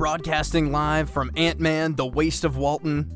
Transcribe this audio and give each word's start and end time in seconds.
broadcasting 0.00 0.72
live 0.72 1.10
from 1.10 1.30
Ant 1.36 1.60
Man, 1.60 1.94
The 1.94 2.06
Waste 2.06 2.46
of 2.46 2.56
Walton. 2.56 3.14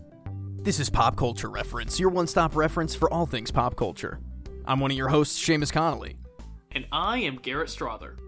This 0.65 0.79
is 0.79 0.91
Pop 0.91 1.17
Culture 1.17 1.49
Reference, 1.49 1.99
your 1.99 2.11
one 2.11 2.27
stop 2.27 2.55
reference 2.55 2.95
for 2.95 3.11
all 3.11 3.25
things 3.25 3.51
pop 3.51 3.75
culture. 3.75 4.21
I'm 4.67 4.81
one 4.81 4.91
of 4.91 4.97
your 4.99 5.09
hosts, 5.09 5.43
Seamus 5.43 5.73
Connolly. 5.73 6.19
And 6.73 6.87
I 6.93 7.21
am 7.21 7.37
Garrett 7.37 7.71
Strother. 7.71 8.19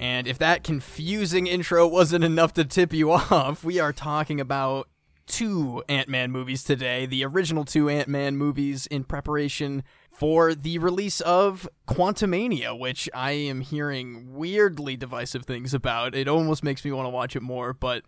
And 0.00 0.26
if 0.26 0.38
that 0.38 0.64
confusing 0.64 1.46
intro 1.46 1.86
wasn't 1.86 2.24
enough 2.24 2.52
to 2.54 2.64
tip 2.64 2.92
you 2.92 3.12
off, 3.12 3.62
we 3.62 3.78
are 3.78 3.92
talking 3.92 4.40
about 4.40 4.88
two 5.30 5.82
Ant 5.88 6.08
Man 6.08 6.30
movies 6.30 6.64
today, 6.64 7.06
the 7.06 7.24
original 7.24 7.64
two 7.64 7.88
Ant 7.88 8.08
Man 8.08 8.36
movies 8.36 8.86
in 8.86 9.04
preparation 9.04 9.82
for 10.10 10.54
the 10.54 10.78
release 10.78 11.20
of 11.22 11.68
Quantumania, 11.88 12.78
which 12.78 13.08
I 13.14 13.30
am 13.30 13.60
hearing 13.60 14.34
weirdly 14.34 14.96
divisive 14.96 15.44
things 15.44 15.72
about. 15.72 16.14
It 16.14 16.28
almost 16.28 16.62
makes 16.62 16.84
me 16.84 16.92
want 16.92 17.06
to 17.06 17.10
watch 17.10 17.36
it 17.36 17.42
more, 17.42 17.72
but 17.72 18.02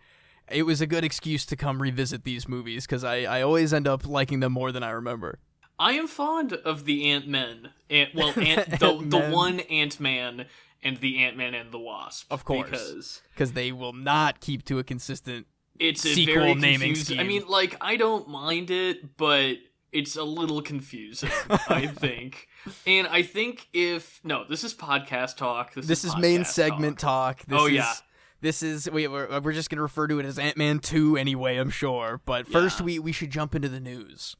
it 0.50 0.64
was 0.64 0.80
a 0.80 0.86
good 0.86 1.04
excuse 1.04 1.46
to 1.46 1.56
come 1.56 1.80
revisit 1.80 2.24
these 2.24 2.48
movies 2.48 2.86
because 2.86 3.04
I, 3.04 3.22
I 3.22 3.42
always 3.42 3.72
end 3.72 3.88
up 3.88 4.06
liking 4.06 4.40
them 4.40 4.52
more 4.52 4.72
than 4.72 4.82
I 4.82 4.90
remember. 4.90 5.38
I 5.78 5.92
am 5.92 6.06
fond 6.06 6.52
of 6.52 6.84
the 6.84 7.10
Ant 7.10 7.26
Men. 7.26 7.70
Ant, 7.88 8.14
well, 8.14 8.32
Ant, 8.36 8.68
the, 8.78 9.02
the 9.04 9.30
one 9.30 9.60
Ant 9.60 9.98
Man 9.98 10.46
and 10.82 10.98
the 10.98 11.24
Ant 11.24 11.36
Man 11.36 11.54
and 11.54 11.72
the 11.72 11.78
Wasp. 11.78 12.26
Of 12.30 12.44
course. 12.44 12.68
Because 12.70 13.22
Because 13.32 13.52
they 13.52 13.72
will 13.72 13.92
not 13.92 14.40
keep 14.40 14.64
to 14.66 14.78
a 14.78 14.84
consistent. 14.84 15.46
It's 15.78 16.04
a 16.04 16.14
Sequel 16.14 16.34
very 16.34 16.54
naming 16.54 16.94
confusing. 16.94 17.18
I 17.20 17.24
mean, 17.24 17.44
like, 17.48 17.76
I 17.80 17.96
don't 17.96 18.28
mind 18.28 18.70
it, 18.70 19.16
but 19.16 19.56
it's 19.92 20.16
a 20.16 20.22
little 20.24 20.62
confusing, 20.62 21.30
I 21.68 21.86
think. 21.94 22.48
And 22.86 23.06
I 23.06 23.22
think 23.22 23.68
if. 23.72 24.20
No, 24.24 24.44
this 24.48 24.64
is 24.64 24.74
podcast 24.74 25.36
talk. 25.36 25.74
This, 25.74 25.86
This 25.86 26.04
is 26.04 26.12
is 26.14 26.16
main 26.20 26.44
segment 26.44 26.98
talk. 26.98 27.38
talk. 27.38 27.46
This 27.46 27.60
Oh, 27.60 27.66
is, 27.66 27.72
yeah. 27.72 27.92
This 28.40 28.62
is 28.62 28.90
we 28.90 29.06
we're, 29.06 29.30
uh, 29.30 29.40
we're 29.40 29.52
just 29.52 29.70
gonna 29.70 29.82
refer 29.82 30.08
to 30.08 30.18
it 30.18 30.26
as 30.26 30.38
Ant 30.38 30.56
Man 30.56 30.78
two 30.80 31.16
anyway. 31.16 31.58
I'm 31.58 31.70
sure, 31.70 32.20
but 32.24 32.48
first 32.48 32.80
Yeah. 32.80 32.86
we 32.86 32.98
we 32.98 33.12
should 33.12 33.30
jump 33.30 33.54
into 33.54 33.68
the 33.68 33.78
news. 33.80 34.34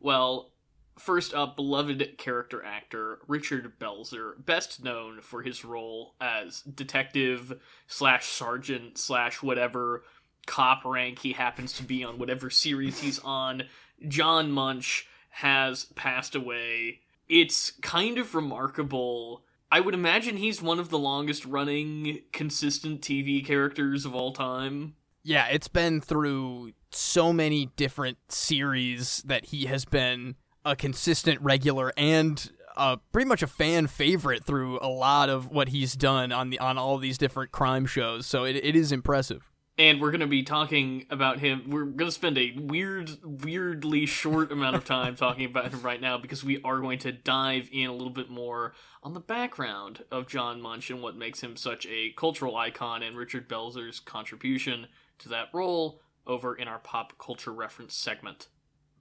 Well, 0.00 0.52
first 0.98 1.34
up, 1.34 1.56
beloved 1.56 2.16
character 2.16 2.64
actor 2.64 3.18
Richard 3.28 3.78
Belzer, 3.78 4.32
best 4.42 4.82
known 4.82 5.20
for 5.20 5.42
his 5.42 5.64
role 5.66 6.14
as 6.20 6.62
detective 6.62 7.60
slash 7.86 8.26
sergeant 8.26 8.96
slash 8.96 9.42
whatever 9.42 10.04
cop 10.46 10.84
rank 10.84 11.20
he 11.20 11.32
happens 11.32 11.72
to 11.74 11.82
be 11.82 12.04
on 12.04 12.18
whatever 12.18 12.50
series 12.50 13.00
he's 13.00 13.18
on. 13.24 13.64
John 14.08 14.50
Munch 14.50 15.06
has 15.30 15.86
passed 15.94 16.34
away. 16.34 17.00
It's 17.28 17.72
kind 17.82 18.18
of 18.18 18.34
remarkable. 18.34 19.44
I 19.70 19.80
would 19.80 19.94
imagine 19.94 20.36
he's 20.36 20.60
one 20.60 20.78
of 20.78 20.90
the 20.90 20.98
longest 20.98 21.46
running 21.46 22.20
consistent 22.32 23.00
TV 23.00 23.44
characters 23.44 24.04
of 24.04 24.14
all 24.14 24.32
time. 24.32 24.94
Yeah, 25.24 25.46
it's 25.46 25.68
been 25.68 26.00
through 26.00 26.72
so 26.90 27.32
many 27.32 27.70
different 27.76 28.18
series 28.28 29.22
that 29.24 29.46
he 29.46 29.66
has 29.66 29.84
been 29.84 30.34
a 30.64 30.76
consistent 30.76 31.40
regular 31.40 31.92
and 31.96 32.50
uh, 32.76 32.96
pretty 33.12 33.28
much 33.28 33.42
a 33.42 33.46
fan 33.46 33.86
favorite 33.86 34.44
through 34.44 34.78
a 34.80 34.88
lot 34.88 35.28
of 35.28 35.50
what 35.50 35.68
he's 35.68 35.94
done 35.94 36.32
on 36.32 36.50
the 36.50 36.58
on 36.58 36.78
all 36.78 36.98
these 36.98 37.18
different 37.18 37.52
crime 37.52 37.86
shows. 37.86 38.26
So 38.26 38.44
it, 38.44 38.56
it 38.56 38.76
is 38.76 38.92
impressive. 38.92 39.50
And 39.82 40.00
we're 40.00 40.12
going 40.12 40.20
to 40.20 40.28
be 40.28 40.44
talking 40.44 41.06
about 41.10 41.40
him. 41.40 41.64
We're 41.66 41.86
going 41.86 42.06
to 42.06 42.12
spend 42.12 42.38
a 42.38 42.54
weird, 42.56 43.10
weirdly 43.24 44.06
short 44.06 44.52
amount 44.52 44.76
of 44.76 44.84
time 44.84 45.16
talking 45.16 45.44
about 45.44 45.72
him 45.72 45.82
right 45.82 46.00
now 46.00 46.18
because 46.18 46.44
we 46.44 46.62
are 46.62 46.78
going 46.78 47.00
to 47.00 47.10
dive 47.10 47.68
in 47.72 47.88
a 47.88 47.92
little 47.92 48.12
bit 48.12 48.30
more 48.30 48.74
on 49.02 49.12
the 49.12 49.18
background 49.18 50.04
of 50.12 50.28
John 50.28 50.62
Munch 50.62 50.88
and 50.90 51.02
what 51.02 51.16
makes 51.16 51.40
him 51.40 51.56
such 51.56 51.84
a 51.86 52.12
cultural 52.16 52.56
icon 52.56 53.02
and 53.02 53.16
Richard 53.16 53.48
Belzer's 53.48 53.98
contribution 53.98 54.86
to 55.18 55.28
that 55.30 55.48
role 55.52 56.00
over 56.28 56.54
in 56.54 56.68
our 56.68 56.78
pop 56.78 57.18
culture 57.18 57.52
reference 57.52 57.96
segment. 57.96 58.46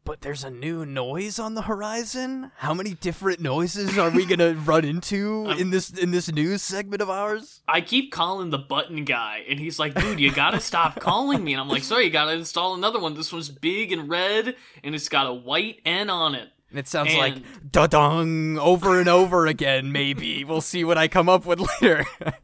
But 0.04 0.22
there's 0.22 0.44
a 0.44 0.50
new 0.50 0.84
noise 0.84 1.38
on 1.38 1.54
the 1.54 1.62
horizon. 1.62 2.52
How 2.58 2.74
many 2.74 2.96
different 2.96 3.40
noises 3.40 3.98
are 4.00 4.10
we 4.10 4.26
gonna 4.26 4.54
run 4.66 4.84
into 4.84 5.48
in 5.52 5.70
this 5.70 5.92
in 5.92 6.10
this 6.10 6.32
news 6.32 6.64
segment 6.64 7.04
of 7.04 7.10
ours? 7.10 7.62
I 7.68 7.82
keep 7.82 8.12
calling 8.12 8.50
the 8.50 8.58
button 8.58 9.06
guy, 9.06 9.44
and 9.48 9.60
he's 9.60 9.78
like, 9.78 9.94
dude, 9.94 10.20
you 10.20 10.32
gotta 10.32 10.60
stop 10.60 11.00
calling 11.00 11.44
me. 11.44 11.54
And 11.54 11.62
I'm 11.62 11.70
like, 11.70 11.84
sorry, 11.84 12.06
you 12.06 12.10
gotta 12.10 12.34
install 12.34 12.74
another 12.74 13.00
one. 13.00 13.14
This 13.14 13.32
one's 13.32 13.50
big 13.50 13.92
and 13.92 14.10
red, 14.10 14.56
and 14.84 14.96
it's 14.96 15.08
got 15.08 15.28
a 15.28 15.34
white 15.34 15.82
N 15.86 16.10
on 16.10 16.34
it. 16.34 16.50
And 16.72 16.80
it 16.80 16.88
sounds 16.88 17.12
And- 17.12 17.20
like 17.20 17.72
da 17.72 17.86
dong 17.86 18.58
over 18.58 19.00
and 19.00 19.08
over 19.08 19.46
again. 19.46 19.92
Maybe 19.92 20.44
we'll 20.44 20.62
see 20.62 20.84
what 20.84 20.98
I 20.98 21.10
come 21.10 21.30
up 21.30 21.46
with 21.46 21.60
later. 21.82 22.06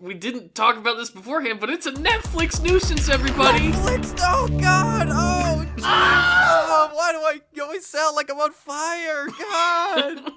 we 0.00 0.14
didn't 0.14 0.54
talk 0.54 0.76
about 0.76 0.96
this 0.96 1.10
beforehand, 1.10 1.60
but 1.60 1.70
it's 1.70 1.86
a 1.86 1.92
Netflix 1.92 2.62
nuisance, 2.62 3.08
everybody. 3.08 3.70
Netflix! 3.70 4.18
Oh 4.20 4.48
God! 4.60 5.08
Oh, 5.10 5.66
oh, 5.78 6.90
why 6.92 7.12
do 7.12 7.18
I 7.18 7.62
always 7.62 7.86
sound 7.86 8.16
like 8.16 8.30
I'm 8.30 8.38
on 8.38 8.52
fire? 8.52 9.26
God! 9.28 10.30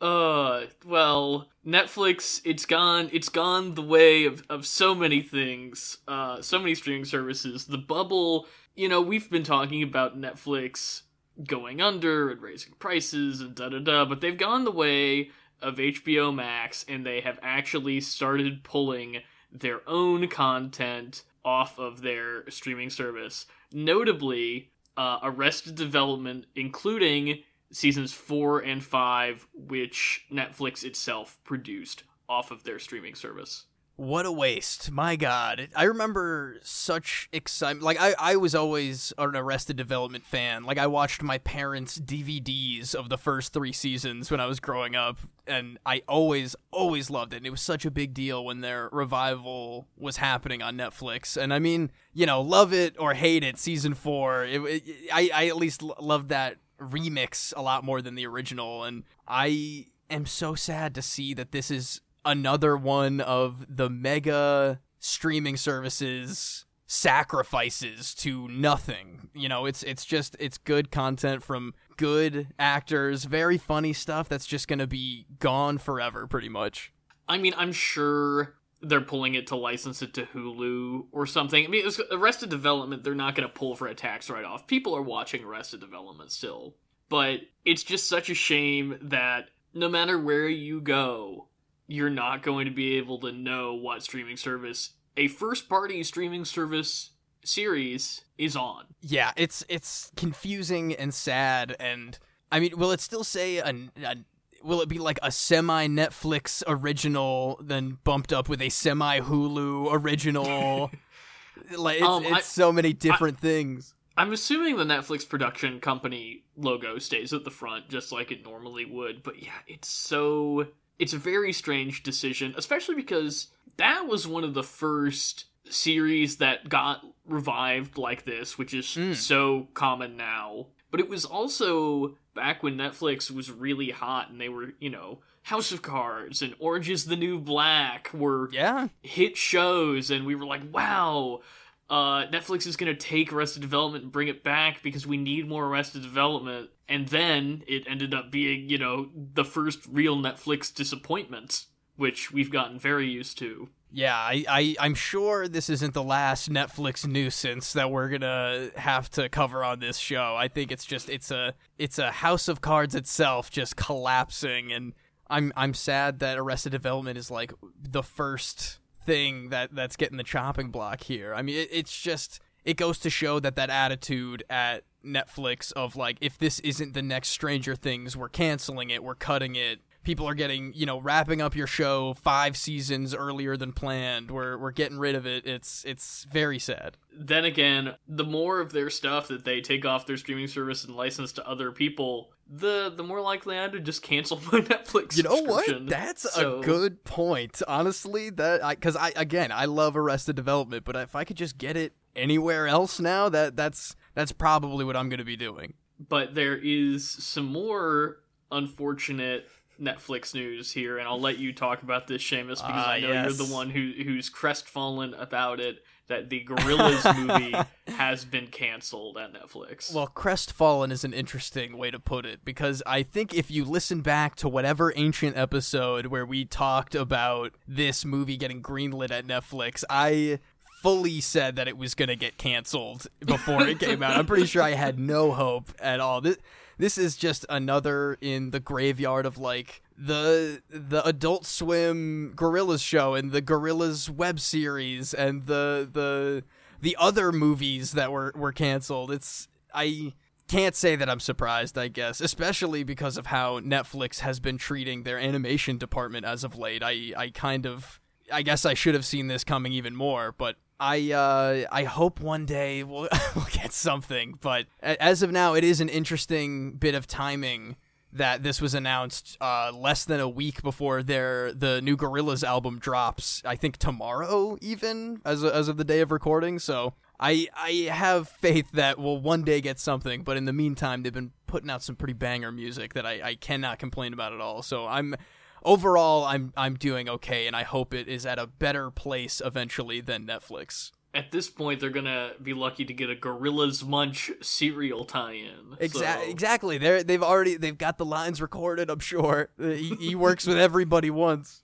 uh, 0.00 0.66
well, 0.86 1.48
Netflix, 1.66 2.40
it's 2.44 2.66
gone. 2.66 3.10
It's 3.12 3.28
gone 3.28 3.74
the 3.74 3.82
way 3.82 4.24
of 4.24 4.42
of 4.48 4.66
so 4.66 4.94
many 4.94 5.22
things. 5.22 5.98
Uh, 6.06 6.40
so 6.40 6.58
many 6.58 6.74
streaming 6.74 7.04
services. 7.04 7.66
The 7.66 7.78
bubble. 7.78 8.46
You 8.74 8.88
know, 8.88 9.00
we've 9.00 9.28
been 9.28 9.42
talking 9.42 9.82
about 9.82 10.20
Netflix 10.20 11.02
going 11.46 11.80
under 11.80 12.30
and 12.30 12.40
raising 12.40 12.74
prices 12.78 13.40
and 13.40 13.54
da 13.54 13.68
da 13.68 13.78
da, 13.78 14.04
but 14.04 14.20
they've 14.20 14.38
gone 14.38 14.64
the 14.64 14.70
way 14.70 15.30
of 15.62 15.76
HBO 15.76 16.34
Max, 16.34 16.84
and 16.88 17.04
they 17.04 17.20
have 17.20 17.38
actually 17.42 18.00
started 18.00 18.64
pulling 18.64 19.22
their 19.50 19.80
own 19.88 20.28
content 20.28 21.22
off 21.44 21.78
of 21.78 22.02
their 22.02 22.48
streaming 22.50 22.90
service. 22.90 23.46
Notably, 23.72 24.70
uh, 24.96 25.18
Arrested 25.22 25.74
Development, 25.74 26.44
including 26.54 27.42
seasons 27.70 28.12
four 28.12 28.60
and 28.60 28.82
five, 28.82 29.46
which 29.54 30.26
Netflix 30.32 30.84
itself 30.84 31.38
produced 31.44 32.02
off 32.28 32.50
of 32.50 32.64
their 32.64 32.78
streaming 32.78 33.14
service. 33.14 33.64
What 33.98 34.26
a 34.26 34.30
waste. 34.30 34.92
My 34.92 35.16
God. 35.16 35.70
I 35.74 35.82
remember 35.82 36.58
such 36.62 37.28
excitement. 37.32 37.82
Like, 37.82 38.00
I, 38.00 38.14
I 38.16 38.36
was 38.36 38.54
always 38.54 39.12
an 39.18 39.34
Arrested 39.34 39.74
Development 39.74 40.24
fan. 40.24 40.62
Like, 40.62 40.78
I 40.78 40.86
watched 40.86 41.20
my 41.20 41.38
parents' 41.38 41.98
DVDs 41.98 42.94
of 42.94 43.08
the 43.08 43.18
first 43.18 43.52
three 43.52 43.72
seasons 43.72 44.30
when 44.30 44.38
I 44.38 44.46
was 44.46 44.60
growing 44.60 44.94
up, 44.94 45.18
and 45.48 45.80
I 45.84 46.02
always, 46.06 46.54
always 46.70 47.10
loved 47.10 47.32
it. 47.32 47.38
And 47.38 47.46
it 47.46 47.50
was 47.50 47.60
such 47.60 47.84
a 47.84 47.90
big 47.90 48.14
deal 48.14 48.44
when 48.44 48.60
their 48.60 48.88
revival 48.92 49.88
was 49.96 50.18
happening 50.18 50.62
on 50.62 50.76
Netflix. 50.76 51.36
And 51.36 51.52
I 51.52 51.58
mean, 51.58 51.90
you 52.14 52.24
know, 52.24 52.40
love 52.40 52.72
it 52.72 52.94
or 53.00 53.14
hate 53.14 53.42
it, 53.42 53.58
season 53.58 53.94
four, 53.94 54.44
it, 54.44 54.60
it, 54.60 54.82
I, 55.12 55.30
I 55.34 55.46
at 55.48 55.56
least 55.56 55.82
l- 55.82 55.96
loved 55.98 56.28
that 56.28 56.58
remix 56.80 57.52
a 57.56 57.62
lot 57.62 57.82
more 57.82 58.00
than 58.00 58.14
the 58.14 58.28
original. 58.28 58.84
And 58.84 59.02
I 59.26 59.86
am 60.08 60.24
so 60.24 60.54
sad 60.54 60.94
to 60.94 61.02
see 61.02 61.34
that 61.34 61.50
this 61.50 61.68
is 61.68 62.00
another 62.24 62.76
one 62.76 63.20
of 63.20 63.64
the 63.68 63.88
mega 63.88 64.80
streaming 64.98 65.56
services 65.56 66.64
sacrifices 66.86 68.14
to 68.14 68.48
nothing. 68.48 69.28
You 69.34 69.48
know, 69.48 69.66
it's 69.66 69.82
it's 69.82 70.04
just 70.04 70.36
it's 70.40 70.58
good 70.58 70.90
content 70.90 71.42
from 71.42 71.74
good 71.96 72.48
actors, 72.58 73.24
very 73.24 73.58
funny 73.58 73.92
stuff 73.92 74.28
that's 74.28 74.46
just 74.46 74.68
going 74.68 74.78
to 74.78 74.86
be 74.86 75.26
gone 75.38 75.78
forever 75.78 76.26
pretty 76.26 76.48
much. 76.48 76.92
I 77.28 77.38
mean, 77.38 77.54
I'm 77.56 77.72
sure 77.72 78.54
they're 78.80 79.00
pulling 79.00 79.34
it 79.34 79.48
to 79.48 79.56
license 79.56 80.02
it 80.02 80.14
to 80.14 80.24
Hulu 80.24 81.06
or 81.12 81.26
something. 81.26 81.64
I 81.64 81.68
mean, 81.68 81.86
it's 81.86 82.00
Arrested 82.10 82.48
Development, 82.48 83.02
they're 83.02 83.14
not 83.14 83.34
going 83.34 83.48
to 83.48 83.52
pull 83.52 83.74
for 83.74 83.86
a 83.86 83.94
tax 83.94 84.30
write 84.30 84.44
off. 84.44 84.66
People 84.66 84.96
are 84.96 85.02
watching 85.02 85.44
Arrested 85.44 85.80
Development 85.80 86.30
still. 86.30 86.76
But 87.08 87.40
it's 87.64 87.82
just 87.82 88.08
such 88.08 88.30
a 88.30 88.34
shame 88.34 88.98
that 89.02 89.48
no 89.74 89.88
matter 89.88 90.18
where 90.18 90.48
you 90.48 90.80
go, 90.80 91.47
you're 91.88 92.10
not 92.10 92.42
going 92.42 92.66
to 92.66 92.70
be 92.70 92.96
able 92.98 93.18
to 93.18 93.32
know 93.32 93.74
what 93.74 94.02
streaming 94.04 94.36
service 94.36 94.90
a 95.16 95.26
first 95.26 95.68
party 95.68 96.04
streaming 96.04 96.44
service 96.44 97.10
series 97.44 98.22
is 98.36 98.54
on. 98.54 98.84
Yeah, 99.00 99.32
it's 99.36 99.64
it's 99.68 100.12
confusing 100.16 100.94
and 100.94 101.12
sad 101.12 101.74
and 101.80 102.18
I 102.52 102.60
mean, 102.60 102.72
will 102.78 102.92
it 102.92 103.00
still 103.00 103.24
say 103.24 103.56
a, 103.58 103.70
a 104.04 104.16
will 104.62 104.80
it 104.80 104.88
be 104.88 104.98
like 104.98 105.18
a 105.22 105.32
semi 105.32 105.86
Netflix 105.88 106.62
original 106.66 107.58
then 107.62 107.98
bumped 108.04 108.32
up 108.32 108.48
with 108.48 108.62
a 108.62 108.68
semi 108.68 109.20
Hulu 109.20 109.88
original? 109.92 110.90
like 111.76 111.96
it's, 111.98 112.06
Um, 112.06 112.24
it's 112.24 112.32
I- 112.32 112.40
so 112.40 112.70
many 112.72 112.92
different 112.92 113.38
things. 113.40 113.94
I'm 114.16 114.32
assuming 114.32 114.76
the 114.76 114.84
Netflix 114.84 115.28
production 115.28 115.78
company 115.78 116.42
logo 116.56 116.98
stays 116.98 117.32
at 117.32 117.44
the 117.44 117.52
front 117.52 117.88
just 117.88 118.10
like 118.10 118.32
it 118.32 118.44
normally 118.44 118.84
would, 118.84 119.22
but 119.22 119.40
yeah, 119.40 119.52
it's 119.68 119.86
so 119.88 120.66
it's 120.98 121.12
a 121.12 121.18
very 121.18 121.52
strange 121.52 122.02
decision, 122.02 122.54
especially 122.56 122.94
because 122.94 123.48
that 123.76 124.06
was 124.06 124.26
one 124.26 124.44
of 124.44 124.54
the 124.54 124.62
first 124.62 125.44
series 125.68 126.36
that 126.38 126.68
got 126.68 127.04
revived 127.26 127.98
like 127.98 128.24
this, 128.24 128.56
which 128.58 128.72
is 128.74 128.86
Mm. 128.86 129.14
so 129.14 129.68
common 129.74 130.16
now. 130.16 130.66
But 130.90 131.00
it 131.00 131.08
was 131.08 131.24
also 131.26 132.16
back 132.34 132.62
when 132.62 132.76
Netflix 132.76 133.30
was 133.30 133.50
really 133.50 133.90
hot 133.90 134.30
and 134.30 134.40
they 134.40 134.48
were, 134.48 134.72
you 134.80 134.88
know, 134.90 135.20
House 135.42 135.72
of 135.72 135.82
Cards 135.82 136.40
and 136.42 136.54
Orange 136.58 136.88
is 136.90 137.04
the 137.04 137.16
New 137.16 137.38
Black 137.38 138.10
were 138.12 138.50
Yeah. 138.52 138.88
hit 139.02 139.36
shows, 139.36 140.10
and 140.10 140.24
we 140.26 140.34
were 140.34 140.46
like, 140.46 140.62
wow, 140.72 141.40
uh, 141.90 142.26
Netflix 142.26 142.66
is 142.66 142.76
going 142.76 142.94
to 142.94 142.98
take 142.98 143.32
Arrested 143.32 143.62
Development 143.62 144.04
and 144.04 144.12
bring 144.12 144.28
it 144.28 144.44
back 144.44 144.82
because 144.82 145.06
we 145.06 145.16
need 145.16 145.48
more 145.48 145.66
Arrested 145.66 146.02
Development. 146.02 146.68
And 146.88 147.08
then 147.08 147.62
it 147.66 147.84
ended 147.88 148.14
up 148.14 148.30
being, 148.30 148.68
you 148.68 148.78
know, 148.78 149.08
the 149.34 149.44
first 149.44 149.80
real 149.90 150.16
Netflix 150.16 150.74
disappointment, 150.74 151.66
which 151.96 152.30
we've 152.30 152.50
gotten 152.50 152.78
very 152.78 153.08
used 153.08 153.38
to. 153.38 153.68
Yeah, 153.90 154.16
I, 154.16 154.44
I, 154.48 154.76
I'm 154.80 154.94
sure 154.94 155.48
this 155.48 155.70
isn't 155.70 155.94
the 155.94 156.02
last 156.02 156.50
Netflix 156.50 157.06
nuisance 157.06 157.72
that 157.72 157.90
we're 157.90 158.10
gonna 158.10 158.70
have 158.76 159.10
to 159.12 159.30
cover 159.30 159.64
on 159.64 159.80
this 159.80 159.96
show. 159.96 160.36
I 160.36 160.48
think 160.48 160.70
it's 160.70 160.84
just 160.84 161.08
it's 161.08 161.30
a 161.30 161.54
it's 161.78 161.98
a 161.98 162.10
House 162.10 162.48
of 162.48 162.60
Cards 162.60 162.94
itself 162.94 163.50
just 163.50 163.76
collapsing, 163.76 164.72
and 164.72 164.92
I'm 165.30 165.54
I'm 165.56 165.72
sad 165.72 166.18
that 166.18 166.36
Arrested 166.38 166.72
Development 166.72 167.16
is 167.16 167.30
like 167.30 167.54
the 167.80 168.02
first 168.02 168.78
thing 169.08 169.48
that 169.48 169.74
that's 169.74 169.96
getting 169.96 170.18
the 170.18 170.22
chopping 170.22 170.70
block 170.70 171.02
here. 171.02 171.34
I 171.34 171.40
mean, 171.40 171.56
it, 171.56 171.68
it's 171.72 171.98
just 171.98 172.40
it 172.64 172.76
goes 172.76 172.98
to 172.98 173.10
show 173.10 173.40
that 173.40 173.56
that 173.56 173.70
attitude 173.70 174.44
at 174.50 174.84
Netflix 175.04 175.72
of 175.72 175.96
like 175.96 176.18
if 176.20 176.36
this 176.36 176.60
isn't 176.60 176.92
the 176.92 177.02
next 177.02 177.30
Stranger 177.30 177.74
Things, 177.74 178.16
we're 178.16 178.28
canceling 178.28 178.90
it, 178.90 179.02
we're 179.02 179.14
cutting 179.14 179.56
it. 179.56 179.80
People 180.08 180.26
are 180.26 180.34
getting, 180.34 180.72
you 180.74 180.86
know, 180.86 180.98
wrapping 180.98 181.42
up 181.42 181.54
your 181.54 181.66
show 181.66 182.14
5 182.14 182.56
seasons 182.56 183.14
earlier 183.14 183.58
than 183.58 183.74
planned. 183.74 184.30
We're 184.30 184.56
we're 184.56 184.70
getting 184.70 184.98
rid 184.98 185.14
of 185.14 185.26
it. 185.26 185.46
It's 185.46 185.84
it's 185.84 186.24
very 186.32 186.58
sad. 186.58 186.96
Then 187.12 187.44
again, 187.44 187.94
the 188.08 188.24
more 188.24 188.58
of 188.60 188.72
their 188.72 188.88
stuff 188.88 189.28
that 189.28 189.44
they 189.44 189.60
take 189.60 189.84
off 189.84 190.06
their 190.06 190.16
streaming 190.16 190.46
service 190.46 190.84
and 190.84 190.96
license 190.96 191.32
to 191.32 191.46
other 191.46 191.72
people, 191.72 192.30
the 192.48 192.90
the 192.96 193.02
more 193.02 193.20
likely 193.20 193.58
I 193.58 193.64
am 193.64 193.72
to 193.72 193.80
just 193.80 194.00
cancel 194.02 194.38
my 194.50 194.60
Netflix. 194.62 195.18
You 195.18 195.24
know 195.24 195.42
what? 195.42 195.86
That's 195.86 196.22
So- 196.32 196.60
a 196.60 196.64
good 196.64 197.04
point. 197.04 197.60
Honestly, 197.68 198.30
that 198.30 198.64
I 198.64 198.76
cuz 198.76 198.96
I 198.96 199.12
again, 199.14 199.52
I 199.52 199.66
love 199.66 199.94
Arrested 199.94 200.36
Development, 200.36 200.86
but 200.86 200.96
if 200.96 201.14
I 201.14 201.24
could 201.24 201.36
just 201.36 201.58
get 201.58 201.76
it 201.76 201.92
anywhere 202.16 202.66
else 202.66 202.98
now, 202.98 203.28
that 203.28 203.56
that's 203.56 203.94
that's 204.14 204.32
probably 204.32 204.86
what 204.86 204.96
I'm 204.96 205.10
going 205.10 205.18
to 205.18 205.24
be 205.24 205.36
doing. 205.36 205.74
but 206.08 206.34
there 206.34 206.56
is 206.56 207.06
some 207.10 207.44
more 207.44 208.20
unfortunate 208.50 209.46
Netflix 209.80 210.34
news 210.34 210.72
here, 210.72 210.98
and 210.98 211.06
I'll 211.06 211.20
let 211.20 211.38
you 211.38 211.52
talk 211.52 211.82
about 211.82 212.06
this, 212.06 212.22
Seamus, 212.22 212.48
because 212.56 212.62
Ah, 212.64 212.90
I 212.92 213.00
know 213.00 213.08
yes. 213.12 213.24
you're 213.38 213.46
the 213.46 213.52
one 213.52 213.70
who 213.70 213.92
who's 214.04 214.28
crestfallen 214.28 215.14
about 215.14 215.60
it. 215.60 215.84
That 216.08 216.30
the 216.30 216.42
Gorillaz 216.48 217.26
movie 217.26 217.54
has 217.94 218.24
been 218.24 218.46
canceled 218.46 219.18
at 219.18 219.30
Netflix. 219.34 219.92
Well, 219.92 220.06
crestfallen 220.06 220.90
is 220.90 221.04
an 221.04 221.12
interesting 221.12 221.76
way 221.76 221.90
to 221.90 221.98
put 221.98 222.24
it 222.24 222.46
because 222.46 222.82
I 222.86 223.02
think 223.02 223.34
if 223.34 223.50
you 223.50 223.66
listen 223.66 224.00
back 224.00 224.34
to 224.36 224.48
whatever 224.48 224.90
ancient 224.96 225.36
episode 225.36 226.06
where 226.06 226.24
we 226.24 226.46
talked 226.46 226.94
about 226.94 227.52
this 227.66 228.06
movie 228.06 228.38
getting 228.38 228.62
greenlit 228.62 229.10
at 229.10 229.26
Netflix, 229.26 229.84
I 229.90 230.38
fully 230.82 231.20
said 231.20 231.56
that 231.56 231.68
it 231.68 231.76
was 231.76 231.94
going 231.94 232.08
to 232.08 232.16
get 232.16 232.38
canceled 232.38 233.06
before 233.26 233.66
it 233.68 233.78
came 233.78 234.02
out. 234.02 234.16
I'm 234.16 234.24
pretty 234.24 234.46
sure 234.46 234.62
I 234.62 234.70
had 234.70 234.98
no 234.98 235.32
hope 235.32 235.72
at 235.78 236.00
all. 236.00 236.22
This 236.22 236.38
this 236.78 236.96
is 236.96 237.16
just 237.16 237.44
another 237.48 238.16
in 238.20 238.50
the 238.50 238.60
graveyard 238.60 239.26
of 239.26 239.36
like 239.36 239.82
the 239.96 240.62
the 240.70 241.06
Adult 241.06 241.44
Swim 241.44 242.32
Gorillaz 242.34 242.82
show 242.82 243.14
and 243.14 243.32
the 243.32 243.42
Gorillaz 243.42 244.08
web 244.08 244.40
series 244.40 245.12
and 245.12 245.46
the 245.46 245.88
the 245.92 246.44
the 246.80 246.96
other 246.98 247.32
movies 247.32 247.92
that 247.92 248.12
were 248.12 248.32
were 248.36 248.52
canceled. 248.52 249.10
It's 249.10 249.48
I 249.74 250.14
can't 250.46 250.74
say 250.74 250.96
that 250.96 251.10
I'm 251.10 251.20
surprised, 251.20 251.76
I 251.76 251.88
guess, 251.88 252.20
especially 252.20 252.82
because 252.82 253.18
of 253.18 253.26
how 253.26 253.60
Netflix 253.60 254.20
has 254.20 254.40
been 254.40 254.56
treating 254.56 255.02
their 255.02 255.18
animation 255.18 255.76
department 255.76 256.24
as 256.24 256.44
of 256.44 256.56
late. 256.56 256.82
I 256.82 257.12
I 257.16 257.30
kind 257.30 257.66
of 257.66 258.00
I 258.32 258.42
guess 258.42 258.64
I 258.64 258.74
should 258.74 258.94
have 258.94 259.04
seen 259.04 259.26
this 259.26 259.42
coming 259.42 259.72
even 259.72 259.96
more, 259.96 260.32
but 260.32 260.56
I 260.80 261.12
uh, 261.12 261.66
I 261.72 261.84
hope 261.84 262.20
one 262.20 262.46
day 262.46 262.84
we'll, 262.84 263.08
we'll 263.36 263.46
get 263.50 263.72
something. 263.72 264.38
But 264.40 264.66
as 264.80 265.22
of 265.22 265.30
now, 265.32 265.54
it 265.54 265.64
is 265.64 265.80
an 265.80 265.88
interesting 265.88 266.72
bit 266.72 266.94
of 266.94 267.06
timing 267.06 267.76
that 268.12 268.42
this 268.42 268.60
was 268.60 268.74
announced 268.74 269.36
uh, 269.40 269.70
less 269.74 270.04
than 270.04 270.18
a 270.20 270.28
week 270.28 270.62
before 270.62 271.02
their 271.02 271.52
the 271.52 271.80
new 271.82 271.96
Gorillaz 271.96 272.44
album 272.44 272.78
drops. 272.78 273.42
I 273.44 273.56
think 273.56 273.76
tomorrow, 273.76 274.56
even 274.60 275.20
as 275.24 275.42
of, 275.42 275.52
as 275.52 275.68
of 275.68 275.76
the 275.76 275.84
day 275.84 276.00
of 276.00 276.10
recording. 276.10 276.58
So 276.58 276.94
I 277.20 277.48
I 277.54 277.88
have 277.92 278.28
faith 278.28 278.70
that 278.72 278.98
we'll 278.98 279.18
one 279.20 279.42
day 279.42 279.60
get 279.60 279.78
something. 279.78 280.22
But 280.22 280.36
in 280.36 280.44
the 280.44 280.52
meantime, 280.52 281.02
they've 281.02 281.12
been 281.12 281.32
putting 281.46 281.70
out 281.70 281.82
some 281.82 281.96
pretty 281.96 282.14
banger 282.14 282.52
music 282.52 282.94
that 282.94 283.04
I, 283.04 283.20
I 283.22 283.34
cannot 283.34 283.78
complain 283.78 284.12
about 284.12 284.32
at 284.32 284.40
all. 284.40 284.62
So 284.62 284.86
I'm 284.86 285.16
overall 285.64 286.24
I'm 286.24 286.52
I'm 286.56 286.74
doing 286.76 287.08
okay, 287.08 287.46
and 287.46 287.54
I 287.56 287.62
hope 287.62 287.94
it 287.94 288.08
is 288.08 288.24
at 288.26 288.38
a 288.38 288.46
better 288.46 288.90
place 288.90 289.40
eventually 289.44 290.00
than 290.00 290.26
Netflix. 290.26 290.92
at 291.14 291.30
this 291.32 291.48
point, 291.50 291.80
they're 291.80 291.90
gonna 291.90 292.32
be 292.42 292.52
lucky 292.54 292.84
to 292.84 292.92
get 292.92 293.08
a 293.10 293.14
Gorillas 293.14 293.82
Munch 293.84 294.30
serial 294.42 295.04
tie-in. 295.04 295.76
Exactly. 295.80 296.26
So- 296.26 296.30
Exactly. 296.30 296.78
They're 296.78 297.02
they've 297.02 297.22
already 297.22 297.56
they've 297.56 297.78
got 297.78 297.98
the 297.98 298.04
lines 298.04 298.40
recorded. 298.42 298.90
I'm 298.90 299.00
sure 299.00 299.48
he, 299.58 299.94
he 299.98 300.14
works 300.26 300.46
with 300.46 300.58
everybody 300.58 301.10
once. 301.10 301.62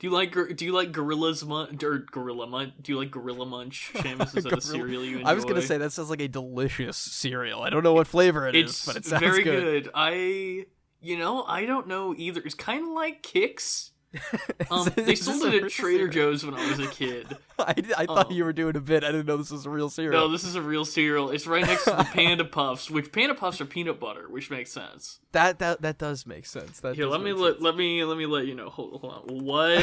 Do 0.00 0.08
you 0.08 0.10
like 0.10 0.32
Do 0.56 0.64
you 0.64 0.72
like 0.72 0.92
Gorillas 0.92 1.44
Munch 1.44 1.82
or 1.84 1.98
Gorilla 1.98 2.46
Munch? 2.46 2.72
Do 2.82 2.92
you 2.92 2.98
like 2.98 3.10
Gorilla 3.10 3.46
Munch? 3.46 3.90
Seamus, 3.94 4.36
is 4.36 4.44
that 4.44 4.52
a 4.58 4.60
cereal 4.60 5.04
you 5.04 5.18
enjoy? 5.18 5.30
I 5.30 5.34
was 5.34 5.44
gonna 5.44 5.62
say 5.62 5.78
that 5.78 5.92
sounds 5.92 6.10
like 6.10 6.20
a 6.20 6.28
delicious 6.28 6.96
cereal. 6.96 7.62
I 7.62 7.70
don't 7.70 7.82
know 7.84 7.94
what 7.94 8.06
flavor 8.06 8.46
it 8.48 8.56
is, 8.56 8.70
it's 8.70 8.86
but 8.86 8.96
it 8.96 9.04
sounds 9.06 9.20
very 9.22 9.42
good. 9.44 9.84
good. 9.84 9.90
I, 9.94 10.66
you 11.04 11.18
know, 11.18 11.44
I 11.44 11.66
don't 11.66 11.86
know 11.86 12.14
either. 12.16 12.40
It's 12.44 12.54
kind 12.54 12.82
of 12.86 12.92
like 12.92 13.22
Kix. 13.22 13.90
Um, 14.70 14.88
they 14.94 15.16
sold 15.16 15.42
it 15.52 15.64
at 15.64 15.70
Trader 15.70 16.10
cereal? 16.10 16.30
Joe's 16.32 16.44
when 16.46 16.54
I 16.54 16.70
was 16.70 16.78
a 16.78 16.86
kid. 16.86 17.26
I, 17.58 17.74
I 17.98 18.06
thought 18.06 18.28
Oh. 18.30 18.32
you 18.32 18.44
were 18.44 18.52
doing 18.52 18.76
a 18.76 18.80
bit. 18.80 19.02
I 19.02 19.08
didn't 19.10 19.26
know 19.26 19.36
this 19.36 19.50
was 19.50 19.66
a 19.66 19.70
real 19.70 19.90
cereal. 19.90 20.12
No, 20.20 20.28
this 20.30 20.44
is 20.44 20.54
a 20.54 20.62
real 20.62 20.84
cereal. 20.84 21.30
It's 21.30 21.48
right 21.48 21.66
next 21.66 21.84
to 21.84 21.90
the 21.90 22.04
Panda 22.12 22.44
Puffs, 22.44 22.88
which 22.88 23.10
Panda 23.10 23.34
Puffs 23.34 23.60
are 23.60 23.64
peanut 23.66 23.98
butter, 23.98 24.26
which 24.30 24.50
makes 24.50 24.70
sense. 24.70 25.18
that 25.32 25.58
that 25.58 25.82
that 25.82 25.98
does 25.98 26.26
make 26.26 26.46
sense. 26.46 26.78
That 26.80 26.94
Here, 26.94 27.06
let 27.06 27.22
me 27.22 27.32
let, 27.32 27.60
let 27.60 27.76
me 27.76 28.04
let 28.04 28.16
me 28.16 28.26
let 28.26 28.46
you 28.46 28.54
know. 28.54 28.70
Hold, 28.70 29.00
hold 29.00 29.12
on. 29.28 29.44
What 29.44 29.82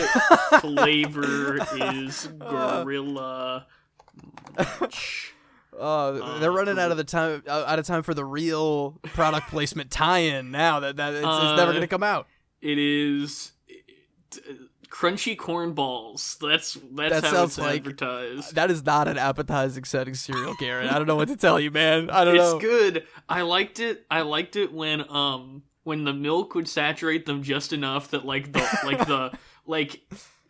flavor 0.61 1.57
is 1.93 2.27
Gorilla 2.39 3.67
Munch? 4.57 5.33
Uh, 5.77 6.39
they're 6.39 6.51
Uh, 6.51 6.55
running 6.55 6.77
out 6.79 6.91
of 6.91 6.97
the 6.97 7.03
time 7.03 7.43
uh, 7.47 7.63
out 7.65 7.79
of 7.79 7.85
time 7.85 8.03
for 8.03 8.13
the 8.13 8.25
real 8.25 8.99
product 9.13 9.49
placement 9.49 9.89
tie-in 9.89 10.51
now 10.51 10.79
that 10.81 10.97
that 10.97 11.13
it's, 11.13 11.19
it's 11.25 11.57
never 11.57 11.61
Uh, 11.61 11.73
going 11.73 11.81
to 11.81 11.87
come 11.87 12.03
out. 12.03 12.27
It 12.61 12.77
is 12.77 13.53
crunchy 14.89 15.37
corn 15.37 15.73
balls. 15.73 16.37
That's 16.41 16.77
that's 16.93 17.13
That 17.21 17.23
how 17.23 17.31
sounds 17.31 17.49
it's 17.51 17.57
like- 17.59 17.75
advertised. 17.77 18.55
That 18.55 18.69
is 18.71 18.83
not 18.83 19.07
an 19.07 19.17
appetizing 19.17 19.83
setting 19.85 20.13
cereal, 20.13 20.53
Garrett. 20.59 20.91
I 20.91 20.97
don't 20.97 21.07
know 21.07 21.15
what 21.15 21.29
to 21.29 21.37
tell 21.37 21.59
you, 21.59 21.71
man. 21.71 22.09
I 22.09 22.25
don't 22.25 22.35
it's 22.35 22.43
know. 22.53 22.59
good. 22.59 23.05
I 23.29 23.41
liked 23.41 23.79
it. 23.79 24.05
I 24.11 24.21
liked 24.21 24.55
it 24.55 24.73
when 24.73 25.09
um 25.09 25.63
when 25.83 26.03
the 26.03 26.13
milk 26.13 26.53
would 26.53 26.67
saturate 26.67 27.25
them 27.25 27.41
just 27.43 27.73
enough 27.73 28.11
that 28.11 28.25
like 28.25 28.51
the 28.53 28.79
like 28.83 29.07
the 29.07 29.31
like 29.65 30.01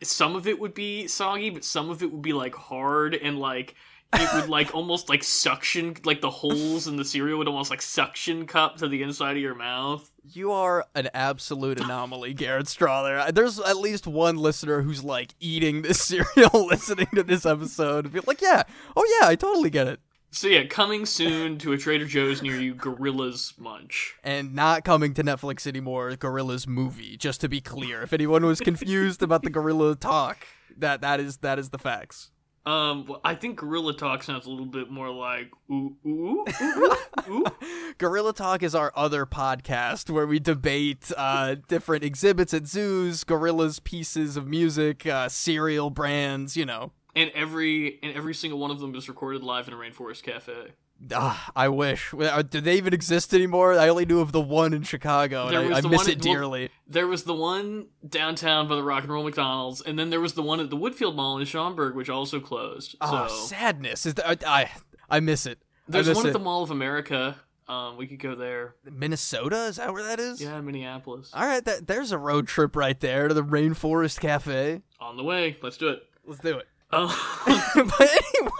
some 0.03 0.35
of 0.35 0.47
it 0.47 0.59
would 0.59 0.73
be 0.73 1.07
soggy, 1.07 1.51
but 1.51 1.63
some 1.63 1.89
of 1.91 2.01
it 2.01 2.11
would 2.11 2.23
be 2.23 2.33
like 2.33 2.55
hard 2.55 3.13
and 3.13 3.39
like 3.39 3.75
it 4.13 4.33
would 4.33 4.49
like 4.49 4.75
almost 4.75 5.09
like 5.09 5.23
suction 5.23 5.95
like 6.03 6.21
the 6.21 6.29
holes 6.29 6.87
in 6.87 6.97
the 6.97 7.05
cereal 7.05 7.37
would 7.37 7.47
almost 7.47 7.69
like 7.69 7.81
suction 7.81 8.45
cup 8.45 8.77
to 8.77 8.87
the 8.87 9.03
inside 9.03 9.37
of 9.37 9.41
your 9.41 9.55
mouth. 9.55 10.09
You 10.23 10.51
are 10.51 10.85
an 10.93 11.09
absolute 11.13 11.79
anomaly, 11.79 12.33
Garrett 12.33 12.67
Strother. 12.67 13.31
There's 13.31 13.59
at 13.59 13.77
least 13.77 14.05
one 14.07 14.37
listener 14.37 14.81
who's 14.81 15.03
like 15.03 15.33
eating 15.39 15.81
this 15.81 16.01
cereal, 16.03 16.65
listening 16.67 17.07
to 17.15 17.23
this 17.23 17.45
episode, 17.45 18.13
like, 18.27 18.41
"Yeah, 18.41 18.63
oh 18.95 19.19
yeah, 19.19 19.27
I 19.27 19.35
totally 19.35 19.69
get 19.69 19.87
it." 19.87 19.99
So 20.33 20.47
yeah, 20.47 20.63
coming 20.63 21.05
soon 21.05 21.57
to 21.57 21.73
a 21.73 21.77
Trader 21.77 22.05
Joe's 22.05 22.41
near 22.41 22.55
you, 22.55 22.73
Gorillas 22.73 23.53
Munch. 23.57 24.15
And 24.23 24.55
not 24.55 24.85
coming 24.85 25.13
to 25.15 25.23
Netflix 25.23 25.67
anymore, 25.67 26.11
Gorillaz 26.11 26.65
movie. 26.67 27.17
Just 27.17 27.41
to 27.41 27.49
be 27.49 27.59
clear, 27.59 28.01
if 28.01 28.13
anyone 28.13 28.45
was 28.45 28.61
confused 28.61 29.21
about 29.21 29.43
the 29.43 29.49
Gorilla 29.49 29.93
talk, 29.93 30.47
that 30.77 31.01
that 31.01 31.19
is 31.19 31.37
that 31.37 31.59
is 31.59 31.71
the 31.71 31.77
facts. 31.77 32.30
Um, 32.63 33.05
well, 33.07 33.21
I 33.23 33.33
think 33.33 33.57
Gorilla 33.57 33.93
Talk 33.95 34.21
sounds 34.21 34.45
a 34.45 34.49
little 34.51 34.67
bit 34.67 34.91
more 34.91 35.09
like 35.09 35.49
ooh 35.71 35.95
ooh 36.05 36.45
ooh 36.61 36.95
ooh. 37.29 37.45
Gorilla 37.97 38.33
Talk 38.33 38.61
is 38.61 38.75
our 38.75 38.91
other 38.95 39.25
podcast 39.25 40.09
where 40.11 40.27
we 40.27 40.39
debate 40.39 41.11
uh, 41.17 41.55
different 41.67 42.03
exhibits 42.03 42.53
at 42.53 42.67
zoos, 42.67 43.23
gorillas, 43.23 43.79
pieces 43.79 44.37
of 44.37 44.47
music, 44.47 45.07
uh, 45.07 45.27
cereal 45.27 45.89
brands, 45.89 46.55
you 46.55 46.65
know. 46.65 46.91
and 47.15 47.31
every 47.33 47.99
and 48.03 48.15
every 48.15 48.35
single 48.35 48.59
one 48.59 48.69
of 48.69 48.79
them 48.79 48.93
is 48.95 49.09
recorded 49.09 49.41
live 49.43 49.67
in 49.67 49.73
a 49.73 49.77
rainforest 49.77 50.21
cafe. 50.21 50.73
Ah, 51.13 51.51
I 51.55 51.67
wish. 51.69 52.13
Uh, 52.13 52.41
Do 52.43 52.61
they 52.61 52.75
even 52.77 52.93
exist 52.93 53.33
anymore? 53.33 53.73
I 53.73 53.89
only 53.89 54.05
knew 54.05 54.19
of 54.19 54.31
the 54.31 54.41
one 54.41 54.73
in 54.73 54.83
Chicago, 54.83 55.47
and 55.47 55.57
I, 55.57 55.77
I 55.77 55.81
miss 55.81 56.07
it 56.07 56.17
at- 56.19 56.25
well, 56.25 56.33
dearly. 56.35 56.69
There 56.87 57.07
was 57.07 57.23
the 57.23 57.33
one 57.33 57.87
downtown 58.07 58.67
by 58.67 58.75
the 58.75 58.83
Rock 58.83 59.03
and 59.03 59.11
Roll 59.11 59.23
McDonald's, 59.23 59.81
and 59.81 59.97
then 59.97 60.09
there 60.11 60.21
was 60.21 60.33
the 60.33 60.43
one 60.43 60.59
at 60.59 60.69
the 60.69 60.77
Woodfield 60.77 61.15
Mall 61.15 61.37
in 61.39 61.45
Schaumburg, 61.45 61.95
which 61.95 62.09
also 62.09 62.39
closed. 62.39 62.95
Oh, 63.01 63.27
so 63.27 63.33
sadness! 63.33 64.05
Is 64.05 64.13
that, 64.15 64.43
I 64.47 64.69
I 65.09 65.19
miss 65.19 65.45
it. 65.45 65.59
There's 65.87 66.07
miss 66.07 66.15
one 66.17 66.25
it. 66.27 66.29
at 66.29 66.33
the 66.33 66.39
Mall 66.39 66.63
of 66.63 66.71
America. 66.71 67.35
Um, 67.67 67.95
we 67.95 68.05
could 68.05 68.19
go 68.19 68.35
there. 68.35 68.75
Minnesota 68.83 69.65
is 69.67 69.77
that 69.77 69.93
where 69.93 70.03
that 70.03 70.19
is? 70.19 70.41
Yeah, 70.41 70.59
Minneapolis. 70.59 71.31
All 71.33 71.45
right, 71.45 71.63
that, 71.63 71.87
there's 71.87 72.11
a 72.11 72.17
road 72.17 72.47
trip 72.47 72.75
right 72.75 72.99
there 72.99 73.27
to 73.29 73.33
the 73.33 73.43
Rainforest 73.43 74.19
Cafe. 74.19 74.81
On 74.99 75.15
the 75.15 75.23
way. 75.23 75.57
Let's 75.63 75.77
do 75.77 75.87
it. 75.87 76.03
Let's 76.25 76.41
do 76.41 76.57
it. 76.57 76.67
Oh, 76.93 77.43
but 77.99 78.09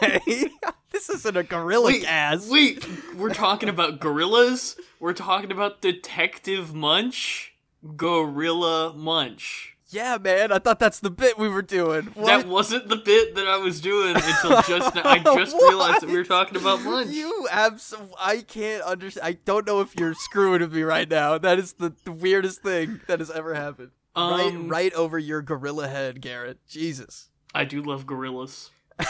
anyway, 0.02 0.52
this 0.92 1.10
isn't 1.10 1.36
a 1.36 1.44
gorilla 1.44 1.88
wait, 1.88 2.04
cast. 2.04 2.50
wait. 2.50 2.88
We're 3.16 3.34
talking 3.34 3.70
about 3.70 4.00
gorillas. 4.00 4.76
We're 5.00 5.14
talking 5.14 5.52
about 5.52 5.82
Detective 5.82 6.74
Munch. 6.74 7.54
Gorilla 7.98 8.94
Munch. 8.94 9.76
Yeah, 9.90 10.18
man, 10.22 10.54
I 10.54 10.60
thought 10.60 10.80
that's 10.80 11.02
the 11.02 11.10
bit 11.10 11.38
we 11.38 11.50
were 11.50 11.62
doing. 11.62 12.06
What? 12.14 12.26
That 12.28 12.48
wasn't 12.48 12.88
the 12.88 12.96
bit 12.96 13.36
that 13.36 13.46
I 13.48 13.58
was 13.58 13.82
doing 13.82 14.16
until 14.16 14.62
just 14.68 14.96
now. 14.96 15.02
I 15.04 15.20
just 15.20 15.54
realized 15.54 16.02
that 16.02 16.10
we 16.10 16.16
were 16.16 16.24
talking 16.24 16.56
about 16.56 16.82
Munch. 16.82 17.10
You 17.10 17.48
absolutely. 17.52 18.16
I 18.18 18.38
can't 18.38 18.84
understand. 18.84 19.28
I 19.28 19.34
don't 19.44 19.68
know 19.68 19.82
if 19.82 19.94
you're 19.98 20.14
screwing 20.14 20.62
with 20.62 20.74
me 20.74 20.84
right 20.84 21.10
now. 21.10 21.38
That 21.38 21.60
is 21.60 21.74
the, 21.74 21.94
the 22.06 22.12
weirdest 22.14 22.62
thing 22.62 23.02
that 23.08 23.20
has 23.20 23.30
ever 23.30 23.54
happened. 23.54 23.92
right, 24.16 24.54
Um, 24.54 24.70
right 24.70 24.94
over 24.94 25.20
your 25.20 25.42
gorilla 25.42 25.90
head, 25.90 26.22
Garrett. 26.22 26.60
Jesus. 26.68 27.28
I 27.54 27.66
do 27.66 27.82
love 27.82 28.06
gorillas. 28.06 28.72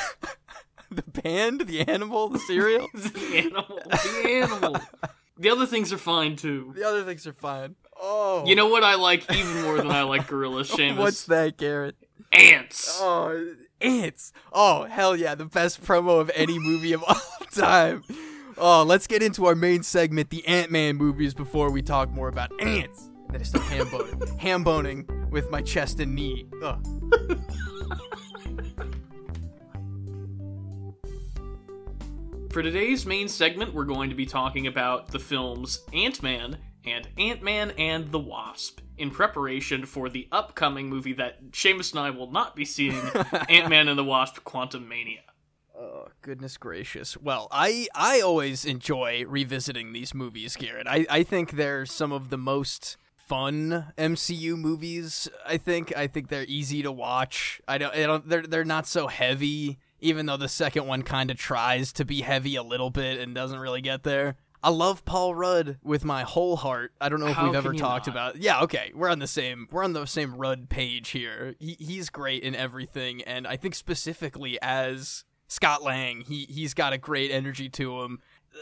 The 0.94 1.04
band, 1.22 1.62
the 1.68 1.88
animal, 1.88 2.28
the 2.28 2.38
cereal. 2.40 2.86
the 2.94 3.38
animal. 3.38 3.80
The 3.90 4.30
animal. 4.30 4.78
The 5.38 5.50
other 5.50 5.66
things 5.66 5.94
are 5.94 5.98
fine 5.98 6.36
too. 6.36 6.74
the 6.76 6.84
other 6.86 7.04
things 7.04 7.26
are 7.26 7.32
fine. 7.32 7.76
Oh, 7.96 8.44
You 8.46 8.56
know 8.56 8.68
what 8.68 8.84
I 8.84 8.96
like 8.96 9.24
even 9.34 9.62
more 9.62 9.78
than 9.78 9.90
I 9.90 10.02
like 10.04 10.28
gorillas, 10.28 10.70
Seamus? 10.72 10.98
what's 10.98 11.24
that, 11.28 11.56
Garrett? 11.56 11.96
Ants. 12.34 13.00
Oh, 13.02 13.54
ants. 13.80 14.34
Oh, 14.52 14.84
hell 14.84 15.16
yeah, 15.16 15.34
the 15.34 15.46
best 15.46 15.82
promo 15.82 16.20
of 16.20 16.30
any 16.36 16.60
movie 16.60 16.92
of 16.92 17.04
all 17.08 17.16
time. 17.54 18.04
Oh, 18.58 18.84
let's 18.84 19.08
get 19.08 19.24
into 19.24 19.46
our 19.46 19.56
main 19.56 19.84
segment, 19.84 20.30
the 20.30 20.46
Ant-Man 20.46 20.98
movies, 20.98 21.34
before 21.34 21.72
we 21.72 21.82
talk 21.82 22.10
more 22.10 22.28
about 22.28 22.52
ants. 22.62 23.10
Then 23.30 23.40
I 23.40 23.44
start 23.46 23.64
ham 23.68 23.88
boning, 23.90 24.38
ham 24.40 24.64
boning 24.66 25.30
with 25.32 25.50
my 25.50 25.62
chest 25.62 26.02
and 26.02 26.14
knee. 26.14 26.48
For 32.52 32.62
today's 32.62 33.06
main 33.06 33.30
segment, 33.30 33.74
we're 33.74 33.86
going 33.86 34.10
to 34.10 34.16
be 34.16 34.26
talking 34.26 34.68
about 34.68 35.08
the 35.08 35.20
films 35.20 35.86
Ant-Man 35.94 36.58
and 36.86 37.08
Ant-Man 37.18 37.72
and 37.78 38.12
the 38.12 38.20
Wasp 38.20 38.82
in 38.98 39.10
preparation 39.10 39.86
for 39.86 40.10
the 40.10 40.28
upcoming 40.34 40.90
movie 40.90 41.14
that 41.14 41.52
Seamus 41.52 41.92
and 41.92 42.02
I 42.02 42.10
will 42.10 42.30
not 42.30 42.56
be 42.56 42.66
seeing, 42.66 43.02
Ant-Man 43.50 43.88
and 43.88 43.98
the 43.98 44.04
Wasp: 44.04 44.44
Quantumania. 44.44 45.22
Oh 45.78 46.10
goodness 46.22 46.58
gracious! 46.58 47.16
Well, 47.16 47.48
I 47.52 47.88
I 47.96 48.20
always 48.20 48.66
enjoy 48.66 49.24
revisiting 49.26 49.94
these 49.94 50.14
movies, 50.14 50.58
Garrett. 50.58 50.88
I 50.88 51.06
I 51.10 51.24
think 51.24 51.52
they're 51.52 51.86
some 51.86 52.12
of 52.12 52.30
the 52.30 52.38
most 52.38 52.98
fun 53.32 53.94
MCU 53.98 54.58
movies. 54.58 55.30
I 55.48 55.56
think 55.56 55.96
I 55.96 56.08
think 56.08 56.28
they're 56.28 56.44
easy 56.50 56.84
to 56.84 56.92
watch. 56.92 57.62
I 57.66 57.78
don't, 57.78 57.96
I 57.96 58.02
don't 58.02 58.28
they're 58.28 58.42
they're 58.42 58.66
not 58.66 58.88
so 58.88 59.08
heavy. 59.08 59.80
Even 60.02 60.26
though 60.26 60.36
the 60.36 60.50
second 60.50 60.86
one 60.86 61.04
kind 61.04 61.32
of 61.32 61.38
tries 61.38 61.94
to 61.94 62.04
be 62.04 62.22
heavy 62.22 62.58
a 62.58 62.64
little 62.64 62.90
bit 62.90 63.20
and 63.20 63.34
doesn't 63.34 63.60
really 63.60 63.82
get 63.82 64.04
there. 64.04 64.36
I 64.62 64.70
love 64.70 65.06
Paul 65.06 65.34
Rudd 65.34 65.78
with 65.82 66.04
my 66.04 66.24
whole 66.24 66.58
heart. 66.58 66.92
I 67.00 67.08
don't 67.08 67.20
know 67.20 67.28
if 67.28 67.36
How 67.36 67.46
we've 67.46 67.56
ever 67.56 67.74
talked 67.74 68.08
not? 68.08 68.14
about. 68.14 68.36
Yeah, 68.38 68.62
okay, 68.64 68.92
we're 68.94 69.10
on 69.10 69.20
the 69.20 69.28
same 69.28 69.70
we're 69.72 69.84
on 69.84 69.94
the 69.94 70.06
same 70.06 70.36
Rudd 70.36 70.68
page 70.70 71.10
here. 71.12 71.56
He, 71.58 71.78
he's 71.80 72.10
great 72.10 72.44
in 72.44 72.54
everything, 72.54 73.22
and 73.22 73.48
I 73.48 73.56
think 73.56 73.76
specifically 73.76 74.60
as 74.62 75.24
Scott 75.48 75.84
Lang, 75.84 76.22
he 76.22 76.48
he's 76.50 76.74
got 76.74 76.92
a 76.92 76.98
great 76.98 77.32
energy 77.32 77.70
to 77.70 78.02
him. 78.02 78.20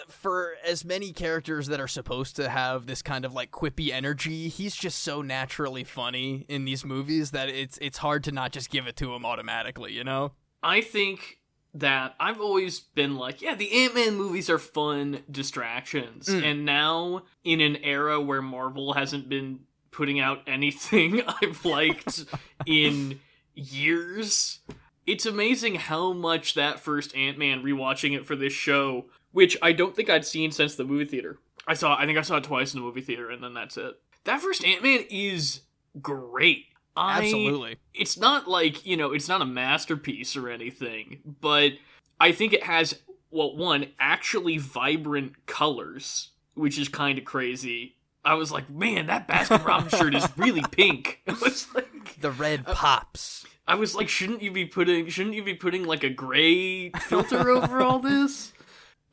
For 0.07 0.55
as 0.65 0.85
many 0.85 1.11
characters 1.11 1.67
that 1.67 1.79
are 1.79 1.87
supposed 1.87 2.35
to 2.35 2.49
have 2.49 2.85
this 2.85 3.01
kind 3.01 3.25
of 3.25 3.33
like 3.33 3.51
quippy 3.51 3.91
energy, 3.91 4.47
he's 4.47 4.75
just 4.75 4.99
so 4.99 5.21
naturally 5.21 5.83
funny 5.83 6.45
in 6.47 6.65
these 6.65 6.85
movies 6.85 7.31
that 7.31 7.49
it's 7.49 7.77
it's 7.81 7.97
hard 7.97 8.23
to 8.25 8.31
not 8.31 8.51
just 8.51 8.69
give 8.69 8.87
it 8.87 8.95
to 8.97 9.13
him 9.13 9.25
automatically, 9.25 9.91
you 9.93 10.03
know? 10.03 10.33
I 10.61 10.81
think 10.81 11.39
that 11.73 12.15
I've 12.19 12.41
always 12.41 12.79
been 12.79 13.15
like, 13.15 13.41
yeah, 13.41 13.55
the 13.55 13.71
Ant 13.83 13.95
Man 13.95 14.15
movies 14.15 14.49
are 14.49 14.59
fun 14.59 15.19
distractions. 15.29 16.27
Mm. 16.27 16.43
And 16.43 16.65
now, 16.65 17.23
in 17.43 17.61
an 17.61 17.77
era 17.77 18.19
where 18.19 18.41
Marvel 18.41 18.93
hasn't 18.93 19.29
been 19.29 19.61
putting 19.91 20.19
out 20.19 20.41
anything 20.47 21.21
I've 21.41 21.63
liked 21.65 22.25
in 22.65 23.19
years, 23.53 24.59
it's 25.09 25.25
amazing 25.25 25.75
how 25.75 26.13
much 26.13 26.53
that 26.53 26.79
first 26.79 27.15
Ant 27.15 27.37
Man, 27.39 27.63
rewatching 27.63 28.15
it 28.15 28.27
for 28.27 28.35
this 28.35 28.53
show, 28.53 29.05
which 29.31 29.57
I 29.61 29.71
don't 29.71 29.95
think 29.95 30.07
I'd 30.07 30.23
seen 30.23 30.51
since 30.51 30.75
the 30.75 30.83
movie 30.83 31.05
theater. 31.05 31.39
I 31.67 31.73
saw, 31.73 31.97
I 31.97 32.05
think 32.05 32.19
I 32.19 32.21
saw 32.21 32.37
it 32.37 32.43
twice 32.43 32.73
in 32.73 32.79
the 32.79 32.85
movie 32.85 33.01
theater, 33.01 33.31
and 33.31 33.43
then 33.43 33.55
that's 33.55 33.75
it. 33.75 33.99
That 34.25 34.39
first 34.39 34.63
Ant 34.63 34.83
Man 34.83 35.03
is 35.09 35.61
great. 35.99 36.65
I, 36.95 37.23
Absolutely. 37.23 37.77
it's 37.93 38.17
not 38.17 38.47
like 38.47 38.85
you 38.85 38.97
know 38.97 39.13
it's 39.13 39.29
not 39.29 39.41
a 39.41 39.45
masterpiece 39.45 40.35
or 40.35 40.49
anything 40.49 41.19
but 41.39 41.73
i 42.19 42.33
think 42.33 42.51
it 42.51 42.63
has 42.63 42.99
well 43.31 43.55
one 43.55 43.85
actually 43.99 44.57
vibrant 44.57 45.45
colors 45.45 46.31
which 46.55 46.77
is 46.77 46.89
kind 46.89 47.17
of 47.17 47.23
crazy 47.23 47.95
i 48.25 48.33
was 48.33 48.51
like 48.51 48.69
man 48.69 49.05
that 49.05 49.29
baskin 49.29 49.63
robbins 49.63 49.93
shirt 49.97 50.13
is 50.13 50.27
really 50.35 50.63
pink 50.71 51.21
like 51.27 52.19
The 52.19 52.31
red 52.31 52.65
pops. 52.65 53.45
I 53.69 53.75
was 53.75 53.95
like 53.95 54.09
shouldn't 54.09 54.41
you 54.41 54.51
be 54.51 54.65
putting 54.65 55.07
shouldn't 55.07 55.35
you 55.35 55.43
be 55.43 55.53
putting 55.55 55.85
like 55.85 56.03
a 56.03 56.09
gray 56.09 56.89
filter 56.91 57.49
over 57.49 57.81
all 57.81 57.99
this 58.11 58.51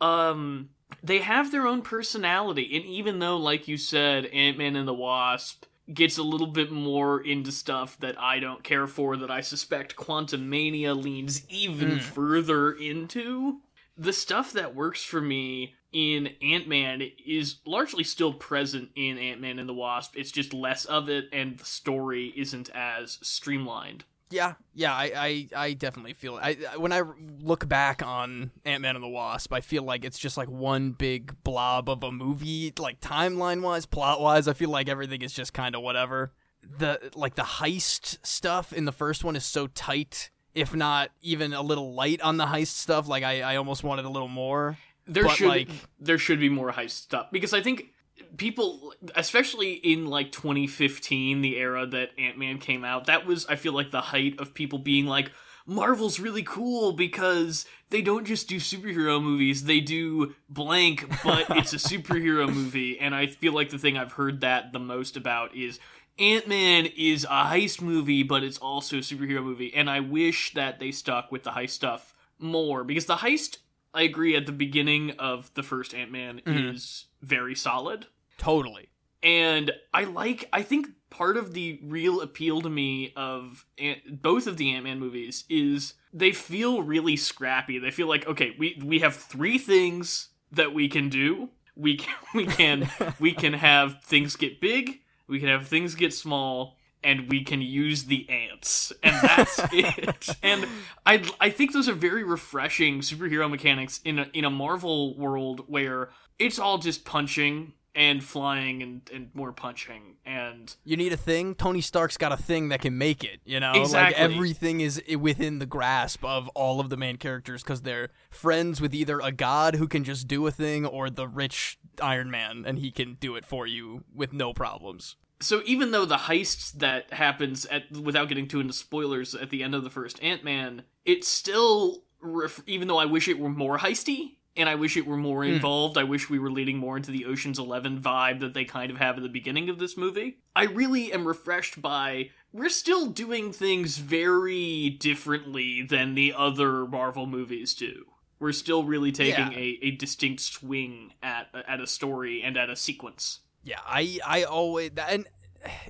um 0.01 0.71
they 1.03 1.19
have 1.19 1.51
their 1.53 1.67
own 1.67 1.83
personality 1.83 2.77
and 2.77 2.85
even 2.85 3.19
though 3.19 3.37
like 3.37 3.69
you 3.69 3.77
said 3.77 4.27
ant-man 4.27 4.77
and 4.77 4.87
the 4.89 4.95
wasp 4.95 5.65
gets 5.93 6.19
a 6.19 6.23
little 6.23 6.49
bit 6.49 6.73
more 6.73 7.21
into 7.21 7.53
stuff 7.53 7.97
that 8.01 8.21
I 8.21 8.41
don't 8.41 8.65
care 8.65 8.89
for 8.89 9.17
that 9.19 9.31
I 9.31 9.41
suspect 9.41 9.95
Quantumania 9.95 11.01
leans 11.01 11.43
even 11.49 11.99
Mm. 11.99 12.01
further 12.03 12.73
into. 12.73 13.61
The 13.97 14.13
stuff 14.13 14.53
that 14.55 14.75
works 14.75 15.05
for 15.05 15.21
me 15.21 15.75
in 15.93 16.35
Ant-Man 16.43 17.03
is 17.25 17.61
largely 17.65 18.03
still 18.03 18.33
present 18.35 18.91
in 18.97 19.17
Ant-Man 19.17 19.61
and 19.61 19.69
the 19.69 19.75
Wasp. 19.75 20.17
It's 20.17 20.33
just 20.33 20.53
less 20.53 20.85
of 20.87 21.09
it 21.09 21.27
and 21.33 21.57
the 21.57 21.65
story 21.65 22.35
isn't 22.37 22.69
as 22.75 23.19
streamlined. 23.23 24.03
Yeah, 24.31 24.55
yeah, 24.75 24.93
I, 24.93 25.13
I, 25.17 25.49
I 25.67 25.73
definitely 25.75 26.13
feel 26.15 26.37
it. 26.39 26.41
I, 26.43 26.57
I- 26.73 26.77
when 26.79 26.93
I 26.93 27.03
look 27.41 27.69
back 27.69 28.03
on 28.05 28.51
Ant 28.65 28.83
Man 28.83 28.97
and 28.97 29.05
the 29.05 29.09
Wasp, 29.09 29.53
I 29.53 29.61
feel 29.61 29.85
like 29.85 30.05
it's 30.05 30.19
just 30.19 30.37
like 30.37 30.49
one 30.51 30.91
big 30.93 31.35
blob 31.45 31.89
of 31.89 32.03
a 32.03 32.11
movie, 32.11 32.73
like 32.79 33.01
timeline 33.01 33.61
wise, 33.63 33.87
plot 33.87 34.21
wise. 34.21 34.49
I 34.49 34.53
feel 34.53 34.71
like 34.71 34.89
everything 34.89 35.23
is 35.23 35.33
just 35.33 35.53
kind 35.53 35.77
of 35.77 35.83
whatever. 35.83 36.33
The 36.79 37.13
like 37.15 37.37
the 37.37 37.43
heist 37.43 38.19
stuff 38.27 38.73
in 38.73 38.85
the 38.85 38.93
first 38.93 39.23
one 39.23 39.37
is 39.37 39.45
so 39.45 39.69
tight, 39.69 40.31
if 40.55 40.75
not 40.75 41.11
even 41.23 41.53
a 41.53 41.63
little 41.63 41.95
light 41.95 42.21
on 42.21 42.37
the 42.37 42.47
heist 42.47 42.69
stuff. 42.79 43.07
Like 43.07 43.23
I, 43.23 43.43
I 43.43 43.57
almost 43.57 43.85
wanted 43.85 44.05
a 44.07 44.11
little 44.11 44.27
more. 44.29 44.77
There 45.07 45.23
But, 45.23 45.37
should 45.37 45.47
like- 45.49 45.69
there 46.01 46.19
should 46.19 46.41
be 46.41 46.49
more 46.49 46.73
heist 46.73 46.91
stuff 46.91 47.29
because 47.31 47.55
I 47.55 47.61
think 47.61 47.93
people 48.37 48.93
especially 49.15 49.73
in 49.75 50.07
like 50.07 50.33
2015 50.33 51.41
the 51.43 51.57
era 51.57 51.87
that 51.87 52.11
Ant-Man 52.19 52.59
came 52.59 52.85
out 52.85 53.07
that 53.07 53.27
was 53.27 53.47
I 53.47 53.57
feel 53.57 53.73
like 53.73 53.91
the 53.91 54.01
height 54.01 54.39
of 54.41 54.55
people 54.55 54.79
being 54.79 55.07
like 55.07 55.31
Marvel's 55.67 56.21
really 56.21 56.43
cool 56.45 56.93
because 56.93 57.67
they 57.91 58.01
don't 58.01 58.25
just 58.27 58.49
do 58.49 58.57
superhero 58.57 59.23
movies 59.23 59.65
they 59.65 59.81
do 59.81 60.35
blank 60.49 61.09
but 61.25 61.47
it's 61.51 61.73
a 61.73 61.77
superhero 61.77 62.53
movie 62.53 62.99
and 62.99 63.15
I 63.15 63.27
feel 63.27 63.53
like 63.53 63.71
the 63.71 63.79
thing 63.79 63.97
I've 63.99 64.13
heard 64.13 64.41
that 64.43 64.73
the 64.73 64.79
most 64.79 65.17
about 65.17 65.55
is 65.55 65.79
Ant-Man 66.19 66.87
is 66.97 67.25
a 67.25 67.45
heist 67.45 67.81
movie 67.83 68.23
but 68.23 68.43
it's 68.45 68.59
also 68.59 68.97
a 68.99 69.01
superhero 69.01 69.43
movie 69.43 69.75
and 69.75 69.91
I 69.91 70.01
wish 70.01 70.55
that 70.55 70.79
they 70.79 70.91
stuck 70.93 71.31
with 71.33 71.43
the 71.43 71.51
heist 71.51 71.71
stuff 71.71 72.15
more 72.39 72.85
because 72.85 73.07
the 73.07 73.17
heist 73.17 73.59
I 73.95 74.03
agree 74.03 74.37
at 74.37 74.45
the 74.45 74.53
beginning 74.53 75.13
of 75.13 75.51
the 75.55 75.63
first 75.63 75.95
Ant-Man 75.95 76.43
Mhm. 76.47 76.75
is 76.75 77.07
very 77.27 77.55
solid 77.55 78.07
Totally. 78.39 78.89
and 79.23 79.73
I 79.93 80.05
like 80.05 80.49
I 80.53 80.63
think 80.63 80.87
part 81.11 81.37
of 81.37 81.53
the 81.55 81.81
real 81.83 82.21
appeal 82.21 82.61
to 82.63 82.71
me 82.71 83.13
of 83.17 83.65
Ant- 83.79 84.23
both 84.23 84.47
of 84.47 84.57
the 84.57 84.73
Ant-Man 84.73 84.99
movies 85.01 85.45
is 85.49 85.95
they 86.13 86.33
feel 86.33 86.83
really 86.83 87.17
scrappy. 87.17 87.79
They 87.79 87.91
feel 87.91 88.09
like 88.09 88.27
okay, 88.27 88.55
we 88.59 88.81
we 88.85 88.99
have 89.01 89.15
three 89.17 89.59
things 89.59 90.29
that 90.53 90.73
we 90.75 90.89
can 90.89 91.09
do. 91.09 91.51
We 91.75 91.97
can 91.97 92.15
we 92.35 92.47
can 92.47 92.91
we 93.21 93.33
can 93.33 93.53
have 93.55 94.03
things 94.03 94.37
get 94.37 94.61
big, 94.61 95.01
we 95.29 95.41
can 95.41 95.49
have 95.49 95.67
things 95.67 95.95
get 95.95 96.13
small, 96.15 96.76
and 97.07 97.31
we 97.31 97.43
can 97.45 97.63
use 97.63 98.05
the 98.05 98.29
ants, 98.29 98.93
and 99.03 99.15
that's 99.23 99.61
it. 99.73 100.37
And 100.43 100.67
I 101.07 101.23
I 101.41 101.49
think 101.51 101.73
those 101.73 101.89
are 101.89 101.95
very 101.95 102.25
refreshing 102.25 103.01
superhero 103.01 103.49
mechanics 103.49 104.01
in 104.05 104.19
a 104.19 104.29
in 104.35 104.45
a 104.45 104.51
Marvel 104.51 105.17
world 105.17 105.65
where 105.69 106.11
it's 106.39 106.59
all 106.59 106.77
just 106.79 107.05
punching 107.07 107.73
and 107.95 108.23
flying 108.23 108.83
and, 108.83 109.11
and 109.11 109.31
more 109.33 109.53
punching 109.53 110.17
and 110.27 110.77
You 110.85 110.99
need 110.99 111.15
a 111.15 111.17
thing. 111.17 111.55
Tony 111.55 111.81
Stark's 111.81 112.19
got 112.19 112.31
a 112.31 112.37
thing 112.37 112.69
that 112.69 112.83
can 112.83 112.99
make 112.99 113.25
it. 113.25 113.41
You 113.47 113.59
know, 113.59 113.73
Exactly. 113.73 114.23
like 114.23 114.33
everything 114.33 114.83
is 114.83 115.03
within 115.19 115.61
the 115.61 115.65
grasp 115.65 116.23
of 116.23 116.47
all 116.49 116.79
of 116.79 116.91
the 116.91 116.99
main 116.99 117.17
characters 117.17 117.63
because 117.63 117.81
they're 117.83 118.11
friends 118.29 118.83
with 118.83 118.93
either 118.95 119.21
a 119.21 119.33
god 119.33 119.77
who 119.77 119.89
can 119.89 120.05
just 120.05 120.29
do 120.29 120.47
a 120.47 120.51
thing 120.51 120.85
or 120.85 121.09
the 121.09 121.27
rich 121.27 121.79
Iron 122.03 122.31
Man 122.31 122.65
and 122.67 122.79
he 122.79 122.91
can 122.91 123.15
do 123.19 123.35
it 123.35 123.47
for 123.47 123.67
you 123.67 124.05
with 124.15 124.35
no 124.35 124.53
problems. 124.53 125.17
So 125.41 125.63
even 125.67 125.91
though 125.91 126.05
the 126.05 126.17
heist 126.17 126.79
that 126.79 127.13
happens 127.13 127.67
at 127.67 127.91
without 127.93 128.29
getting 128.29 128.49
too 128.49 128.61
into 128.61 128.73
spoilers 128.73 129.35
at 129.35 129.51
the 129.51 129.63
end 129.63 129.75
of 129.75 129.85
the 129.85 129.91
first 129.91 130.23
Ant 130.23 130.45
Man, 130.45 130.83
it's 131.05 131.29
still 131.29 132.05
ref- 132.21 132.63
even 132.67 132.89
though 132.89 132.99
I 132.99 133.05
wish 133.05 133.29
it 133.29 133.39
were 133.39 133.51
more 133.51 133.79
heisty 133.79 134.37
and 134.57 134.69
I 134.69 134.75
wish 134.75 134.97
it 134.97 135.07
were 135.07 135.17
more 135.17 135.45
hmm. 135.45 135.53
involved. 135.53 135.99
I 135.99 136.05
wish 136.05 136.31
we 136.31 136.39
were 136.39 136.51
leading 136.51 136.79
more 136.79 136.97
into 136.97 137.11
the 137.11 137.27
Ocean's 137.27 137.59
11 137.59 138.01
vibe 138.01 138.41
that 138.41 138.55
they 138.55 138.65
kind 138.65 138.91
of 138.91 138.97
have 138.97 139.17
at 139.17 139.23
the 139.23 139.29
beginning 139.29 139.69
of 139.69 139.79
this 139.79 139.97
movie. 139.97 140.39
I 140.55 140.65
really 140.65 141.13
am 141.13 141.27
refreshed 141.27 141.83
by 141.83 142.31
we're 142.53 142.71
still 142.71 143.07
doing 143.07 143.53
things 143.53 143.99
very 143.99 144.89
differently 144.89 145.83
than 145.83 146.15
the 146.15 146.33
other 146.35 146.87
Marvel 146.87 147.27
movies 147.27 147.75
do. 147.75 148.07
We're 148.39 148.53
still 148.53 148.85
really 148.85 149.13
taking 149.13 149.53
Yeah. 149.53 149.59
a, 149.59 149.79
a 149.83 149.91
distinct 149.93 150.43
swing 150.43 151.13
at 151.23 151.49
at 151.69 151.81
a 151.81 151.87
story 151.87 152.43
and 152.43 152.57
at 152.57 152.71
a 152.71 152.77
sequence. 152.77 153.41
Yeah, 153.67 153.81
I 153.85 154.21
I 154.25 154.45
always 154.45 154.93
and 154.97 155.27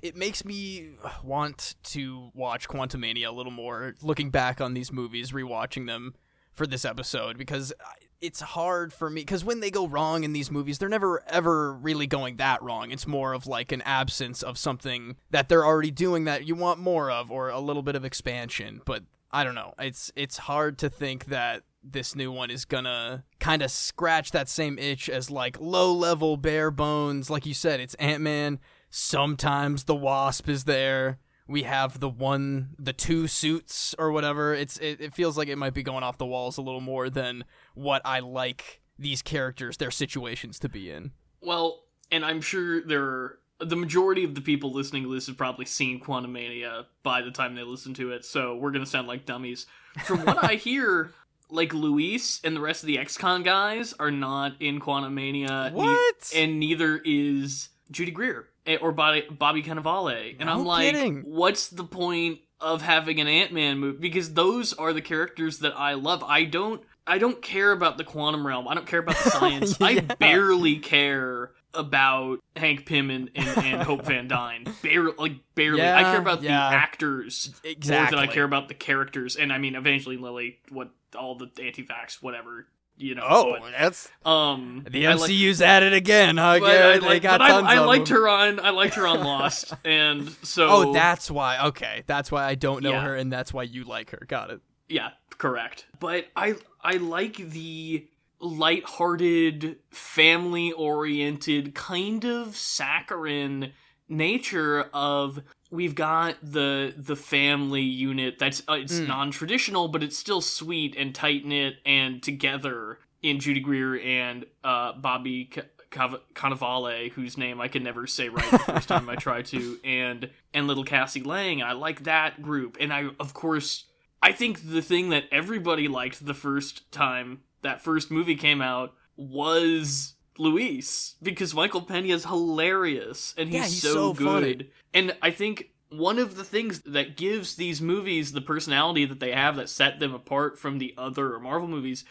it 0.02 0.16
makes 0.16 0.46
me 0.46 0.92
want 1.22 1.74
to 1.82 2.30
watch 2.34 2.68
Quantumania 2.68 3.28
a 3.28 3.30
little 3.30 3.52
more. 3.52 3.94
Looking 4.00 4.30
back 4.30 4.62
on 4.62 4.72
these 4.72 4.90
movies, 4.90 5.32
rewatching 5.32 5.86
them 5.86 6.14
for 6.54 6.66
this 6.66 6.86
episode 6.86 7.36
because 7.36 7.74
it's 8.22 8.40
hard 8.40 8.94
for 8.94 9.10
me 9.10 9.20
because 9.20 9.44
when 9.44 9.60
they 9.60 9.70
go 9.70 9.86
wrong 9.86 10.24
in 10.24 10.32
these 10.32 10.50
movies, 10.50 10.78
they're 10.78 10.88
never 10.88 11.22
ever 11.28 11.74
really 11.74 12.06
going 12.06 12.38
that 12.38 12.62
wrong. 12.62 12.90
It's 12.92 13.06
more 13.06 13.34
of 13.34 13.46
like 13.46 13.72
an 13.72 13.82
absence 13.82 14.42
of 14.42 14.56
something 14.56 15.16
that 15.30 15.50
they're 15.50 15.66
already 15.66 15.90
doing 15.90 16.24
that 16.24 16.46
you 16.46 16.54
want 16.54 16.80
more 16.80 17.10
of, 17.10 17.30
or 17.30 17.50
a 17.50 17.60
little 17.60 17.82
bit 17.82 17.94
of 17.94 18.06
expansion. 18.06 18.80
But 18.86 19.02
I 19.30 19.44
don't 19.44 19.54
know. 19.54 19.74
It's 19.78 20.10
it's 20.16 20.38
hard 20.38 20.78
to 20.78 20.88
think 20.88 21.26
that 21.26 21.64
this 21.92 22.14
new 22.14 22.32
one 22.32 22.50
is 22.50 22.64
gonna 22.64 23.24
kind 23.40 23.62
of 23.62 23.70
scratch 23.70 24.30
that 24.32 24.48
same 24.48 24.78
itch 24.78 25.08
as 25.08 25.30
like 25.30 25.60
low 25.60 25.92
level 25.92 26.36
bare 26.36 26.70
bones. 26.70 27.30
Like 27.30 27.46
you 27.46 27.54
said, 27.54 27.80
it's 27.80 27.94
Ant 27.94 28.22
Man. 28.22 28.58
Sometimes 28.90 29.84
the 29.84 29.94
Wasp 29.94 30.48
is 30.48 30.64
there. 30.64 31.18
We 31.48 31.62
have 31.62 32.00
the 32.00 32.08
one, 32.08 32.70
the 32.78 32.92
two 32.92 33.28
suits 33.28 33.94
or 33.98 34.10
whatever. 34.10 34.52
It's 34.52 34.78
it, 34.78 35.00
it 35.00 35.14
feels 35.14 35.38
like 35.38 35.48
it 35.48 35.56
might 35.56 35.74
be 35.74 35.82
going 35.82 36.02
off 36.02 36.18
the 36.18 36.26
walls 36.26 36.58
a 36.58 36.62
little 36.62 36.80
more 36.80 37.08
than 37.08 37.44
what 37.74 38.02
I 38.04 38.20
like 38.20 38.80
these 38.98 39.22
characters, 39.22 39.76
their 39.76 39.90
situations 39.90 40.58
to 40.60 40.68
be 40.68 40.90
in. 40.90 41.12
Well, 41.40 41.84
and 42.10 42.24
I'm 42.24 42.40
sure 42.40 42.82
there 42.82 43.04
are 43.04 43.38
the 43.58 43.76
majority 43.76 44.24
of 44.24 44.34
the 44.34 44.40
people 44.40 44.72
listening 44.72 45.04
to 45.04 45.14
this 45.14 45.28
have 45.28 45.36
probably 45.36 45.64
seen 45.64 46.00
Quantumania 46.00 46.86
by 47.02 47.22
the 47.22 47.30
time 47.30 47.54
they 47.54 47.62
listen 47.62 47.94
to 47.94 48.12
it, 48.12 48.24
so 48.24 48.56
we're 48.56 48.70
gonna 48.70 48.86
sound 48.86 49.08
like 49.08 49.24
dummies. 49.24 49.66
From 50.04 50.24
what 50.24 50.42
I 50.44 50.54
hear, 50.56 51.12
like 51.50 51.72
Luis 51.74 52.40
and 52.44 52.56
the 52.56 52.60
rest 52.60 52.82
of 52.82 52.86
the 52.86 52.98
ex-con 52.98 53.42
guys 53.42 53.94
are 53.98 54.10
not 54.10 54.52
in 54.60 54.80
Quantumania. 54.80 55.70
ne- 55.72 55.76
What? 55.76 56.32
and 56.34 56.58
neither 56.60 57.00
is 57.04 57.68
Judy 57.90 58.10
Greer 58.10 58.48
eh, 58.66 58.76
or 58.80 58.92
Bobby, 58.92 59.24
Bobby 59.30 59.62
Cannavale. 59.62 60.36
And 60.38 60.46
No 60.46 60.52
I'm 60.54 60.64
like, 60.64 60.92
kidding. 60.94 61.22
what's 61.22 61.68
the 61.68 61.84
point 61.84 62.40
of 62.60 62.82
having 62.82 63.20
an 63.20 63.28
Ant 63.28 63.52
Man 63.52 63.78
movie? 63.78 63.98
Because 63.98 64.34
those 64.34 64.72
are 64.72 64.92
the 64.92 65.02
characters 65.02 65.58
that 65.60 65.72
I 65.76 65.94
love. 65.94 66.22
I 66.24 66.44
don't. 66.44 66.82
I 67.08 67.18
don't 67.18 67.40
care 67.40 67.70
about 67.70 67.98
the 67.98 68.02
quantum 68.04 68.44
realm. 68.44 68.66
I 68.66 68.74
don't 68.74 68.86
care 68.86 68.98
about 68.98 69.16
the 69.22 69.30
science. 69.38 69.80
I 69.80 70.00
barely 70.00 70.78
care 70.78 71.52
about 71.72 72.40
Hank 72.56 72.84
Pym 72.84 73.10
and, 73.10 73.30
and, 73.36 73.58
and 73.64 73.82
Hope 73.82 74.04
Van 74.06 74.26
Dyne. 74.26 74.64
Barely, 74.82 75.12
like 75.16 75.32
barely. 75.54 75.82
I 75.82 76.02
care 76.02 76.18
about 76.18 76.42
yeah. 76.42 76.70
the 76.70 76.74
actors 76.76 77.54
Exactly. 77.62 78.16
more 78.16 78.22
than 78.22 78.28
I 78.30 78.32
care 78.32 78.42
about 78.44 78.66
the 78.66 78.74
characters. 78.74 79.36
And 79.36 79.52
I 79.52 79.58
mean, 79.58 79.76
Evangeline 79.76 80.20
Lilly, 80.20 80.58
what 80.70 80.90
all 81.16 81.34
the 81.36 81.50
anti-vax, 81.62 82.22
whatever, 82.22 82.66
you 82.96 83.14
know. 83.14 83.24
Oh, 83.28 83.56
that's 83.70 84.08
um, 84.24 84.84
the 84.90 85.06
I 85.06 85.14
like- 85.14 85.30
MCU's 85.30 85.60
at 85.60 85.82
it 85.82 85.92
again, 85.92 86.36
huh? 86.36 86.58
but 86.60 86.66
Garrett? 86.66 86.96
I, 86.96 86.98
they 87.00 87.06
like, 87.14 87.22
got 87.22 87.38
but 87.40 87.44
I, 87.44 87.48
tons 87.48 87.66
I 87.68 87.76
of 87.78 87.86
liked 87.86 88.08
them. 88.08 88.16
her 88.16 88.28
on 88.28 88.60
I 88.60 88.70
liked 88.70 88.94
her 88.94 89.06
on 89.06 89.20
Lost, 89.24 89.74
and 89.84 90.30
so 90.42 90.68
Oh, 90.70 90.92
that's 90.92 91.30
why. 91.30 91.66
Okay, 91.68 92.04
that's 92.06 92.30
why 92.32 92.44
I 92.44 92.54
don't 92.54 92.82
know 92.82 92.90
Yeah. 92.92 93.02
her, 93.02 93.14
and 93.16 93.32
that's 93.32 93.52
why 93.52 93.64
you 93.64 93.84
like 93.84 94.10
her. 94.10 94.22
Got 94.28 94.50
it. 94.50 94.60
yeah, 94.88 95.10
correct. 95.38 95.86
But 96.00 96.26
I 96.36 96.54
I 96.82 96.94
like 96.98 97.36
the 97.36 98.06
light-hearted, 98.38 99.78
family-oriented, 99.90 101.74
kind 101.74 102.24
of 102.24 102.56
saccharine 102.56 103.72
nature 104.08 104.82
of 104.92 105.40
we've 105.70 105.94
got 105.94 106.36
the 106.42 106.94
the 106.96 107.16
family 107.16 107.82
unit 107.82 108.38
that's 108.38 108.62
uh, 108.68 108.74
it's 108.74 109.00
Mm. 109.00 109.08
non-traditional 109.08 109.88
but 109.88 110.02
it's 110.02 110.16
still 110.16 110.40
sweet 110.40 110.94
and 110.96 111.14
tight-knit 111.14 111.76
and 111.84 112.22
together 112.22 112.98
in 113.22 113.40
Judy 113.40 113.60
Greer 113.60 113.98
and 114.00 114.44
uh, 114.62 114.92
Bobby 114.92 115.50
C- 115.52 115.62
Cav- 115.90 116.20
Cannavale, 116.34 117.10
whose 117.12 117.36
name 117.38 117.60
I 117.60 117.68
can 117.68 117.82
never 117.82 118.06
say 118.06 118.28
right 118.28 118.50
the 118.50 118.58
first 118.58 118.88
time 118.88 119.08
I 119.08 119.14
try 119.16 119.42
to, 119.42 119.78
and 119.84 120.30
and 120.52 120.66
little 120.66 120.84
Cassie 120.84 121.22
Lang. 121.22 121.62
I 121.62 121.72
like 121.72 122.04
that 122.04 122.42
group, 122.42 122.76
and 122.80 122.92
I 122.92 123.06
of 123.18 123.34
course 123.34 123.84
I 124.22 124.32
think 124.32 124.68
the 124.70 124.82
thing 124.82 125.08
that 125.10 125.24
everybody 125.32 125.88
liked 125.88 126.24
the 126.26 126.34
first 126.34 126.90
time 126.92 127.40
that 127.62 127.82
first 127.82 128.10
movie 128.10 128.36
came 128.36 128.60
out 128.60 128.94
was 129.16 130.14
Luis 130.38 131.16
because 131.22 131.54
Michael 131.54 131.82
Pena 131.82 132.08
is 132.14 132.24
hilarious 132.24 133.34
and 133.38 133.48
he's, 133.48 133.54
Yeah, 133.56 133.64
he's 133.64 133.82
so, 133.82 133.94
so 133.94 134.12
good. 134.14 134.26
funny. 134.58 134.70
And 134.94 135.16
I 135.22 135.30
think 135.30 135.70
one 135.90 136.18
of 136.18 136.36
the 136.36 136.44
things 136.44 136.80
that 136.80 137.16
gives 137.16 137.54
these 137.56 137.80
movies 137.80 138.32
the 138.32 138.40
personality 138.40 139.04
that 139.04 139.20
they 139.20 139.32
have 139.32 139.56
that 139.56 139.68
set 139.68 140.00
them 140.00 140.14
apart 140.14 140.58
from 140.58 140.78
the 140.78 140.94
other 140.98 141.38
Marvel 141.38 141.68
movies 141.68 142.04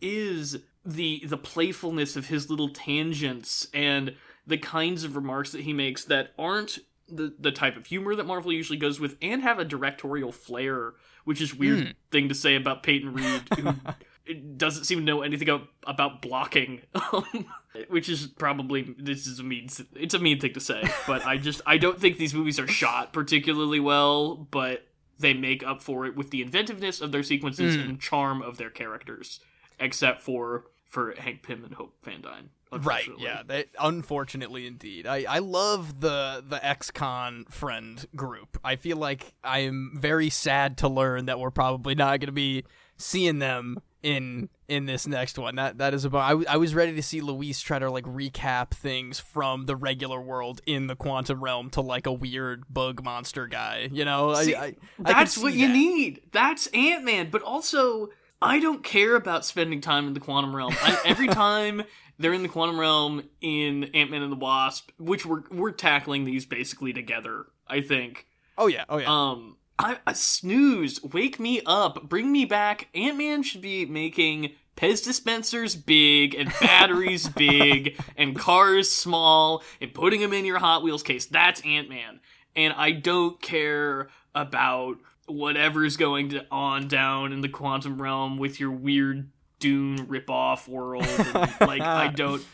is 0.00 0.58
the 0.84 1.22
the 1.26 1.36
playfulness 1.36 2.16
of 2.16 2.26
his 2.26 2.50
little 2.50 2.68
tangents 2.68 3.68
and 3.72 4.14
the 4.46 4.58
kinds 4.58 5.04
of 5.04 5.14
remarks 5.16 5.52
that 5.52 5.60
he 5.62 5.72
makes 5.72 6.04
that 6.06 6.32
aren't 6.38 6.78
the 7.08 7.32
the 7.38 7.52
type 7.52 7.76
of 7.76 7.86
humor 7.86 8.14
that 8.16 8.26
Marvel 8.26 8.52
usually 8.52 8.78
goes 8.78 8.98
with 8.98 9.16
and 9.22 9.42
have 9.42 9.58
a 9.58 9.64
directorial 9.64 10.32
flair, 10.32 10.94
which 11.24 11.40
is 11.40 11.52
a 11.52 11.56
weird 11.56 11.78
Hmm. 11.84 11.90
thing 12.10 12.28
to 12.28 12.34
say 12.34 12.56
about 12.56 12.82
Peyton 12.82 13.12
Reed 13.14 13.42
who 14.26 14.32
doesn't 14.56 14.84
seem 14.84 14.98
to 14.98 15.04
know 15.04 15.22
anything 15.22 15.48
about, 15.48 15.68
about 15.86 16.20
blocking. 16.22 16.80
Which 17.88 18.08
is 18.08 18.26
probably 18.26 18.94
this 18.98 19.26
is 19.26 19.38
a 19.38 19.42
mean 19.42 19.68
it's 19.96 20.14
a 20.14 20.18
mean 20.18 20.38
thing 20.40 20.52
to 20.54 20.60
say, 20.60 20.82
but 21.06 21.24
I 21.24 21.38
just 21.38 21.60
I 21.66 21.78
don't 21.78 21.98
think 21.98 22.18
these 22.18 22.34
movies 22.34 22.58
are 22.60 22.68
shot 22.68 23.12
particularly 23.12 23.80
well, 23.80 24.34
but 24.50 24.86
they 25.18 25.32
make 25.34 25.62
up 25.64 25.82
for 25.82 26.04
it 26.06 26.16
with 26.16 26.30
the 26.30 26.42
inventiveness 26.42 27.00
of 27.00 27.12
their 27.12 27.22
sequences 27.22 27.76
Mm. 27.76 27.84
and 27.88 28.00
charm 28.00 28.42
of 28.42 28.58
their 28.58 28.70
characters, 28.70 29.40
except 29.80 30.20
for 30.20 30.64
for 30.86 31.14
Hank 31.16 31.42
Pym 31.42 31.64
and 31.64 31.72
Hope 31.74 31.94
Van 32.04 32.20
Dyne. 32.20 32.50
Right. 32.70 33.08
Yeah. 33.18 33.42
They, 33.46 33.66
unfortunately, 33.78 34.66
indeed. 34.66 35.06
I, 35.06 35.24
I 35.28 35.38
love 35.40 36.00
the 36.00 36.42
the 36.46 36.64
ex-con 36.66 37.44
friend 37.50 38.04
group. 38.16 38.58
I 38.64 38.76
feel 38.76 38.96
like 38.96 39.32
I 39.44 39.60
am 39.60 39.92
very 39.94 40.28
sad 40.30 40.78
to 40.78 40.88
learn 40.88 41.26
that 41.26 41.38
we're 41.38 41.50
probably 41.50 41.94
not 41.94 42.20
going 42.20 42.26
to 42.28 42.32
be 42.32 42.64
seeing 42.96 43.38
them 43.40 43.78
in 44.02 44.48
in 44.68 44.86
this 44.86 45.06
next 45.06 45.38
one. 45.38 45.56
That 45.56 45.78
that 45.78 45.94
is 45.94 46.04
about. 46.04 46.22
I, 46.22 46.28
w- 46.30 46.46
I 46.48 46.56
was 46.56 46.74
ready 46.74 46.94
to 46.94 47.02
see 47.02 47.20
Luis 47.20 47.60
try 47.60 47.78
to 47.78 47.90
like 47.90 48.04
recap 48.04 48.70
things 48.70 49.20
from 49.20 49.66
the 49.66 49.76
regular 49.76 50.20
world 50.20 50.60
in 50.66 50.86
the 50.86 50.96
quantum 50.96 51.42
realm 51.42 51.70
to 51.70 51.80
like 51.80 52.06
a 52.06 52.12
weird 52.12 52.64
bug 52.68 53.02
monster 53.02 53.46
guy. 53.46 53.88
You 53.92 54.04
know. 54.04 54.34
See, 54.34 54.54
I, 54.54 54.64
I, 54.64 54.76
That's 54.98 55.38
what 55.38 55.54
you 55.54 55.68
that. 55.68 55.72
need. 55.72 56.22
That's 56.32 56.66
Ant 56.68 57.04
Man. 57.04 57.28
But 57.30 57.42
also, 57.42 58.08
I 58.40 58.58
don't 58.60 58.82
care 58.82 59.14
about 59.14 59.44
spending 59.44 59.80
time 59.80 60.06
in 60.06 60.14
the 60.14 60.20
quantum 60.20 60.54
realm. 60.54 60.74
I, 60.82 61.00
every 61.04 61.28
time 61.28 61.82
they're 62.18 62.32
in 62.32 62.42
the 62.42 62.48
quantum 62.48 62.78
realm 62.78 63.22
in 63.40 63.84
Ant 63.94 64.10
Man 64.10 64.22
and 64.22 64.32
the 64.32 64.36
Wasp, 64.36 64.90
which 64.98 65.24
we're 65.24 65.42
we're 65.50 65.72
tackling 65.72 66.24
these 66.24 66.46
basically 66.46 66.92
together. 66.92 67.46
I 67.68 67.80
think. 67.80 68.26
Oh 68.58 68.66
yeah. 68.66 68.84
Oh 68.88 68.98
yeah. 68.98 69.06
Um, 69.08 69.56
I, 69.82 69.98
I 70.06 70.12
snooze. 70.12 71.02
Wake 71.02 71.40
me 71.40 71.60
up. 71.66 72.08
Bring 72.08 72.30
me 72.30 72.44
back. 72.44 72.88
Ant 72.94 73.18
Man 73.18 73.42
should 73.42 73.60
be 73.60 73.84
making 73.86 74.52
Pez 74.76 75.04
dispensers 75.04 75.76
big 75.76 76.34
and 76.34 76.52
batteries 76.60 77.28
big 77.36 78.00
and 78.16 78.38
cars 78.38 78.90
small 78.90 79.62
and 79.80 79.92
putting 79.92 80.20
them 80.20 80.32
in 80.32 80.44
your 80.44 80.58
Hot 80.58 80.82
Wheels 80.82 81.02
case. 81.02 81.26
That's 81.26 81.60
Ant 81.62 81.88
Man. 81.88 82.20
And 82.54 82.72
I 82.74 82.92
don't 82.92 83.40
care 83.40 84.08
about 84.34 84.96
whatever's 85.26 85.96
going 85.96 86.30
to 86.30 86.46
on 86.50 86.88
down 86.88 87.32
in 87.32 87.40
the 87.40 87.48
quantum 87.48 88.00
realm 88.00 88.38
with 88.38 88.60
your 88.60 88.70
weird 88.70 89.30
Dune 89.58 90.06
ripoff 90.06 90.68
world. 90.68 91.04
And, 91.06 91.50
like 91.60 91.80
I 91.80 92.08
don't. 92.14 92.44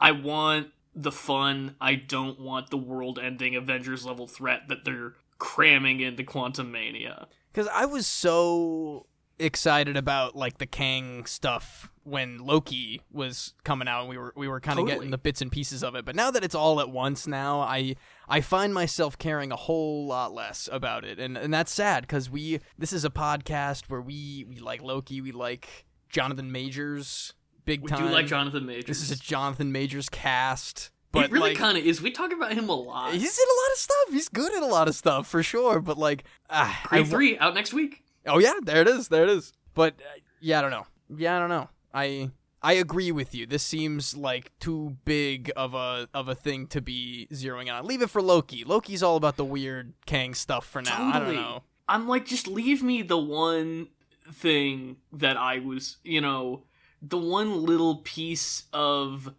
I 0.00 0.12
want 0.12 0.68
the 0.94 1.12
fun. 1.12 1.76
I 1.80 1.94
don't 1.94 2.40
want 2.40 2.70
the 2.70 2.76
world-ending 2.76 3.56
Avengers 3.56 4.04
level 4.04 4.26
threat 4.26 4.68
that 4.68 4.84
they're 4.84 5.14
cramming 5.38 6.00
into 6.00 6.22
Quantumania. 6.22 7.26
Because 7.52 7.68
I 7.72 7.86
was 7.86 8.06
so 8.06 9.06
excited 9.38 9.96
about 9.96 10.36
like 10.36 10.58
the 10.58 10.66
Kang 10.66 11.26
stuff 11.26 11.90
when 12.04 12.38
Loki 12.38 13.00
was 13.10 13.54
coming 13.64 13.88
out 13.88 14.00
and 14.02 14.08
we 14.08 14.16
were 14.18 14.32
we 14.36 14.46
were 14.46 14.60
kind 14.60 14.78
of 14.78 14.84
Totally. 14.84 14.96
getting 14.96 15.10
the 15.10 15.18
bits 15.18 15.40
and 15.40 15.50
pieces 15.50 15.82
of 15.82 15.94
it. 15.94 16.04
But 16.04 16.14
now 16.14 16.30
that 16.30 16.44
it's 16.44 16.54
all 16.54 16.80
at 16.80 16.90
once 16.90 17.26
now, 17.26 17.60
I 17.60 17.96
I 18.28 18.40
find 18.40 18.74
myself 18.74 19.18
caring 19.18 19.50
a 19.52 19.56
whole 19.56 20.06
lot 20.06 20.32
less 20.32 20.68
about 20.70 21.04
it. 21.04 21.18
And 21.18 21.36
and 21.36 21.52
that's 21.52 21.72
sad 21.72 22.02
because 22.02 22.28
we 22.30 22.60
this 22.78 22.92
is 22.92 23.04
a 23.04 23.10
podcast 23.10 23.84
where 23.88 24.00
we 24.00 24.44
we 24.48 24.58
like 24.58 24.82
Loki, 24.82 25.20
we 25.20 25.32
like 25.32 25.86
Jonathan 26.08 26.52
Majors 26.52 27.32
big 27.64 27.82
We 27.82 27.88
time. 27.88 28.06
do 28.06 28.12
like 28.12 28.26
Jonathan 28.26 28.66
Majors. 28.66 28.84
This 28.86 29.02
is 29.02 29.10
a 29.10 29.16
Jonathan 29.18 29.72
Majors 29.72 30.08
cast. 30.08 30.90
But 31.14 31.26
it 31.26 31.30
really 31.30 31.50
like, 31.50 31.58
kind 31.58 31.78
of 31.78 31.84
is. 31.84 32.02
We 32.02 32.10
talk 32.10 32.32
about 32.32 32.52
him 32.52 32.68
a 32.68 32.74
lot. 32.74 33.12
he's 33.12 33.38
in 33.38 33.44
a 33.48 33.58
lot 33.62 33.72
of 33.72 33.78
stuff. 33.78 34.08
He's 34.10 34.28
good 34.28 34.54
at 34.54 34.62
a 34.62 34.66
lot 34.66 34.88
of 34.88 34.94
stuff 34.94 35.26
for 35.26 35.42
sure. 35.42 35.80
But 35.80 35.96
like, 35.96 36.24
ah, 36.50 36.86
three 37.04 37.38
out 37.38 37.54
next 37.54 37.72
week. 37.72 38.04
Oh 38.26 38.38
yeah, 38.38 38.54
there 38.62 38.82
it 38.82 38.88
is. 38.88 39.08
There 39.08 39.22
it 39.22 39.30
is. 39.30 39.52
But 39.74 39.94
uh, 39.94 40.18
yeah, 40.40 40.58
I 40.58 40.62
don't 40.62 40.70
know. 40.70 40.86
Yeah, 41.16 41.36
I 41.36 41.38
don't 41.38 41.48
know. 41.48 41.68
I 41.92 42.30
I 42.62 42.72
agree 42.74 43.12
with 43.12 43.34
you. 43.34 43.46
This 43.46 43.62
seems 43.62 44.16
like 44.16 44.50
too 44.58 44.96
big 45.04 45.52
of 45.54 45.74
a 45.74 46.08
of 46.14 46.28
a 46.28 46.34
thing 46.34 46.66
to 46.68 46.80
be 46.80 47.28
zeroing 47.30 47.72
on. 47.72 47.86
Leave 47.86 48.02
it 48.02 48.10
for 48.10 48.22
Loki. 48.22 48.64
Loki's 48.64 49.02
all 49.02 49.16
about 49.16 49.36
the 49.36 49.44
weird 49.44 49.92
Kang 50.06 50.34
stuff 50.34 50.66
for 50.66 50.80
now. 50.80 51.12
I 51.12 51.18
don't 51.20 51.34
know. 51.34 51.62
I'm 51.86 52.08
like, 52.08 52.24
just 52.24 52.46
leave 52.46 52.82
me 52.82 53.02
the 53.02 53.18
one 53.18 53.88
thing 54.32 54.96
that 55.12 55.36
I 55.36 55.58
was, 55.58 55.98
you 56.02 56.22
know, 56.22 56.64
the 57.02 57.18
one 57.18 57.64
little 57.64 57.96
piece 57.96 58.64
of 58.72 59.34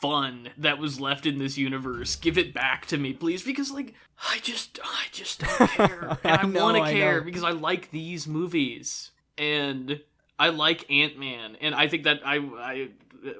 fun 0.00 0.50
that 0.58 0.78
was 0.78 1.00
left 1.00 1.26
in 1.26 1.38
this 1.38 1.58
universe. 1.58 2.16
Give 2.16 2.38
it 2.38 2.54
back 2.54 2.86
to 2.86 2.98
me, 2.98 3.12
please, 3.12 3.42
because 3.42 3.70
like 3.70 3.94
I 4.30 4.38
just, 4.42 4.78
I 4.82 5.04
just 5.12 5.40
don't 5.40 5.70
care, 5.70 6.18
and 6.24 6.32
I, 6.32 6.42
I 6.42 6.44
want 6.46 6.84
to 6.84 6.92
care 6.92 7.18
know. 7.18 7.24
because 7.24 7.44
I 7.44 7.50
like 7.50 7.90
these 7.90 8.26
movies 8.26 9.10
and 9.38 10.00
I 10.38 10.48
like 10.48 10.90
Ant 10.90 11.18
Man, 11.18 11.56
and 11.60 11.74
I 11.74 11.88
think 11.88 12.04
that 12.04 12.20
I 12.24 12.36
I 12.36 12.88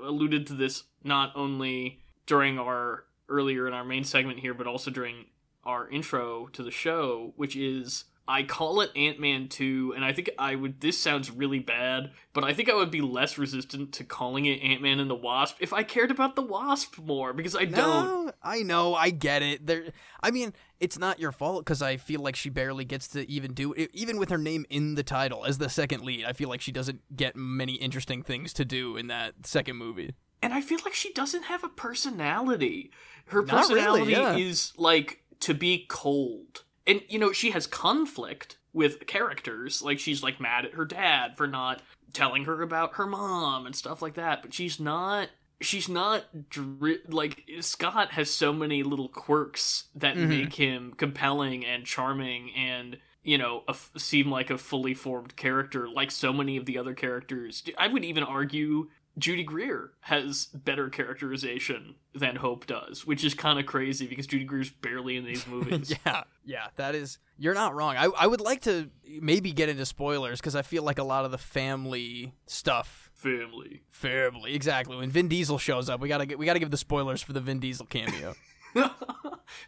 alluded 0.05 0.47
to 0.49 0.55
this 0.55 0.85
not 1.03 1.33
only 1.35 2.01
during 2.27 2.59
our 2.59 3.05
earlier 3.29 3.67
in 3.67 3.73
our 3.73 3.85
main 3.85 4.05
segment 4.05 4.41
here, 4.41 4.55
but 4.55 4.67
also 4.67 4.91
during 4.91 5.27
our 5.65 5.89
intro 5.89 6.47
to 6.49 6.63
the 6.63 6.71
show, 6.71 7.33
which 7.37 7.57
is 7.57 8.05
I 8.31 8.45
call 8.45 8.81
it 8.81 8.93
Ant 8.95 9.19
Man 9.19 9.49
2, 9.49 9.95
and 9.97 10.05
I 10.05 10.13
think 10.13 10.31
I 10.39 10.55
would. 10.55 10.81
This 10.81 10.97
sounds 10.97 11.33
really 11.33 11.59
bad, 11.59 12.13
but 12.33 12.45
I 12.45 12.55
think 12.55 12.71
I 12.71 12.75
would 12.75 12.93
be 12.93 13.01
less 13.01 13.37
resistant 13.37 13.93
to 13.95 14.05
calling 14.05 14.47
it 14.47 14.63
Ant 14.63 14.81
Man 14.81 15.01
and 15.01 15.11
the 15.11 15.17
Wasp 15.17 15.57
if 15.59 15.73
I 15.73 15.83
cared 15.83 16.13
about 16.13 16.37
the 16.37 16.43
Wasp 16.43 16.97
more, 16.99 17.33
because 17.33 17.57
I 17.57 17.65
don't. 17.65 18.33
I 18.41 18.63
know, 18.63 18.95
I 18.95 19.11
get 19.11 19.43
it. 19.43 19.67
There, 19.67 19.87
I 20.23 20.31
mean, 20.31 20.53
it's 20.79 20.97
not 20.97 21.19
your 21.19 21.33
fault 21.33 21.65
because 21.65 21.83
I 21.83 21.97
feel 21.97 22.21
like 22.21 22.37
she 22.37 22.51
barely 22.51 22.85
gets 22.85 23.09
to 23.09 23.29
even 23.29 23.53
do 23.53 23.73
it. 23.73 23.91
Even 23.93 24.17
with 24.17 24.31
her 24.31 24.39
name 24.39 24.65
in 24.71 24.95
the 24.95 25.03
title 25.03 25.45
as 25.45 25.59
the 25.59 25.69
second 25.69 26.05
lead, 26.05 26.25
I 26.25 26.33
feel 26.33 26.49
like 26.49 26.61
she 26.61 26.71
doesn't 26.71 27.17
get 27.17 27.35
many 27.35 27.75
interesting 27.75 28.23
things 28.23 28.53
to 28.53 28.65
do 28.65 28.97
in 28.97 29.09
that 29.09 29.45
second 29.45 29.77
movie. 29.77 30.15
And 30.41 30.55
I 30.55 30.61
feel 30.61 30.79
like 30.85 30.95
she 30.95 31.13
doesn't 31.13 31.45
have 31.45 31.65
a 31.65 31.69
personality. 31.69 32.93
Her 33.27 33.43
Not 33.43 33.69
really, 33.69 34.01
personality 34.01 34.13
yeah. 34.13 34.37
is 34.37 34.73
like 34.77 35.25
to 35.41 35.53
be 35.53 35.85
cold. 35.89 36.63
And 36.87 37.03
you 37.09 37.19
know, 37.19 37.33
she 37.33 37.51
has 37.51 37.67
conflict 37.67 38.57
with 38.73 39.07
characters. 39.07 39.83
Like 39.83 39.99
she's 39.99 40.23
like 40.23 40.41
mad 40.41 40.65
at 40.65 40.75
her 40.75 40.85
dad 40.85 41.37
for 41.37 41.47
not 41.47 41.83
telling 42.13 42.45
her 42.45 42.63
about 42.63 42.95
her 42.95 43.07
mom 43.07 43.67
and 43.67 43.75
stuff 43.77 44.03
like 44.03 44.15
that, 44.15 44.43
but 44.43 44.53
she's 44.55 44.81
not 44.81 45.29
she's 45.63 45.89
not 45.91 46.49
dri- 46.49 47.03
like 47.09 47.43
Scott 47.61 48.13
has 48.13 48.31
so 48.31 48.51
many 48.53 48.83
little 48.83 49.09
quirks 49.09 49.85
that 49.95 50.17
Mhm. 50.17 50.29
make 50.29 50.55
him 50.55 50.95
compelling 50.97 51.67
and 51.67 51.85
charming 51.85 52.51
and 52.57 52.97
you 53.23 53.37
know 53.37 53.63
a 53.69 53.73
f- 53.73 53.91
seem 53.99 54.31
like 54.31 54.49
a 54.49 54.57
fully 54.57 54.95
formed 54.95 55.37
character 55.37 55.87
like 55.87 56.11
so 56.11 56.33
many 56.33 56.57
of 56.57 56.65
the 56.65 56.79
other 56.79 56.95
characters 56.95 57.63
i 57.77 57.87
would 57.87 58.03
even 58.03 58.23
argue 58.25 58.89
Judy 59.19 59.43
Greer 59.43 59.91
has 60.01 60.47
better 60.47 60.89
characterization 60.89 61.97
than 62.15 62.37
Hope 62.37 62.67
does, 62.67 63.07
which 63.07 63.25
is 63.25 63.35
kind 63.35 63.59
of 63.59 63.67
crazy 63.67 64.07
because 64.07 64.27
Judy 64.27 64.45
Greer's 64.45 64.71
barely 64.71 65.17
in 65.17 65.25
these 65.25 65.47
movies. 65.49 65.95
yeah, 66.07 66.23
yeah, 66.45 66.67
that 66.77 66.95
is. 66.95 67.19
You're 67.39 67.55
not 67.55 67.75
wrong. 67.75 67.97
I 67.97 68.05
I 68.19 68.27
would 68.27 68.41
like 68.41 68.63
to 68.63 68.91
maybe 69.21 69.53
get 69.53 69.69
into 69.69 69.85
spoilers 69.87 70.41
because 70.41 70.55
I 70.55 70.63
feel 70.63 70.83
like 70.83 70.99
a 70.99 71.05
lot 71.05 71.25
of 71.25 71.31
the 71.31 71.39
family 71.39 72.35
stuff. 72.47 73.11
Family. 73.15 73.83
Family, 73.91 74.55
exactly. 74.55 74.97
When 74.97 75.11
Vin 75.11 75.29
Diesel 75.29 75.59
shows 75.59 75.89
up, 75.91 76.01
we 76.01 76.09
gotta 76.09 76.27
get 76.27 76.39
we 76.39 76.47
gotta 76.47 76.59
give 76.59 76.71
the 76.71 76.77
spoilers 76.77 77.21
for 77.23 77.33
the 77.33 77.41
Vin 77.41 77.59
Diesel 77.61 77.87
cameo. 77.87 78.35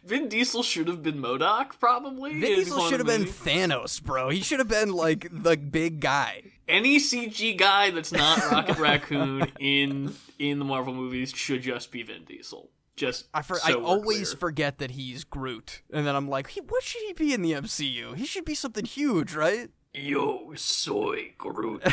Vin 0.05 0.29
Diesel 0.29 0.63
should 0.63 0.87
have 0.87 1.03
been 1.03 1.17
MODOK, 1.19 1.79
probably. 1.79 2.39
Vin 2.39 2.55
Diesel 2.55 2.89
should 2.89 2.99
have 2.99 3.07
been 3.07 3.25
Thanos, 3.25 4.01
bro. 4.01 4.29
He 4.29 4.41
should 4.41 4.59
have 4.59 4.69
been 4.69 4.93
like 4.93 5.27
the 5.31 5.57
big 5.57 5.99
guy. 5.99 6.52
Any 6.67 6.97
CG 6.97 7.57
guy 7.57 7.91
that's 7.91 8.11
not 8.11 8.37
Rocket 8.51 8.77
Raccoon 8.77 9.51
in 9.59 10.13
in 10.39 10.59
the 10.59 10.65
Marvel 10.65 10.93
movies 10.93 11.31
should 11.31 11.61
just 11.61 11.91
be 11.91 12.03
Vin 12.03 12.23
Diesel. 12.25 12.69
Just 12.95 13.25
I 13.33 13.41
for, 13.41 13.55
so 13.57 13.81
I 13.81 13.83
always 13.83 14.29
clear. 14.29 14.39
forget 14.39 14.77
that 14.77 14.91
he's 14.91 15.23
Groot, 15.23 15.81
and 15.91 16.05
then 16.05 16.15
I'm 16.15 16.29
like, 16.29 16.49
he, 16.51 16.61
what 16.61 16.83
should 16.83 17.01
he 17.07 17.13
be 17.13 17.33
in 17.33 17.41
the 17.41 17.53
MCU? 17.53 18.15
He 18.15 18.25
should 18.25 18.45
be 18.45 18.53
something 18.55 18.85
huge, 18.85 19.33
right? 19.35 19.69
Yo 19.93 20.53
soy 20.55 21.33
Groot. 21.37 21.83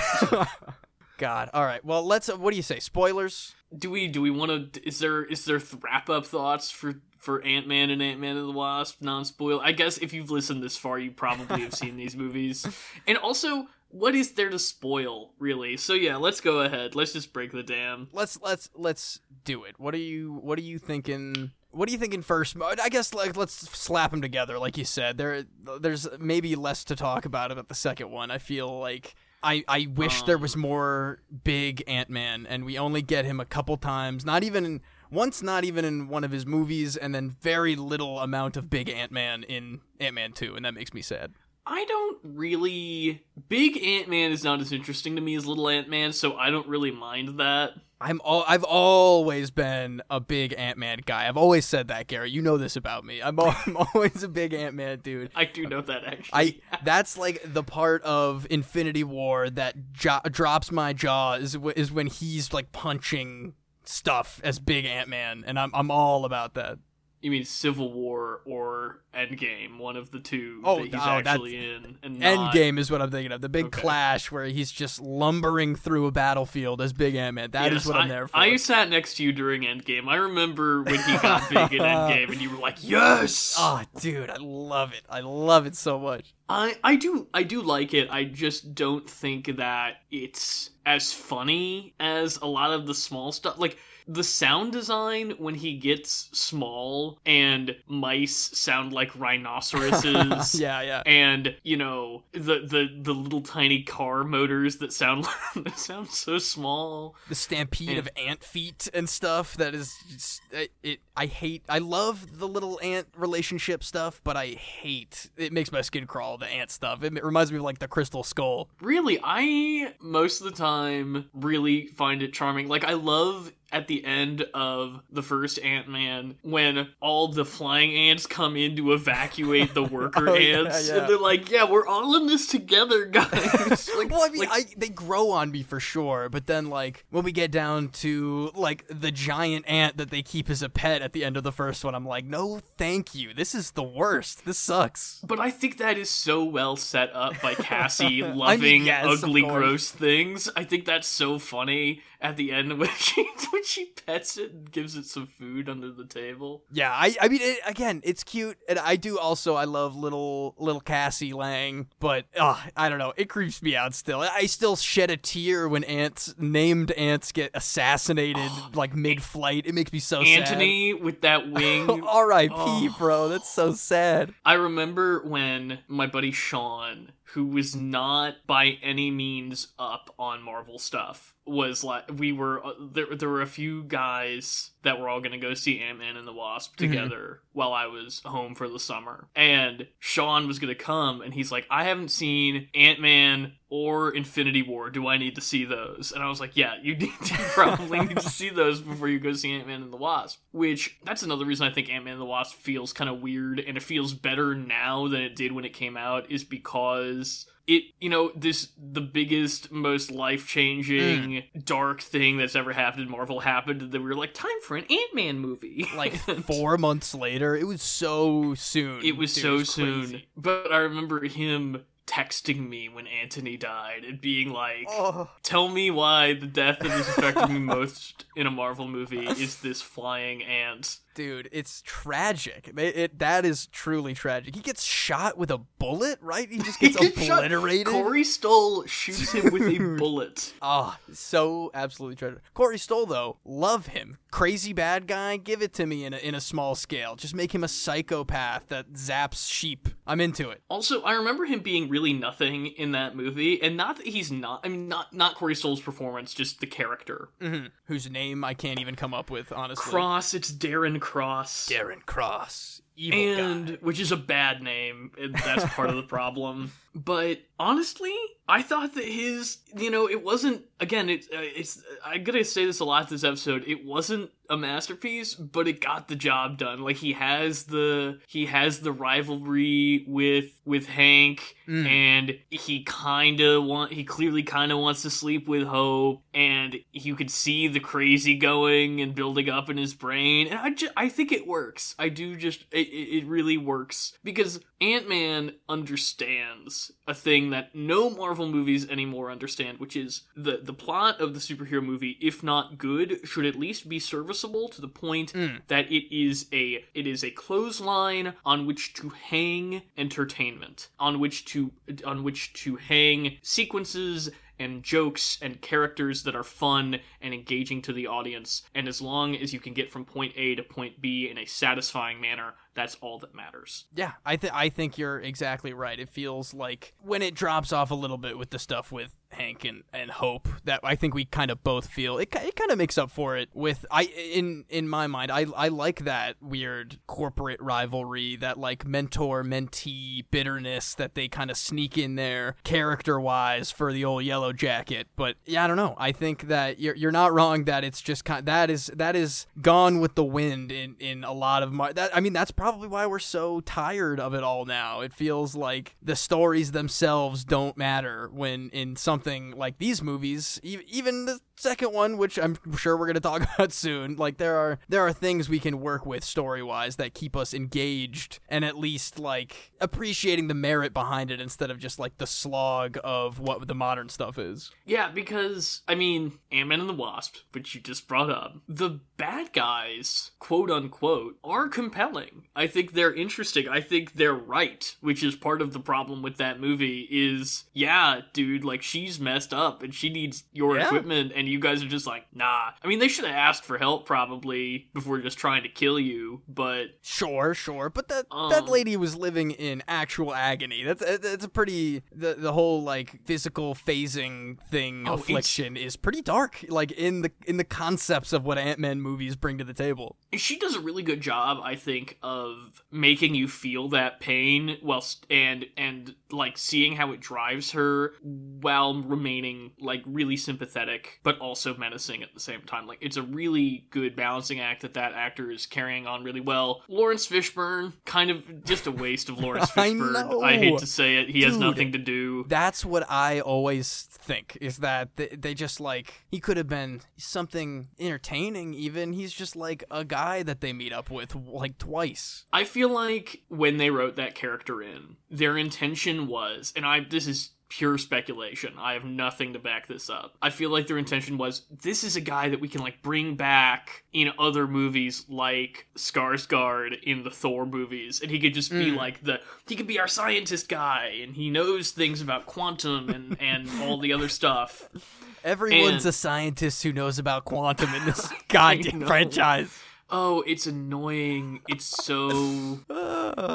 God. 1.18 1.50
All 1.52 1.64
right. 1.64 1.84
Well, 1.84 2.04
let's. 2.06 2.28
Uh, 2.28 2.36
what 2.36 2.50
do 2.50 2.56
you 2.56 2.62
say? 2.62 2.78
Spoilers. 2.80 3.54
do 3.76 3.90
we 3.90 4.08
do 4.08 4.20
we 4.22 4.30
want 4.30 4.72
to? 4.74 4.86
Is 4.86 4.98
there 4.98 5.24
is 5.24 5.44
there 5.44 5.60
wrap 5.82 6.08
up 6.08 6.26
thoughts 6.26 6.70
for 6.70 6.94
for 7.18 7.42
Ant 7.42 7.66
Man 7.68 7.90
and 7.90 8.02
Ant 8.02 8.18
Man 8.20 8.36
and 8.36 8.48
the 8.48 8.52
Wasp 8.52 9.02
non 9.02 9.24
spoil? 9.24 9.60
I 9.62 9.72
guess 9.72 9.98
if 9.98 10.12
you've 10.12 10.30
listened 10.30 10.62
this 10.62 10.76
far, 10.76 10.98
you 10.98 11.10
probably 11.10 11.60
have 11.60 11.74
seen 11.74 11.96
these 11.96 12.16
movies. 12.16 12.66
And 13.06 13.18
also, 13.18 13.66
what 13.90 14.14
is 14.14 14.32
there 14.32 14.48
to 14.48 14.58
spoil 14.58 15.32
really? 15.38 15.76
So 15.76 15.94
yeah, 15.94 16.16
let's 16.16 16.40
go 16.40 16.60
ahead. 16.60 16.94
Let's 16.94 17.12
just 17.12 17.32
break 17.32 17.52
the 17.52 17.62
dam. 17.62 18.08
Let's 18.12 18.40
let's 18.40 18.70
let's 18.74 19.20
do 19.44 19.64
it. 19.64 19.78
What 19.78 19.94
are 19.94 19.98
you 19.98 20.38
What 20.42 20.58
are 20.58 20.62
you 20.62 20.78
thinking? 20.78 21.50
What 21.72 21.88
are 21.88 21.92
you 21.92 21.98
thinking 21.98 22.22
first? 22.22 22.56
I 22.60 22.88
guess 22.88 23.14
like 23.14 23.36
let's 23.36 23.54
slap 23.54 24.10
them 24.10 24.22
together, 24.22 24.58
like 24.58 24.76
you 24.76 24.84
said. 24.84 25.18
There, 25.18 25.44
there's 25.80 26.08
maybe 26.18 26.56
less 26.56 26.84
to 26.84 26.96
talk 26.96 27.24
about 27.24 27.52
about 27.52 27.68
the 27.68 27.74
second 27.74 28.10
one. 28.10 28.30
I 28.30 28.38
feel 28.38 28.78
like 28.78 29.14
I 29.42 29.64
I 29.68 29.88
wish 29.94 30.22
there 30.22 30.36
um. 30.36 30.42
was 30.42 30.56
more 30.56 31.20
big 31.44 31.82
Ant 31.86 32.10
Man, 32.10 32.46
and 32.46 32.64
we 32.64 32.78
only 32.78 33.02
get 33.02 33.24
him 33.24 33.40
a 33.40 33.44
couple 33.44 33.76
times. 33.76 34.24
Not 34.24 34.42
even 34.42 34.64
in, 34.64 34.80
once, 35.10 35.42
not 35.42 35.64
even 35.64 35.84
in 35.84 36.08
one 36.08 36.24
of 36.24 36.30
his 36.30 36.46
movies, 36.46 36.96
and 36.96 37.14
then 37.14 37.30
very 37.40 37.76
little 37.76 38.18
amount 38.20 38.56
of 38.56 38.68
big 38.68 38.88
Ant 38.88 39.12
Man 39.12 39.42
in 39.44 39.80
Ant 39.98 40.14
Man 40.14 40.32
Two, 40.32 40.56
and 40.56 40.64
that 40.64 40.74
makes 40.74 40.92
me 40.92 41.02
sad. 41.02 41.32
I 41.66 41.84
don't 41.84 42.18
really. 42.22 43.22
Big 43.48 43.82
Ant 43.82 44.08
Man 44.08 44.32
is 44.32 44.42
not 44.44 44.60
as 44.60 44.72
interesting 44.72 45.16
to 45.16 45.22
me 45.22 45.34
as 45.34 45.46
Little 45.46 45.68
Ant 45.68 45.88
Man, 45.88 46.12
so 46.12 46.36
I 46.36 46.50
don't 46.50 46.66
really 46.68 46.90
mind 46.90 47.38
that. 47.38 47.72
I'm 48.02 48.18
all 48.24 48.44
I've 48.48 48.64
always 48.64 49.50
been 49.50 50.00
a 50.08 50.20
big 50.20 50.54
Ant 50.56 50.78
Man 50.78 51.00
guy. 51.04 51.28
I've 51.28 51.36
always 51.36 51.66
said 51.66 51.88
that, 51.88 52.06
Gary. 52.06 52.30
You 52.30 52.40
know 52.40 52.56
this 52.56 52.74
about 52.76 53.04
me. 53.04 53.20
I'm, 53.22 53.38
al- 53.38 53.54
I'm 53.66 53.76
always 53.76 54.22
a 54.22 54.28
big 54.28 54.54
Ant 54.54 54.74
Man 54.74 55.00
dude. 55.00 55.30
I 55.34 55.44
do 55.44 55.66
know 55.66 55.82
that 55.82 56.04
actually. 56.04 56.62
I 56.72 56.78
that's 56.84 57.18
like 57.18 57.42
the 57.44 57.62
part 57.62 58.02
of 58.02 58.46
Infinity 58.48 59.04
War 59.04 59.50
that 59.50 59.92
jo- 59.92 60.20
drops 60.30 60.72
my 60.72 60.94
jaw 60.94 61.34
is 61.34 61.52
w- 61.52 61.74
is 61.76 61.92
when 61.92 62.06
he's 62.06 62.54
like 62.54 62.72
punching 62.72 63.52
stuff 63.84 64.40
as 64.42 64.58
big 64.58 64.86
Ant 64.86 65.08
Man, 65.10 65.44
and 65.46 65.58
I'm 65.58 65.70
I'm 65.74 65.90
all 65.90 66.24
about 66.24 66.54
that. 66.54 66.78
You 67.22 67.30
mean 67.30 67.44
Civil 67.44 67.92
War 67.92 68.40
or 68.46 69.02
Endgame, 69.14 69.78
one 69.78 69.96
of 69.96 70.10
the 70.10 70.20
two 70.20 70.62
Oh, 70.64 70.76
that 70.76 70.84
he's 70.86 70.94
oh, 70.94 70.98
actually 71.24 71.56
in, 71.56 71.98
and 72.02 72.18
not, 72.18 72.54
Endgame 72.54 72.78
is 72.78 72.90
what 72.90 73.02
I'm 73.02 73.10
thinking 73.10 73.30
of. 73.32 73.42
The 73.42 73.48
big 73.50 73.66
Okay. 73.66 73.82
clash 73.82 74.32
where 74.32 74.46
he's 74.46 74.72
just 74.72 75.00
lumbering 75.00 75.76
through 75.76 76.06
a 76.06 76.10
battlefield 76.10 76.80
as 76.80 76.94
big 76.94 77.14
Man. 77.14 77.50
That 77.50 77.72
is 77.72 77.74
Yes, 77.74 77.86
what 77.86 77.96
I'm 77.96 78.08
there 78.08 78.26
for. 78.26 78.36
I 78.38 78.56
sat 78.56 78.88
next 78.88 79.16
to 79.16 79.22
you 79.24 79.32
during 79.32 79.62
Endgame. 79.62 80.08
I 80.08 80.14
remember 80.16 80.82
when 80.82 80.94
he 80.98 81.18
got 81.18 81.50
big 81.50 81.72
in 81.74 81.80
Endgame, 81.82 82.30
and 82.30 82.40
you 82.40 82.50
were 82.50 82.56
like, 82.56 82.76
"Yes!" 82.80 83.54
oh, 83.58 83.82
dude, 84.00 84.30
I 84.30 84.36
love 84.38 84.92
it. 84.92 85.02
I 85.10 85.20
love 85.20 85.66
it 85.66 85.76
so 85.76 85.98
much. 85.98 86.32
I 86.48 86.76
I 86.82 86.96
do 86.96 87.28
I 87.34 87.42
do 87.42 87.60
like 87.60 87.92
it. 87.92 88.08
I 88.10 88.24
just 88.24 88.74
don't 88.74 89.08
think 89.08 89.56
that 89.56 89.96
it's 90.10 90.70
as 90.86 91.12
funny 91.12 91.94
as 92.00 92.38
a 92.38 92.46
lot 92.46 92.72
of 92.72 92.86
the 92.86 92.94
small 92.94 93.30
stuff. 93.32 93.58
Like 93.58 93.76
the 94.12 94.24
sound 94.24 94.72
design 94.72 95.30
when 95.38 95.54
he 95.54 95.76
gets 95.76 96.28
small 96.32 97.20
and 97.24 97.76
mice 97.86 98.34
sound 98.58 98.92
like 98.92 99.14
rhinoceroses. 99.18 100.54
Yeah, 100.60 100.80
yeah. 100.82 101.02
And 101.06 101.54
you 101.62 101.76
know 101.76 102.24
the 102.32 102.60
the 102.66 102.88
the 103.00 103.12
little 103.14 103.40
tiny 103.40 103.82
car 103.82 104.24
motors 104.24 104.78
that 104.78 104.92
sound 104.92 105.26
that 105.54 105.78
sound 105.78 106.08
so 106.10 106.38
small. 106.38 107.14
the 107.28 107.34
stampede 107.34 107.90
And- 107.90 107.98
of 107.98 108.08
ant 108.16 108.42
feet 108.42 108.88
and 108.92 109.08
stuff 109.08 109.56
that 109.56 109.74
is 109.74 109.94
just, 110.10 110.42
it, 110.50 110.72
it 110.82 111.00
i 111.16 111.26
hate 111.26 111.62
i 111.68 111.78
love 111.78 112.38
the 112.38 112.48
little 112.48 112.80
ant 112.82 113.06
relationship 113.16 113.84
stuff 113.84 114.20
but 114.24 114.36
i 114.36 114.46
hate 114.48 115.28
it 115.36 115.52
makes 115.52 115.70
my 115.72 115.80
skin 115.82 116.06
crawl 116.06 116.38
the 116.38 116.46
ant 116.46 116.70
stuff 116.70 117.02
it, 117.04 117.22
reminds 117.24 117.52
me 117.52 117.58
of 117.58 117.64
like 117.64 117.78
the 117.78 117.88
crystal 117.88 118.22
skull 118.22 118.68
Really, 118.80 119.18
I 119.22 119.94
most 120.00 120.40
of 120.40 120.46
the 120.46 120.56
time 120.56 121.28
really 121.34 121.86
find 121.86 122.22
it 122.22 122.32
charming. 122.32 122.68
Like 122.68 122.84
I 122.84 122.94
love 122.94 123.52
at 123.72 123.86
the 123.88 124.04
end 124.04 124.44
of 124.54 125.00
the 125.12 125.22
first 125.22 125.58
Ant-Man 125.60 126.36
when 126.42 126.88
all 127.00 127.28
the 127.28 127.44
flying 127.44 127.94
ants 127.94 128.26
come 128.26 128.56
in 128.56 128.76
to 128.76 128.92
evacuate 128.92 129.74
the 129.74 129.82
worker 129.98 130.28
Oh, 130.28 130.34
ants 130.34 130.88
yeah. 130.88 130.96
and 130.98 131.08
they're 131.08 131.18
like, 131.18 131.50
"Yeah, 131.50 131.64
we're 131.70 131.86
all 131.86 132.16
in 132.16 132.26
this 132.26 132.46
together, 132.46 133.04
guys." 133.06 133.88
like, 133.96 134.10
well 134.10 134.22
i 134.24 134.28
mean 134.28 134.40
like- 134.40 134.50
I, 134.50 134.64
they 134.76 134.88
grow 134.88 135.30
on 135.30 135.50
me 135.50 135.62
for 135.62 135.78
sure 135.80 136.28
but 136.28 136.46
then 136.46 136.68
like 136.70 137.04
when 137.10 137.24
we 137.24 137.32
get 137.32 137.50
down 137.50 137.88
to 137.88 138.50
like 138.54 138.84
the 138.88 139.10
giant 139.10 139.68
ant 139.68 139.96
that 139.98 140.10
they 140.10 140.22
keep 140.22 140.48
as 140.50 140.62
a 140.62 140.68
pet 140.68 141.02
at 141.02 141.12
the 141.12 141.24
end 141.24 141.36
of 141.36 141.42
the 141.42 141.52
first 141.52 141.84
one 141.84 141.94
i'm 141.94 142.04
like 142.06 142.24
no 142.24 142.60
thank 142.78 143.14
you 143.14 143.32
this 143.34 143.54
is 143.54 143.72
the 143.72 143.82
worst 143.82 144.44
this 144.44 144.58
sucks 144.58 145.20
But 145.26 145.38
I 145.40 145.50
think 145.50 145.78
that 145.78 145.96
is 145.98 146.10
so 146.10 146.44
well 146.44 146.76
set 146.76 147.14
up 147.14 147.40
by 147.42 147.54
Cassie 147.54 148.22
loving 148.22 148.86
yes, 148.86 149.04
ugly, 149.06 149.42
gross 149.42 149.90
things. 149.90 150.48
I 150.56 150.64
think 150.64 150.84
that's 150.84 151.06
so 151.08 151.38
funny. 151.38 152.02
At 152.20 152.36
the 152.36 152.52
end 152.52 152.78
when 152.78 152.88
she 152.98 153.28
when 153.50 153.64
she 153.64 153.92
pets 154.06 154.36
it 154.36 154.52
and 154.52 154.70
gives 154.70 154.96
it 154.96 155.06
some 155.06 155.26
food 155.26 155.68
under 155.68 155.90
the 155.90 156.04
table. 156.04 156.64
Yeah, 156.72 156.90
I 156.92 157.16
I 157.20 157.28
mean 157.28 157.40
it, 157.42 157.58
again, 157.66 158.00
it's 158.04 158.24
cute, 158.24 158.58
and 158.68 158.78
I 158.78 158.96
do 158.96 159.18
also 159.18 159.54
I 159.54 159.64
love 159.64 159.96
little 159.96 160.54
little 160.58 160.80
Cassie 160.80 161.32
Lang, 161.32 161.88
but 161.98 162.26
uh, 162.38 162.60
I 162.76 162.88
don't 162.88 162.98
know, 162.98 163.12
it 163.16 163.28
creeps 163.28 163.62
me 163.62 163.76
out 163.76 163.94
still. 163.94 164.20
I 164.20 164.46
still 164.46 164.76
shed 164.76 165.10
a 165.10 165.16
tear 165.16 165.68
when 165.68 165.84
ants 165.84 166.34
named 166.38 166.90
ants 166.92 167.32
get 167.32 167.50
assassinated 167.54 168.50
like 168.74 168.94
mid 168.94 169.22
flight. 169.22 169.66
It 169.66 169.74
makes 169.74 169.92
me 169.92 169.98
so 169.98 170.20
Antony 170.22 170.94
with 170.94 171.22
that 171.22 171.50
wing. 171.50 171.88
R.I.P. 172.04 172.54
Oh. 172.54 172.94
bro, 172.98 173.28
that's 173.28 173.48
so 173.48 173.72
sad. 173.72 174.34
I 174.44 174.54
remember 174.54 175.22
when 175.22 175.78
my 175.88 176.06
buddy 176.06 176.32
Sean, 176.32 177.12
who 177.32 177.46
was 177.46 177.74
not 177.74 178.46
by 178.46 178.78
any 178.82 179.10
means 179.10 179.68
up 179.78 180.14
on 180.18 180.42
Marvel 180.42 180.78
stuff, 180.78 181.34
was 181.46 181.82
like 181.82 182.04
we 182.16 182.32
were 182.32 182.64
uh, 182.64 182.72
there. 182.92 183.06
There 183.16 183.28
were 183.28 183.42
a 183.42 183.46
few 183.46 183.82
guys 183.84 184.70
that 184.82 184.98
were 185.00 185.08
all 185.08 185.20
going 185.20 185.32
to 185.32 185.38
go 185.38 185.52
see 185.54 185.80
Ant 185.80 185.98
Man 185.98 186.16
and 186.16 186.26
the 186.26 186.32
Wasp 186.32 186.74
Mhm. 186.74 186.76
together 186.78 187.40
while 187.52 187.72
I 187.72 187.86
was 187.86 188.20
home 188.24 188.54
for 188.54 188.68
the 188.68 188.78
summer, 188.78 189.28
and 189.34 189.86
Sean 189.98 190.46
was 190.46 190.58
going 190.58 190.68
to 190.74 190.74
come, 190.80 191.20
and 191.22 191.34
he's 191.34 191.50
like, 191.50 191.66
"I 191.70 191.84
haven't 191.84 192.10
seen 192.10 192.68
Ant 192.74 193.00
Man 193.00 193.54
or 193.68 194.10
Infinity 194.10 194.62
War. 194.62 194.90
Do 194.90 195.06
I 195.08 195.16
need 195.16 195.34
to 195.34 195.40
see 195.40 195.64
those?" 195.64 196.12
And 196.12 196.22
I 196.22 196.28
was 196.28 196.40
like, 196.40 196.56
"Yeah, 196.56 196.74
you 196.82 196.94
need 196.96 197.12
to 197.24 197.34
probably 197.34 198.00
need 198.00 198.16
to 198.18 198.28
see 198.28 198.50
those 198.50 198.80
before 198.80 199.08
you 199.08 199.18
go 199.18 199.32
see 199.32 199.52
Ant 199.52 199.66
Man 199.66 199.82
and 199.82 199.92
the 199.92 199.96
Wasp." 199.96 200.40
Which 200.52 200.98
that's 201.04 201.22
another 201.22 201.44
reason 201.46 201.66
I 201.66 201.72
think 201.72 201.90
Ant 201.90 202.04
Man 202.04 202.12
and 202.14 202.22
the 202.22 202.26
Wasp 202.26 202.54
feels 202.56 202.92
kind 202.92 203.10
of 203.10 203.22
weird, 203.22 203.58
and 203.60 203.76
it 203.76 203.82
feels 203.82 204.14
better 204.14 204.54
now 204.54 205.08
than 205.08 205.22
it 205.22 205.36
did 205.36 205.52
when 205.52 205.64
it 205.64 205.72
came 205.74 205.96
out, 205.96 206.30
is 206.30 206.44
because 206.44 207.46
it 207.70 207.84
you 208.00 208.08
know 208.08 208.32
this 208.34 208.68
the 208.76 209.00
biggest 209.00 209.70
most 209.70 210.10
life-changing 210.10 211.30
mm. 211.30 211.64
dark 211.64 212.00
thing 212.00 212.36
that's 212.36 212.56
ever 212.56 212.72
happened 212.72 213.04
in 213.04 213.10
marvel 213.10 213.40
happened 213.40 213.80
then 213.80 214.02
we 214.02 214.08
were 214.08 214.14
like 214.16 214.34
time 214.34 214.50
for 214.64 214.76
an 214.76 214.84
ant-man 214.90 215.38
movie 215.38 215.88
Like 216.00 216.14
four 216.46 216.78
months 216.78 217.14
later, 217.14 217.54
it 217.54 217.66
was 217.66 217.82
so 217.82 218.54
soon. 218.54 219.04
it 219.04 219.16
was 219.16 219.34
Dude, 219.34 219.42
so 219.42 219.52
was 219.56 219.70
soon 219.70 220.22
but 220.36 220.72
i 220.72 220.78
remember 220.78 221.24
him 221.26 221.84
texting 222.06 222.68
me 222.68 222.88
when 222.88 223.06
Anthony 223.06 223.56
died 223.56 224.02
and 224.04 224.20
being 224.20 224.50
like, 224.50 224.86
Oh. 224.88 225.30
"Tell 225.44 225.68
me 225.68 225.92
why 225.92 226.32
the 226.34 226.46
death 226.46 226.80
that 226.80 226.90
has 226.90 227.08
affected 227.08 227.50
me 227.50 227.58
most 227.60 228.24
in 228.34 228.48
a 228.48 228.50
Marvel 228.50 228.88
movie 228.88 229.26
is 229.26 229.60
this 229.60 229.80
flying 229.80 230.42
ant." 230.42 230.98
Dude, 231.14 231.48
it's 231.52 231.82
tragic. 231.84 232.70
It, 232.76 232.96
it- 232.96 233.18
that 233.18 233.44
is 233.44 233.66
truly 233.66 234.14
tragic. 234.14 234.54
He 234.54 234.60
gets 234.60 234.82
shot 234.84 235.36
with 235.36 235.50
a 235.50 235.58
bullet, 235.58 236.18
right? 236.22 236.48
He 236.50 236.58
just 236.58 236.78
gets 236.80 236.96
He 236.98 237.08
gets 237.08 237.22
shot- 237.24 237.38
obliterated. 237.44 237.88
Corey 237.88 238.24
Stoll 238.24 238.86
shoots 238.86 239.32
him 239.32 239.52
with 239.52 239.62
a 239.62 239.96
bullet. 239.98 240.54
Oh, 240.62 240.96
so 241.12 241.70
absolutely 241.74 242.16
tragic. 242.16 242.38
Corey 242.54 242.78
Stoll, 242.78 243.06
though, 243.06 243.38
love 243.44 243.88
him. 243.88 244.18
Crazy 244.30 244.72
bad 244.72 245.06
guy, 245.08 245.36
give 245.36 245.60
it 245.60 245.72
to 245.74 245.86
me 245.86 246.04
in 246.04 246.14
a, 246.14 246.18
in 246.18 246.34
a 246.36 246.40
small 246.40 246.74
scale. 246.76 247.16
Just 247.16 247.34
make 247.34 247.52
him 247.52 247.64
a 247.64 247.68
psychopath 247.68 248.68
that 248.68 248.92
zaps 248.92 249.50
sheep. 249.50 249.88
I'm 250.06 250.20
into 250.20 250.50
it. 250.50 250.62
Also, 250.70 251.02
I 251.02 251.12
remember 251.14 251.44
him 251.44 251.60
being 251.60 251.88
really 251.88 252.12
nothing 252.12 252.66
in 252.66 252.92
that 252.92 253.16
movie, 253.16 253.60
and 253.60 253.76
not 253.76 253.96
that 253.96 254.06
he's 254.06 254.30
not. 254.30 254.60
I 254.64 254.68
mean, 254.68 254.88
not 254.88 255.12
not 255.12 255.34
Corey 255.34 255.54
Stoll's 255.56 255.80
performance, 255.80 256.32
just 256.32 256.60
the 256.60 256.66
character. 256.66 257.28
hmm 257.40 257.66
Whose 257.86 258.08
name 258.08 258.44
I 258.44 258.54
can't 258.54 258.78
even 258.80 258.94
come 258.94 259.12
up 259.12 259.30
with, 259.30 259.52
honestly. 259.52 259.90
Cross, 259.90 260.34
it's 260.34 260.52
Darren 260.52 260.99
Cross. 261.00 261.68
Darren 261.70 262.04
Cross. 262.06 262.82
Evil 262.96 263.18
and 263.44 263.66
guy. 263.68 263.78
which 263.80 263.98
is 263.98 264.12
a 264.12 264.16
bad 264.16 264.62
name 264.62 265.10
and 265.18 265.34
that's 265.34 265.64
part 265.74 265.88
of 265.90 265.96
the 265.96 266.02
problem 266.02 266.72
but 266.94 267.38
honestly 267.58 268.14
i 268.48 268.62
thought 268.62 268.94
that 268.94 269.04
his 269.04 269.58
you 269.76 269.90
know 269.90 270.08
it 270.08 270.24
wasn't 270.24 270.62
again 270.80 271.08
it, 271.08 271.24
uh, 271.32 271.38
it's 271.40 271.82
i'm 272.04 272.24
gonna 272.24 272.42
say 272.42 272.64
this 272.64 272.80
a 272.80 272.84
lot 272.84 273.08
this 273.08 273.22
episode 273.24 273.62
it 273.66 273.84
wasn't 273.84 274.30
a 274.48 274.56
masterpiece 274.56 275.34
but 275.34 275.68
it 275.68 275.80
got 275.80 276.08
the 276.08 276.16
job 276.16 276.58
done. 276.58 276.80
Like 276.82 276.96
he 276.96 277.12
has 277.12 277.62
the 277.64 278.18
he 278.26 278.46
has 278.46 278.80
the 278.80 278.90
rivalry 278.90 280.04
with 280.08 280.60
with 280.64 280.86
hank 280.86 281.56
Mm. 281.68 281.86
and 281.86 282.38
he 282.50 282.82
kind 282.82 283.40
of 283.40 283.62
want 283.62 283.92
he 283.92 284.02
clearly 284.02 284.42
kind 284.42 284.72
of 284.72 284.78
wants 284.78 285.02
to 285.02 285.10
sleep 285.10 285.46
with 285.46 285.68
hope 285.68 286.24
and 286.34 286.78
you 286.90 287.14
could 287.14 287.30
see 287.30 287.68
the 287.68 287.78
crazy 287.78 288.34
going 288.34 289.00
and 289.00 289.14
building 289.14 289.48
up 289.48 289.70
in 289.70 289.76
his 289.76 289.94
brain. 289.94 290.48
And 290.48 290.58
i 290.58 290.70
just 290.70 290.92
i 290.96 291.08
think 291.08 291.30
it 291.30 291.46
works. 291.46 291.94
I 291.96 292.08
do 292.08 292.34
just 292.34 292.64
it 292.72 292.88
it 292.88 293.24
really 293.26 293.56
works. 293.56 294.14
Because 294.24 294.58
ant-man 294.80 295.52
understands 295.68 296.90
a 297.06 297.14
thing 297.14 297.50
that 297.50 297.74
no 297.74 298.08
marvel 298.08 298.46
movies 298.48 298.88
anymore 298.88 299.30
understand 299.30 299.78
which 299.78 299.94
is 299.96 300.22
the 300.36 300.58
the 300.62 300.72
plot 300.72 301.20
of 301.20 301.34
the 301.34 301.40
superhero 301.40 301.84
movie 301.84 302.16
if 302.20 302.42
not 302.42 302.78
good 302.78 303.20
should 303.24 303.44
at 303.44 303.54
least 303.58 303.88
be 303.88 303.98
serviceable 303.98 304.68
to 304.68 304.80
the 304.80 304.88
point 304.88 305.32
Mm. 305.32 305.60
that 305.68 305.90
it 305.92 306.14
is 306.14 306.46
a 306.52 306.84
it 306.94 307.06
is 307.06 307.22
a 307.22 307.30
clothesline 307.30 308.34
on 308.44 308.66
which 308.66 308.94
to 308.94 309.10
hang 309.10 309.82
entertainment 309.98 310.88
on 310.98 311.20
which 311.20 311.44
to 311.46 311.70
on 312.04 312.22
which 312.24 312.52
to 312.54 312.76
hang 312.76 313.36
sequences 313.42 314.30
and 314.60 314.84
jokes 314.84 315.38
and 315.42 315.60
characters 315.60 316.22
that 316.22 316.36
are 316.36 316.44
fun 316.44 317.00
and 317.20 317.34
engaging 317.34 317.82
to 317.82 317.92
the 317.92 318.06
audience 318.06 318.62
and 318.74 318.86
as 318.86 319.02
long 319.02 319.34
as 319.34 319.52
you 319.52 319.58
can 319.58 319.74
get 319.74 319.90
from 319.90 320.04
point 320.04 320.32
A 320.36 320.54
to 320.54 320.62
point 320.62 321.00
B 321.00 321.28
in 321.28 321.38
a 321.38 321.46
satisfying 321.46 322.20
manner 322.20 322.54
that's 322.74 322.96
all 323.00 323.18
that 323.18 323.34
matters 323.34 323.86
Yeah, 323.94 324.12
I 324.24 324.36
think 324.36 324.54
I 324.54 324.68
think 324.68 324.98
you're 324.98 325.20
exactly 325.20 325.72
right. 325.72 325.98
It 325.98 326.08
feels 326.08 326.54
like 326.54 326.94
when 327.02 327.22
it 327.22 327.34
drops 327.34 327.72
off 327.72 327.90
a 327.90 327.94
little 327.94 328.18
bit 328.18 328.38
with 328.38 328.50
the 328.50 328.58
stuff 328.58 328.92
with 328.92 329.14
Hank 329.32 329.64
and, 329.64 329.84
and 329.92 330.10
Hope 330.10 330.48
that 330.64 330.80
I 330.82 330.96
think 330.96 331.14
we 331.14 331.24
kind 331.24 331.50
of 331.50 331.62
both 331.62 331.86
feel 331.86 332.18
it. 332.18 332.34
It 332.34 332.56
kind 332.56 332.70
of 332.70 332.78
makes 332.78 332.98
up 332.98 333.10
for 333.10 333.36
it 333.36 333.48
with 333.54 333.86
I 333.90 334.04
in 334.04 334.64
in 334.68 334.88
my 334.88 335.06
mind. 335.06 335.30
I 335.30 335.46
I 335.56 335.68
like 335.68 336.04
that 336.04 336.36
weird 336.40 336.98
corporate 337.06 337.60
rivalry, 337.60 338.36
that 338.36 338.58
like 338.58 338.86
mentor 338.86 339.42
mentee 339.42 340.24
bitterness 340.30 340.94
that 340.94 341.14
they 341.14 341.28
kind 341.28 341.50
of 341.50 341.56
sneak 341.56 341.96
in 341.96 342.16
there 342.16 342.56
character 342.64 343.20
wise 343.20 343.70
for 343.70 343.92
the 343.92 344.04
old 344.04 344.24
Yellow 344.24 344.52
Jacket. 344.52 345.08
But 345.16 345.36
yeah, 345.44 345.64
I 345.64 345.66
don't 345.66 345.76
know. 345.76 345.94
I 345.96 346.12
think 346.12 346.48
that 346.48 346.80
you're 346.80 346.96
you're 346.96 347.12
not 347.12 347.32
wrong 347.32 347.64
that 347.64 347.84
it's 347.84 348.00
just 348.00 348.24
kind 348.24 348.44
that 348.46 348.70
is 348.70 348.90
that 348.94 349.16
is 349.16 349.46
gone 349.60 350.00
with 350.00 350.14
the 350.14 350.24
wind 350.24 350.72
in 350.72 350.96
in 350.98 351.24
a 351.24 351.32
lot 351.32 351.62
of 351.62 351.72
my 351.72 351.92
that 351.92 352.14
I 352.14 352.20
mean 352.20 352.32
that's 352.32 352.50
probably 352.50 352.88
why 352.88 353.06
we're 353.06 353.18
so 353.18 353.60
tired 353.60 354.20
of 354.20 354.34
it 354.34 354.42
all 354.42 354.64
now. 354.64 355.00
It 355.00 355.12
feels 355.12 355.54
like 355.54 355.96
the 356.02 356.16
stories 356.16 356.72
themselves 356.72 357.44
don't 357.44 357.76
matter 357.76 358.28
when 358.32 358.70
in 358.70 358.96
something 359.20 359.54
like 359.54 359.76
these 359.76 360.02
movies, 360.02 360.58
even 360.62 361.26
the 361.26 361.38
second 361.60 361.92
one, 361.92 362.16
which 362.16 362.38
I'm 362.38 362.56
sure 362.76 362.96
we're 362.96 363.06
going 363.06 363.14
to 363.14 363.20
talk 363.20 363.42
about 363.54 363.72
soon, 363.72 364.16
like 364.16 364.38
there 364.38 364.56
are 364.56 364.78
there 364.88 365.02
are 365.06 365.12
things 365.12 365.48
we 365.48 365.58
can 365.60 365.80
work 365.80 366.06
with 366.06 366.24
story-wise 366.24 366.96
that 366.96 367.14
keep 367.14 367.36
us 367.36 367.52
engaged 367.54 368.38
and 368.48 368.64
at 368.64 368.76
least 368.76 369.18
like 369.18 369.72
appreciating 369.80 370.48
the 370.48 370.54
merit 370.54 370.92
behind 370.94 371.30
it 371.30 371.40
instead 371.40 371.70
of 371.70 371.78
just 371.78 371.98
like 371.98 372.18
the 372.18 372.26
slog 372.26 372.98
of 373.04 373.38
what 373.38 373.66
the 373.68 373.74
modern 373.74 374.08
stuff 374.08 374.38
is. 374.38 374.70
Yeah, 374.86 375.10
because 375.10 375.82
I 375.86 375.94
mean, 375.94 376.38
Ant-Man 376.52 376.80
and 376.80 376.88
the 376.88 376.94
Wasp, 376.94 377.36
which 377.52 377.74
you 377.74 377.80
just 377.80 378.08
brought 378.08 378.30
up, 378.30 378.56
the 378.68 379.00
bad 379.16 379.52
guys, 379.52 380.30
quote 380.38 380.70
unquote, 380.70 381.36
are 381.44 381.68
compelling. 381.68 382.44
I 382.56 382.66
think 382.66 382.92
they're 382.92 383.12
interesting. 383.14 383.68
I 383.68 383.80
think 383.80 384.14
they're 384.14 384.34
right, 384.34 384.96
which 385.00 385.22
is 385.22 385.36
part 385.36 385.60
of 385.62 385.72
the 385.72 385.80
problem 385.80 386.22
with 386.22 386.36
that 386.38 386.60
movie. 386.60 387.06
Is 387.10 387.64
yeah, 387.72 388.20
dude, 388.32 388.64
like 388.64 388.82
she's 388.82 389.20
messed 389.20 389.52
up 389.52 389.82
and 389.82 389.94
she 389.94 390.08
needs 390.08 390.44
your 390.52 390.76
Yeah. 390.78 390.86
equipment, 390.86 391.32
and 391.34 391.48
you 391.50 391.60
guys 391.60 391.82
are 391.82 391.88
just 391.88 392.06
like, 392.06 392.24
nah. 392.34 392.70
I 392.82 392.86
mean, 392.86 392.98
they 392.98 393.08
should 393.08 393.24
have 393.24 393.34
asked 393.34 393.64
for 393.64 393.78
help 393.78 394.06
probably 394.06 394.88
before 394.94 395.18
just 395.18 395.38
trying 395.38 395.62
to 395.64 395.68
kill 395.68 395.98
you, 395.98 396.42
but 396.48 396.86
Sure, 397.02 397.54
sure, 397.54 397.90
but 397.90 398.08
that 398.08 398.26
that 398.30 398.62
Um, 398.62 398.66
lady 398.66 398.96
was 398.96 399.16
living 399.16 399.50
in 399.50 399.82
actual 399.88 400.34
agony. 400.34 400.82
That's 400.84 401.02
that's 401.18 401.44
a 401.44 401.48
pretty 401.48 402.02
the 402.12 402.34
the 402.34 402.52
whole 402.52 402.82
like 402.82 403.24
physical 403.24 403.74
phasing 403.74 404.58
thing 404.70 405.06
Oh, 405.08 405.14
affliction 405.14 405.76
is 405.76 405.96
pretty 405.96 406.22
dark. 406.22 406.64
Like 406.68 406.92
in 406.92 407.22
the 407.22 407.32
in 407.46 407.56
the 407.56 407.64
concepts 407.64 408.32
of 408.32 408.44
what 408.44 408.58
Ant 408.58 408.78
Man 408.78 409.00
movies 409.00 409.36
bring 409.36 409.58
to 409.58 409.64
the 409.64 409.74
table. 409.74 410.16
she 410.34 410.58
does 410.58 410.74
a 410.76 410.80
really 410.80 411.02
good 411.02 411.20
job 411.20 411.58
i 411.64 411.74
think 411.74 412.16
of 412.22 412.82
making 412.92 413.34
you 413.34 413.48
feel 413.48 413.88
that 413.88 414.20
pain 414.20 414.76
whilst 414.82 415.26
and 415.30 415.66
and 415.76 416.14
like 416.30 416.56
seeing 416.56 416.94
how 416.96 417.10
it 417.12 417.18
drives 417.20 417.72
her 417.72 418.12
while 418.22 419.02
remaining 419.02 419.72
like 419.80 420.02
really 420.06 420.36
sympathetic 420.36 421.18
but 421.22 421.36
also 421.40 421.74
menacing 421.76 422.22
at 422.22 422.32
the 422.34 422.40
same 422.40 422.62
time 422.62 422.86
like 422.86 422.98
it's 423.00 423.16
a 423.16 423.22
really 423.22 423.86
good 423.90 424.14
balancing 424.16 424.60
act 424.60 424.82
that 424.82 424.94
that 424.94 425.12
actor 425.12 425.50
is 425.50 425.66
carrying 425.66 426.06
on 426.06 426.22
really 426.24 426.40
well 426.40 426.82
laurence 426.88 427.26
fishburne 427.26 427.92
kind 428.04 428.30
of 428.30 428.64
just 428.64 428.86
a 428.86 428.90
waste 428.92 429.28
of 429.28 429.38
laurence 429.38 429.70
I 429.76 429.90
fishburne 429.90 430.30
know. 430.30 430.40
hate 430.46 430.78
to 430.78 430.86
say 430.86 431.16
it 431.16 431.30
he 431.30 431.42
has 431.42 431.56
nothing 431.56 431.92
to 431.92 431.98
do 431.98 432.44
That's 432.48 432.84
what 432.84 433.08
I 433.10 433.40
always 433.40 434.02
think 434.10 434.58
is 434.60 434.78
that 434.78 435.16
they, 435.16 435.28
they 435.28 435.54
just 435.54 435.80
like 435.80 436.24
he 436.30 436.40
could 436.40 436.56
have 436.56 436.68
been 436.68 437.00
something 437.16 437.88
entertaining. 437.98 438.74
Even 438.74 439.12
he's 439.12 439.32
just 439.32 439.56
like 439.56 439.84
a 439.90 440.04
guy 440.04 440.42
that 440.42 440.60
they 440.60 440.72
meet 440.72 440.92
up 440.92 441.10
with 441.10 441.34
like 441.34 441.78
twice. 441.78 442.44
I 442.52 442.64
feel 442.64 442.88
like 442.88 443.42
when 443.48 443.76
they 443.76 443.90
wrote 443.90 444.16
that 444.16 444.34
character 444.34 444.82
in, 444.82 445.16
their 445.30 445.56
intention 445.56 446.26
was, 446.26 446.72
and 446.76 446.84
I 446.84 447.00
this 447.08 447.26
is 447.26 447.50
pure 447.70 447.96
speculation. 447.96 448.74
I 448.78 448.92
have 448.92 449.04
nothing 449.04 449.54
to 449.54 449.58
back 449.58 449.86
this 449.86 450.10
up. 450.10 450.34
I 450.42 450.50
feel 450.50 450.68
like 450.70 450.86
their 450.86 450.98
intention 450.98 451.38
was 451.38 451.62
this 451.82 452.04
is 452.04 452.16
a 452.16 452.20
guy 452.20 452.48
that 452.50 452.60
we 452.60 452.68
can 452.68 452.82
like 452.82 453.00
bring 453.00 453.36
back 453.36 454.02
in 454.12 454.30
other 454.38 454.66
movies 454.66 455.24
like 455.28 455.86
Skarsgård 455.96 457.02
in 457.02 457.22
the 457.22 457.30
Thor 457.30 457.64
movies, 457.66 458.20
and 458.20 458.30
he 458.30 458.38
could 458.38 458.54
just 458.54 458.70
be 458.70 458.90
Mm. 458.92 458.96
like 458.96 459.22
the 459.24 459.40
he 459.66 459.76
could 459.76 459.86
be 459.86 459.98
our 459.98 460.08
scientist 460.08 460.68
guy, 460.68 461.20
and 461.22 461.34
he 461.36 461.48
knows 461.50 461.90
things 461.92 462.20
about 462.20 462.46
quantum 462.46 463.08
and 463.08 463.40
and 463.40 463.68
all 463.82 463.98
the 463.98 464.12
other 464.12 464.28
stuff. 464.28 464.88
Everyone's 465.44 466.04
And- 466.04 466.10
a 466.10 466.12
scientist 466.12 466.82
who 466.82 466.92
knows 466.92 467.18
about 467.18 467.44
quantum 467.46 467.94
in 467.94 468.04
this 468.04 468.28
goddamn 468.48 469.06
franchise. 469.06 469.78
Oh, 470.12 470.42
it's 470.46 470.66
annoying. 470.66 471.60
It's 471.68 471.84
so 471.84 472.80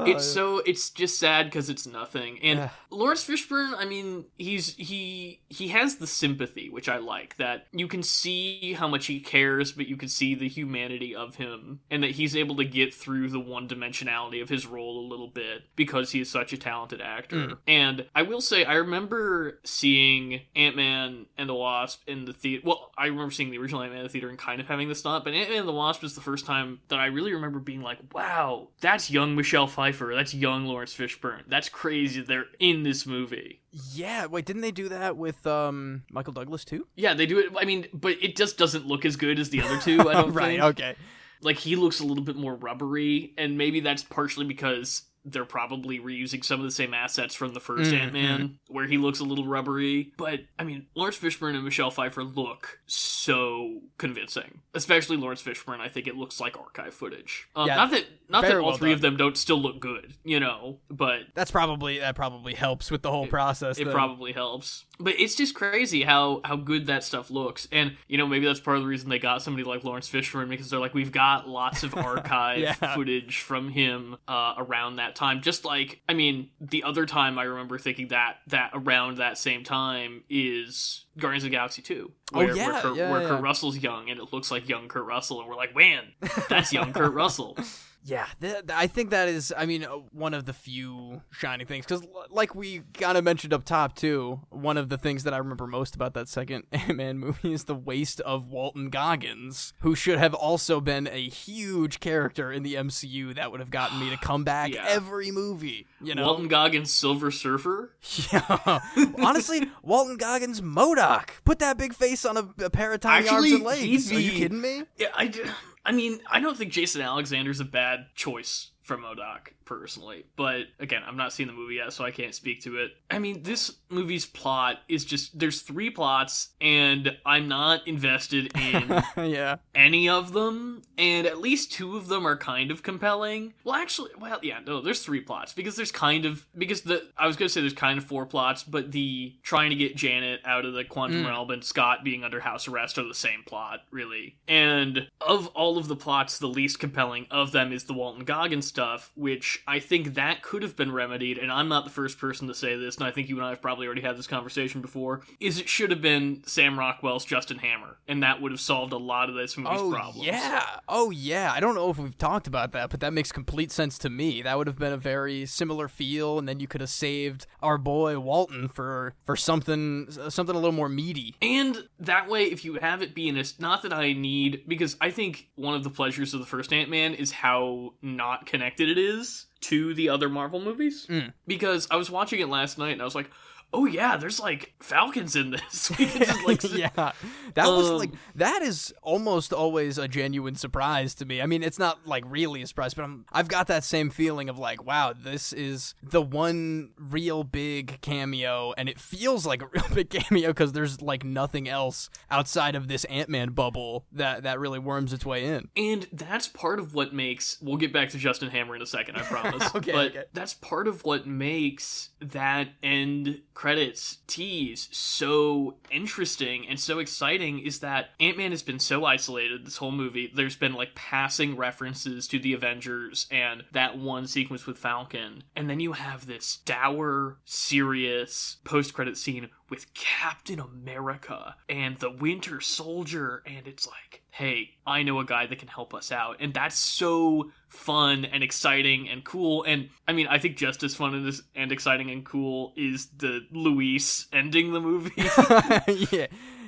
it's 0.08 0.26
so 0.26 0.60
it's 0.60 0.90
just 0.90 1.20
sad 1.20 1.46
because 1.46 1.70
it's 1.70 1.86
nothing 1.88 2.40
and 2.42 2.60
Yeah. 2.60 2.70
laurence 2.90 3.26
fishburne 3.28 3.74
i 3.78 3.86
mean 3.86 4.26
he's 4.38 4.74
he 4.76 5.42
he 5.50 5.68
has 5.70 5.98
the 5.98 6.08
sympathy 6.08 6.70
which 6.70 6.88
i 6.90 6.98
like 6.98 7.36
that 7.38 7.68
you 7.72 7.88
can 7.88 8.02
see 8.04 8.74
how 8.74 8.88
much 8.88 9.06
he 9.08 9.20
cares 9.20 9.72
but 9.74 9.88
you 9.88 9.98
can 9.98 10.08
see 10.10 10.34
the 10.36 10.48
humanity 10.48 11.14
of 11.16 11.36
him 11.36 11.80
and 11.92 12.04
that 12.04 12.12
he's 12.12 12.36
able 12.36 12.56
to 12.56 12.64
get 12.66 12.94
through 12.94 13.30
the 13.30 13.40
one 13.40 13.68
dimensionality 13.68 14.42
of 14.42 14.50
his 14.50 14.66
role 14.66 15.06
a 15.06 15.10
little 15.10 15.28
bit 15.28 15.64
because 15.76 16.12
he 16.12 16.22
is 16.22 16.30
such 16.30 16.54
a 16.54 16.58
talented 16.58 17.02
actor 17.02 17.36
Mm. 17.36 17.58
and 17.68 18.06
i 18.16 18.22
will 18.22 18.42
say 18.42 18.64
i 18.66 18.76
remember 18.76 19.60
seeing 19.66 20.42
ant-man 20.56 21.26
and 21.38 21.50
the 21.50 21.54
wasp 21.56 22.02
in 22.08 22.26
the 22.26 22.34
theater 22.34 22.64
well 22.66 22.92
i 22.98 23.08
remember 23.08 23.32
seeing 23.32 23.52
the 23.52 23.58
original 23.58 23.82
ant-man 23.82 24.00
in 24.00 24.06
the 24.06 24.10
theater 24.10 24.30
and 24.30 24.38
kind 24.40 24.62
of 24.62 24.68
having 24.68 24.88
this 24.88 25.02
thought 25.02 25.24
but 25.24 25.34
ant-man 25.34 25.60
and 25.60 25.68
the 25.68 25.74
wasp 25.74 26.04
is 26.04 26.16
the 26.16 26.22
first 26.22 26.45
time 26.46 26.80
that 26.88 27.00
i 27.00 27.06
really 27.06 27.34
remember 27.34 27.60
being 27.60 27.82
like 27.82 27.98
wow 28.14 28.68
that's 28.82 29.10
young 29.10 29.36
michelle 29.36 29.68
pfeiffer 29.68 30.14
that's 30.16 30.34
young 30.34 30.66
laurence 30.66 30.94
fishburne 30.94 31.42
that's 31.48 31.70
crazy 31.70 32.22
they're 32.22 32.46
in 32.60 32.84
this 32.84 33.06
movie 33.06 33.62
yeah, 33.94 34.28
wait, 34.28 34.46
didn't 34.46 34.62
they 34.62 34.72
do 34.72 34.88
that 34.88 35.18
with 35.18 35.46
um 35.46 36.04
Michael 36.10 36.32
Douglas 36.32 36.64
too? 36.64 36.88
yeah 36.96 37.14
they 37.14 37.26
do 37.26 37.40
it 37.40 37.52
i 37.58 37.66
mean 37.66 37.88
but 37.94 38.16
it 38.22 38.36
just 38.36 38.58
doesn't 38.58 38.86
look 38.86 39.06
as 39.06 39.16
good 39.16 39.40
as 39.40 39.50
the 39.50 39.62
other 39.62 39.80
two 39.80 40.00
i 40.02 40.14
don't 40.14 40.32
right, 40.32 40.60
think 40.60 40.64
okay. 40.64 40.96
like 41.42 41.58
he 41.58 41.76
looks 41.76 42.00
a 42.00 42.06
little 42.06 42.24
bit 42.24 42.36
more 42.36 42.56
rubbery 42.56 43.34
and 43.38 43.58
maybe 43.58 43.82
that's 43.82 44.04
partially 44.04 44.46
because 44.46 45.04
they're 45.26 45.44
probably 45.46 46.00
reusing 46.00 46.44
some 46.46 46.60
of 46.60 46.66
the 46.66 46.72
same 46.72 46.94
assets 46.94 47.34
from 47.34 47.54
the 47.54 47.60
1st 47.60 47.76
Mm, 47.92 48.00
ant-man 48.00 48.60
where 48.68 48.86
he 48.86 48.98
looks 48.98 49.20
a 49.20 49.24
little 49.24 49.46
rubbery. 49.48 50.12
But 50.18 50.42
i 50.60 50.64
mean 50.64 50.86
laurence 50.96 51.18
fishburne 51.18 51.56
and 51.56 51.64
michelle 51.64 51.92
pfeiffer 51.92 52.24
look 52.24 52.80
so 52.86 53.82
convincing. 53.98 54.62
Especially 54.74 55.18
laurence 55.18 55.42
fishburne 55.42 55.80
i 55.80 55.88
think 55.90 56.08
it 56.08 56.16
looks 56.16 56.40
like 56.40 56.58
archive 56.58 56.94
footage. 56.94 57.48
Um, 57.56 57.68
Yeah, 57.68 57.76
not 57.76 57.92
that 57.92 58.06
not 58.30 58.42
that 58.44 58.56
all 58.58 58.68
well 58.70 58.78
three 58.78 58.92
of 58.94 59.02
them 59.02 59.18
don't 59.18 59.38
still 59.38 59.62
look 59.62 59.80
good 59.80 60.14
you 60.24 60.40
know 60.40 60.80
but 60.90 61.22
That's 61.34 61.52
probably 61.52 62.00
that 62.00 62.16
probably 62.16 62.54
helps 62.56 62.90
with 62.92 63.02
the 63.02 63.12
whole 63.12 63.28
process. 63.28 63.78
it 63.78 63.90
probably 63.92 64.32
helps. 64.32 64.86
But 65.00 65.20
it's 65.20 65.36
just 65.36 65.54
crazy 65.56 66.04
how 66.04 66.42
how 66.46 66.56
good 66.56 66.88
that 66.88 67.04
stuff 67.04 67.30
looks. 67.30 67.68
And 67.72 67.98
you 68.08 68.18
know 68.18 68.28
maybe 68.28 68.46
that's 68.46 68.60
part 68.60 68.78
of 68.78 68.84
the 68.84 68.88
reason 68.90 69.10
they 69.10 69.20
got 69.20 69.42
somebody 69.42 69.64
like 69.64 69.84
laurence 69.84 70.10
fishburne 70.10 70.50
because 70.50 70.70
they're 70.70 70.80
like 70.80 70.94
we've 70.94 71.12
got 71.12 71.48
lots 71.50 71.84
of 71.84 71.96
archive 71.98 72.60
Yeah. 72.60 72.74
footage 72.96 73.40
from 73.40 73.70
him 73.70 74.16
uh, 74.28 74.54
around 74.58 74.98
that 74.98 75.15
time 75.16 75.42
just 75.42 75.66
like 75.66 76.02
i 76.08 76.14
mean 76.14 76.50
the 76.62 76.84
other 76.84 77.06
time 77.06 77.40
i 77.40 77.44
remember 77.44 77.78
thinking 77.78 78.10
that 78.10 78.38
that 78.48 78.72
around 78.74 79.18
that 79.18 79.38
same 79.38 79.64
time 79.64 80.24
is 80.30 81.06
guardians 81.18 81.44
of 81.44 81.50
the 81.50 81.56
galaxy 81.56 81.82
2 81.82 82.12
Oh, 82.34 82.38
where, 82.40 82.56
yeah, 82.56 82.68
where, 82.72 82.82
Kurt, 82.82 82.98
yeah, 82.98 83.12
where 83.12 83.22
yeah. 83.22 83.28
Kurt 83.30 83.42
russell's 83.42 83.78
young 83.78 84.10
and 84.10 84.20
it 84.20 84.34
looks 84.34 84.52
like 84.52 84.68
young 84.68 84.88
kurt 84.88 85.06
russell 85.06 85.40
and 85.40 85.50
we're 85.50 85.56
like 85.56 85.76
man 85.76 86.06
that's 86.50 86.74
young 86.74 86.94
kurt 86.94 87.14
russell 87.22 87.58
Yeah, 88.08 88.28
th- 88.40 88.54
th- 88.54 88.64
I 88.72 88.86
think 88.86 89.10
that 89.10 89.28
is, 89.28 89.52
I 89.58 89.66
mean, 89.66 89.84
uh, 89.84 89.90
one 90.12 90.36
of 90.36 90.46
the 90.46 90.54
few 90.54 91.24
shining 91.32 91.66
things. 91.66 91.86
Because, 91.88 92.06
like 92.30 92.54
we 92.54 92.84
kind 92.94 93.18
of 93.18 93.24
mentioned 93.24 93.52
up 93.52 93.66
top, 93.66 93.96
too, 93.96 94.42
one 94.52 94.78
of 94.78 94.90
the 94.90 94.98
things 94.98 95.24
that 95.24 95.34
I 95.34 95.38
remember 95.38 95.66
most 95.66 95.96
about 95.96 96.14
that 96.14 96.30
second 96.30 96.66
Ant 96.72 96.96
Man 96.96 97.18
movie 97.18 97.52
is 97.52 97.64
the 97.64 97.74
waste 97.74 98.22
of 98.22 98.48
Walton 98.48 98.92
Goggins, 98.92 99.74
who 99.80 99.96
should 99.96 100.20
have 100.20 100.36
also 100.36 100.80
been 100.80 101.08
a 101.08 101.28
huge 101.30 102.00
character 102.00 102.52
in 102.52 102.62
the 102.62 102.76
MCU 102.76 103.34
that 103.36 103.50
would 103.52 103.60
have 103.60 103.72
gotten 103.72 104.00
me 104.00 104.12
to 104.12 104.18
come 104.18 104.44
back 104.46 104.72
Yeah. 104.74 104.86
every 104.88 105.32
movie. 105.32 105.88
You 106.00 106.14
know? 106.14 106.26
walton 106.28 106.48
goggins 106.48 106.92
silver 106.92 107.32
surfer 107.32 107.96
Yeah. 108.32 108.80
Honestly, 109.18 109.72
Walton 109.82 110.18
Goggins, 110.18 110.62
MODOK. 110.62 111.30
Put 111.44 111.58
that 111.60 111.78
big 111.80 111.94
face 111.96 112.24
on 112.26 112.38
a, 112.38 112.48
a 112.66 112.70
pair 112.70 112.94
of 112.94 113.00
tiny 113.00 113.28
arms 113.28 113.52
and 113.52 113.64
legs. 113.64 113.82
he'd 114.10 114.16
Are 114.16 114.20
you 114.20 114.32
kidding 114.34 114.62
me? 114.62 114.84
Yeah, 114.98 115.08
I, 115.16 115.28
d- 115.28 115.42
I 115.86 115.92
mean, 115.92 116.20
I 116.30 116.40
don't 116.40 116.58
think 116.58 116.72
Jason 116.72 117.02
Alexander's 117.02 117.60
a 117.60 117.66
bad 117.66 118.08
choice 118.16 118.72
for 118.82 118.98
MODOK 118.98 119.54
personally, 119.66 120.26
but 120.36 120.66
again, 120.80 121.02
I've 121.08 121.16
not 121.16 121.34
seen 121.34 121.48
the 121.48 121.54
movie 121.54 121.76
yet, 121.76 121.92
so 121.94 122.04
I 122.04 122.12
can't 122.12 122.34
speak 122.36 122.62
to 122.62 122.78
it. 122.78 122.92
I 123.10 123.20
mean, 123.20 123.44
this 123.44 123.72
movie's 123.90 124.26
plot 124.26 124.78
is 124.88 125.04
just 125.06 125.38
there's 125.40 125.62
three 125.62 125.90
plots, 125.90 126.50
and 126.62 127.18
I'm 127.26 127.48
not 127.48 127.88
invested 127.88 128.52
in 128.58 129.04
yeah. 129.18 129.58
any 129.74 130.08
of 130.10 130.34
them, 130.34 130.84
and 130.98 131.26
at 131.28 131.40
least 131.40 131.72
two 131.72 131.98
of 131.98 132.08
them 132.08 132.26
are 132.28 132.38
kind 132.38 132.72
of 132.72 132.84
compelling. 132.84 133.54
Well, 133.64 133.76
actually, 133.76 134.12
well, 134.20 134.40
yeah, 134.42 134.60
no, 134.66 134.82
there's 134.82 135.02
three 135.04 135.22
plots 135.22 135.54
because 135.54 135.76
there's 135.76 135.92
kind 135.92 136.26
of 136.26 136.46
because 136.58 136.82
the 136.82 137.04
I 137.18 137.28
was 137.28 137.36
gonna 137.36 137.50
say 137.50 137.62
there's 137.62 137.74
kind 137.74 137.98
of 137.98 138.06
four 138.06 138.26
plots, 138.26 138.64
but 138.64 138.92
the 138.92 139.34
trying 139.44 139.70
to 139.72 139.76
get 139.76 139.96
Janet 139.96 140.42
out 140.46 140.66
of 140.66 140.74
the 140.74 140.84
quantum 140.84 141.16
Mm. 141.16 141.28
realm 141.28 141.50
and 141.52 141.64
Scott 141.64 142.04
being 142.04 142.24
under 142.24 142.42
house 142.42 142.68
arrest 142.68 142.98
are 142.98 143.08
the 143.08 143.14
same 143.14 143.44
plot, 143.46 143.82
really. 143.90 144.36
And 144.48 145.08
of 145.22 145.48
all 145.48 145.78
of 145.78 145.88
the 145.88 145.96
plots, 145.96 146.38
the 146.40 146.48
least 146.48 146.80
compelling 146.80 147.26
of 147.32 147.52
them 147.54 147.72
is 147.72 147.86
the 147.86 147.94
Walton 147.94 148.26
Goggins 148.26 148.68
stuff, 148.68 149.12
which 149.16 149.55
I 149.68 149.80
think 149.80 150.16
that 150.16 150.42
could 150.42 150.64
have 150.64 150.76
been 150.76 150.92
remedied. 150.92 151.38
And 151.38 151.52
I'm 151.52 151.68
not 151.68 151.84
the 151.86 151.92
first 151.92 152.18
person 152.20 152.48
to 152.48 152.54
say 152.54 152.76
this, 152.76 152.98
and 152.98 153.06
I 153.06 153.12
think 153.12 153.30
you 153.30 153.38
and 153.38 153.46
I 153.46 153.50
have 153.50 153.62
probably 153.62 153.86
already 153.86 154.02
had 154.02 154.18
this 154.18 154.28
conversation 154.28 154.82
before. 154.82 155.22
Is 155.40 155.60
it 155.60 155.70
should 155.70 155.92
have 155.92 156.02
been 156.02 156.44
Sam 156.46 156.78
Rockwell's 156.78 157.26
Justin 157.26 157.58
Hammer, 157.60 157.98
and 158.08 158.24
that 158.24 158.42
would 158.42 158.52
have 158.52 158.62
solved 158.62 158.94
a 158.94 158.98
lot 158.98 159.30
of 159.30 159.36
this 159.36 159.58
movie's 159.58 159.80
Oh 159.82 159.92
problems. 159.92 160.26
yeah, 160.26 160.64
oh 160.88 161.12
yeah. 161.12 161.52
I 161.54 161.60
don't 161.60 161.76
know 161.76 161.90
if 161.90 161.98
we've 161.98 162.18
talked 162.18 162.48
about 162.48 162.72
that, 162.74 162.90
but 162.90 163.00
that 163.00 163.14
makes 163.14 163.32
complete 163.32 163.72
sense 163.72 163.98
to 164.00 164.10
me. 164.10 164.42
That 164.42 164.58
would 164.58 164.68
have 164.68 164.78
been 164.80 164.94
a 164.94 164.98
very 164.98 165.46
similar 165.46 165.88
feel, 165.88 166.38
and 166.40 166.48
then 166.48 166.60
you 166.60 166.68
could 166.68 166.82
have 166.82 166.90
saved 166.90 167.48
our 167.62 167.78
boy 167.78 168.20
Walton 168.20 168.68
for 168.68 169.14
for 169.24 169.36
something 169.36 170.08
uh, 170.22 170.30
something 170.30 170.56
a 170.56 170.60
little 170.60 170.72
more 170.72 170.90
meaty. 170.90 171.36
And 171.42 171.88
that 172.00 172.30
way, 172.30 172.46
if 172.46 172.64
you 172.66 172.76
have 172.76 173.02
it 173.02 173.14
be 173.16 173.28
in 173.28 173.38
a, 173.38 173.44
not 173.60 173.84
that 173.84 173.94
I 173.94 174.14
need, 174.14 174.64
because 174.68 174.98
I 175.02 175.12
think 175.12 175.50
one 175.56 175.76
of 175.76 175.84
the 175.84 175.90
pleasures 175.90 176.34
of 176.34 176.40
the 176.40 176.46
first 176.46 176.72
Ant 176.74 176.90
Man 176.90 177.14
is 177.14 177.32
how 177.32 177.94
not 178.02 178.46
connected 178.46 178.90
it 178.90 178.98
is 178.98 179.45
to 179.68 179.94
the 179.94 180.10
other 180.10 180.30
Marvel 180.30 180.60
movies. 180.60 181.08
Mm. 181.08 181.34
Because 181.48 181.88
I 181.90 181.96
was 181.96 182.12
watching 182.12 182.40
it 182.40 182.50
last 182.50 182.78
night 182.78 182.94
and 182.94 183.02
I 183.02 183.06
was 183.06 183.16
like, 183.16 183.30
oh 183.76 183.86
yeah, 183.86 184.16
there's 184.16 184.40
like 184.40 184.74
Falcons 184.80 185.36
in 185.36 185.52
this. 185.52 185.90
Just 185.98 186.46
like, 186.46 186.64
yeah, 186.74 186.90
that 186.96 187.68
was 187.68 187.90
Um, 187.90 187.98
like 187.98 188.12
that 188.36 188.62
is 188.62 188.94
almost 189.02 189.52
always 189.52 189.98
a 189.98 190.08
genuine 190.08 190.56
surprise 190.56 191.14
to 191.16 191.26
me. 191.26 191.42
I 191.42 191.46
mean, 191.46 191.62
it's 191.62 191.78
not 191.78 192.08
like 192.08 192.24
really 192.26 192.62
a 192.62 192.68
surprise, 192.68 192.94
but 192.94 193.04
I'm, 193.04 193.26
I've 193.32 193.50
got 193.50 193.68
that 193.68 193.84
same 193.84 194.10
feeling 194.10 194.50
of 194.50 194.58
like, 194.58 194.86
wow, 194.86 195.14
this 195.14 195.52
is 195.52 195.94
the 196.02 196.22
one 196.22 196.92
real 196.98 197.44
big 197.44 198.00
cameo, 198.02 198.74
and 198.78 198.88
it 198.88 199.00
feels 199.00 199.46
like 199.46 199.62
a 199.62 199.68
real 199.74 199.86
big 199.94 200.10
cameo 200.10 200.50
because 200.50 200.72
there's 200.72 201.02
like 201.02 201.26
nothing 201.26 201.68
else 201.68 202.10
outside 202.32 202.76
of 202.76 202.88
this 202.88 203.04
Ant 203.06 203.30
Man 203.30 203.50
bubble 203.52 204.06
that 204.14 204.44
that 204.44 204.60
really 204.60 204.80
worms 204.80 205.12
its 205.12 205.26
way 205.26 205.46
in. 205.46 205.68
And 205.76 206.08
that's 206.14 206.48
part 206.48 206.80
of 206.80 206.94
what 206.96 207.14
makes. 207.14 207.58
We'll 207.62 207.78
get 207.78 207.92
back 207.92 208.10
to 208.10 208.18
Justin 208.18 208.50
Hammer 208.50 208.78
in 208.78 208.82
a 208.82 208.88
second, 208.88 209.18
I 209.18 209.24
promise. 209.24 209.76
Okay, 209.76 209.92
but 209.92 210.12
okay. 210.12 210.24
that's 210.32 210.54
part 210.54 210.88
of 210.88 211.04
what 211.04 211.28
makes 211.28 212.10
that 212.22 212.70
end 212.82 213.42
credits 213.66 214.20
tease 214.28 214.88
so 214.92 215.74
interesting 215.90 216.68
and 216.70 216.80
so 216.80 217.00
exciting 217.00 217.58
is 217.58 217.80
that 217.80 218.10
Ant 218.20 218.38
Man 218.38 218.52
has 218.52 218.62
been 218.62 218.78
so 218.78 219.06
isolated 219.06 219.66
this 219.66 219.78
whole 219.78 219.92
movie. 219.92 220.32
There's 220.36 220.56
been 220.56 220.74
like 220.74 220.94
passing 220.94 221.58
references 221.58 222.28
to 222.28 222.38
the 222.38 222.54
Avengers 222.54 223.26
and 223.32 223.64
that 223.72 223.98
one 223.98 224.28
sequence 224.28 224.68
with 224.68 224.78
Falcon. 224.78 225.46
And 225.56 225.68
then 225.68 225.80
you 225.80 225.94
have 225.94 226.28
this 226.28 226.58
dour, 226.58 227.40
serious 227.44 228.58
post 228.66 228.94
credit 228.94 229.18
scene 229.18 229.50
with 229.70 229.94
Captain 229.94 230.60
America 230.60 231.56
and 231.68 231.98
the 231.98 232.12
Winter 232.12 232.62
Soldier. 232.62 233.42
And 233.46 233.68
it's 233.68 233.88
like, 233.88 234.22
hey, 234.32 234.72
I 234.86 235.04
know 235.04 235.20
a 235.20 235.26
guy 235.26 235.48
that 235.48 235.60
can 235.60 235.68
help 235.68 235.94
us 235.94 236.12
out. 236.12 236.38
And 236.40 236.54
that's 236.54 236.78
so 236.78 237.52
fun 237.68 238.26
and 238.26 238.44
exciting 238.44 239.10
and 239.10 239.24
cool. 239.24 239.64
And 239.64 239.90
I 240.08 240.14
mean, 240.14 240.28
I 240.28 240.40
think 240.40 240.58
just 240.58 240.84
as 240.84 240.96
fun 240.96 241.32
and, 241.56 241.72
exciting 241.72 242.12
and 242.12 242.26
cool 242.26 242.74
is 242.76 243.08
the 243.18 243.46
Luis 243.52 244.28
ending 244.32 244.74
the 244.74 244.82
movie. 244.82 245.14
yeah, 246.12 246.28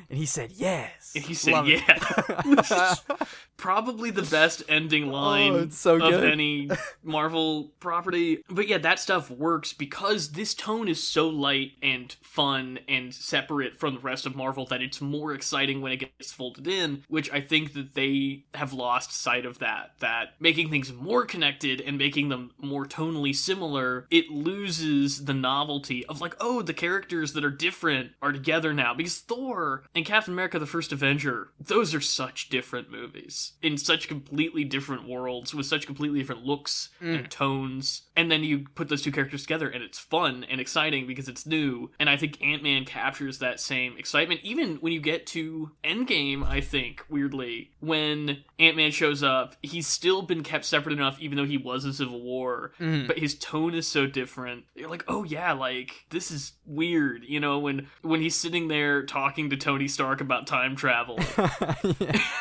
and 0.09 0.17
he 0.17 0.25
said 0.25 0.51
yes. 0.51 1.11
And 1.15 1.23
he 1.23 1.33
said, 1.33 1.53
Love 1.53 1.67
yeah. 1.67 2.95
Probably 3.57 4.11
the 4.11 4.21
best 4.21 4.63
ending 4.69 5.09
oh, 5.09 5.13
line 5.13 5.53
Oh, 5.53 5.67
so 5.69 5.95
of 5.95 6.01
good. 6.01 6.31
any 6.31 6.69
Marvel 7.03 7.71
property. 7.79 8.43
But 8.49 8.67
yeah, 8.67 8.77
that 8.77 8.99
stuff 8.99 9.31
works 9.31 9.73
because 9.73 10.31
this 10.31 10.53
tone 10.53 10.87
is 10.87 11.03
so 11.03 11.27
light 11.27 11.71
and 11.81 12.15
fun 12.21 12.79
and 12.87 13.13
separate 13.13 13.79
from 13.79 13.95
the 13.95 13.99
rest 13.99 14.25
of 14.25 14.35
Marvel 14.35 14.65
that 14.67 14.81
it's 14.81 15.01
more 15.01 15.33
exciting 15.33 15.81
when 15.81 15.91
it 15.91 15.97
gets 15.97 16.31
folded 16.31 16.67
in, 16.67 17.03
which 17.07 17.31
I 17.31 17.41
think 17.41 17.73
that 17.73 17.95
they 17.95 18.45
have 18.53 18.73
lost 18.73 19.11
sight 19.11 19.45
of 19.45 19.59
that. 19.59 19.93
That 19.99 20.35
making 20.39 20.69
things 20.69 20.93
more 20.93 21.25
connected 21.25 21.81
and 21.81 21.97
making 21.97 22.29
them 22.29 22.51
more 22.61 22.85
tonally 22.85 23.35
similar, 23.35 24.05
it 24.11 24.29
loses 24.29 25.25
the 25.25 25.33
novelty 25.33 26.05
of 26.05 26.21
like, 26.21 26.35
oh, 26.39 26.61
the 26.61 26.73
characters 26.73 27.33
that 27.33 27.43
are 27.43 27.49
different 27.49 28.11
are 28.21 28.31
together 28.31 28.71
now. 28.73 28.93
Because 28.93 29.17
Thor 29.17 29.83
and 29.97 30.05
Captain 30.05 30.31
America 30.31 30.59
the 30.59 30.67
First 30.67 30.91
Avenger, 30.91 31.49
those 31.59 31.95
are 31.95 32.01
such 32.01 32.49
different 32.49 32.91
movies 32.91 33.53
in 33.63 33.77
such 33.77 34.07
completely 34.07 34.63
different 34.63 35.07
worlds 35.07 35.55
with 35.55 35.65
such 35.65 35.87
completely 35.87 36.19
different 36.19 36.45
looks 36.45 36.89
and 37.01 37.25
mm. 37.25 37.29
tones. 37.29 38.03
And 38.15 38.29
then 38.29 38.43
you 38.43 38.67
put 38.75 38.89
those 38.89 39.01
two 39.01 39.11
characters 39.11 39.41
together 39.41 39.67
and 39.67 39.83
it's 39.83 39.97
fun 39.97 40.43
and 40.43 40.61
exciting 40.61 41.07
because 41.07 41.27
it's 41.27 41.47
new. 41.47 41.89
And 41.99 42.11
I 42.11 42.15
think 42.15 42.39
Ant 42.43 42.61
Man 42.61 42.85
captures 42.85 43.39
that 43.39 43.59
same 43.59 43.97
excitement. 43.97 44.41
Even 44.43 44.75
when 44.75 44.93
you 44.93 45.01
get 45.01 45.25
to 45.27 45.71
Endgame, 45.83 46.47
I 46.47 46.61
think, 46.61 47.03
weirdly, 47.09 47.71
when 47.79 48.43
Ant 48.59 48.77
Man 48.77 48.91
shows 48.91 49.23
up, 49.23 49.55
he's 49.63 49.87
still 49.87 50.21
been 50.21 50.43
kept 50.43 50.65
separate 50.65 50.93
enough, 50.93 51.19
even 51.19 51.37
though 51.37 51.45
he 51.45 51.57
was 51.57 51.85
in 51.85 51.93
Civil 51.93 52.21
War. 52.21 52.71
Mm. 52.79 53.07
But 53.07 53.17
his 53.17 53.33
tone 53.33 53.73
is 53.73 53.87
so 53.87 54.05
different. 54.05 54.65
You're 54.75 54.91
like, 54.91 55.05
oh 55.07 55.23
yeah, 55.23 55.53
like 55.53 56.05
this 56.11 56.29
is 56.29 56.51
weird. 56.67 57.23
You 57.23 57.39
know, 57.39 57.57
when 57.57 57.87
when 58.03 58.21
he's 58.21 58.35
sitting 58.35 58.67
there 58.67 59.03
talking 59.03 59.49
to 59.49 59.57
Tony 59.57 59.86
Stark 59.87 60.21
about 60.21 60.47
time 60.47 60.75
travel. 60.75 61.19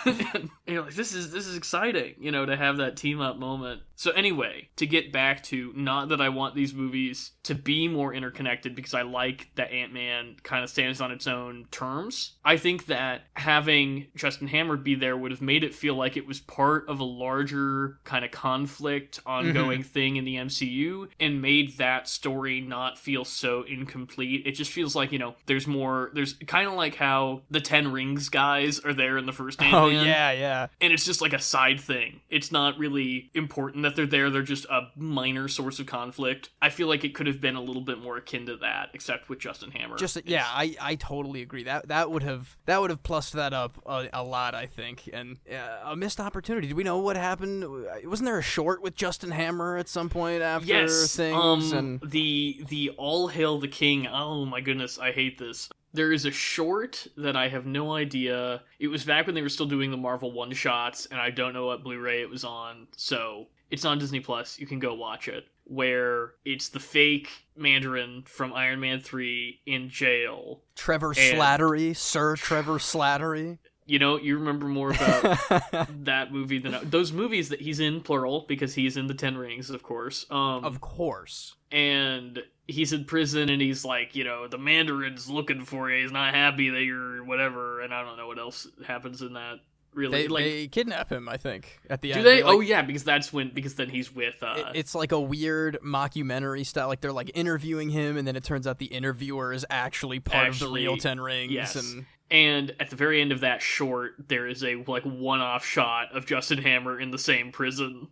and 0.07 0.51
you're 0.67 0.83
like, 0.83 0.95
this 0.95 1.15
is 1.15 1.31
this 1.31 1.47
is 1.47 1.57
exciting, 1.57 2.15
you 2.19 2.31
know, 2.31 2.47
to 2.47 2.57
have 2.57 2.79
that 2.79 2.97
team 2.97 3.21
up 3.21 3.39
moment. 3.39 3.83
So 3.95 4.11
anyway, 4.13 4.69
to 4.77 4.87
get 4.87 5.13
back 5.13 5.43
to 5.45 5.73
not 5.75 6.09
that 6.11 6.21
I 6.21 6.29
want 6.29 6.55
these 6.55 6.75
movies 6.75 7.33
to 7.47 7.55
be 7.55 7.87
more 7.87 8.13
interconnected 8.13 8.75
because 8.75 8.93
I 8.93 9.03
like 9.03 9.49
that 9.55 9.71
Ant 9.71 9.93
Man 9.93 10.35
kind 10.43 10.65
of 10.65 10.71
stands 10.71 11.01
on 11.01 11.13
its 11.13 11.29
own 11.29 11.67
terms. 11.71 12.33
I 12.45 12.57
think 12.57 12.87
that 12.87 13.23
having 13.35 14.09
Justin 14.17 14.49
Hammer 14.49 14.77
be 14.77 14.97
there 14.97 15.17
would 15.17 15.31
have 15.31 15.41
made 15.41 15.63
it 15.63 15.73
feel 15.73 15.95
like 15.95 16.17
it 16.17 16.27
was 16.27 16.41
part 16.41 16.89
of 16.89 16.99
a 16.99 17.05
larger 17.05 17.99
kind 18.03 18.25
of 18.25 18.33
conflict, 18.33 19.21
ongoing 19.25 19.81
mm-hmm. 19.81 19.89
thing 19.89 20.17
in 20.17 20.25
the 20.25 20.35
MCU, 20.35 21.09
and 21.21 21.41
made 21.41 21.79
that 21.79 22.09
story 22.09 22.61
not 22.61 22.99
feel 22.99 23.25
so 23.25 23.63
incomplete. 23.63 24.45
It 24.45 24.53
just 24.53 24.73
feels 24.73 24.97
like, 24.97 25.13
you 25.13 25.21
know, 25.21 25.37
there's 25.47 25.69
more 25.69 26.11
there's 26.15 26.35
kind 26.49 26.67
of 26.67 26.75
like 26.75 26.97
how 26.97 27.43
the 27.49 27.61
Ten 27.61 27.93
Rings 27.93 28.29
guys 28.29 28.81
are 28.81 28.93
there 28.93 29.19
in 29.19 29.27
the 29.27 29.33
first 29.33 29.63
oh, 29.63 29.65
Ant-Man 29.65 29.83
Oh 29.83 29.89
yeah, 29.89 30.33
yeah. 30.33 30.67
and 30.81 30.93
it's 30.93 31.05
just 31.05 31.21
like 31.21 31.33
a 31.33 31.39
side 31.39 31.81
thing. 31.81 32.23
It's 32.29 32.51
not 32.51 32.77
really 32.77 33.31
important 33.35 33.85
that 33.85 33.95
they're 33.95 34.05
there. 34.05 34.31
They're 34.31 34.43
just 34.43 34.65
a 34.65 34.89
minor 34.97 35.47
source 35.47 35.79
of 35.79 35.87
conflict. 35.87 36.51
I 36.61 36.71
feel 36.71 36.89
like 36.89 37.05
it 37.05 37.15
could 37.15 37.29
have 37.29 37.36
been 37.41 37.57
a 37.57 37.61
little 37.61 37.83
bit 37.83 37.99
more 37.99 38.17
akin 38.17 38.47
to 38.47 38.57
that, 38.59 38.91
except 38.95 39.29
with 39.29 39.39
Justin 39.39 39.71
Hammer. 39.71 39.97
Just 39.97 40.19
yeah, 40.27 40.47
I, 40.47 40.77
I 40.81 40.95
totally 40.95 41.43
agree. 41.43 41.65
That 41.65 41.89
that 41.89 42.11
would 42.11 42.23
have 42.23 42.57
that 42.67 42.81
would 42.81 42.91
have 42.91 43.03
plussed 43.03 43.35
that 43.35 43.53
up 43.53 43.79
a, 43.87 44.09
a 44.13 44.23
lot, 44.23 44.55
I 44.55 44.67
think. 44.67 45.09
And 45.13 45.39
uh, 45.51 45.91
a 45.91 45.97
missed 45.97 46.21
opportunity. 46.21 46.69
Do 46.69 46.75
we 46.75 46.85
know 46.85 46.99
what 46.99 47.17
happened? 47.17 47.65
Wasn't 48.05 48.27
there 48.27 48.39
a 48.39 48.43
short 48.43 48.83
with 48.83 48.95
Justin 48.95 49.31
Hammer 49.31 49.77
at 49.77 49.89
some 49.89 50.09
point 50.09 50.43
after 50.43 50.67
yes. 50.67 51.15
things? 51.15 51.73
um, 51.73 51.73
and 51.73 52.01
the 52.11 52.65
the 52.69 52.91
All 52.97 53.29
Hail 53.29 53.59
the 53.59 53.69
King. 53.69 54.07
Oh 54.07 54.45
my 54.45 54.61
goodness, 54.61 54.99
I 54.99 55.13
hate 55.13 55.39
this. 55.39 55.69
There 55.93 56.13
is 56.13 56.27
a 56.27 56.31
short 56.31 57.07
that 57.17 57.37
I 57.37 57.49
have 57.49 57.65
no 57.65 57.95
idea. 57.95 58.63
It 58.79 58.89
was 58.89 59.05
back 59.05 59.27
when 59.27 59.35
they 59.35 59.43
were 59.43 59.49
still 59.49 59.67
doing 59.67 59.91
the 59.91 59.97
Marvel 59.97 60.31
one 60.31 60.53
shots, 60.53 61.07
and 61.07 61.19
I 61.19 61.31
don't 61.31 61.55
know 61.55 61.67
what 61.67 61.83
Blu-ray 61.83 62.21
it 62.21 62.29
was 62.29 62.45
on. 62.45 62.89
So 62.97 63.47
it's 63.71 63.85
on 63.85 63.99
Disney 63.99 64.21
Plus. 64.21 64.59
You 64.59 64.67
can 64.67 64.79
go 64.79 64.95
watch 64.95 65.29
it. 65.29 65.47
Where 65.69 66.33
it's 66.45 66.69
the 66.69 66.81
fake 66.81 67.29
Mandarin 67.57 68.23
from 68.27 68.53
Iron 68.53 68.81
Man 68.81 69.01
three 69.01 69.61
in 69.67 69.89
jail. 69.89 70.61
Trevor 70.77 71.13
Slattery, 71.15 71.97
Sir 71.97 72.37
Trevor 72.37 72.79
Slattery. 72.79 73.59
You 73.89 73.99
know, 74.01 74.19
you 74.19 74.37
remember 74.39 74.67
more 74.67 74.91
about 74.91 75.39
that 76.05 76.33
movie 76.33 76.59
than 76.59 76.75
I- 76.75 76.83
those 76.85 77.13
movies 77.13 77.51
that 77.51 77.61
he's 77.61 77.79
in 77.81 78.01
plural 78.01 78.45
because 78.49 78.75
he's 78.75 78.97
in 78.97 79.07
the 79.07 79.15
Ten 79.15 79.37
Rings, 79.39 79.71
of 79.71 79.83
course. 79.83 80.27
Um, 80.31 80.65
of 80.65 80.81
course. 80.81 81.55
and 81.71 82.43
he's 82.69 82.93
in 82.93 83.05
prison 83.05 83.49
and 83.49 83.63
he's 83.63 83.85
like, 83.85 84.17
you 84.17 84.25
know, 84.25 84.49
the 84.49 84.59
Mandarin's 84.59 85.31
looking 85.31 85.65
for 85.65 85.89
you. 85.89 86.03
He's 86.03 86.11
not 86.13 86.35
happy 86.35 86.69
that 86.71 86.83
you're 86.83 87.23
whatever, 87.25 87.81
and 87.81 87.95
I 87.95 88.03
don't 88.03 88.17
know 88.17 88.27
what 88.27 88.39
else 88.41 88.67
happens 88.85 89.23
in 89.23 89.35
that. 89.35 89.59
Really, 89.97 90.23
They, 90.23 90.29
like, 90.29 90.45
they 90.45 90.69
kidnap 90.69 91.11
him, 91.11 91.29
I 91.29 91.39
think, 91.39 91.81
at 91.91 92.03
the 92.03 92.13
do 92.13 92.19
end. 92.19 92.27
they? 92.27 92.43
like, 92.43 92.55
oh 92.55 92.61
yeah, 92.61 92.83
because 92.83 93.03
that's 93.03 93.33
when 93.33 93.51
because 93.53 93.75
then 93.75 93.89
he's 93.89 94.15
with. 94.15 94.43
uh 94.43 94.55
it- 94.59 94.67
it's 94.75 94.95
like 94.95 95.11
a 95.11 95.21
weird 95.21 95.79
mockumentary 95.85 96.65
style. 96.67 96.87
Like 96.89 97.01
they're 97.01 97.13
like 97.13 97.31
interviewing 97.35 97.89
him, 97.91 98.17
and 98.17 98.29
then 98.29 98.37
it 98.37 98.45
turns 98.45 98.67
out 98.67 98.79
the 98.79 98.87
interviewer 98.87 99.53
is 99.53 99.65
actually 99.71 100.21
part 100.21 100.49
of 100.51 100.59
the 100.59 100.69
real 100.69 100.97
Ten 100.99 101.19
Rings. 101.19 101.51
yes. 101.51 101.75
And 101.77 102.07
And 102.31 102.75
at 102.79 102.91
the 102.91 102.97
very 102.97 103.21
end 103.23 103.33
of 103.33 103.41
that 103.41 103.63
short, 103.63 104.15
there 104.29 104.47
is 104.47 104.63
a 104.65 104.77
like 104.87 105.05
one-off 105.05 105.65
shot 105.65 106.09
of 106.15 106.27
Justin 106.27 106.59
Hammer 106.59 107.01
in 107.01 107.11
the 107.11 107.19
same 107.19 107.51
prison. 107.53 108.09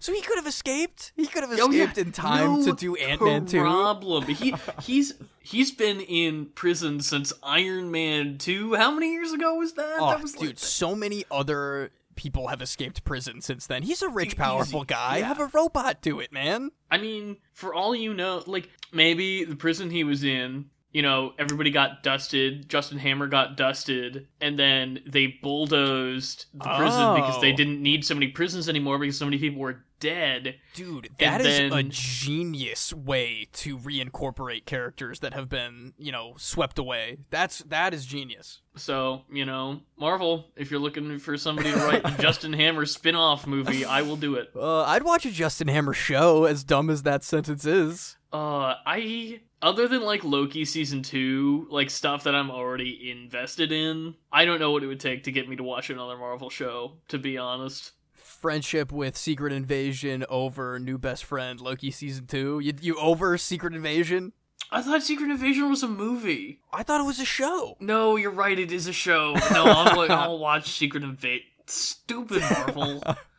So 0.00 0.12
he 0.12 0.20
could 0.20 0.36
have 0.36 0.46
escaped. 0.46 1.12
He 1.16 1.26
could 1.26 1.42
have 1.42 1.52
Oh, 1.58 1.70
yeah. 1.70 1.82
escaped 1.84 1.98
in 1.98 2.12
time 2.12 2.60
No 2.60 2.64
to 2.66 2.72
do 2.74 2.96
Ant 2.96 3.22
Man 3.22 3.46
two. 3.46 3.60
Problem. 3.60 4.24
He 4.24 4.54
he's 4.82 5.14
he's 5.40 5.70
been 5.72 6.00
in 6.00 6.46
prison 6.54 7.00
since 7.00 7.32
Iron 7.42 7.90
Man 7.90 8.38
two. 8.38 8.74
How 8.74 8.90
many 8.90 9.12
years 9.12 9.32
ago 9.32 9.54
was 9.54 9.74
that? 9.74 9.96
Oh, 10.00 10.10
that 10.10 10.22
was 10.22 10.32
dude, 10.32 10.48
like, 10.50 10.58
so 10.58 10.94
many 10.94 11.24
other 11.30 11.90
people 12.14 12.48
have 12.48 12.60
escaped 12.60 13.04
prison 13.04 13.40
since 13.40 13.66
then. 13.66 13.82
He's 13.82 14.02
a 14.02 14.08
rich, 14.08 14.28
Easy, 14.28 14.36
powerful 14.36 14.84
guy. 14.84 15.18
yeah. 15.18 15.28
Have 15.28 15.40
a 15.40 15.46
robot 15.46 16.02
do 16.02 16.20
it, 16.20 16.30
man. 16.32 16.70
I 16.90 16.98
mean, 16.98 17.38
for 17.54 17.74
all 17.74 17.94
you 17.94 18.12
know, 18.12 18.42
like 18.46 18.68
maybe 18.92 19.44
the 19.44 19.56
prison 19.56 19.90
he 19.90 20.04
was 20.04 20.22
in, 20.22 20.66
you 20.92 21.02
know, 21.02 21.32
everybody 21.38 21.70
got 21.70 22.02
dusted. 22.02 22.68
Justin 22.68 22.98
Hammer 22.98 23.26
got 23.26 23.56
dusted, 23.56 24.28
and 24.40 24.58
then 24.58 25.00
they 25.06 25.26
bulldozed 25.42 26.46
the 26.54 26.64
prison 26.76 27.14
because 27.14 27.40
they 27.40 27.52
Oh. 27.52 27.56
didn't 27.56 27.82
need 27.82 28.04
so 28.04 28.14
many 28.14 28.28
prisons 28.28 28.68
anymore 28.68 28.98
because 28.98 29.16
so 29.18 29.24
many 29.24 29.38
people 29.38 29.60
were 29.60 29.84
dead. 30.00 30.56
Dude, 30.74 31.06
And 31.06 31.16
that 31.18 31.40
is 31.46 31.72
a 31.72 31.82
genius 31.84 32.92
way 32.92 33.46
to 33.52 33.78
reincorporate 33.78 34.64
characters 34.66 35.20
that 35.20 35.32
have 35.32 35.48
been, 35.48 35.94
you 35.96 36.10
know, 36.10 36.34
swept 36.38 36.78
away. 36.78 37.18
That's 37.30 37.58
that 37.60 37.94
is 37.94 38.04
genius. 38.04 38.60
So, 38.74 39.22
you 39.32 39.44
know, 39.44 39.80
Marvel, 39.96 40.50
if 40.56 40.70
you're 40.72 40.80
looking 40.80 41.18
for 41.20 41.36
somebody 41.36 41.70
to 41.70 41.76
write 41.78 42.02
a 42.04 42.10
Justin 42.22 42.52
Hammer 42.52 42.84
spin-off 42.84 43.46
movie, 43.46 43.84
I 43.84 44.02
will 44.02 44.16
do 44.16 44.34
it. 44.34 44.50
Uh, 44.56 44.82
I'd 44.82 45.04
watch 45.04 45.24
a 45.24 45.30
Justin 45.30 45.68
Hammer 45.68 45.92
show, 45.94 46.44
as 46.44 46.64
dumb 46.64 46.90
as 46.90 47.04
that 47.04 47.22
sentence 47.22 47.64
is. 47.64 48.16
Uh, 48.32 48.74
I 48.84 49.40
other 49.62 49.88
than 49.88 50.02
like 50.02 50.24
Loki 50.24 50.64
season 50.64 51.02
two, 51.02 51.66
like 51.70 51.88
stuff 51.88 52.24
that 52.24 52.34
I'm 52.34 52.50
already 52.50 53.10
invested 53.10 53.72
in, 53.72 54.14
I 54.32 54.44
don't 54.44 54.58
know 54.58 54.72
what 54.72 54.82
it 54.82 54.88
would 54.88 55.00
take 55.00 55.24
to 55.24 55.32
get 55.32 55.48
me 55.48 55.56
to 55.56 55.62
watch 55.62 55.88
another 55.88 56.16
Marvel 56.18 56.50
show. 56.50 56.94
To 57.08 57.18
be 57.18 57.38
honest, 57.38 57.92
Friendship 58.14 58.90
with 58.90 59.16
Secret 59.16 59.52
Invasion 59.52 60.24
over 60.28 60.78
New 60.78 60.98
Best 60.98 61.24
Friend 61.24 61.60
Loki 61.60 61.90
season 61.90 62.26
two. 62.26 62.58
You 62.58 62.72
you 62.80 62.96
over 62.96 63.38
Secret 63.38 63.74
Invasion? 63.74 64.32
I 64.70 64.82
thought 64.82 65.02
Secret 65.02 65.30
Invasion 65.30 65.68
was 65.70 65.82
a 65.82 65.88
movie. 65.88 66.60
I 66.72 66.82
thought 66.82 67.00
it 67.00 67.06
was 67.06 67.20
a 67.20 67.24
show. 67.24 67.76
No, 67.78 68.16
you're 68.16 68.30
right. 68.30 68.58
It 68.58 68.72
is 68.72 68.86
a 68.88 68.92
show. 68.92 69.34
No, 69.52 69.64
I'm 69.66 69.96
like 69.96 70.10
I'll 70.10 70.38
watch 70.38 70.70
Secret 70.70 71.04
Invasion. 71.04 71.46
Stupid 71.66 72.42
Marvel. 72.42 73.02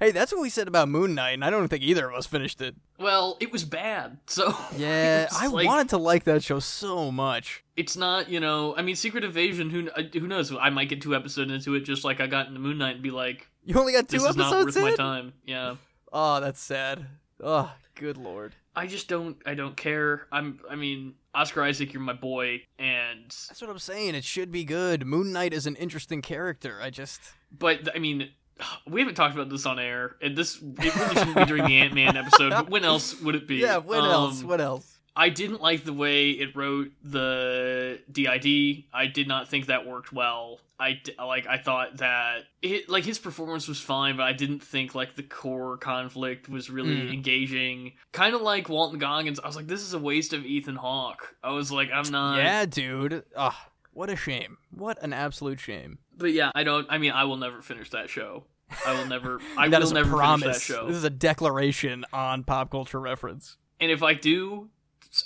Hey, 0.00 0.10
that's 0.10 0.32
what 0.32 0.40
we 0.42 0.50
said 0.50 0.68
about 0.68 0.88
Moon 0.88 1.14
Knight, 1.14 1.32
and 1.32 1.44
I 1.44 1.50
don't 1.50 1.68
think 1.68 1.82
either 1.82 2.08
of 2.10 2.14
us 2.16 2.26
finished 2.26 2.60
it. 2.60 2.74
well, 2.98 3.36
it 3.40 3.50
was 3.52 3.64
bad. 3.64 4.18
So 4.26 4.54
Yeah, 4.76 5.28
I 5.32 5.46
like- 5.48 5.66
wanted 5.66 5.88
to 5.90 5.98
like 5.98 6.24
that 6.24 6.42
show 6.42 6.58
so 6.60 7.10
much. 7.12 7.62
it's 7.76 7.96
not 7.96 8.28
you 8.28 8.38
know 8.40 8.74
i 8.76 8.82
mean 8.82 8.94
secret 8.94 9.24
invasion 9.24 9.68
who 9.70 9.88
uh, 9.90 10.02
who 10.12 10.28
knows 10.28 10.52
i 10.60 10.70
might 10.70 10.88
get 10.88 11.02
two 11.02 11.12
episodes 11.14 11.50
into 11.50 11.74
it 11.74 11.80
just 11.80 12.04
like 12.04 12.20
i 12.20 12.26
got 12.28 12.46
into 12.46 12.60
moon 12.60 12.78
knight 12.78 12.94
and 12.94 13.02
be 13.02 13.10
like 13.10 13.48
You 13.64 13.74
only 13.80 13.92
got 13.92 14.08
two 14.08 14.18
this 14.18 14.28
is 14.30 14.36
not 14.36 14.52
episodes 14.52 14.76
worth 14.76 14.84
my 14.84 14.94
time 15.04 15.32
yeah 15.44 15.74
Oh, 16.12 16.38
that's 16.40 16.60
sad. 16.60 17.06
Oh, 17.42 17.72
good 17.96 18.16
lord. 18.16 18.54
i 18.76 18.86
just 18.86 19.08
don't 19.08 19.36
i 19.44 19.54
don't 19.54 19.76
care 19.76 20.26
i'm 20.30 20.60
i 20.70 20.76
mean 20.76 21.14
oscar 21.34 21.62
isaac 21.64 21.92
you're 21.92 22.00
my 22.02 22.12
boy 22.12 22.62
and 22.78 23.24
That's 23.48 23.60
what 23.60 23.70
I'm 23.70 23.78
saying. 23.80 24.14
It 24.14 24.22
should 24.24 24.52
be 24.52 24.64
good. 24.64 25.04
Moon 25.04 25.32
Knight 25.32 25.52
is 25.52 25.66
an 25.66 25.74
interesting 25.76 26.22
character. 26.22 26.78
I 26.80 26.90
just 26.90 27.20
but 27.50 27.88
i 27.94 27.98
mean 27.98 28.30
we 28.86 29.00
haven't 29.00 29.14
talked 29.16 29.34
about 29.34 29.48
this 29.48 29.66
on 29.66 29.78
air 29.78 30.16
and 30.22 30.36
this 30.36 30.56
it 30.62 30.94
really 30.96 31.14
shouldn't 31.14 31.36
be 31.36 31.44
during 31.44 31.64
the 31.64 31.76
ant-man 31.78 32.16
episode 32.16 32.50
but 32.50 32.70
when 32.70 32.84
else 32.84 33.20
would 33.20 33.34
it 33.34 33.46
be 33.48 33.56
yeah. 33.56 33.78
when 33.78 34.00
Um, 34.00 34.06
else? 34.10 34.42
What 34.44 34.60
else? 34.60 34.90
I 35.16 35.28
didn't 35.28 35.60
like 35.60 35.84
the 35.84 35.92
way 35.92 36.30
it 36.30 36.56
wrote 36.56 36.90
the 37.04 38.00
DID. 38.10 38.84
I 38.92 39.06
did 39.06 39.28
not 39.28 39.48
think 39.48 39.66
that 39.66 39.86
worked 39.86 40.12
well. 40.12 40.58
I 40.80 41.00
like 41.18 41.46
I 41.46 41.56
thought 41.58 41.98
that 41.98 42.40
it 42.62 42.88
like 42.88 43.04
his 43.04 43.20
performance 43.20 43.68
was 43.68 43.80
fine, 43.80 44.16
but 44.16 44.24
I 44.24 44.32
didn't 44.32 44.58
think 44.60 44.92
like 44.92 45.14
the 45.14 45.22
core 45.22 45.76
conflict 45.76 46.48
was 46.48 46.68
really 46.68 46.96
Mm. 46.96 47.12
engaging. 47.14 47.92
Kind 48.10 48.34
of 48.34 48.40
like 48.42 48.68
Walton 48.68 48.98
Goggins. 48.98 49.38
I 49.38 49.46
was 49.46 49.54
like, 49.54 49.68
this 49.68 49.82
is 49.82 49.94
a 49.94 50.00
waste 50.00 50.32
of 50.32 50.44
Ethan 50.44 50.74
Hawke. 50.74 51.36
I 51.44 51.52
was 51.52 51.70
like, 51.70 51.90
I'm 51.94 52.10
not. 52.10 52.38
yeah, 52.38 52.66
dude. 52.66 53.22
Ugh. 53.36 53.54
What 53.94 54.10
a 54.10 54.16
shame. 54.16 54.58
What 54.70 55.00
an 55.02 55.12
absolute 55.12 55.60
shame. 55.60 55.98
But 56.16 56.32
yeah, 56.32 56.50
I 56.54 56.64
don't. 56.64 56.86
I 56.90 56.98
mean, 56.98 57.12
I 57.12 57.24
will 57.24 57.36
never 57.36 57.62
finish 57.62 57.90
that 57.90 58.10
show. 58.10 58.44
I 58.84 58.92
will 58.98 59.06
never. 59.06 59.40
I 59.56 59.68
will 59.68 59.90
never 59.92 60.10
promise. 60.10 60.42
finish 60.42 60.56
that 60.56 60.74
show. 60.74 60.86
This 60.88 60.96
is 60.96 61.04
a 61.04 61.10
declaration 61.10 62.04
on 62.12 62.42
pop 62.42 62.70
culture 62.70 63.00
reference. 63.00 63.56
And 63.80 63.92
if 63.92 64.02
I 64.02 64.14
do, 64.14 64.68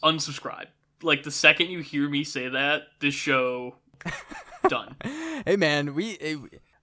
unsubscribe. 0.04 0.66
Like 1.02 1.22
the 1.22 1.30
second 1.30 1.70
you 1.70 1.80
hear 1.80 2.08
me 2.08 2.24
say 2.24 2.48
that, 2.48 2.82
this 3.00 3.14
show 3.14 3.76
done. 4.68 4.96
Hey 5.46 5.56
man, 5.56 5.94
we 5.94 6.18
eh, 6.18 6.36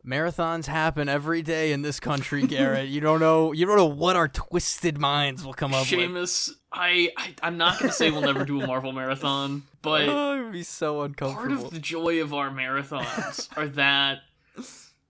marathons 0.06 0.66
happen 0.68 1.10
every 1.10 1.41
day 1.41 1.72
in 1.72 1.82
this 1.82 1.99
country, 1.99 2.45
Garrett. 2.45 2.88
you 2.89 3.01
don't 3.01 3.20
know 3.20 3.51
you 3.51 3.66
don't 3.66 3.78
know 3.78 3.86
what 3.86 4.16
our 4.16 4.28
twisted 4.28 4.97
minds 4.97 5.43
will 5.45 5.53
come 5.53 5.74
up 5.74 5.82
with. 5.89 5.99
Seamus, 5.99 6.51
I, 6.72 7.10
I 7.18 7.34
I'm 7.41 7.58
not 7.58 7.80
gonna 7.80 7.91
say 7.91 8.12
we'll 8.12 8.22
never 8.22 8.45
do 8.45 8.62
a 8.62 8.68
Marvel 8.68 8.91
marathon, 8.91 9.64
but 9.82 10.08
Oh, 10.08 10.34
it 10.39 10.43
would 10.43 10.53
be 10.53 10.64
so 10.64 11.01
uncomfortable. 11.01 11.56
part 11.56 11.66
of 11.66 11.72
the 11.72 11.80
joy 11.80 12.22
of 12.22 12.34
our 12.34 12.49
marathons 12.49 13.49
are 13.58 13.68
that 13.70 14.20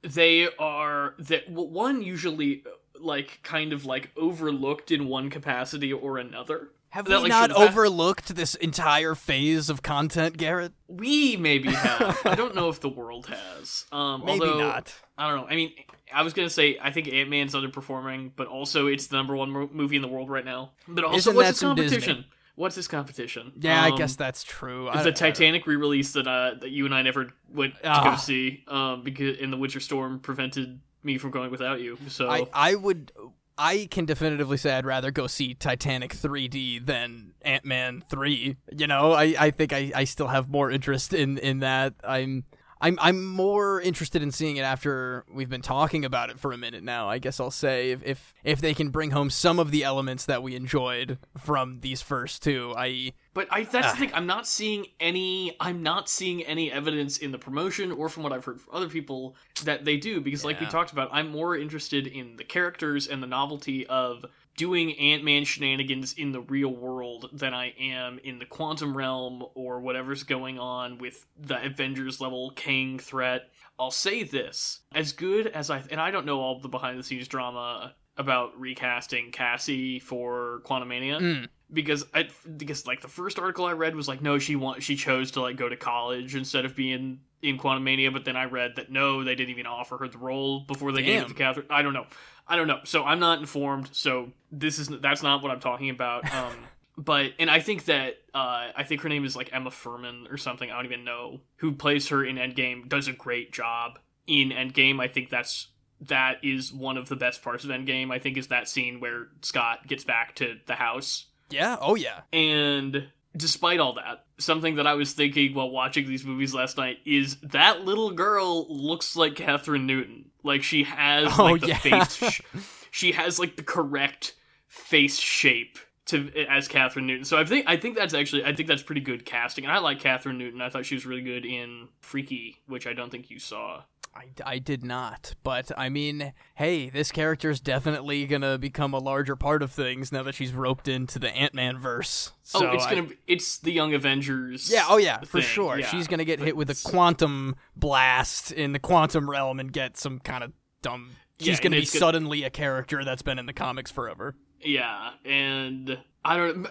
they 0.02 0.48
are 0.60 1.16
that 1.20 1.50
well, 1.50 1.68
one 1.68 2.02
usually 2.02 2.64
like 3.00 3.40
kind 3.44 3.74
of 3.74 3.86
like 3.86 4.12
overlooked 4.16 4.92
in 4.92 5.08
one 5.08 5.30
capacity 5.30 5.92
or 5.92 6.18
another. 6.18 6.70
Have 6.96 7.06
that, 7.08 7.24
we 7.24 7.30
like, 7.30 7.30
not 7.30 7.52
overlooked 7.52 8.36
this 8.36 8.56
entire 8.56 9.16
phase 9.16 9.70
of 9.70 9.82
content, 9.84 10.38
Garrett? 10.38 10.72
We 10.88 11.36
maybe 11.36 11.70
have. 11.74 12.18
I 12.26 12.36
don't 12.36 12.56
know 12.56 12.70
if 12.70 12.80
the 12.80 12.88
world 12.88 13.26
has. 13.28 13.84
Um, 13.92 14.24
Maybe 14.26 14.46
although, 14.46 14.60
not. 14.60 14.94
I 15.18 15.28
don't 15.30 15.42
know. 15.42 15.48
I 15.48 15.56
mean, 15.56 15.74
I 16.14 16.22
was 16.22 16.32
gonna 16.34 16.50
say 16.50 16.78
I 16.82 16.92
think 16.92 17.10
Ant 17.12 17.30
Man's 17.30 17.54
underperforming, 17.54 18.32
but 18.38 18.48
also 18.48 18.88
it's 18.88 19.08
the 19.08 19.18
number 19.18 19.36
one 19.36 19.52
mo- 19.52 19.70
movie 19.74 19.98
in 19.98 20.02
the 20.02 20.08
world 20.08 20.30
right 20.30 20.46
now. 20.46 20.72
But 20.88 21.04
also, 21.04 21.18
Isn't 21.18 21.36
what's 21.36 21.50
this 21.50 21.60
some 21.60 21.76
Disney? 21.76 21.98
competition? 21.98 22.26
What's 22.56 22.76
this 22.78 22.88
competition? 22.88 23.52
Yeah, 23.60 23.84
I 23.84 23.90
Um, 23.90 23.98
guess 23.98 24.16
that's 24.16 24.42
true. 24.42 24.88
I- 24.88 25.04
the 25.04 25.10
I- 25.10 25.12
Titanic 25.12 25.68
re-release 25.68 26.14
that 26.14 26.28
uh, 26.28 26.54
that 26.62 26.70
you 26.72 26.86
and 26.86 26.96
I 26.96 27.02
never 27.02 27.34
went 27.54 27.74
to 27.76 27.90
Ah. 27.90 28.12
go 28.12 28.16
see, 28.16 28.64
um, 28.70 29.04
because 29.04 29.38
in 29.38 29.52
the 29.52 29.58
Winter 29.58 29.82
Storm 29.82 30.22
prevented 30.22 30.80
me 31.04 31.18
from 31.18 31.32
going 31.32 31.52
without 31.52 31.82
you. 31.82 31.98
So 32.08 32.30
I, 32.30 32.48
I 32.54 32.76
would 32.76 33.12
I 33.58 33.88
can 33.90 34.06
definitively 34.06 34.58
say 34.58 34.74
I'd 34.74 34.86
rather 34.86 35.12
go 35.12 35.28
see 35.28 35.54
Titanic 35.54 36.14
3D 36.14 36.86
than 36.86 37.34
Ant 37.42 37.66
Man 37.66 38.04
3. 38.10 38.58
You 38.78 38.88
know, 38.88 39.14
I, 39.14 39.36
I 39.40 39.52
think 39.52 39.72
I, 39.72 39.92
I 39.96 40.04
still 40.04 40.28
have 40.28 40.50
more 40.50 40.70
interest 40.70 41.14
in, 41.14 41.38
in 41.38 41.60
that. 41.60 41.94
I'm 42.04 42.44
I'm 42.82 43.00
I'm 43.02 43.26
more 43.26 43.80
interested 43.82 44.22
in 44.22 44.32
seeing 44.32 44.58
it 44.58 44.62
after 44.62 45.26
we've 45.34 45.50
been 45.50 45.62
talking 45.62 46.04
about 46.04 46.30
it 46.30 46.40
for 46.40 46.52
a 46.52 46.58
minute 46.58 46.84
now. 46.84 47.10
I 47.10 47.20
guess 47.20 47.40
I'll 47.40 47.50
say 47.50 47.92
if 47.92 48.04
if, 48.04 48.34
if 48.44 48.62
they 48.62 48.74
can 48.74 48.90
bring 48.90 49.12
home 49.12 49.30
some 49.30 49.60
of 49.60 49.72
the 49.72 49.84
elements 49.84 50.26
that 50.26 50.44
we 50.44 50.56
enjoyed 50.56 51.18
from 51.38 51.80
these 51.80 52.02
first 52.02 52.44
two, 52.44 52.74
i.e. 52.78 53.14
But 53.36 53.48
I, 53.52 53.64
that's 53.64 53.88
Ah. 53.88 53.92
the 53.92 53.98
thing. 53.98 54.12
I'm 54.16 54.26
not 54.26 54.48
seeing 54.48 54.88
any. 55.00 55.56
I'm 55.60 55.84
not 55.84 56.10
seeing 56.10 56.42
any 56.44 56.72
evidence 56.72 57.18
in 57.20 57.32
the 57.32 57.38
promotion 57.38 57.92
or 57.92 58.10
from 58.10 58.24
what 58.24 58.32
I've 58.34 58.44
heard 58.46 58.60
from 58.62 58.74
other 58.74 58.90
people 58.90 59.36
that 59.66 59.86
they 59.86 59.98
do. 59.98 60.22
Because, 60.22 60.44
like 60.44 60.60
we 60.60 60.66
talked 60.66 60.92
about, 60.94 61.10
I'm 61.12 61.30
more 61.30 61.56
interested 61.56 62.08
in 62.08 62.38
the 62.38 62.44
characters 62.46 63.08
and 63.08 63.22
the 63.22 63.28
novelty 63.28 63.86
of 63.88 64.26
doing 64.58 64.98
Ant-Man 64.98 65.44
shenanigans 65.44 66.14
in 66.14 66.32
the 66.32 66.40
real 66.40 66.74
world 66.74 67.30
than 67.34 67.54
I 67.54 67.74
am 67.78 68.20
in 68.24 68.40
the 68.40 68.46
quantum 68.46 68.96
realm 68.96 69.44
or 69.54 69.82
whatever's 69.82 70.24
going 70.24 70.58
on 70.58 70.98
with 70.98 71.26
the 71.38 71.62
Avengers 71.64 72.22
level 72.22 72.52
Kang 72.56 72.98
threat. 72.98 73.50
I'll 73.78 73.92
say 73.92 74.24
this: 74.24 74.80
as 74.94 75.12
good 75.12 75.48
as 75.48 75.70
I 75.70 75.84
and 75.92 76.00
I 76.00 76.10
don't 76.10 76.26
know 76.26 76.40
all 76.40 76.60
the 76.62 76.70
behind-the-scenes 76.70 77.28
drama 77.28 77.94
about 78.18 78.58
recasting 78.58 79.30
Cassie 79.34 80.00
for 80.00 80.62
Quantumania 80.64 81.20
Mm, 81.20 81.50
because 81.72 82.06
I 82.14 82.30
because 82.58 82.86
like 82.86 83.02
the 83.02 83.08
first 83.08 83.40
article 83.40 83.66
I 83.66 83.74
read 83.74 83.96
was 83.96 84.08
like 84.08 84.22
no 84.22 84.38
she 84.38 84.56
want 84.56 84.84
she 84.84 84.96
chose 84.96 85.32
to 85.32 85.42
like 85.42 85.58
go 85.58 85.68
to 85.68 85.76
college 85.76 86.36
instead 86.36 86.66
of 86.66 86.76
being 86.76 87.20
in 87.42 87.58
Quantumania 87.58 88.12
but 88.14 88.26
then 88.26 88.36
I 88.36 88.46
read 88.46 88.76
that 88.76 88.92
no 88.92 89.24
they 89.24 89.36
didn't 89.36 89.50
even 89.52 89.66
offer 89.66 89.98
her 89.98 90.08
the 90.08 90.18
role 90.18 90.62
before 90.62 90.92
they 90.92 91.04
gave 91.04 91.24
it 91.24 91.28
to 91.30 91.34
Kathryn. 91.34 91.66
I 91.70 91.82
don't 91.82 91.94
know. 91.94 92.06
I 92.48 92.56
don't 92.56 92.68
know. 92.68 92.80
So 92.84 93.04
I'm 93.04 93.20
not 93.20 93.40
informed. 93.40 93.90
So 93.94 94.32
this 94.52 94.80
is 94.80 94.90
that's 95.02 95.24
not 95.24 95.42
what 95.42 95.52
I'm 95.52 95.60
talking 95.60 95.90
about. 95.90 96.24
Um 96.34 96.54
but 96.98 97.34
and 97.40 97.50
I 97.50 97.60
think 97.60 97.86
that 97.86 98.16
uh 98.34 98.70
I 98.76 98.84
think 98.84 99.02
her 99.02 99.10
name 99.10 99.26
is 99.26 99.36
like 99.36 99.50
Emma 99.52 99.70
Fuhrmann 99.70 100.32
or 100.32 100.38
something. 100.38 100.70
I 100.70 100.76
don't 100.76 100.86
even 100.86 101.04
know. 101.04 101.42
Who 101.58 101.74
plays 101.74 102.08
her 102.10 102.24
in 102.24 102.38
Endgame 102.38 102.88
does 102.88 103.08
a 103.08 103.14
great 103.14 103.52
job 103.52 104.00
in 104.28 104.50
Endgame. 104.50 105.02
I 105.02 105.08
think 105.08 105.30
that's 105.30 105.68
that 106.02 106.44
is 106.44 106.74
one 106.74 106.98
of 106.98 107.10
the 107.10 107.16
best 107.16 107.42
parts 107.42 107.64
of 107.64 107.70
Endgame. 107.70 108.12
I 108.12 108.20
think 108.20 108.38
is 108.38 108.48
that 108.48 108.70
scene 108.70 109.00
where 109.00 109.28
Scott 109.42 109.88
gets 109.88 110.04
back 110.04 110.36
to 110.36 110.58
the 110.68 110.76
house 110.76 111.26
yeah, 111.50 111.78
oh 111.82 111.96
yeah. 111.96 112.22
and 112.34 113.08
despite 113.38 113.80
all 113.80 113.94
that, 113.96 114.26
something 114.38 114.76
that 114.76 114.88
I 114.88 114.94
was 114.94 115.14
thinking 115.14 115.54
while 115.54 115.70
watching 115.70 116.08
these 116.08 116.24
movies 116.26 116.54
last 116.54 116.78
night 116.78 116.98
is 117.06 117.36
that 117.44 117.84
little 117.84 118.12
girl 118.12 118.66
looks 118.70 119.16
like 119.16 119.34
Kathryn 119.36 119.86
Newton. 119.86 120.32
Like 120.44 120.64
she 120.64 120.84
has 120.84 121.28
Oh, 121.38 121.46
like 121.46 121.62
the 121.62 121.68
yeah. 121.68 121.78
face, 121.78 122.16
sh- 122.16 122.42
she 122.92 123.12
has 123.14 123.40
like 123.40 123.56
the 123.58 123.64
correct 123.64 124.36
face 124.68 125.18
shape 125.20 125.78
to 126.06 126.30
as 126.48 126.68
Kathryn 126.68 127.04
Newton. 127.06 127.26
So 127.26 127.38
I 127.38 127.46
think 127.46 127.66
I 127.68 127.78
think 127.78 127.98
that's 127.98 128.14
actually 128.14 128.46
I 128.46 128.54
think 128.54 128.70
that's 128.70 128.84
pretty 128.84 129.02
good 129.02 129.26
casting. 129.26 129.66
And 129.66 129.74
I 129.74 129.80
like 129.80 130.00
Kathryn 130.00 130.38
Newton. 130.38 130.62
I 130.62 130.70
thought 130.70 130.86
she 130.86 130.96
was 130.96 131.06
really 131.06 131.24
good 131.24 131.46
in 131.46 131.88
Freaky, 132.02 132.58
which 132.68 132.86
I 132.88 132.94
don't 132.94 133.10
think 133.10 133.30
you 133.32 133.40
saw. 133.40 133.82
I, 134.16 134.28
I 134.46 134.60
did 134.60 134.84
not, 134.86 135.36
but 135.44 135.72
I 135.78 135.90
mean, 135.90 136.32
hey, 136.56 136.90
this 136.90 137.12
character 137.12 137.50
is 137.50 137.60
definitely 137.60 138.26
gonna 138.28 138.58
become 138.58 138.94
a 138.94 138.98
larger 139.00 139.36
part 139.36 139.62
of 139.62 139.72
things 139.74 140.12
now 140.12 140.24
that 140.24 140.36
she's 140.36 140.54
roped 140.54 140.88
into 140.88 141.20
the 141.20 141.30
Ant 141.36 141.54
Man 141.54 141.78
verse. 141.78 142.32
Oh, 142.54 142.60
so 142.60 142.68
oh, 142.70 142.72
it's 142.74 142.86
I- 142.86 142.96
gonna 142.96 143.08
it's 143.28 143.58
the 143.58 143.72
Young 143.74 143.94
Avengers. 143.94 144.72
yeah, 144.72 144.86
oh 144.88 144.98
yeah, 144.98 145.20
for 145.22 145.42
sure. 145.42 145.78
yeah. 145.78 145.88
She's 145.88 146.08
gonna 146.08 146.24
get 146.26 146.40
hit 146.40 146.56
with 146.56 146.70
a 146.70 146.82
quantum 146.90 147.56
blast 147.76 148.52
in 148.54 148.72
the 148.72 148.80
quantum 148.80 149.30
realm 149.30 149.60
and 149.60 149.72
get 149.74 149.98
some 149.98 150.20
kind 150.20 150.44
of 150.44 150.54
dumb. 150.82 151.12
She's 151.40 151.58
and 151.60 151.64
gonna 151.64 151.76
be 151.76 151.82
it's 151.82 151.92
gonna- 151.92 152.00
suddenly 152.00 152.44
a 152.44 152.50
character 152.50 153.04
that's 153.04 153.22
been 153.22 153.38
in 153.38 153.46
the 153.48 153.54
comics 153.54 153.92
forever. 153.92 154.36
Yeah, 154.62 155.12
and 155.24 155.98
I 156.24 156.38
don't 156.38 156.68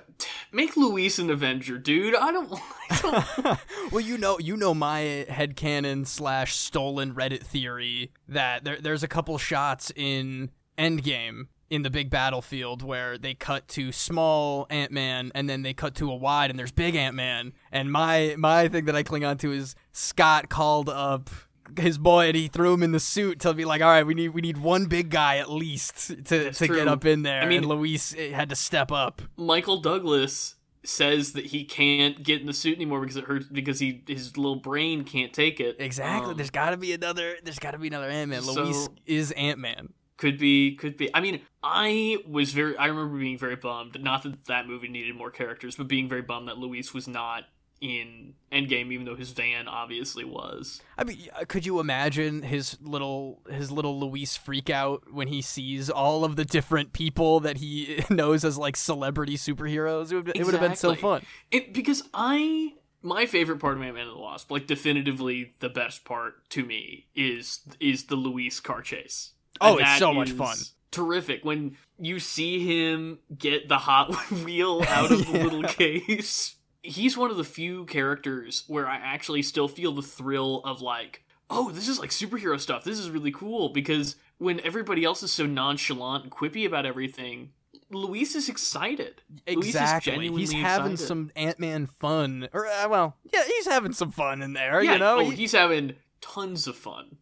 make 0.53 0.76
Luis 0.76 1.18
an 1.18 1.30
Avenger, 1.30 1.78
dude. 1.78 2.14
I 2.14 2.32
don't. 2.32 2.53
I 2.91 3.01
don't 3.01 3.59
well, 3.93 4.01
you 4.01 4.18
know, 4.18 4.39
you 4.39 4.57
know 4.57 4.74
my 4.74 5.26
headcanon 5.28 6.07
slash 6.07 6.57
stolen 6.57 7.14
Reddit 7.14 7.43
theory 7.43 8.11
that 8.28 8.64
there, 8.64 8.80
there's 8.80 9.03
a 9.03 9.09
couple 9.09 9.39
shots 9.39 9.93
in 9.95 10.51
Endgame 10.76 11.47
in 11.70 11.82
the 11.82 11.91
big 11.91 12.11
battlefield 12.11 12.82
where 12.82 13.16
they 13.16 13.35
cut 13.35 13.66
to 13.68 13.91
small 13.91 14.66
Ant 14.70 14.93
Man 14.93 15.32
and 15.35 15.49
then 15.49 15.62
they 15.62 15.72
cut 15.72 15.95
to 15.97 16.11
a 16.11 16.14
wide 16.14 16.51
and 16.51 16.59
there's 16.59 16.72
big 16.72 16.95
Ant 16.95 17.14
Man. 17.14 17.53
And 17.72 17.91
my 17.91 18.35
my 18.39 18.68
thing 18.68 18.85
that 18.87 18.97
I 18.97 19.03
cling 19.03 19.24
on 19.24 19.39
to 19.39 19.53
is 19.53 19.74
Scott 19.93 20.49
called 20.49 20.89
up 20.89 21.30
his 21.78 21.98
boy 21.98 22.26
and 22.28 22.36
he 22.36 22.48
threw 22.48 22.74
him 22.74 22.82
in 22.82 22.92
the 22.92 23.00
suit 23.00 23.40
to 23.40 23.54
be 23.54 23.64
like, 23.64 23.82
all 23.82 23.88
right, 23.88 24.06
we 24.06 24.14
need 24.14 24.30
we 24.30 24.40
need 24.40 24.58
one 24.58 24.86
big 24.86 25.10
guy 25.10 25.38
at 25.38 25.50
least 25.50 26.08
to 26.26 26.44
That's 26.44 26.58
to 26.58 26.68
get 26.68 26.88
up 26.88 27.04
in 27.04 27.22
there. 27.22 27.42
I 27.42 27.46
mean- 27.46 27.58
and 27.58 27.66
Luis 27.66 28.14
eh, 28.16 28.30
had 28.30 28.48
to 28.50 28.56
step 28.56 28.92
up. 28.92 29.22
Michael 29.36 29.80
Douglas 29.80 30.56
says 30.86 31.32
that 31.32 31.46
he 31.46 31.64
can't 31.64 32.22
get 32.22 32.40
in 32.42 32.46
the 32.46 32.52
suit 32.52 32.76
anymore 32.76 33.00
because 33.00 33.16
it 33.16 33.24
hurts 33.24 33.46
because 33.46 33.78
he 33.78 34.02
his 34.06 34.36
little 34.36 34.56
brain 34.56 35.04
can't 35.04 35.32
take 35.32 35.58
it. 35.60 35.76
Exactly. 35.78 36.32
Um, 36.32 36.36
there's 36.36 36.50
got 36.50 36.70
to 36.70 36.76
be 36.76 36.92
another. 36.92 37.36
There's 37.42 37.58
got 37.58 37.70
to 37.70 37.78
be 37.78 37.88
another 37.88 38.08
Ant 38.08 38.30
Man. 38.30 38.42
So- 38.42 38.64
Luis 38.64 38.88
is 39.06 39.32
Ant 39.32 39.58
Man. 39.58 39.94
could 40.18 40.38
be, 40.38 40.76
could 40.76 40.96
be. 40.96 41.10
I 41.14 41.20
mean, 41.20 41.40
I 41.62 42.18
was 42.28 42.52
very. 42.52 42.76
I 42.76 42.86
remember 42.86 43.18
being 43.18 43.38
very 43.38 43.56
bummed. 43.56 44.00
Not 44.02 44.22
that 44.24 44.44
that 44.44 44.66
movie 44.68 44.88
needed 44.88 45.16
more 45.16 45.30
characters, 45.30 45.76
but 45.76 45.88
being 45.88 46.08
very 46.08 46.22
bummed 46.22 46.48
that 46.48 46.58
Luis 46.58 46.92
was 46.92 47.08
not 47.08 47.44
in 47.85 48.32
Endgame, 48.51 48.91
even 48.93 49.05
though 49.05 49.14
his 49.14 49.30
van 49.32 49.68
obviously 49.68 50.24
was. 50.24 50.80
I 50.97 51.05
mean, 51.05 51.28
uh, 51.39 51.45
could 51.47 51.66
you 51.66 51.80
imagine 51.80 52.43
his 52.43 52.78
little 52.80 53.43
his 53.51 53.70
little 53.70 54.01
Luis 54.01 54.37
freak 54.39 54.70
out 54.70 55.12
when 55.12 55.28
he 55.28 55.43
sees 55.43 55.91
all 55.91 56.24
of 56.24 56.37
the 56.37 56.47
different 56.47 56.95
people 56.95 57.41
that 57.41 57.59
he 57.59 58.03
knows 58.11 58.43
as 58.43 58.57
like 58.57 58.76
celebrity 58.76 59.37
superheroes? 59.37 60.11
It 60.11 60.16
would, 60.16 60.28
it 60.35 60.45
would 60.45 60.55
have 60.55 60.62
been 60.62 60.76
so 60.76 60.95
fun. 60.95 61.22
It 61.51 61.74
because 61.74 62.03
I 62.14 62.72
my 63.03 63.26
favorite 63.26 63.59
part 63.59 63.74
of 63.74 63.80
Man 63.80 63.97
and 63.97 64.11
the 64.11 64.16
Wasp, 64.18 64.51
like 64.51 64.66
definitively 64.66 65.53
the 65.61 65.68
best 65.68 66.07
part 66.07 66.49
to 66.51 66.64
me, 66.64 67.07
is 67.14 67.61
is 67.80 68.05
the 68.05 68.16
Luis 68.16 68.61
car 68.61 68.80
chase. 68.80 69.32
Oh, 69.61 69.72
And 69.72 69.82
it's 69.82 69.99
so 69.99 70.14
much 70.14 70.32
fun. 70.32 70.57
Terrific 70.91 71.45
when 71.45 71.76
you 71.99 72.18
see 72.18 72.61
him 72.64 73.18
get 73.37 73.68
the 73.68 73.78
Hot 73.78 74.14
Wheel 74.45 74.82
out 74.89 75.12
of 75.12 75.26
the 75.26 75.32
little 75.45 75.64
case. 75.64 76.57
He's 76.85 77.16
one 77.16 77.30
of 77.30 77.37
the 77.39 77.45
few 77.45 77.87
characters 77.87 78.64
where 78.68 78.87
I 78.87 78.97
actually 78.97 79.43
still 79.43 79.68
feel 79.68 79.93
the 79.93 80.03
thrill 80.03 80.61
of 80.64 80.80
like, 80.82 81.24
oh, 81.49 81.70
this 81.70 81.89
is 81.89 81.99
like 81.99 82.11
superhero 82.11 82.61
stuff. 82.61 82.85
This 82.85 82.99
is 82.99 83.11
really 83.11 83.32
cool 83.32 83.70
because 83.70 84.16
when 84.39 84.61
everybody 84.61 85.05
else 85.05 85.22
is 85.22 85.32
so 85.32 85.47
nonchalant 85.47 86.24
and 86.24 86.32
quippy 86.32 86.66
about 86.66 86.85
everything, 86.85 87.51
Luis 87.91 88.35
is 88.35 88.49
excited. 88.49 89.22
Luis 89.47 89.68
is 89.68 89.74
Exactly. 89.74 90.28
He's 90.28 90.53
having 90.53 90.93
excited. 90.93 91.07
some 91.09 91.30
Ant 91.37 91.59
Man 91.59 91.87
fun, 91.87 92.49
or 92.53 92.66
uh, 92.66 92.89
well, 92.89 93.16
yeah, 93.32 93.45
he's 93.45 93.66
having 93.66 93.93
some 93.93 94.11
fun 94.11 94.43
in 94.43 94.53
there. 94.53 94.82
Yeah, 94.82 94.95
you 94.95 94.99
know, 94.99 95.20
oh, 95.20 95.30
he's 95.30 95.53
having 95.53 95.95
tons 96.20 96.66
of 96.66 96.76
fun. 96.76 97.16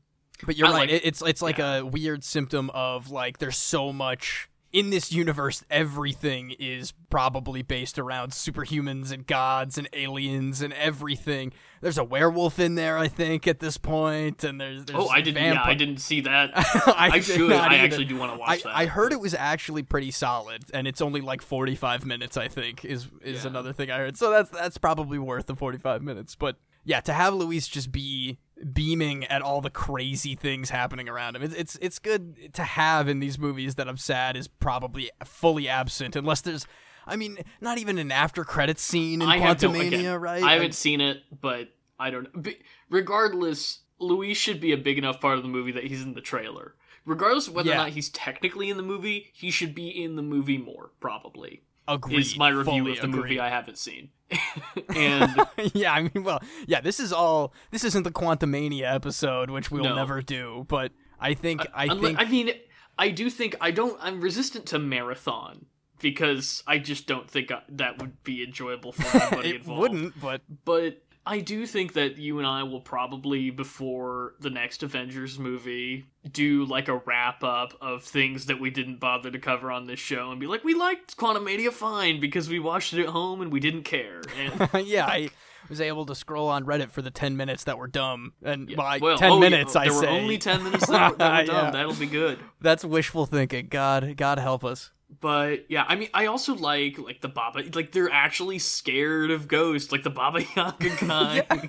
But 0.45 0.57
you're 0.57 0.67
I 0.67 0.71
right. 0.73 0.91
like- 0.91 1.03
it's 1.05 1.23
it's 1.23 1.43
like 1.43 1.59
yeah. 1.59 1.77
a 1.77 1.85
weird 1.85 2.25
symptom 2.25 2.71
of 2.71 3.11
like 3.11 3.39
there's 3.39 3.59
so 3.59 3.93
much 3.93 4.49
in 4.73 4.89
this 4.91 5.13
universe, 5.13 5.63
everything 5.71 6.55
is 6.59 6.93
probably 7.11 7.61
based 7.63 7.99
around 7.99 8.31
superhumans 8.33 9.13
and 9.13 9.27
gods 9.27 9.77
and 9.77 9.87
aliens 9.93 10.63
and 10.63 10.73
everything. 10.73 11.53
There's 11.83 11.99
a 11.99 12.05
werewolf 12.05 12.59
in 12.59 12.75
there, 12.75 12.97
I 12.97 13.09
think, 13.09 13.47
at 13.47 13.59
this 13.61 13.77
point, 13.77 14.45
and 14.45 14.59
there's, 14.61 14.85
there's 14.87 14.99
Oh, 14.99 15.09
I 15.09 15.21
didn't. 15.21 15.43
Yeah, 15.45 15.63
I 15.63 15.75
didn't 15.75 15.99
see 15.99 16.23
that. 16.23 16.51
I, 16.57 17.11
I 17.15 17.21
should. 17.21 17.53
I 17.53 17.67
either. 17.75 17.85
actually 17.85 18.05
do 18.07 18.17
want 18.17 18.33
to 18.33 18.39
watch 18.39 18.49
I, 18.51 18.57
that. 18.69 18.77
I 18.77 18.87
heard 18.87 19.13
it 19.13 19.21
was 19.21 19.35
actually 19.35 19.83
pretty 19.83 20.11
solid, 20.11 20.63
and 20.73 20.89
it's 20.89 21.03
only 21.03 21.21
like 21.21 21.43
45 21.43 22.07
minutes. 22.07 22.37
I 22.37 22.49
think 22.49 22.85
is 22.85 23.09
is 23.21 23.43
Yeah. 23.45 23.51
another 23.51 23.73
thing 23.73 23.91
I 23.91 23.99
heard. 23.99 24.17
So 24.17 24.31
that's 24.31 24.49
that's 24.51 24.79
probably 24.79 25.19
worth 25.19 25.47
the 25.47 25.57
45 25.57 26.03
minutes. 26.03 26.35
But 26.35 26.57
yeah, 26.85 27.01
to 27.01 27.13
have 27.13 27.35
Luis 27.35 27.69
just 27.69 27.93
be 27.93 28.39
beaming 28.73 29.25
at 29.25 29.43
all 29.43 29.61
the 29.61 29.71
crazy 29.71 30.35
things 30.35 30.71
happening 30.71 31.09
around 31.09 31.37
him, 31.37 31.43
it's 31.43 31.55
it's 31.55 31.79
it's 31.81 31.99
good 31.99 32.53
to 32.55 32.63
have 32.63 33.09
in 33.09 33.21
these 33.21 33.39
movies 33.39 33.75
that 33.77 33.89
I'm 33.89 33.97
sad 33.97 34.37
is 34.37 34.49
probably 34.49 35.11
fully 35.25 35.69
absent, 35.69 36.17
unless 36.17 36.41
there's. 36.41 36.67
I 37.05 37.17
mean, 37.17 37.39
not 37.61 37.79
even 37.79 37.99
an 37.99 38.13
after 38.13 38.45
credits 38.45 38.81
scene 38.81 39.23
in 39.23 39.29
I 39.29 39.41
Quantumania, 39.41 40.21
right? 40.21 40.41
I 40.43 40.53
haven't 40.53 40.75
seen 40.77 41.01
it, 41.01 41.23
but 41.41 41.69
I 41.99 42.11
don't. 42.11 42.29
But 42.33 42.55
regardless, 42.91 43.81
Luis 43.99 44.37
should 44.37 44.61
be 44.61 44.73
a 44.73 44.77
big 44.77 44.99
enough 44.99 45.21
part 45.21 45.37
of 45.37 45.43
the 45.43 45.49
movie 45.49 45.73
that 45.73 45.85
he's 45.85 46.03
in 46.03 46.15
the 46.15 46.21
trailer. 46.21 46.75
Regardless 47.05 47.49
of 47.49 47.55
whether 47.55 47.71
Yeah. 47.71 47.75
or 47.75 47.79
not 47.79 47.89
he's 47.91 48.09
technically 48.11 48.71
in 48.71 48.77
the 48.77 48.83
movie, 48.85 49.31
he 49.35 49.51
should 49.51 49.75
be 49.75 49.89
in 49.89 50.15
the 50.15 50.23
movie 50.23 50.59
more. 50.59 50.93
Probably 51.01 51.63
Agreed, 51.89 52.21
is 52.21 52.37
my 52.37 52.49
review 52.51 52.65
fully 52.85 52.93
of 52.93 52.99
the 52.99 53.09
agreed. 53.09 53.21
movie 53.23 53.41
I 53.41 53.49
haven't 53.49 53.79
seen. 53.79 54.11
and 54.97 55.31
yeah, 55.75 55.93
I 55.93 56.03
mean, 56.03 56.25
well, 56.25 56.41
yeah, 56.67 56.81
this 56.81 57.01
is 57.01 57.13
all. 57.13 57.53
This 57.71 57.85
isn't 57.85 58.03
the 58.05 58.11
Quantumania 58.13 58.93
episode, 58.95 59.51
which 59.51 59.71
we'll 59.71 59.85
No. 59.85 59.95
never 59.95 60.23
do. 60.23 60.65
But 60.69 60.93
I 61.21 61.35
think, 61.35 61.61
uh, 61.63 61.67
I 61.75 61.89
unle- 61.89 62.01
think, 62.03 62.21
I 62.21 62.25
mean, 62.25 62.51
I 62.99 63.11
do 63.11 63.31
think 63.31 63.57
I 63.61 63.71
don't. 63.71 63.99
I'm 64.01 64.21
resistant 64.21 64.67
to 64.67 64.79
marathon 64.79 65.67
because 66.01 66.63
I 66.67 66.79
just 66.79 67.07
don't 67.07 67.31
think 67.31 67.51
I, 67.53 67.63
that 67.71 67.99
would 68.01 68.23
be 68.25 68.43
enjoyable 68.43 68.93
for 68.93 69.03
everybody 69.17 69.31
involved. 69.31 69.47
it 69.47 69.57
involved. 69.57 69.81
wouldn't. 69.81 70.21
But 70.21 70.41
but 70.65 71.03
I 71.25 71.39
do 71.39 71.67
think 71.67 71.93
that 71.93 72.19
you 72.19 72.39
and 72.39 72.47
I 72.47 72.65
will 72.65 72.81
probably 72.81 73.51
before 73.51 74.35
the 74.41 74.51
next 74.51 74.83
Avengers 74.83 75.39
movie 75.39 76.07
do 76.31 76.65
like 76.65 76.89
a 76.89 76.97
wrap 76.97 77.45
up 77.45 77.75
of 77.81 78.03
things 78.03 78.47
that 78.47 78.59
we 78.59 78.71
didn't 78.71 78.99
bother 78.99 79.31
to 79.31 79.39
cover 79.39 79.71
on 79.71 79.87
this 79.87 80.01
show 80.01 80.31
and 80.31 80.41
be 80.41 80.47
like 80.49 80.65
we 80.65 80.75
liked 80.75 81.17
Quantumania 81.17 81.71
fine 81.73 82.19
because 82.21 82.49
we 82.49 82.59
watched 82.59 82.93
it 82.93 83.03
at 83.03 83.09
home 83.09 83.41
and 83.41 83.53
we 83.53 83.61
didn't 83.61 83.85
care. 83.85 84.21
And 84.37 84.87
yeah, 84.87 85.07
I 85.07 85.31
was 85.69 85.81
able 85.81 86.07
to 86.07 86.15
scroll 86.15 86.49
on 86.49 86.65
Reddit 86.65 86.91
for 86.91 87.03
the 87.03 87.11
ten 87.11 87.37
minutes 87.37 87.65
that 87.65 87.79
were 87.79 87.87
dumb, 87.87 88.33
and 88.43 88.75
by 88.75 88.99
well, 89.01 89.17
ten 89.17 89.31
oh, 89.31 89.35
yeah, 89.35 89.49
minutes, 89.49 89.77
I 89.77 89.85
there 89.85 89.93
say 90.01 90.07
were 90.07 90.13
only 90.13 90.39
10 90.39 90.65
minutes 90.65 90.87
that 90.89 91.13
were, 91.13 91.17
that 91.19 91.41
were 91.43 91.47
dumb. 91.53 91.65
Yeah. 91.67 91.71
That'll 91.71 91.95
be 91.95 92.07
good. 92.07 92.41
that's 92.61 92.85
wishful 92.85 93.27
thinking. 93.27 93.69
God, 93.69 94.17
God 94.17 94.39
help 94.39 94.65
us. 94.65 94.91
But 95.21 95.67
yeah, 95.69 95.85
I 95.87 95.95
mean, 95.97 96.09
I 96.15 96.27
also 96.27 96.55
like 96.55 96.99
like 96.99 97.21
the 97.21 97.29
Baba. 97.29 97.63
Like 97.75 97.93
they're 97.93 98.11
actually 98.11 98.59
scared 98.59 99.31
of 99.31 99.47
ghosts, 99.49 99.93
like 99.93 100.03
the 100.03 100.11
Baba 100.11 100.43
Yaga 100.57 100.97
guy. 101.07 101.69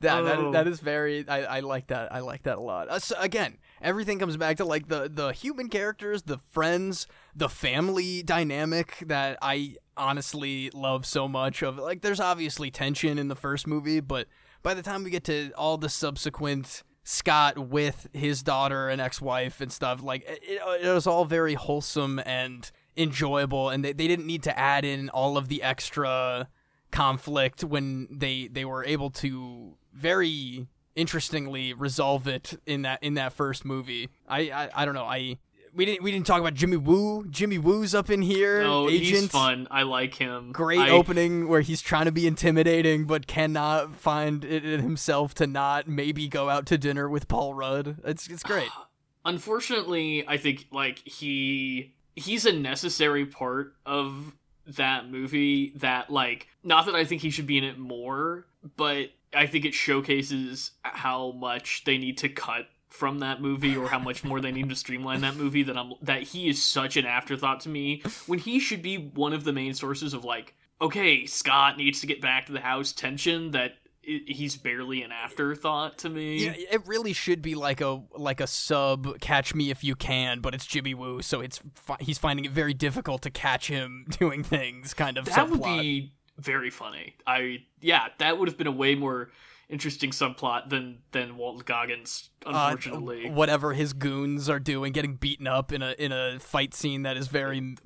That, 0.00 0.20
Oh. 0.20 0.24
that 0.24 0.52
that 0.52 0.66
is 0.66 0.80
very. 0.80 1.28
I, 1.28 1.42
I 1.44 1.60
like 1.60 1.88
that. 1.88 2.12
I 2.12 2.20
like 2.20 2.44
that 2.44 2.56
a 2.56 2.60
lot. 2.60 2.88
Uh, 2.88 2.98
so 2.98 3.16
again, 3.18 3.58
everything 3.82 4.18
comes 4.18 4.36
back 4.36 4.56
to 4.58 4.64
like 4.64 4.88
the 4.88 5.10
the 5.12 5.32
human 5.32 5.68
characters, 5.68 6.22
the 6.22 6.38
friends, 6.52 7.06
the 7.36 7.48
family 7.50 8.22
dynamic 8.22 8.96
that 9.06 9.36
I 9.42 9.76
honestly 9.96 10.70
love 10.72 11.04
so 11.04 11.28
much. 11.28 11.62
Of 11.62 11.76
like, 11.78 12.00
there's 12.00 12.20
obviously 12.20 12.70
tension 12.70 13.18
in 13.18 13.28
the 13.28 13.36
first 13.36 13.66
movie, 13.66 14.00
but 14.00 14.26
by 14.62 14.72
the 14.72 14.82
time 14.82 15.04
we 15.04 15.10
get 15.10 15.24
to 15.24 15.50
all 15.56 15.76
the 15.76 15.90
subsequent 15.90 16.82
Scott 17.04 17.58
with 17.58 18.08
his 18.12 18.42
daughter 18.42 18.88
and 18.88 19.00
ex-wife 19.00 19.60
and 19.60 19.70
stuff, 19.70 20.02
like 20.02 20.24
it, 20.26 20.60
it 20.82 20.92
was 20.92 21.06
all 21.06 21.26
very 21.26 21.54
wholesome 21.54 22.18
and 22.24 22.70
enjoyable, 22.96 23.68
and 23.68 23.84
they, 23.84 23.92
they 23.92 24.08
didn't 24.08 24.26
need 24.26 24.42
to 24.44 24.58
add 24.58 24.84
in 24.84 25.10
all 25.10 25.36
of 25.36 25.48
the 25.48 25.62
extra 25.62 26.48
conflict 26.90 27.62
when 27.62 28.08
they 28.10 28.48
they 28.48 28.64
were 28.64 28.84
able 28.84 29.10
to 29.10 29.76
very 29.92 30.66
interestingly 30.96 31.74
resolve 31.74 32.26
it 32.26 32.58
in 32.66 32.82
that 32.82 33.02
in 33.02 33.14
that 33.14 33.32
first 33.32 33.64
movie. 33.64 34.08
I 34.26 34.50
I, 34.50 34.70
I 34.74 34.84
don't 34.84 34.94
know. 34.94 35.04
I 35.04 35.36
we 35.74 35.84
didn't 35.84 36.02
we 36.02 36.12
didn't 36.12 36.26
talk 36.26 36.40
about 36.40 36.54
Jimmy 36.54 36.76
Woo. 36.76 37.26
Jimmy 37.28 37.58
Woo's 37.58 37.94
up 37.94 38.10
in 38.10 38.22
here. 38.22 38.62
Oh, 38.62 38.88
Agent. 38.88 39.04
he's 39.22 39.28
fun. 39.28 39.66
I 39.70 39.82
like 39.82 40.14
him. 40.14 40.52
Great 40.52 40.78
I- 40.80 40.90
opening 40.90 41.48
where 41.48 41.60
he's 41.60 41.80
trying 41.82 42.04
to 42.06 42.12
be 42.12 42.26
intimidating 42.26 43.04
but 43.04 43.26
cannot 43.26 43.94
find 43.96 44.44
it 44.44 44.64
in 44.64 44.80
himself 44.80 45.34
to 45.34 45.46
not 45.46 45.88
maybe 45.88 46.28
go 46.28 46.48
out 46.48 46.66
to 46.66 46.78
dinner 46.78 47.08
with 47.08 47.28
Paul 47.28 47.54
Rudd. 47.54 47.98
It's 48.04 48.28
it's 48.28 48.42
great. 48.42 48.68
Unfortunately, 49.24 50.24
I 50.28 50.36
think 50.36 50.66
like 50.70 50.98
he 51.06 51.94
he's 52.14 52.46
a 52.46 52.52
necessary 52.52 53.26
part 53.26 53.74
of 53.86 54.34
that 54.66 55.10
movie 55.10 55.72
that 55.76 56.10
like 56.10 56.46
not 56.62 56.86
that 56.86 56.94
I 56.94 57.04
think 57.04 57.22
he 57.22 57.30
should 57.30 57.46
be 57.46 57.58
in 57.58 57.64
it 57.64 57.78
more, 57.78 58.46
but 58.76 59.10
I 59.34 59.46
think 59.46 59.64
it 59.64 59.74
showcases 59.74 60.70
how 60.82 61.32
much 61.32 61.82
they 61.84 61.98
need 61.98 62.18
to 62.18 62.28
cut 62.28 62.66
from 62.94 63.18
that 63.18 63.42
movie 63.42 63.76
or 63.76 63.88
how 63.88 63.98
much 63.98 64.22
more 64.22 64.40
they 64.40 64.52
need 64.52 64.68
to 64.68 64.76
streamline 64.76 65.20
that 65.22 65.34
movie 65.36 65.64
that 65.64 65.76
I'm 65.76 65.94
that 66.02 66.22
he 66.22 66.48
is 66.48 66.62
such 66.62 66.96
an 66.96 67.04
afterthought 67.04 67.60
to 67.60 67.68
me 67.68 68.02
when 68.26 68.38
he 68.38 68.60
should 68.60 68.82
be 68.82 68.96
one 68.96 69.32
of 69.32 69.42
the 69.42 69.52
main 69.52 69.74
sources 69.74 70.14
of 70.14 70.24
like 70.24 70.54
okay, 70.80 71.26
Scott 71.26 71.76
needs 71.76 72.00
to 72.00 72.06
get 72.06 72.20
back 72.20 72.46
to 72.46 72.52
the 72.52 72.60
house 72.60 72.92
tension 72.92 73.52
that 73.52 73.72
he's 74.02 74.56
barely 74.56 75.02
an 75.02 75.10
afterthought 75.12 75.98
to 75.98 76.10
me. 76.10 76.44
Yeah, 76.44 76.52
it 76.56 76.86
really 76.86 77.12
should 77.12 77.42
be 77.42 77.54
like 77.54 77.80
a 77.80 78.02
like 78.14 78.40
a 78.40 78.46
sub 78.46 79.18
Catch 79.20 79.54
Me 79.54 79.70
If 79.70 79.82
You 79.82 79.96
Can, 79.96 80.40
but 80.40 80.54
it's 80.54 80.66
Jimmy 80.66 80.94
Woo, 80.94 81.22
so 81.22 81.40
it's 81.40 81.60
fi- 81.74 81.96
he's 82.00 82.18
finding 82.18 82.44
it 82.44 82.52
very 82.52 82.74
difficult 82.74 83.22
to 83.22 83.30
catch 83.30 83.68
him 83.68 84.06
doing 84.18 84.44
things. 84.44 84.94
Kind 84.94 85.18
of 85.18 85.24
that 85.26 85.50
would 85.50 85.62
be 85.62 86.12
very 86.38 86.70
funny. 86.70 87.16
I 87.26 87.64
yeah, 87.80 88.08
that 88.18 88.38
would 88.38 88.48
have 88.48 88.58
been 88.58 88.66
a 88.66 88.72
way 88.72 88.94
more 88.94 89.30
interesting 89.68 90.10
subplot 90.10 90.68
than 90.68 90.98
than 91.12 91.36
Walt 91.36 91.64
Goggins. 91.64 92.30
Uh, 92.44 92.50
Unfortunately, 92.50 93.30
whatever 93.30 93.72
his 93.72 93.92
goons 93.92 94.48
are 94.48 94.60
doing, 94.60 94.92
getting 94.92 95.16
beaten 95.16 95.46
up 95.46 95.72
in 95.72 95.82
a 95.82 95.94
in 95.98 96.12
a 96.12 96.38
fight 96.40 96.74
scene 96.74 97.02
that 97.02 97.16
is 97.16 97.28
very 97.28 97.76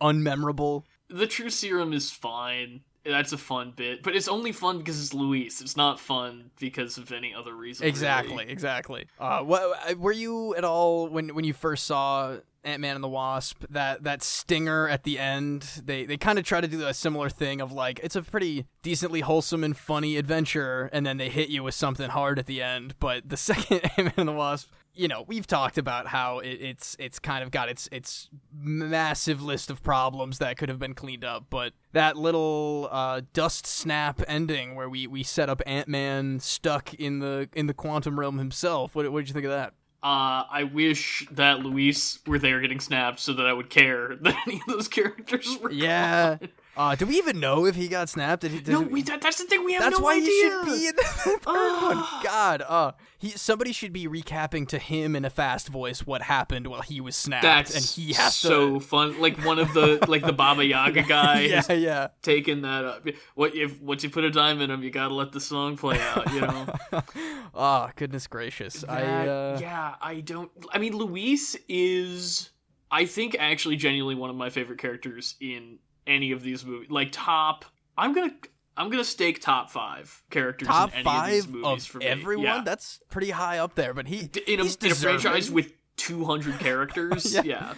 unmemorable. 0.00 0.84
the 1.08 1.26
True 1.26 1.50
Serum 1.50 1.92
is 1.92 2.10
fine. 2.10 2.80
That's 3.04 3.32
a 3.32 3.38
fun 3.38 3.72
bit, 3.74 4.04
but 4.04 4.14
it's 4.14 4.28
only 4.28 4.52
fun 4.52 4.78
because 4.78 5.02
it's 5.02 5.12
Luis. 5.12 5.60
It's 5.60 5.76
not 5.76 5.98
fun 5.98 6.52
because 6.60 6.98
of 6.98 7.10
any 7.10 7.34
other 7.34 7.52
reason. 7.52 7.84
Exactly, 7.84 8.36
really. 8.36 8.52
exactly. 8.52 9.06
Uh, 9.18 9.40
what, 9.40 9.98
were 9.98 10.12
you 10.12 10.54
at 10.54 10.62
all 10.62 11.08
when 11.08 11.34
when 11.34 11.44
you 11.44 11.52
first 11.52 11.84
saw 11.86 12.36
Ant 12.64 12.80
Man 12.80 12.94
and 12.94 13.04
the 13.04 13.08
Wasp 13.08 13.64
that 13.70 14.04
that 14.04 14.22
stinger 14.22 14.88
at 14.88 15.04
the 15.04 15.18
end? 15.18 15.62
They 15.84 16.04
they 16.04 16.16
kind 16.16 16.38
of 16.38 16.44
try 16.44 16.60
to 16.60 16.68
do 16.68 16.86
a 16.86 16.94
similar 16.94 17.28
thing 17.28 17.60
of 17.60 17.72
like 17.72 18.00
it's 18.02 18.16
a 18.16 18.22
pretty 18.22 18.66
decently 18.82 19.20
wholesome 19.20 19.64
and 19.64 19.76
funny 19.76 20.16
adventure, 20.16 20.88
and 20.92 21.04
then 21.04 21.16
they 21.16 21.28
hit 21.28 21.48
you 21.48 21.62
with 21.62 21.74
something 21.74 22.10
hard 22.10 22.38
at 22.38 22.46
the 22.46 22.62
end. 22.62 22.94
But 22.98 23.28
the 23.28 23.36
second 23.52 23.80
Ant 23.96 23.98
Man 23.98 24.14
and 24.16 24.28
the 24.28 24.32
Wasp. 24.32 24.70
You 24.94 25.08
know, 25.08 25.24
we've 25.26 25.46
talked 25.46 25.78
about 25.78 26.08
how 26.08 26.40
it, 26.40 26.58
it's 26.60 26.96
it's 26.98 27.18
kind 27.18 27.42
of 27.42 27.50
got 27.50 27.70
its 27.70 27.88
its 27.90 28.28
massive 28.54 29.42
list 29.42 29.70
of 29.70 29.82
problems 29.82 30.36
that 30.38 30.58
could 30.58 30.68
have 30.68 30.78
been 30.78 30.92
cleaned 30.92 31.24
up, 31.24 31.46
but 31.48 31.72
that 31.92 32.18
little 32.18 32.90
uh, 32.92 33.22
dust 33.32 33.66
snap 33.66 34.20
ending 34.28 34.74
where 34.74 34.90
we, 34.90 35.06
we 35.06 35.22
set 35.22 35.48
up 35.48 35.62
Ant 35.64 35.88
Man 35.88 36.40
stuck 36.40 36.92
in 36.92 37.20
the 37.20 37.48
in 37.54 37.68
the 37.68 37.74
quantum 37.74 38.20
realm 38.20 38.36
himself. 38.36 38.94
What 38.94 39.10
what 39.10 39.20
did 39.20 39.28
you 39.28 39.32
think 39.32 39.46
of 39.46 39.52
that? 39.52 39.72
Uh, 40.02 40.42
I 40.50 40.64
wish 40.64 41.26
that 41.30 41.60
Luis 41.60 42.18
were 42.26 42.38
there 42.38 42.60
getting 42.60 42.80
snapped 42.80 43.20
so 43.20 43.32
that 43.34 43.46
I 43.46 43.52
would 43.52 43.70
care 43.70 44.16
that 44.22 44.36
any 44.46 44.56
of 44.56 44.66
those 44.66 44.88
characters 44.88 45.56
were. 45.62 45.70
Yeah. 45.70 46.38
gone. 46.40 46.48
Uh, 46.74 46.94
do 46.94 47.04
we 47.04 47.16
even 47.18 47.38
know 47.38 47.66
if 47.66 47.74
he 47.74 47.86
got 47.86 48.08
snapped? 48.08 48.40
Did 48.42 48.52
he? 48.52 48.60
Did 48.60 48.72
No, 48.72 48.80
we, 48.80 49.02
that, 49.02 49.20
that's 49.20 49.36
the 49.36 49.44
thing. 49.44 49.62
We 49.64 49.74
have 49.74 49.82
That's 49.82 49.98
no 49.98 50.04
why 50.04 50.14
idea. 50.14 50.24
he 50.26 50.40
should 50.40 50.64
be 50.64 50.86
in 50.86 50.96
the 50.96 51.02
third 51.02 51.44
one. 51.44 51.96
Ah. 51.98 52.20
God, 52.24 52.62
uh, 52.66 52.92
he 53.18 53.28
somebody 53.30 53.72
should 53.72 53.92
be 53.92 54.08
recapping 54.08 54.66
to 54.68 54.78
him 54.78 55.14
in 55.14 55.26
a 55.26 55.30
fast 55.30 55.68
voice 55.68 56.06
what 56.06 56.22
happened 56.22 56.66
while 56.66 56.80
he 56.80 56.98
was 57.00 57.14
snapped, 57.14 57.42
That's 57.42 57.74
and 57.74 57.84
he 57.84 58.14
has 58.14 58.34
so 58.34 58.74
to. 58.74 58.80
fun. 58.80 59.20
Like 59.20 59.44
one 59.44 59.58
of 59.58 59.74
the 59.74 60.02
like 60.08 60.24
the 60.24 60.32
Baba 60.32 60.64
Yaga 60.64 61.02
guy 61.02 61.40
yeah, 61.42 61.56
has 61.56 61.68
yeah. 61.68 62.08
taken 62.22 62.62
that 62.62 62.86
up. 62.86 63.06
What 63.34 63.54
if 63.54 63.78
once 63.82 64.02
you 64.02 64.08
put 64.08 64.24
a 64.24 64.30
dime 64.30 64.62
in 64.62 64.70
him, 64.70 64.82
you 64.82 64.90
gotta 64.90 65.14
let 65.14 65.32
the 65.32 65.40
song 65.40 65.76
play 65.76 66.00
out. 66.00 66.32
You 66.32 66.40
know. 66.40 66.66
oh, 67.54 67.90
goodness 67.96 68.26
gracious! 68.26 68.82
I 68.88 69.02
uh, 69.02 69.58
yeah, 69.60 69.96
I 70.00 70.20
don't. 70.20 70.50
I 70.72 70.78
mean, 70.78 70.96
Luis 70.96 71.54
is, 71.68 72.48
I 72.90 73.04
think, 73.04 73.36
actually 73.38 73.76
genuinely 73.76 74.14
one 74.14 74.30
of 74.30 74.36
my 74.36 74.48
favorite 74.48 74.78
characters 74.78 75.36
in 75.38 75.78
any 76.06 76.32
of 76.32 76.42
these 76.42 76.64
movies. 76.64 76.90
Like 76.90 77.08
top, 77.12 77.64
I'm 77.96 78.12
gonna, 78.12 78.32
I'm 78.76 78.90
gonna 78.90 79.04
stake 79.04 79.40
top 79.40 79.70
five 79.70 80.22
characters 80.30 80.68
top 80.68 80.90
in 80.90 81.06
any 81.06 81.08
of 81.08 81.26
these 81.26 81.44
five 81.44 81.54
movies 81.54 81.84
of 81.84 81.88
for 81.88 81.98
me. 81.98 82.06
everyone. 82.06 82.44
Yeah. 82.44 82.62
That's 82.64 83.00
pretty 83.10 83.30
high 83.30 83.58
up 83.58 83.74
there. 83.74 83.94
But 83.94 84.06
he 84.08 84.30
in 84.46 84.60
a, 84.60 84.64
in 84.64 84.92
a 84.92 84.94
franchise 84.94 85.50
with 85.50 85.72
200 85.96 86.58
characters. 86.58 87.32
Yeah. 87.32 87.42
yeah. 87.44 87.74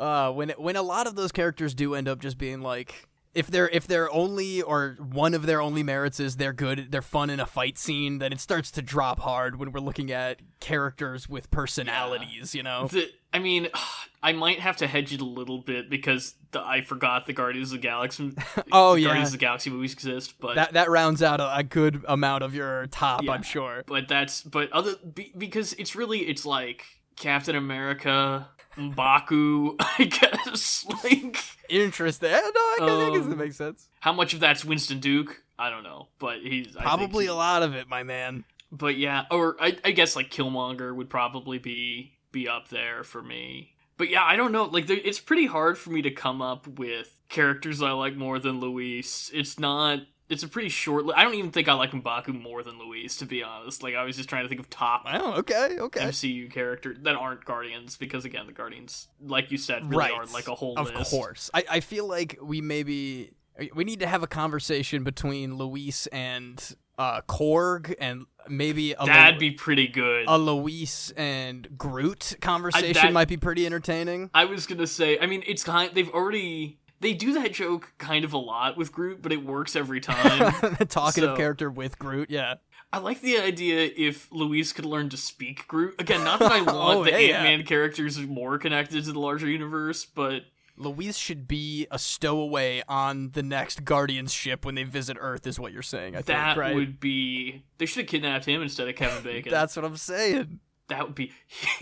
uh, 0.00 0.30
when 0.32 0.50
when 0.50 0.76
a 0.76 0.82
lot 0.82 1.06
of 1.06 1.16
those 1.16 1.32
characters 1.32 1.74
do 1.74 1.94
end 1.94 2.08
up 2.08 2.20
just 2.20 2.38
being 2.38 2.60
like 2.60 3.08
if 3.34 3.48
they're 3.48 3.68
if 3.68 3.86
they're 3.86 4.12
only 4.12 4.62
or 4.62 4.96
one 5.00 5.34
of 5.34 5.46
their 5.46 5.60
only 5.60 5.82
merits 5.82 6.20
is 6.20 6.36
they're 6.36 6.52
good, 6.52 6.88
they're 6.90 7.02
fun 7.02 7.30
in 7.30 7.40
a 7.40 7.46
fight 7.46 7.78
scene, 7.78 8.18
then 8.18 8.32
it 8.32 8.40
starts 8.40 8.70
to 8.72 8.82
drop 8.82 9.20
hard 9.20 9.56
when 9.58 9.72
we're 9.72 9.80
looking 9.80 10.10
at 10.12 10.40
characters 10.60 11.28
with 11.28 11.50
personalities. 11.50 12.54
You 12.54 12.62
know, 12.62 12.88
The, 12.88 13.10
I 13.32 13.38
mean, 13.38 13.68
I 14.22 14.32
might 14.32 14.60
have 14.60 14.78
to 14.78 14.86
hedge 14.86 15.12
it 15.12 15.20
a 15.20 15.24
little 15.26 15.58
bit 15.58 15.90
because 15.90 16.34
the, 16.52 16.60
I 16.62 16.80
forgot 16.80 17.26
the 17.26 17.34
Guardians 17.34 17.72
of 17.72 17.80
the 17.80 17.86
Galaxy. 17.86 18.32
Oh, 18.72 18.94
yeah. 18.94 19.08
Guardians 19.08 19.28
of 19.28 19.32
the 19.32 19.38
Galaxy 19.38 19.68
movies 19.70 19.92
exist, 19.92 20.34
but 20.40 20.54
that 20.54 20.72
that 20.72 20.88
rounds 20.90 21.22
out 21.22 21.40
a, 21.40 21.56
a 21.58 21.62
good 21.62 22.04
amount 22.08 22.42
of 22.42 22.54
your 22.54 22.86
top, 22.86 23.22
Yeah. 23.22 23.32
I'm 23.32 23.42
sure. 23.42 23.82
but 23.86 24.08
that's 24.08 24.42
but 24.42 24.72
other 24.72 24.94
be, 24.96 25.32
because 25.36 25.72
it's 25.74 25.94
really 25.94 26.20
it's 26.20 26.46
like 26.46 26.84
Captain 27.16 27.54
America, 27.54 28.48
Mbaku, 28.76 29.76
I 29.98 30.04
guess. 30.04 30.86
Like 31.04 31.36
Interesting. 31.68 32.30
No, 32.30 32.36
I 32.38 32.76
guess, 32.80 32.90
I 32.90 33.10
guess 33.10 33.22
Um, 33.24 33.30
that 33.30 33.36
makes 33.38 33.56
sense. 33.56 33.88
how 34.00 34.12
much 34.12 34.34
of 34.34 34.40
that's 34.40 34.64
Winston 34.64 35.00
Duke? 35.00 35.42
I 35.58 35.70
don't 35.70 35.82
know, 35.82 36.08
but 36.18 36.40
he's 36.42 36.68
Probably 36.76 37.24
he- 37.24 37.30
a 37.30 37.34
lot 37.34 37.62
of 37.62 37.74
it, 37.74 37.88
my 37.88 38.02
man. 38.02 38.44
But 38.72 38.96
yeah, 38.98 39.24
or 39.30 39.56
I, 39.60 39.76
I 39.84 39.92
guess 39.92 40.16
like 40.16 40.30
Killmonger 40.30 40.94
would 40.94 41.08
probably 41.08 41.58
be 41.58 42.12
be 42.32 42.48
up 42.48 42.68
there 42.68 43.04
for 43.04 43.22
me. 43.22 43.70
But 43.96 44.10
yeah, 44.10 44.24
I 44.24 44.34
don't 44.34 44.50
know. 44.50 44.64
Like, 44.64 44.88
there, 44.88 44.96
it's 45.02 45.20
pretty 45.20 45.46
hard 45.46 45.78
for 45.78 45.90
me 45.90 46.02
to 46.02 46.10
come 46.10 46.42
up 46.42 46.66
with 46.66 47.20
characters 47.28 47.80
I 47.80 47.92
like 47.92 48.16
more 48.16 48.40
than 48.40 48.58
Luis. 48.58 49.30
It's 49.32 49.56
not. 49.60 50.00
It's 50.28 50.42
a 50.42 50.48
pretty 50.48 50.70
short. 50.70 51.04
li- 51.04 51.14
I 51.16 51.22
don't 51.22 51.34
even 51.34 51.50
think 51.50 51.68
I 51.68 51.74
like 51.74 51.90
Mbaku 51.90 52.40
more 52.40 52.62
than 52.62 52.78
Luis, 52.78 53.16
to 53.18 53.26
be 53.26 53.42
honest. 53.42 53.82
Like, 53.82 53.94
I 53.94 54.04
was 54.04 54.16
just 54.16 54.28
trying 54.28 54.44
to 54.44 54.48
think 54.48 54.60
of 54.60 54.70
top 54.70 55.04
Oh, 55.06 55.34
okay, 55.40 55.76
okay. 55.78 56.00
MCU 56.00 56.50
characters 56.50 56.96
that 57.02 57.14
aren't 57.14 57.44
Guardians, 57.44 57.96
because 57.98 58.24
again, 58.24 58.46
the 58.46 58.52
Guardians, 58.52 59.08
like 59.20 59.50
you 59.50 59.58
said, 59.58 59.84
really 59.84 59.96
right. 59.98 60.12
are 60.12 60.24
like 60.26 60.48
a 60.48 60.54
whole 60.54 60.78
Of 60.78 60.94
list. 60.94 61.10
course. 61.10 61.50
I, 61.52 61.64
I 61.70 61.80
feel 61.80 62.08
like 62.08 62.38
we 62.42 62.60
maybe 62.62 63.32
we 63.74 63.84
need 63.84 64.00
to 64.00 64.06
have 64.06 64.22
a 64.22 64.26
conversation 64.26 65.04
between 65.04 65.56
Luis 65.56 66.06
and 66.08 66.74
uh 66.98 67.20
Korg 67.28 67.94
and 68.00 68.24
maybe 68.48 68.92
a 68.92 69.04
That'd 69.04 69.34
Lu- 69.34 69.40
be 69.40 69.50
pretty 69.50 69.88
good. 69.88 70.24
a 70.26 70.38
Luis 70.38 71.12
and 71.16 71.68
Groot 71.76 72.36
conversation 72.40 72.92
that- 72.94 73.12
might 73.12 73.28
be 73.28 73.36
pretty 73.36 73.66
entertaining. 73.66 74.30
I 74.32 74.46
was 74.46 74.66
gonna 74.66 74.86
say, 74.86 75.18
I 75.18 75.26
mean, 75.26 75.42
it's 75.46 75.64
kind. 75.64 75.90
They've 75.92 76.08
already 76.10 76.78
they 77.04 77.14
do 77.14 77.34
that 77.34 77.52
joke 77.52 77.92
kind 77.98 78.24
of 78.24 78.32
a 78.32 78.38
lot 78.38 78.76
with 78.76 78.92
Groot, 78.92 79.22
but 79.22 79.32
it 79.32 79.44
works 79.44 79.76
every 79.76 80.00
time. 80.00 80.52
the 80.78 80.86
talkative 80.86 81.30
so- 81.30 81.36
character 81.36 81.70
with 81.70 81.98
Groot, 81.98 82.30
yeah. 82.30 82.54
I 82.92 82.98
like 82.98 83.20
the 83.22 83.38
idea 83.38 83.90
if 83.96 84.30
Luis 84.30 84.72
could 84.72 84.84
learn 84.84 85.08
to 85.10 85.16
speak 85.16 85.66
Groot. 85.66 85.96
Again, 86.00 86.22
not 86.22 86.38
that 86.38 86.52
I 86.52 86.60
oh, 86.64 86.64
want 86.64 86.98
Oh, 86.98 87.04
the 87.04 87.10
yeah, 87.10 87.18
yeah. 87.18 87.34
Ant 87.38 87.42
Man 87.58 87.66
characters 87.66 88.18
more 88.20 88.56
connected 88.56 89.04
to 89.04 89.12
the 89.12 89.18
larger 89.18 89.48
universe, 89.48 90.04
but 90.04 90.42
Luis 90.76 91.16
should 91.16 91.48
be 91.48 91.86
a 91.90 91.98
stowaway 91.98 92.82
on 92.88 93.30
the 93.32 93.42
next 93.42 93.84
Guardians 93.84 94.32
ship 94.32 94.64
when 94.64 94.74
they 94.76 94.84
visit 94.84 95.16
Earth, 95.20 95.46
is 95.46 95.58
what 95.58 95.72
you're 95.72 95.82
saying. 95.82 96.16
I 96.16 96.22
that 96.22 96.54
think, 96.54 96.56
right? 96.58 96.74
would 96.74 97.00
be. 97.00 97.64
They 97.78 97.86
should 97.86 98.02
have 98.02 98.08
kidnapped 98.08 98.44
him 98.44 98.62
instead 98.62 98.88
of 98.88 98.94
Kevin 98.94 99.22
Bacon. 99.24 99.50
That's 99.52 99.74
what 99.76 99.84
I'm 99.84 99.96
saying. 99.96 100.60
That 100.88 101.06
would 101.06 101.14
be. 101.14 101.32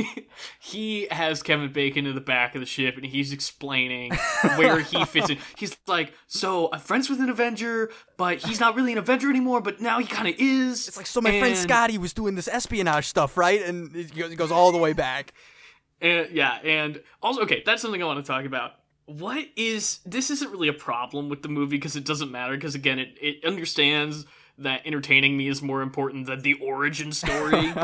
he 0.61 1.09
has 1.11 1.43
Kevin 1.43 1.73
Bacon 1.73 2.07
in 2.07 2.15
the 2.15 2.21
back 2.21 2.55
of 2.55 2.61
the 2.61 2.67
ship, 2.67 2.97
and 2.97 3.05
he's 3.05 3.33
explaining 3.33 4.13
where 4.57 4.81
he 4.81 5.05
fits 5.05 5.31
in. 5.31 5.39
He's 5.57 5.77
like, 5.87 6.13
"So 6.29 6.69
I'm 6.73 6.81
friends 6.81 7.11
with 7.11 7.21
an 7.21 7.29
Avenger, 7.29 7.91
but 8.17 8.39
he's 8.39 8.61
not 8.61 8.77
really 8.77 8.93
an 8.93 8.99
Avenger 8.99 9.29
anymore. 9.29 9.61
But 9.61 9.81
now 9.81 9.99
he 9.99 10.07
kind 10.07 10.29
of 10.29 10.35
is." 10.39 10.89
It's 10.89 10.97
like, 10.97 11.07
so 11.07 11.21
my 11.21 11.39
friend 11.39 11.57
Scotty 11.57 11.99
was 11.99 12.13
doing 12.13 12.35
this 12.35 12.49
espionage 12.49 13.07
stuff, 13.07 13.37
right? 13.37 13.63
And 13.63 13.95
it 13.95 14.37
goes 14.37 14.53
all 14.53 14.71
the 14.71 14.79
way 14.79 14.93
back. 14.93 15.33
And 16.01 16.31
yeah, 16.31 16.59
and 16.65 17.03
also 17.23 17.43
okay, 17.43 17.63
that's 17.65 17.83
something 17.83 18.03
I 18.03 18.07
want 18.07 18.25
to 18.25 18.31
talk 18.31 18.45
about. 18.45 18.73
What 19.07 19.47
is 19.57 20.01
this 20.07 20.31
isn't 20.31 20.51
really 20.51 20.69
a 20.69 20.73
problem 20.73 21.29
with 21.29 21.43
the 21.43 21.49
movie 21.49 21.77
because 21.77 21.97
it 21.97 22.05
doesn't 22.05 22.31
matter 22.31 22.55
because 22.55 22.75
again 22.75 22.99
it, 22.99 23.17
it 23.21 23.45
understands 23.45 24.27
that 24.59 24.87
entertaining 24.87 25.37
me 25.37 25.49
is 25.49 25.63
more 25.63 25.83
important 25.83 26.27
than 26.27 26.41
the 26.43 26.55
origin 26.55 27.13
story. 27.13 27.73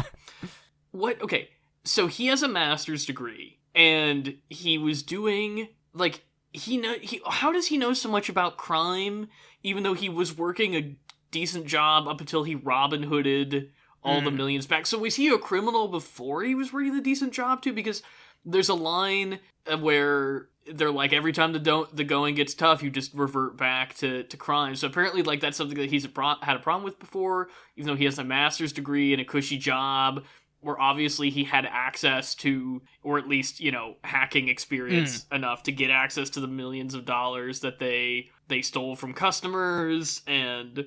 what 0.98 1.20
okay, 1.22 1.50
so 1.84 2.06
he 2.06 2.26
has 2.26 2.42
a 2.42 2.48
master's 2.48 3.04
degree 3.04 3.58
and 3.74 4.38
he 4.48 4.78
was 4.78 5.02
doing 5.02 5.68
like 5.94 6.24
he 6.52 6.76
know 6.76 6.94
he 7.00 7.20
how 7.28 7.52
does 7.52 7.66
he 7.68 7.76
know 7.76 7.92
so 7.92 8.08
much 8.08 8.28
about 8.28 8.56
crime 8.56 9.28
even 9.62 9.82
though 9.82 9.94
he 9.94 10.08
was 10.08 10.36
working 10.36 10.74
a 10.74 10.96
decent 11.30 11.66
job 11.66 12.08
up 12.08 12.20
until 12.20 12.42
he 12.44 12.54
Robin 12.54 13.02
Hooded 13.02 13.70
all 14.02 14.20
the 14.20 14.30
Mm. 14.30 14.36
millions 14.36 14.66
back. 14.66 14.86
So 14.86 14.98
was 14.98 15.16
he 15.16 15.28
a 15.28 15.38
criminal 15.38 15.88
before 15.88 16.42
he 16.42 16.54
was 16.54 16.72
working 16.72 16.94
a 16.96 17.00
decent 17.00 17.32
job 17.32 17.60
too? 17.62 17.72
Because 17.72 18.02
there's 18.44 18.68
a 18.68 18.74
line 18.74 19.40
uh, 19.70 19.76
where 19.76 20.48
they're 20.72 20.90
like 20.90 21.12
every 21.12 21.32
time 21.32 21.52
the 21.52 21.58
don't 21.58 21.94
the 21.94 22.04
going 22.04 22.34
gets 22.36 22.54
tough, 22.54 22.82
you 22.82 22.90
just 22.90 23.12
revert 23.14 23.56
back 23.56 23.94
to 23.96 24.22
to 24.22 24.36
crime. 24.36 24.76
So 24.76 24.86
apparently, 24.86 25.22
like 25.22 25.40
that's 25.40 25.56
something 25.56 25.76
that 25.78 25.90
he's 25.90 26.04
a 26.04 26.08
pro- 26.08 26.40
had 26.40 26.56
a 26.56 26.60
problem 26.60 26.84
with 26.84 26.98
before, 26.98 27.48
even 27.76 27.88
though 27.88 27.96
he 27.96 28.04
has 28.04 28.18
a 28.18 28.24
master's 28.24 28.72
degree 28.72 29.12
and 29.12 29.20
a 29.20 29.24
cushy 29.24 29.58
job. 29.58 30.24
Where 30.60 30.80
obviously 30.80 31.30
he 31.30 31.44
had 31.44 31.66
access 31.66 32.34
to, 32.36 32.82
or 33.02 33.18
at 33.18 33.28
least 33.28 33.60
you 33.60 33.70
know, 33.70 33.94
hacking 34.02 34.48
experience 34.48 35.24
hmm. 35.28 35.36
enough 35.36 35.62
to 35.64 35.72
get 35.72 35.90
access 35.90 36.30
to 36.30 36.40
the 36.40 36.48
millions 36.48 36.94
of 36.94 37.04
dollars 37.04 37.60
that 37.60 37.78
they 37.78 38.30
they 38.48 38.62
stole 38.62 38.96
from 38.96 39.12
customers 39.14 40.22
and 40.26 40.86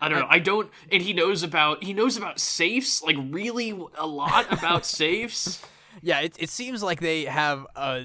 I 0.00 0.08
don't 0.08 0.20
know. 0.20 0.26
I 0.30 0.38
don't, 0.38 0.70
and 0.92 1.02
he 1.02 1.12
knows 1.12 1.42
about 1.42 1.82
he 1.82 1.92
knows 1.92 2.16
about 2.16 2.38
safes, 2.38 3.02
like 3.02 3.16
really 3.18 3.70
a 3.96 4.06
lot 4.06 4.46
about 4.52 4.86
safes. 4.86 5.60
Yeah, 6.02 6.20
it, 6.20 6.36
it 6.38 6.50
seems 6.50 6.82
like 6.82 7.00
they 7.00 7.24
have 7.24 7.66
a 7.74 8.04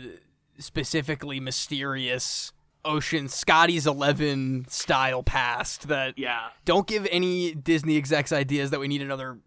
specifically 0.58 1.40
mysterious 1.40 2.52
Ocean 2.86 3.28
Scotty's 3.28 3.88
Eleven 3.88 4.66
style 4.70 5.24
past 5.24 5.88
that 5.88 6.18
Yeah, 6.18 6.50
don't 6.66 6.88
give 6.88 7.08
any 7.12 7.54
Disney 7.54 7.98
execs 7.98 8.32
ideas 8.32 8.72
that 8.72 8.80
we 8.80 8.88
need 8.88 9.02
another 9.02 9.40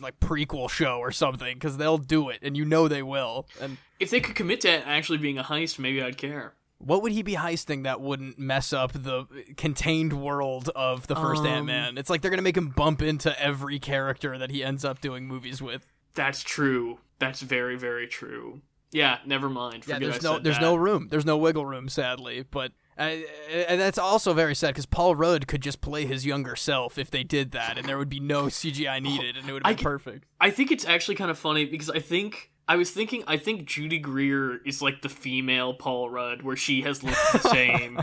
like 0.00 0.18
prequel 0.20 0.68
show 0.68 0.98
or 0.98 1.10
something 1.12 1.54
because 1.54 1.76
they'll 1.76 1.98
do 1.98 2.28
it 2.28 2.38
and 2.42 2.56
you 2.56 2.64
know 2.64 2.88
they 2.88 3.02
will. 3.02 3.46
And 3.60 3.78
if 4.00 4.10
they 4.10 4.20
could 4.20 4.34
commit 4.34 4.60
to 4.62 4.68
it 4.68 4.82
actually 4.86 5.18
being 5.18 5.38
a 5.38 5.42
heist, 5.44 5.78
maybe 5.78 6.02
I'd 6.02 6.18
care. 6.18 6.54
what 6.78 7.02
would 7.02 7.12
he 7.12 7.22
be 7.22 7.34
heisting 7.36 7.84
that 7.84 8.00
wouldn't 8.00 8.38
mess 8.38 8.72
up 8.72 8.92
the 8.92 9.24
contained 9.56 10.12
world 10.12 10.68
of 10.74 11.06
the 11.06 11.14
first 11.16 11.40
Um, 11.42 11.46
Ant 11.46 11.66
Man? 11.66 11.96
It's 11.98 12.10
like 12.10 12.20
they're 12.22 12.30
gonna 12.30 12.42
make 12.42 12.56
him 12.56 12.68
bump 12.68 13.00
into 13.02 13.40
every 13.40 13.78
character 13.78 14.36
that 14.36 14.50
he 14.50 14.62
ends 14.64 14.84
up 14.84 15.00
doing 15.00 15.26
movies 15.26 15.62
with. 15.62 15.86
That's 16.14 16.42
true. 16.42 16.98
That's 17.18 17.40
very 17.40 17.76
very 17.76 18.06
true. 18.08 18.60
Yeah, 18.92 19.18
never 19.26 19.48
mind. 19.48 19.84
Yeah, 19.86 19.94
Forget 19.96 20.00
there's 20.12 20.24
I 20.24 20.28
no 20.28 20.34
said 20.36 20.44
there's 20.44 20.56
that. 20.56 20.62
no 20.62 20.76
room. 20.76 21.08
There's 21.10 21.24
no 21.26 21.36
wiggle 21.36 21.64
room, 21.66 21.88
sadly. 21.88 22.44
But 22.48 22.72
uh, 22.98 23.02
and 23.68 23.80
that's 23.80 23.98
also 23.98 24.32
very 24.34 24.54
sad 24.54 24.68
because 24.68 24.86
Paul 24.86 25.14
Rudd 25.16 25.46
could 25.46 25.60
just 25.62 25.80
play 25.80 26.06
his 26.06 26.24
younger 26.24 26.56
self 26.56 26.98
if 26.98 27.10
they 27.10 27.24
did 27.24 27.50
that, 27.52 27.76
and 27.78 27.86
there 27.86 27.98
would 27.98 28.08
be 28.10 28.20
no 28.20 28.44
CGI 28.46 29.02
needed, 29.02 29.36
and 29.36 29.48
it 29.48 29.52
would 29.52 29.62
I 29.64 29.68
have 29.70 29.76
been 29.76 29.82
get- 29.84 29.90
perfect. 29.90 30.24
I 30.40 30.50
think 30.50 30.70
it's 30.70 30.84
actually 30.84 31.14
kind 31.16 31.30
of 31.30 31.38
funny 31.38 31.64
because 31.64 31.90
I 31.90 31.98
think 31.98 32.50
I 32.66 32.76
was 32.76 32.90
thinking 32.90 33.24
I 33.26 33.36
think 33.36 33.66
Judy 33.66 33.98
Greer 33.98 34.58
is 34.64 34.80
like 34.80 35.02
the 35.02 35.08
female 35.08 35.74
Paul 35.74 36.08
Rudd, 36.08 36.42
where 36.42 36.56
she 36.56 36.80
has 36.82 37.02
looked 37.02 37.18
the 37.32 37.38
same 37.50 37.96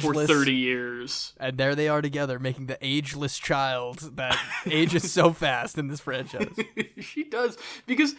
for 0.00 0.26
thirty 0.26 0.54
years. 0.54 1.32
and 1.38 1.56
there 1.56 1.74
they 1.74 1.88
are 1.88 2.02
together, 2.02 2.38
making 2.38 2.66
the 2.66 2.78
ageless 2.82 3.38
child 3.38 4.16
that 4.16 4.38
ages 4.66 5.10
so 5.12 5.32
fast 5.32 5.78
in 5.78 5.88
this 5.88 6.00
franchise. 6.00 6.52
she 7.00 7.24
does 7.24 7.56
because 7.86 8.14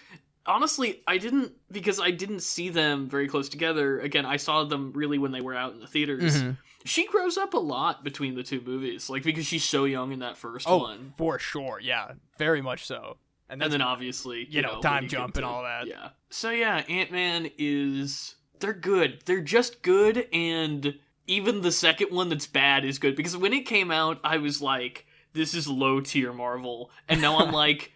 honestly 0.45 1.01
i 1.07 1.17
didn't 1.17 1.51
because 1.71 1.99
i 1.99 2.11
didn't 2.11 2.41
see 2.41 2.69
them 2.69 3.07
very 3.09 3.27
close 3.27 3.49
together. 3.49 3.99
Again 3.99 4.25
i 4.25 4.37
saw 4.37 4.63
them 4.63 4.91
really 4.93 5.17
when 5.17 5.31
they 5.31 5.41
were 5.41 5.55
out 5.55 5.73
in 5.73 5.79
the 5.79 5.87
theaters. 5.87 6.41
Mhm. 6.43 6.57
she 6.85 7.07
grows 7.07 7.37
up 7.37 7.53
a 7.53 7.57
lot 7.59 8.03
between 8.03 8.35
the 8.35 8.43
two 8.43 8.61
movies 8.61 9.09
like 9.09 9.23
because 9.23 9.45
she's 9.45 9.63
so 9.63 9.85
young 9.85 10.11
in 10.11 10.19
that 10.19 10.37
first 10.37 10.67
Oh, 10.67 10.79
one. 10.79 11.13
for 11.17 11.39
sure, 11.39 11.79
yeah, 11.81 12.11
very 12.37 12.61
much 12.61 12.85
so. 12.85 13.17
And, 13.49 13.61
and 13.63 13.71
then 13.71 13.81
obviously 13.81 14.39
you, 14.39 14.47
you 14.49 14.61
know, 14.63 14.73
when 14.73 14.81
time 14.81 15.07
jump 15.07 15.35
and 15.37 15.43
to- 15.43 15.47
all 15.47 15.63
that. 15.63 15.87
yeah. 15.87 16.09
So 16.29 16.49
yeah 16.49 16.77
ant-man 16.89 17.49
is 17.57 18.35
they're 18.59 18.73
good. 18.73 19.21
They're 19.25 19.41
just 19.41 19.81
good 19.81 20.27
and 20.33 20.95
even 21.27 21.61
the 21.61 21.71
second 21.71 22.11
one 22.11 22.27
that's 22.27 22.47
bad 22.47 22.83
is 22.83 22.99
good. 22.99 23.15
Because 23.15 23.37
when 23.37 23.53
it 23.53 23.65
came 23.65 23.91
out 23.91 24.19
i 24.25 24.37
was 24.37 24.61
like 24.61 25.05
this 25.31 25.53
is 25.55 25.67
low 25.69 26.01
tier 26.01 26.33
marvel. 26.33 26.91
And 27.07 27.21
now 27.21 27.37
i'm 27.39 27.51
like 27.63 27.92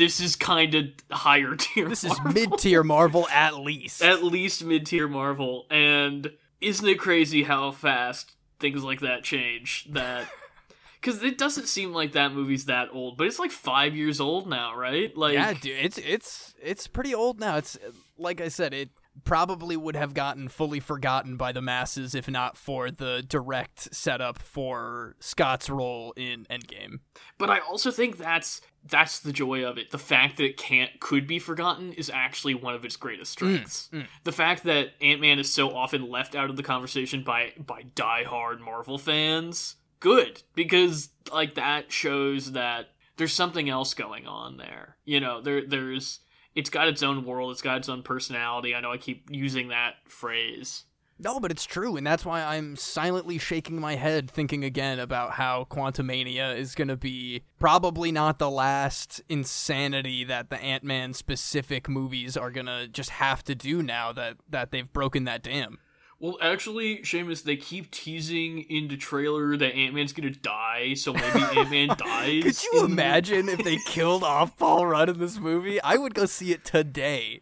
this 0.00 0.18
is 0.18 0.34
kind 0.34 0.74
of 0.74 0.86
higher 1.10 1.54
tier 1.58 1.86
this 1.88 2.04
is 2.04 2.18
mid 2.32 2.50
tier 2.56 2.82
Marvel 2.82 3.28
at 3.28 3.56
least. 3.58 4.02
at 4.02 4.24
least 4.24 4.64
mid 4.64 4.86
tier 4.86 5.06
Marvel. 5.06 5.66
And 5.70 6.32
isn't 6.60 6.88
it 6.88 6.98
crazy 6.98 7.42
how 7.42 7.70
fast 7.70 8.32
things 8.58 8.82
like 8.82 9.00
that 9.00 9.22
change? 9.22 9.86
That 9.90 10.26
because 11.00 11.22
it 11.22 11.36
doesn't 11.36 11.68
seem 11.68 11.92
like 11.92 12.12
that 12.12 12.32
movie's 12.32 12.64
that 12.64 12.88
old, 12.92 13.18
but 13.18 13.26
it's 13.26 13.38
like 13.38 13.50
five 13.50 13.94
years 13.94 14.22
old 14.22 14.48
now, 14.48 14.74
right? 14.74 15.14
Like, 15.14 15.34
yeah, 15.34 15.52
dude, 15.52 15.78
it's 15.78 15.98
it's 15.98 16.54
it's 16.62 16.86
pretty 16.86 17.14
old 17.14 17.38
now. 17.38 17.58
It's 17.58 17.78
like 18.16 18.40
I 18.40 18.48
said, 18.48 18.72
it 18.72 18.88
probably 19.24 19.76
would 19.76 19.96
have 19.96 20.14
gotten 20.14 20.48
fully 20.48 20.80
forgotten 20.80 21.36
by 21.36 21.52
the 21.52 21.62
masses 21.62 22.14
if 22.14 22.28
not 22.28 22.56
for 22.56 22.90
the 22.90 23.24
direct 23.26 23.94
setup 23.94 24.38
for 24.38 25.16
Scott's 25.20 25.70
role 25.70 26.12
in 26.16 26.46
Endgame. 26.50 27.00
But 27.38 27.50
I 27.50 27.58
also 27.60 27.90
think 27.90 28.18
that's 28.18 28.60
that's 28.86 29.20
the 29.20 29.32
joy 29.32 29.64
of 29.64 29.78
it. 29.78 29.90
The 29.90 29.98
fact 29.98 30.38
that 30.38 30.44
it 30.44 30.56
can't 30.56 30.90
could 31.00 31.26
be 31.26 31.38
forgotten 31.38 31.92
is 31.92 32.10
actually 32.10 32.54
one 32.54 32.74
of 32.74 32.84
its 32.84 32.96
greatest 32.96 33.32
strengths. 33.32 33.88
mm. 33.92 34.06
The 34.24 34.32
fact 34.32 34.64
that 34.64 34.90
Ant 35.00 35.20
Man 35.20 35.38
is 35.38 35.52
so 35.52 35.74
often 35.74 36.08
left 36.08 36.34
out 36.34 36.50
of 36.50 36.56
the 36.56 36.62
conversation 36.62 37.22
by 37.22 37.52
by 37.58 37.82
diehard 37.94 38.60
Marvel 38.60 38.98
fans, 38.98 39.76
good 40.00 40.42
because 40.54 41.10
like 41.32 41.54
that 41.54 41.92
shows 41.92 42.52
that 42.52 42.90
there's 43.16 43.34
something 43.34 43.68
else 43.68 43.92
going 43.92 44.26
on 44.26 44.56
there. 44.56 44.96
You 45.04 45.20
know, 45.20 45.42
there 45.42 45.66
there's 45.66 46.20
it's 46.60 46.70
got 46.70 46.88
its 46.88 47.02
own 47.02 47.24
world, 47.24 47.50
it's 47.52 47.62
got 47.62 47.78
its 47.78 47.88
own 47.88 48.02
personality. 48.02 48.74
I 48.74 48.80
know 48.80 48.92
I 48.92 48.98
keep 48.98 49.28
using 49.30 49.68
that 49.68 49.94
phrase. 50.06 50.84
No, 51.18 51.38
but 51.40 51.50
it's 51.50 51.66
true, 51.66 51.96
and 51.96 52.06
that's 52.06 52.24
why 52.24 52.42
I'm 52.42 52.76
silently 52.76 53.36
shaking 53.36 53.78
my 53.78 53.96
head 53.96 54.30
thinking 54.30 54.64
again 54.64 54.98
about 54.98 55.32
how 55.32 55.66
Quantumania 55.70 56.56
is 56.56 56.74
going 56.74 56.88
to 56.88 56.96
be 56.96 57.42
probably 57.58 58.10
not 58.10 58.38
the 58.38 58.50
last 58.50 59.20
insanity 59.28 60.24
that 60.24 60.48
the 60.48 60.58
Ant-Man 60.58 61.12
specific 61.12 61.90
movies 61.90 62.36
are 62.38 62.50
going 62.50 62.66
to 62.66 62.88
just 62.88 63.10
have 63.10 63.42
to 63.44 63.54
do 63.54 63.82
now 63.82 64.12
that 64.12 64.36
that 64.48 64.70
they've 64.70 64.90
broken 64.92 65.24
that 65.24 65.42
dam. 65.42 65.78
Well, 66.20 66.36
actually, 66.42 66.98
Seamus, 66.98 67.42
they 67.42 67.56
keep 67.56 67.90
teasing 67.90 68.60
in 68.68 68.88
the 68.88 68.98
trailer 68.98 69.56
that 69.56 69.74
Ant 69.74 69.94
Man's 69.94 70.12
gonna 70.12 70.30
die, 70.30 70.92
so 70.92 71.14
maybe 71.14 71.40
Ant 71.56 71.70
Man 71.70 71.88
dies. 71.88 72.42
Could 72.42 72.62
you 72.72 72.84
in- 72.84 72.92
imagine 72.92 73.48
if 73.48 73.64
they 73.64 73.78
killed 73.86 74.22
off 74.22 74.56
Paul 74.58 74.86
Rudd 74.86 75.08
in 75.08 75.18
this 75.18 75.38
movie? 75.38 75.80
I 75.80 75.96
would 75.96 76.14
go 76.14 76.26
see 76.26 76.52
it 76.52 76.62
today. 76.62 77.40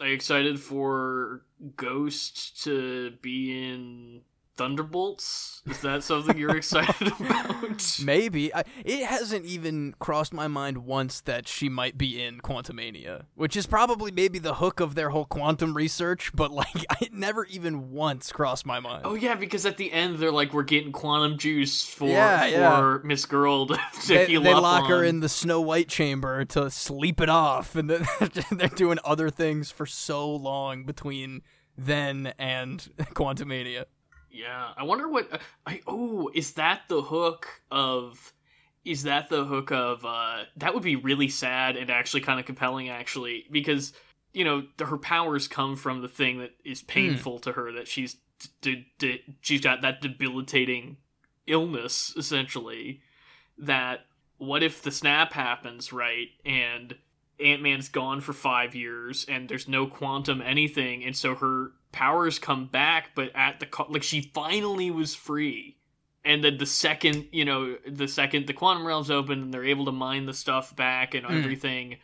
Are 0.00 0.08
you 0.08 0.14
excited 0.14 0.58
for 0.58 1.42
Ghost 1.76 2.64
to 2.64 3.12
be 3.20 3.62
in 3.62 4.22
Thunderbolts? 4.56 5.62
Is 5.66 5.80
that 5.80 6.02
something 6.04 6.36
you're 6.36 6.56
excited 6.56 7.08
about? 7.20 7.98
Maybe 8.04 8.54
I, 8.54 8.64
it 8.84 9.04
hasn't 9.06 9.46
even 9.46 9.94
crossed 9.98 10.32
my 10.32 10.46
mind 10.46 10.78
once 10.78 11.20
that 11.22 11.48
she 11.48 11.68
might 11.68 11.96
be 11.96 12.22
in 12.22 12.40
Quantumania, 12.40 13.24
which 13.34 13.56
is 13.56 13.66
probably 13.66 14.12
maybe 14.12 14.38
the 14.38 14.54
hook 14.54 14.80
of 14.80 14.94
their 14.94 15.10
whole 15.10 15.24
quantum 15.24 15.74
research. 15.74 16.30
But 16.34 16.50
like, 16.50 16.86
it 17.00 17.12
never 17.12 17.46
even 17.46 17.90
once 17.90 18.30
crossed 18.30 18.66
my 18.66 18.80
mind. 18.80 19.02
Oh 19.04 19.14
yeah, 19.14 19.34
because 19.34 19.66
at 19.66 19.76
the 19.76 19.92
end 19.92 20.18
they're 20.18 20.30
like, 20.30 20.52
we're 20.52 20.62
getting 20.62 20.92
quantum 20.92 21.38
juice 21.38 21.84
for 21.84 22.08
Yeah, 22.08 22.46
yeah. 22.46 22.76
for 22.76 23.02
Miss 23.04 23.24
Girl 23.24 23.66
to, 23.66 23.78
they, 24.06 24.26
heal 24.26 24.42
they 24.42 24.54
lock 24.54 24.88
her 24.88 25.02
in 25.02 25.20
the 25.20 25.28
Snow 25.28 25.60
White 25.60 25.88
chamber 25.88 26.44
to 26.46 26.70
sleep 26.70 27.20
it 27.20 27.28
off, 27.28 27.74
and 27.74 27.90
then 27.90 28.06
they're 28.50 28.68
doing 28.68 28.98
other 29.04 29.30
things 29.30 29.70
for 29.70 29.86
so 29.86 30.30
long 30.34 30.84
between 30.84 31.42
then 31.76 32.32
and 32.38 32.88
Quantumania. 33.14 33.86
Yeah, 34.34 34.70
I 34.76 34.82
wonder 34.82 35.08
what 35.08 35.40
I 35.64 35.80
oh, 35.86 36.28
is 36.34 36.54
that 36.54 36.82
the 36.88 37.00
hook 37.00 37.48
of 37.70 38.32
is 38.84 39.04
that 39.04 39.28
the 39.28 39.44
hook 39.44 39.70
of 39.70 40.04
uh 40.04 40.42
that 40.56 40.74
would 40.74 40.82
be 40.82 40.96
really 40.96 41.28
sad 41.28 41.76
and 41.76 41.88
actually 41.88 42.20
kind 42.20 42.40
of 42.40 42.44
compelling 42.44 42.88
actually 42.88 43.44
because 43.50 43.92
you 44.32 44.44
know 44.44 44.64
the, 44.76 44.86
her 44.86 44.98
powers 44.98 45.46
come 45.46 45.76
from 45.76 46.02
the 46.02 46.08
thing 46.08 46.40
that 46.40 46.50
is 46.64 46.82
painful 46.82 47.38
to 47.38 47.52
her 47.52 47.70
that 47.72 47.86
she's 47.86 48.16
d- 48.60 48.86
d- 48.98 49.22
she's 49.40 49.60
got 49.60 49.82
that 49.82 50.00
debilitating 50.00 50.96
illness 51.46 52.12
essentially 52.16 53.00
that 53.56 54.00
what 54.38 54.64
if 54.64 54.82
the 54.82 54.90
snap 54.90 55.32
happens 55.32 55.92
right 55.92 56.28
and 56.44 56.94
Ant-Man's 57.40 57.88
gone 57.88 58.20
for 58.20 58.32
5 58.32 58.74
years 58.74 59.24
and 59.28 59.48
there's 59.48 59.68
no 59.68 59.86
quantum 59.86 60.40
anything 60.42 61.04
and 61.04 61.16
so 61.16 61.34
her 61.34 61.72
powers 61.92 62.38
come 62.38 62.66
back 62.66 63.10
but 63.14 63.30
at 63.34 63.60
the 63.60 63.66
co- 63.66 63.86
like 63.88 64.02
she 64.02 64.30
finally 64.34 64.90
was 64.90 65.14
free 65.14 65.76
and 66.24 66.42
then 66.44 66.56
the 66.58 66.66
second 66.66 67.26
you 67.32 67.44
know 67.44 67.76
the 67.86 68.08
second 68.08 68.46
the 68.46 68.52
quantum 68.52 68.86
realms 68.86 69.10
open 69.10 69.42
and 69.42 69.54
they're 69.54 69.64
able 69.64 69.84
to 69.84 69.92
mine 69.92 70.26
the 70.26 70.32
stuff 70.34 70.74
back 70.76 71.14
and 71.14 71.24
Mm. 71.26 71.38
everything 71.38 71.96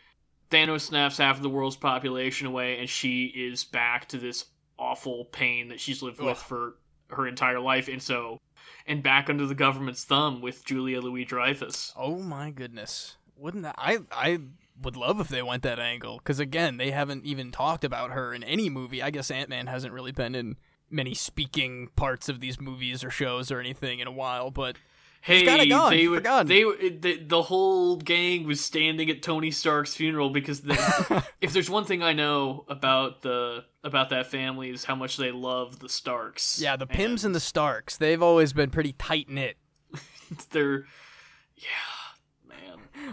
thanos 0.51 0.83
snaps 0.83 1.19
half 1.19 1.37
of 1.37 1.43
the 1.43 1.49
world's 1.49 1.77
population 1.77 2.47
away 2.47 2.79
and 2.79 2.89
she 2.89 3.27
is 3.27 3.65
back 3.65 4.07
to 4.09 4.19
this 4.19 4.45
awful 4.79 5.25
pain 5.27 5.69
that 5.69 5.79
she's 5.81 6.03
lived 6.03 6.21
with 6.21 6.39
for 6.39 6.77
her 7.11 7.27
entire 7.27 7.61
life 7.61 7.89
and 7.89 8.03
so 8.03 8.39
and 8.87 9.03
back 9.03 9.29
under 9.29 9.47
the 9.47 9.55
government's 9.55 10.05
thumb 10.05 10.41
with 10.41 10.65
julia 10.65 11.01
louis 11.01 11.25
dreyfus 11.25 11.93
Oh 11.97 12.17
my 12.17 12.51
goodness. 12.51 13.17
Wouldn't 13.37 13.63
that 13.65 13.75
I 13.79 13.99
I 14.13 14.39
would 14.83 14.97
love 14.97 15.21
if 15.21 15.29
they 15.29 15.43
went 15.43 15.63
that 15.63 15.79
angle 15.79 16.21
cuz 16.21 16.39
again, 16.39 16.77
they 16.77 16.91
haven't 16.91 17.25
even 17.25 17.51
talked 17.51 17.85
about 17.85 18.11
her 18.13 18.33
in 18.35 18.43
any 18.43 18.69
movie. 18.71 19.03
I 19.03 19.11
guess 19.11 19.31
Ant-Man 19.31 19.67
hasn't 19.67 19.93
really 19.93 20.13
been 20.13 20.35
in 20.35 20.57
many 20.91 21.15
speaking 21.15 21.89
parts 21.97 22.29
of 22.29 22.41
these 22.41 22.61
movies 22.61 23.05
or 23.05 23.11
shows 23.11 23.51
or 23.51 23.61
anything 23.61 24.01
in 24.01 24.07
a 24.09 24.13
while, 24.13 24.51
but 24.51 24.77
Hey, 25.23 25.45
got 25.45 25.61
it 25.61 25.67
gone. 25.69 25.91
they 25.91 26.09
were 26.09 26.17
forgotten. 26.17 26.47
they 26.47 26.63
the, 26.99 27.19
the 27.23 27.43
whole 27.43 27.97
gang 27.97 28.47
was 28.47 28.59
standing 28.65 29.11
at 29.11 29.23
Tony 29.23 29.51
Stark's 29.51 29.95
funeral 29.95 30.31
because 30.31 30.63
the, 30.63 31.23
if 31.43 31.53
there's 31.53 31.69
one 31.69 31.85
thing 31.85 32.03
I 32.03 32.15
know 32.15 32.65
about 32.69 33.21
the 33.21 33.65
about 33.85 34.09
that 34.11 34.29
family 34.29 34.71
is 34.71 34.83
how 34.85 34.95
much 34.95 35.19
they 35.19 35.31
love 35.31 35.79
the 35.79 35.91
Starks. 35.91 36.59
yeah, 36.61 36.75
the 36.77 36.87
Pyms 36.87 37.23
and 37.25 37.35
the 37.35 37.41
Starks, 37.41 37.99
they've 37.99 38.23
always 38.23 38.55
been 38.55 38.71
pretty 38.71 38.95
tight-knit. 38.95 39.59
they're 40.53 40.87
yeah, 41.57 41.67
man. 41.67 42.00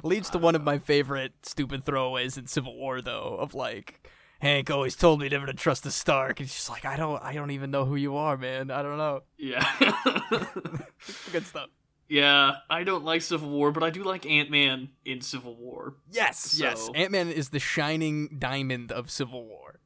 Leads 0.04 0.30
to 0.32 0.38
one 0.38 0.56
of 0.56 0.64
my 0.64 0.78
favorite 0.80 1.34
stupid 1.44 1.86
throwaways 1.86 2.38
in 2.38 2.48
Civil 2.48 2.76
War 2.78 3.02
though, 3.02 3.38
of 3.40 3.54
like 3.54 4.08
Hank 4.40 4.70
always 4.70 4.96
told 4.96 5.20
me 5.20 5.30
never 5.30 5.46
to 5.48 5.54
trust 5.54 5.84
the 5.84 5.92
Stark. 5.92 6.40
And 6.40 6.50
she's 6.50 6.70
like, 6.70 6.86
I 6.86 6.96
don't, 6.96 7.22
I 7.24 7.34
don't 7.34 7.52
even 7.52 7.72
know 7.72 7.86
who 7.86 7.96
you 7.96 8.18
are, 8.18 8.38
man. 8.38 8.70
I 8.72 8.82
don't 8.84 8.98
know. 8.98 9.22
Yeah. 9.38 9.66
Good 11.32 11.46
stuff. 11.46 11.70
yeah, 12.08 12.58
I 12.70 12.84
don't 12.84 13.04
like 13.04 13.22
Civil 13.22 13.50
War, 13.50 13.72
but 13.72 13.84
I 13.84 13.90
do 13.90 14.04
like 14.04 14.26
Ant-Man 14.26 14.90
in 15.06 15.22
Civil 15.22 15.56
War. 15.56 15.96
Yes, 16.12 16.58
yes. 16.60 16.90
Ant 16.96 17.12
Man 17.12 17.30
is 17.30 17.50
the 17.50 17.60
shining 17.60 18.38
diamond 18.40 18.92
of 18.92 19.10
Civil 19.10 19.46
War. 19.46 19.80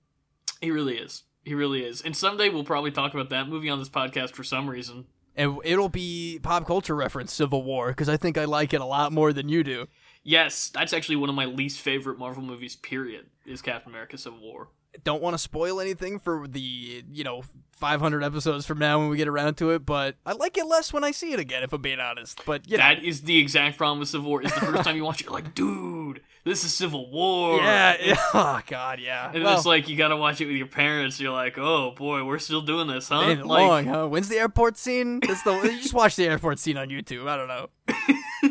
He 0.62 0.70
really 0.72 0.97
is. 0.97 1.24
He 1.43 1.55
really 1.55 1.84
is. 1.84 2.01
And 2.01 2.16
someday 2.16 2.49
we'll 2.49 2.64
probably 2.64 2.91
talk 2.91 3.14
about 3.14 3.30
that 3.30 3.47
movie 3.47 3.70
on 3.70 3.80
this 3.80 3.89
podcast 3.89 4.32
for 4.32 4.43
some 4.43 4.70
reason. 4.70 5.05
And 5.36 5.57
it'll 5.64 5.89
be 5.89 6.39
pop 6.43 6.68
culture 6.68 6.95
reference 6.95 7.34
Civil 7.34 7.64
War 7.64 7.88
because 7.88 8.09
I 8.09 8.18
think 8.18 8.38
I 8.38 8.45
like 8.45 8.74
it 8.74 8.82
a 8.82 8.86
lot 8.86 9.12
more 9.14 9.32
than 9.34 9.47
you 9.49 9.64
do. 9.64 9.88
Yes, 10.24 10.70
that's 10.70 10.94
actually 10.94 11.16
one 11.16 11.30
of 11.30 11.36
my 11.36 11.46
least 11.46 11.80
favorite 11.80 12.20
Marvel 12.20 12.44
movies, 12.44 12.76
period, 12.76 13.26
is 13.46 13.62
Captain 13.62 13.92
America 13.92 14.18
Civil 14.18 14.40
War. 14.40 14.68
Don't 15.04 15.22
want 15.22 15.34
to 15.36 15.38
spoil 15.38 15.80
anything 15.80 16.20
for 16.20 16.48
the 16.48 16.60
you 16.60 17.24
know 17.24 17.44
500 17.78 18.24
episodes 18.24 18.66
from 18.66 18.78
now 18.78 19.00
when 19.00 19.08
we 19.10 19.16
get 19.18 19.28
around 19.30 19.56
to 19.56 19.72
it, 19.72 19.86
but 19.86 20.18
I 20.26 20.34
like 20.34 20.58
it 20.58 20.66
less 20.66 20.92
when 20.92 21.04
I 21.06 21.12
see 21.12 21.32
it 21.32 21.40
again. 21.40 21.64
If 21.64 21.72
I'm 21.72 21.82
being 21.82 22.02
honest, 22.02 22.42
but 22.46 22.70
you 22.70 22.78
know, 22.78 22.84
That 22.84 23.02
is 23.04 23.22
the 23.22 23.38
exact 23.40 23.78
problem 23.78 24.00
with 24.00 24.10
Civil 24.10 24.28
War. 24.30 24.42
Is 24.44 24.54
the 24.54 24.60
first 24.60 24.84
time 24.84 24.98
you 24.98 25.06
watch 25.06 25.22
it, 25.22 25.26
you're 25.26 25.34
like, 25.34 25.56
dude, 25.56 26.22
this 26.44 26.66
is 26.66 26.74
Civil 26.76 27.10
War. 27.10 27.58
yeah, 27.60 27.96
yeah, 28.02 28.16
oh 28.34 28.60
god, 28.68 29.00
yeah. 29.00 29.32
And 29.34 29.44
Well, 29.46 29.56
it's 29.56 29.66
like 29.66 29.88
you 29.88 29.96
gotta 29.96 30.18
watch 30.18 30.42
it 30.42 30.46
with 30.48 30.58
your 30.58 30.68
parents. 30.68 31.22
You're 31.22 31.32
like, 31.32 31.58
oh 31.58 31.92
boy, 31.98 32.26
we're 32.26 32.38
still 32.40 32.62
doing 32.62 32.88
this, 32.88 33.08
huh? 33.08 33.22
Like, 33.22 33.46
long, 33.46 33.86
huh? 33.86 34.08
When's 34.08 34.28
the 34.28 34.38
airport 34.38 34.78
scene? 34.78 35.22
It's 35.24 35.42
the 35.44 35.54
you 35.54 35.82
just 35.82 35.94
watch 35.94 36.18
the 36.18 36.26
airport 36.28 36.60
scene 36.60 36.78
on 36.78 36.90
YouTube. 36.90 37.28
I 37.30 37.38
don't 37.38 37.48
know. 37.48 37.70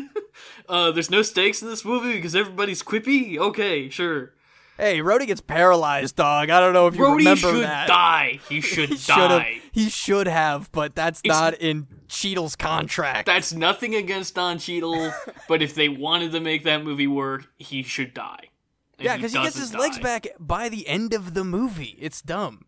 uh, 0.69 0.91
there's 0.91 1.09
no 1.09 1.21
stakes 1.21 1.61
in 1.61 1.67
this 1.69 1.83
movie 1.85 2.13
because 2.13 2.35
everybody's 2.35 2.83
quippy. 2.83 3.37
Okay, 3.37 3.89
sure. 3.89 4.33
Hey, 4.77 4.99
Rhodey 4.99 5.27
gets 5.27 5.41
paralyzed, 5.41 6.15
dog. 6.15 6.49
I 6.49 6.59
don't 6.59 6.73
know 6.73 6.87
if 6.87 6.95
you 6.95 7.01
Brody 7.01 7.17
remember 7.25 7.39
should 7.39 7.63
that. 7.63 7.87
die. 7.87 8.39
He 8.49 8.61
should 8.61 8.89
He 8.89 8.97
die. 8.97 9.61
He 9.71 9.89
should 9.89 10.27
have, 10.27 10.71
but 10.71 10.95
that's 10.95 11.21
It's- 11.23 11.39
not 11.39 11.53
in 11.55 11.87
Cheadle's 12.07 12.55
contract. 12.55 13.25
That's 13.27 13.53
nothing 13.53 13.93
against 13.95 14.35
Don 14.35 14.57
Cheadle, 14.57 15.13
but 15.47 15.61
if 15.61 15.75
they 15.75 15.87
wanted 15.87 16.31
to 16.31 16.39
make 16.39 16.63
that 16.63 16.83
movie 16.83 17.07
work, 17.07 17.47
he 17.57 17.83
should 17.83 18.13
die. 18.13 18.49
And 18.97 19.05
yeah, 19.05 19.15
because 19.17 19.33
he 19.33 19.39
gets 19.39 19.55
doesn't 19.55 19.77
his 19.77 19.81
legs 19.81 19.99
back 19.99 20.27
by 20.39 20.67
the 20.69 20.87
end 20.87 21.13
of 21.13 21.33
the 21.35 21.43
movie. 21.43 21.97
It's 21.99 22.21
dumb. 22.21 22.65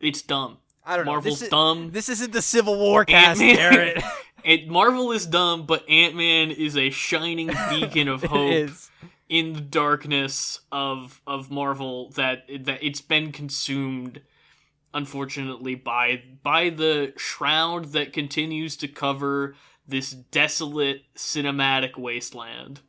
It's 0.00 0.22
dumb. 0.22 0.58
I 0.84 0.96
don't 0.96 1.06
know. 1.06 1.12
Marvel's 1.12 1.40
dumb. 1.48 1.90
This 1.90 2.08
isn't 2.08 2.32
the 2.32 2.42
Civil 2.42 2.78
War 2.78 3.04
cast, 3.04 3.40
Garrett. 3.40 4.00
It 4.46 4.68
Marvel 4.68 5.10
is 5.10 5.26
dumb, 5.26 5.66
but 5.66 5.88
Ant 5.90 6.14
Man 6.14 6.52
is 6.52 6.76
a 6.76 6.90
shining 6.90 7.48
beacon 7.68 8.06
of 8.06 8.22
hope 8.22 8.70
in 9.28 9.54
the 9.54 9.60
darkness 9.60 10.60
of 10.70 11.20
of 11.26 11.50
Marvel 11.50 12.10
that 12.10 12.46
that 12.60 12.82
it's 12.82 13.00
been 13.00 13.32
consumed 13.32 14.22
unfortunately 14.94 15.74
by 15.74 16.22
by 16.44 16.70
the 16.70 17.12
shroud 17.16 17.86
that 17.86 18.12
continues 18.12 18.76
to 18.76 18.86
cover 18.86 19.56
this 19.86 20.12
desolate 20.12 21.02
cinematic 21.16 21.98
wasteland. 21.98 22.80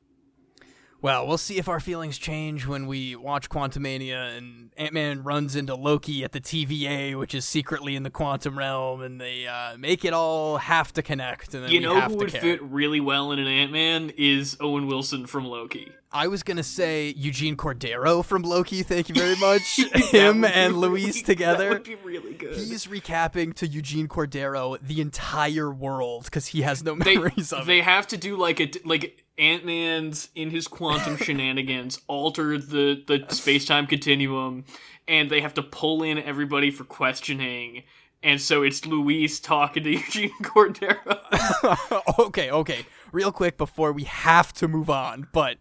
Well, 1.00 1.28
we'll 1.28 1.38
see 1.38 1.58
if 1.60 1.70
our 1.70 1.80
feelings 1.80 2.18
change 2.18 2.66
when 2.66 2.88
we 2.88 3.16
watch 3.16 3.50
Quantumania 3.50 4.36
and 4.36 4.72
Ant 4.78 4.94
Man 4.94 5.24
runs 5.24 5.56
into 5.56 5.76
Loki 5.76 6.24
at 6.24 6.32
the 6.32 6.42
TVA, 6.42 7.18
which 7.18 7.36
is 7.36 7.46
secretly 7.46 7.96
in 7.96 8.02
the 8.02 8.10
quantum 8.10 8.58
realm, 8.58 9.02
and 9.02 9.22
they 9.22 9.46
uh, 9.46 9.78
make 9.78 10.04
it 10.06 10.14
all 10.14 10.58
have 10.58 10.92
to 10.94 11.04
connect. 11.04 11.54
And 11.54 11.64
then 11.66 11.72
You 11.72 11.82
know 11.82 11.94
have 11.96 12.12
who 12.12 12.18
to 12.18 12.24
would 12.24 12.32
care. 12.32 12.42
fit 12.42 12.64
really 12.64 13.00
well 13.00 13.32
in 13.32 13.38
an 13.38 13.48
Ant 13.48 13.72
Man 13.72 14.12
is 14.18 14.58
Owen 14.60 14.88
Wilson 14.88 15.28
from 15.28 15.46
Loki. 15.46 15.92
I 16.12 16.28
was 16.28 16.42
gonna 16.44 16.64
say 16.64 17.14
Eugene 17.18 17.58
Cordero 17.58 18.24
from 18.24 18.44
Loki. 18.44 18.82
Thank 18.84 19.10
you 19.10 19.16
very 19.16 19.36
much. 19.40 19.76
Him 20.12 20.42
would 20.42 20.48
be 20.50 20.54
and 20.54 20.74
really- 20.76 20.88
Luis 21.02 21.22
together. 21.24 21.70
That 21.70 21.74
would 21.74 21.84
be 21.84 21.96
really 21.96 22.34
good. 22.34 22.56
He's 22.56 22.86
recapping 22.88 23.54
to 23.56 23.68
Eugene 23.68 24.08
Cordero 24.08 24.78
the 24.82 25.02
entire 25.02 25.70
world 25.72 26.26
because 26.26 26.48
he 26.48 26.62
has 26.62 26.84
no 26.84 26.96
they 26.96 27.16
memories 27.18 27.52
of 27.52 27.66
they 27.66 27.80
it. 27.80 27.84
have 27.86 28.08
to 28.08 28.18
do 28.18 28.38
like 28.38 28.60
a 28.62 28.72
like 28.86 29.24
Ant 29.38 29.66
Man's 29.66 30.30
in 30.34 30.50
his 30.50 30.68
quantum 30.68 31.18
shenanigans 31.18 32.00
alter 32.08 32.58
the 32.58 33.04
the 33.06 33.26
space 33.34 33.66
time 33.66 33.86
continuum, 33.86 34.64
and 35.08 35.30
they 35.30 35.42
have 35.42 35.54
to 35.56 35.62
pull 35.64 36.04
in 36.04 36.18
everybody 36.18 36.72
for 36.72 36.86
questioning. 36.86 37.84
And 38.24 38.42
so 38.42 38.64
it's 38.64 38.84
Luis 38.88 39.40
talking 39.40 39.84
to 39.84 39.92
Eugene 39.92 40.32
Cordero. 40.42 41.20
okay, 42.20 42.50
okay. 42.50 42.86
Real 43.12 43.32
quick 43.32 43.58
before 43.58 43.92
we 43.94 44.06
have 44.06 44.52
to 44.54 44.68
move 44.68 44.90
on, 44.90 45.28
but 45.32 45.58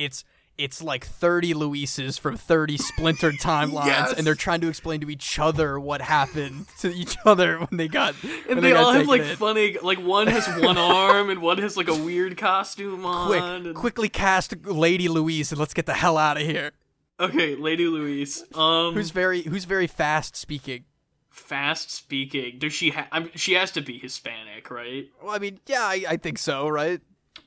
it's 0.00 0.24
it's 0.58 0.82
like 0.82 1.06
30 1.06 1.54
Luises 1.54 2.18
from 2.18 2.36
30 2.36 2.76
splintered 2.76 3.34
timelines 3.40 3.86
Yes. 3.86 4.12
and 4.18 4.26
they're 4.26 4.34
trying 4.34 4.60
to 4.60 4.68
explain 4.68 5.00
to 5.00 5.08
each 5.08 5.38
other 5.38 5.80
what 5.80 6.02
happened 6.02 6.66
to 6.80 6.92
each 6.92 7.16
other 7.24 7.58
when 7.60 7.78
they 7.78 7.88
got 7.88 8.14
And 8.48 8.62
they, 8.62 8.72
got 8.72 8.84
all 8.84 8.92
have 8.92 9.06
like 9.08 9.22
in. 9.22 9.36
funny, 9.36 9.78
like 9.82 9.98
one 10.00 10.26
has 10.26 10.46
one 10.62 10.76
arm 10.78 11.30
and 11.30 11.40
one 11.40 11.56
has 11.58 11.76
like 11.78 11.88
a 11.88 11.94
weird 11.96 12.36
costume 12.36 13.06
on. 13.06 13.28
quick 13.28 13.42
and- 13.42 13.74
quickly 13.74 14.08
cast 14.10 14.54
Lady 14.66 15.08
Louise 15.08 15.50
and 15.50 15.58
let's 15.58 15.72
get 15.72 15.86
the 15.86 15.94
hell 15.94 16.18
out 16.18 16.36
of 16.36 16.42
here. 16.42 16.72
Okay, 17.18 17.54
Lady 17.54 17.86
Louise. 17.86 18.44
Um, 18.54 18.92
Who's 18.94 19.10
very 19.10 19.42
who's 19.42 19.64
very 19.66 19.86
fast 19.86 20.36
speaking. 20.36 20.84
fast 21.30 21.90
speaking? 21.90 22.58
Does 22.58 22.72
she? 22.72 22.90
Ha- 22.90 23.08
I'm, 23.12 23.30
she 23.34 23.52
has 23.54 23.70
to 23.72 23.80
be 23.82 23.98
Hispanic, 23.98 24.70
right? 24.70 25.06
Well, 25.22 25.34
I 25.34 25.38
mean, 25.38 25.60
yeah, 25.66 25.82
I, 25.82 26.04
I 26.08 26.16
think 26.16 26.38
so, 26.38 26.68
right? 26.68 27.00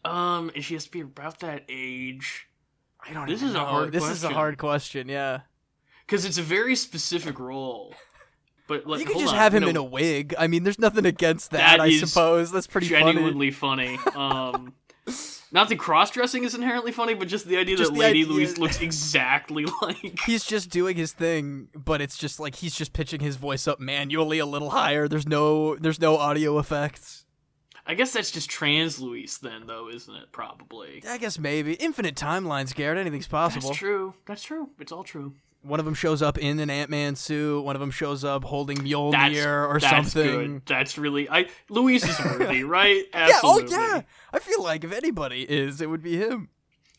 Um, 0.06 0.51
and 0.56 0.64
she 0.64 0.74
has 0.74 0.86
to 0.86 0.91
be 0.91 1.01
about 1.01 1.39
that 1.39 1.64
age. 1.70 2.47
I 3.06 3.14
don't 3.14 3.28
This 3.28 3.41
is 3.43 3.56
a 3.56 3.60
hard 3.60 3.91
This 3.91 4.04
is 4.04 4.10
a 4.24 4.28
question. 4.28 4.32
hard 4.32 4.58
question, 4.58 5.10
yeah. 5.10 5.41
because 6.06 6.26
it's 6.26 6.38
a 6.38 6.41
very 6.43 6.76
specific 6.76 7.39
role. 7.39 7.93
But 8.68 8.88
like, 8.88 9.01
you 9.01 9.06
could 9.06 9.18
just 9.20 9.34
on, 9.34 9.39
have 9.39 9.54
him 9.54 9.64
no, 9.64 9.70
in 9.70 9.76
a 9.76 9.84
wig. 9.84 10.34
I 10.38 10.47
mean, 10.47 10.64
there's 10.64 10.80
nothing 10.80 11.06
against 11.06 11.51
that, 11.51 11.78
That 11.78 11.82
I 11.82 11.97
suppose. 11.97 12.51
That's 12.51 12.68
pretty 12.68 12.88
genuinely 12.88 13.51
funny. 13.51 13.99
Um, 14.16 14.74
not 15.51 15.68
the 15.68 15.76
cross 15.76 16.12
dressing 16.12 16.45
is 16.45 16.56
inherently 16.56 16.93
funny, 16.93 17.14
but 17.14 17.28
just 17.28 17.45
the 17.45 17.58
idea 17.58 17.76
Just 17.76 17.91
that 17.91 17.95
the 17.95 17.99
Lady 17.99 18.22
idea- 18.22 18.34
Louise 18.34 18.58
looks 18.58 18.80
exactly 18.82 19.66
like. 19.82 20.18
He's 20.26 20.45
just 20.45 20.70
doing 20.70 20.95
his 20.95 21.12
thing, 21.12 21.68
but 21.76 21.99
it's 22.01 22.18
just 22.18 22.39
like 22.39 22.56
he's 22.56 22.74
just 22.74 22.93
pitching 22.93 23.20
his 23.20 23.36
voice 23.36 23.68
up 23.68 23.82
manually 23.82 24.39
a 24.39 24.45
little 24.45 24.70
higher. 24.70 25.10
There's 25.10 25.28
no 25.28 25.76
there's 25.76 25.99
no 25.99 26.18
audio 26.18 26.58
effects. 26.58 27.23
I 27.86 27.96
guess 27.96 28.14
that's 28.14 28.32
just 28.32 28.50
trans 28.50 29.00
Louise, 29.00 29.40
then, 29.40 29.68
though, 29.68 29.90
isn't 29.90 30.14
it? 30.16 30.32
Probably. 30.32 31.04
I 31.08 31.18
guess 31.18 31.38
maybe 31.38 31.74
infinite 31.74 32.16
timelines, 32.16 32.74
Garrett. 32.74 32.98
Anything's 32.98 33.28
possible. 33.28 33.70
That's 33.70 33.78
true. 33.80 34.14
That's 34.26 34.44
true. 34.44 34.70
It's 34.80 34.92
all 34.92 35.04
true. 35.04 35.34
One 35.64 35.80
of 35.80 35.86
them 35.86 35.94
shows 35.94 36.22
up 36.22 36.38
in 36.38 36.60
an 36.60 36.70
Ant 36.70 36.90
Man 36.90 37.16
suit. 37.16 37.62
One 37.64 37.76
of 37.76 37.80
them 37.80 37.92
shows 37.92 38.24
up 38.26 38.44
holding 38.44 38.78
Mjolnir 38.80 39.12
That's 39.14 39.46
or 39.46 39.80
that's 39.80 40.12
something. 40.12 40.54
good. 40.56 40.62
That's 40.66 40.98
really 40.98 41.30
I. 41.30 41.48
Luis 41.70 42.04
is 42.08 42.20
worthy, 42.26 42.64
right? 42.66 43.04
Yeah. 43.14 43.40
Oh 43.44 43.60
Absolutely. 43.62 43.78
yeah. 43.78 44.02
I 44.34 44.40
feel 44.40 44.62
like 44.62 44.84
if 44.84 44.92
anybody 44.92 45.44
is, 45.44 45.80
it 45.80 45.90
would 45.90 46.04
be 46.04 46.18
him. 46.18 46.50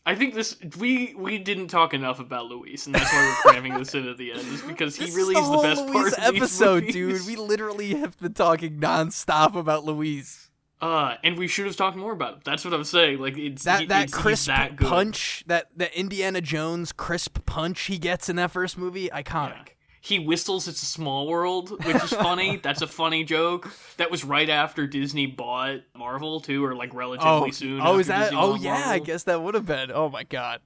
I 0.07 0.13
think 0.15 0.33
this 0.35 0.57
we 0.79 1.13
we 1.15 1.37
didn't 1.39 1.67
talk 1.67 1.93
enough 1.93 2.19
about 2.19 2.45
Luis, 2.45 2.85
and 2.87 2.93
that's 2.95 3.11
why 3.11 3.23
we're 3.45 3.51
cramming 3.51 3.73
this 3.75 3.93
in 3.95 4.07
at 4.07 4.17
the 4.17 4.31
end, 4.31 4.41
is 4.47 4.61
because 4.63 4.95
he 4.95 5.05
This 5.05 5.15
really 5.15 5.35
is 5.35 5.41
is 5.43 5.49
the, 5.49 5.57
the 5.57 5.61
best 5.63 5.81
Luis 5.83 6.15
part 6.15 6.29
of 6.29 6.35
episode, 6.35 6.87
dude. 6.87 7.25
We 7.27 7.35
literally 7.35 7.95
have 7.95 8.17
been 8.19 8.33
talking 8.33 8.79
nonstop 8.79 9.55
about 9.55 9.83
Luis. 9.83 10.44
Uh, 10.81 11.15
and 11.23 11.37
we 11.37 11.47
should 11.47 11.65
have 11.65 11.75
talked 11.77 11.95
more 11.97 12.11
about 12.11 12.33
it. 12.37 12.43
That's 12.43 12.65
what 12.65 12.73
I'm 12.73 12.83
saying. 12.83 13.19
Like 13.19 13.37
it's 13.37 13.63
That 13.63 13.79
he- 13.81 13.85
that 13.87 14.03
it's, 14.05 14.13
crisp 14.13 14.47
that 14.47 14.77
punch, 14.77 15.43
that 15.47 15.69
that 15.77 15.93
Indiana 15.97 16.41
Jones 16.41 16.91
crisp 16.91 17.45
punch 17.45 17.81
he 17.83 17.97
gets 17.97 18.27
in 18.29 18.35
that 18.35 18.51
first 18.51 18.77
movie, 18.77 19.09
iconic. 19.09 19.53
Yeah. 19.55 19.71
He 20.01 20.19
whistles 20.19 20.67
"It's 20.67 20.83
a 20.83 20.85
Small 20.85 21.25
World," 21.27 21.71
which 21.83 21.95
is 21.95 22.11
funny. 22.11 22.57
That's 22.63 22.83
a 22.83 22.87
funny 22.87 23.23
joke. 23.23 23.71
That 23.97 24.11
was 24.11 24.23
right 24.23 24.49
after 24.49 24.85
Disney 24.85 25.25
bought 25.25 25.79
Marvel 25.97 26.39
too, 26.41 26.63
or 26.63 26.75
like 26.75 26.93
relatively 26.93 27.31
Oh, 27.31 27.51
soon. 27.51 27.81
oh, 27.81 27.97
is 27.97 28.07
that? 28.07 28.25
Disney 28.25 28.37
Oh, 28.39 28.53
yeah. 28.55 28.83
I 28.85 28.99
guess 28.99 29.23
that 29.23 29.41
would 29.41 29.55
have 29.55 29.65
been. 29.65 29.91
Oh 29.91 30.09
my 30.09 30.23
god. 30.23 30.59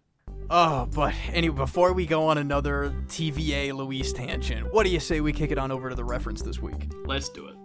Oh, 0.49 0.88
but 0.93 1.14
anyway, 1.32 1.55
before 1.55 1.93
we 1.93 2.05
go 2.07 2.26
on 2.26 2.38
another 2.39 2.93
TVA 3.07 3.72
Luis 3.72 4.12
tangent, 4.12 4.74
what 4.74 4.84
do 4.84 4.89
you 4.89 4.99
say 4.99 5.22
we 5.22 5.32
kick 5.32 5.51
it 5.51 5.60
on 5.60 5.72
over 5.72 5.89
to 5.89 5.95
the 5.95 6.03
reference 6.03 6.41
this 6.41 6.60
week? 6.60 6.89
Let's 7.05 7.30
do 7.30 7.45
it. 7.47 7.55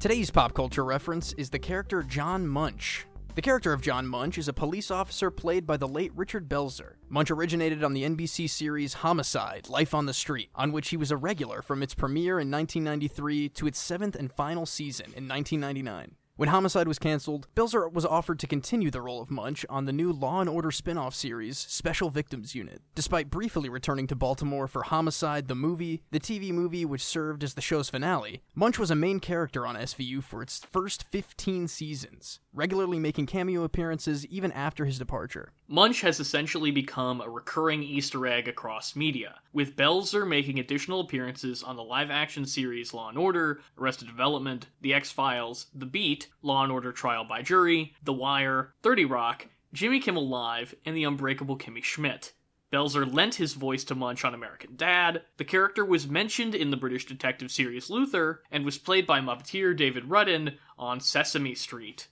Today's 0.00 0.30
pop 0.30 0.54
culture 0.54 0.84
reference 0.84 1.32
is 1.32 1.50
the 1.50 1.58
character 1.58 2.04
John 2.04 2.46
Munch. 2.46 3.04
The 3.34 3.42
character 3.42 3.72
of 3.72 3.82
John 3.82 4.06
Munch 4.06 4.38
is 4.38 4.46
a 4.46 4.52
police 4.52 4.92
officer 4.92 5.28
played 5.28 5.66
by 5.66 5.76
the 5.76 5.88
late 5.88 6.12
Richard 6.14 6.48
Belzer. 6.48 6.92
Munch 7.08 7.32
originated 7.32 7.82
on 7.82 7.94
the 7.94 8.04
NBC 8.04 8.48
series 8.48 8.94
Homicide 8.94 9.68
Life 9.68 9.94
on 9.94 10.06
the 10.06 10.14
Street, 10.14 10.50
on 10.54 10.70
which 10.70 10.90
he 10.90 10.96
was 10.96 11.10
a 11.10 11.16
regular 11.16 11.62
from 11.62 11.82
its 11.82 11.94
premiere 11.94 12.38
in 12.38 12.48
1993 12.48 13.48
to 13.48 13.66
its 13.66 13.80
seventh 13.80 14.14
and 14.14 14.32
final 14.32 14.66
season 14.66 15.06
in 15.16 15.26
1999. 15.26 16.14
When 16.38 16.50
Homicide 16.50 16.86
was 16.86 17.00
canceled, 17.00 17.48
Belzer 17.56 17.92
was 17.92 18.06
offered 18.06 18.38
to 18.38 18.46
continue 18.46 18.92
the 18.92 19.02
role 19.02 19.20
of 19.20 19.28
Munch 19.28 19.66
on 19.68 19.86
the 19.86 19.92
new 19.92 20.12
Law 20.12 20.40
and 20.40 20.48
Order 20.48 20.70
spin-off 20.70 21.12
series 21.12 21.58
Special 21.58 22.10
Victims 22.10 22.54
Unit. 22.54 22.80
Despite 22.94 23.28
briefly 23.28 23.68
returning 23.68 24.06
to 24.06 24.14
Baltimore 24.14 24.68
for 24.68 24.84
Homicide 24.84 25.48
the 25.48 25.56
movie, 25.56 26.04
the 26.12 26.20
TV 26.20 26.52
movie 26.52 26.84
which 26.84 27.04
served 27.04 27.42
as 27.42 27.54
the 27.54 27.60
show's 27.60 27.90
finale, 27.90 28.44
Munch 28.54 28.78
was 28.78 28.92
a 28.92 28.94
main 28.94 29.18
character 29.18 29.66
on 29.66 29.74
SVU 29.74 30.22
for 30.22 30.40
its 30.40 30.64
first 30.70 31.02
15 31.10 31.66
seasons, 31.66 32.38
regularly 32.52 33.00
making 33.00 33.26
cameo 33.26 33.64
appearances 33.64 34.24
even 34.26 34.52
after 34.52 34.84
his 34.84 34.96
departure. 34.96 35.50
Munch 35.66 36.02
has 36.02 36.20
essentially 36.20 36.70
become 36.70 37.20
a 37.20 37.28
recurring 37.28 37.82
Easter 37.82 38.26
egg 38.28 38.46
across 38.46 38.94
media, 38.94 39.34
with 39.52 39.74
Belzer 39.74 40.26
making 40.26 40.60
additional 40.60 41.00
appearances 41.00 41.64
on 41.64 41.74
the 41.74 41.82
live 41.82 42.12
action 42.12 42.46
series 42.46 42.94
Law 42.94 43.08
and 43.08 43.18
Order, 43.18 43.60
Arrested 43.76 44.06
Development, 44.06 44.68
The 44.82 44.94
X 44.94 45.10
Files, 45.10 45.66
The 45.74 45.84
Beat, 45.84 46.27
Law 46.42 46.62
and 46.62 46.72
Order 46.72 46.92
Trial 46.92 47.24
by 47.24 47.42
Jury, 47.42 47.94
The 48.04 48.12
Wire, 48.12 48.74
30 48.82 49.04
Rock, 49.04 49.46
Jimmy 49.72 50.00
Kimmel 50.00 50.28
Live, 50.28 50.74
and 50.84 50.96
The 50.96 51.04
Unbreakable 51.04 51.58
Kimmy 51.58 51.82
Schmidt. 51.82 52.32
Belzer 52.72 53.10
lent 53.10 53.34
his 53.34 53.54
voice 53.54 53.84
to 53.84 53.94
Munch 53.94 54.24
on 54.24 54.34
American 54.34 54.76
Dad. 54.76 55.22
The 55.38 55.44
character 55.44 55.84
was 55.84 56.06
mentioned 56.06 56.54
in 56.54 56.70
the 56.70 56.76
British 56.76 57.06
detective 57.06 57.50
series 57.50 57.88
Luther 57.88 58.42
and 58.50 58.64
was 58.64 58.76
played 58.76 59.06
by 59.06 59.20
Muppeteer 59.20 59.74
David 59.74 60.04
Rudman 60.04 60.56
on 60.78 61.00
Sesame 61.00 61.54
Street. 61.54 62.08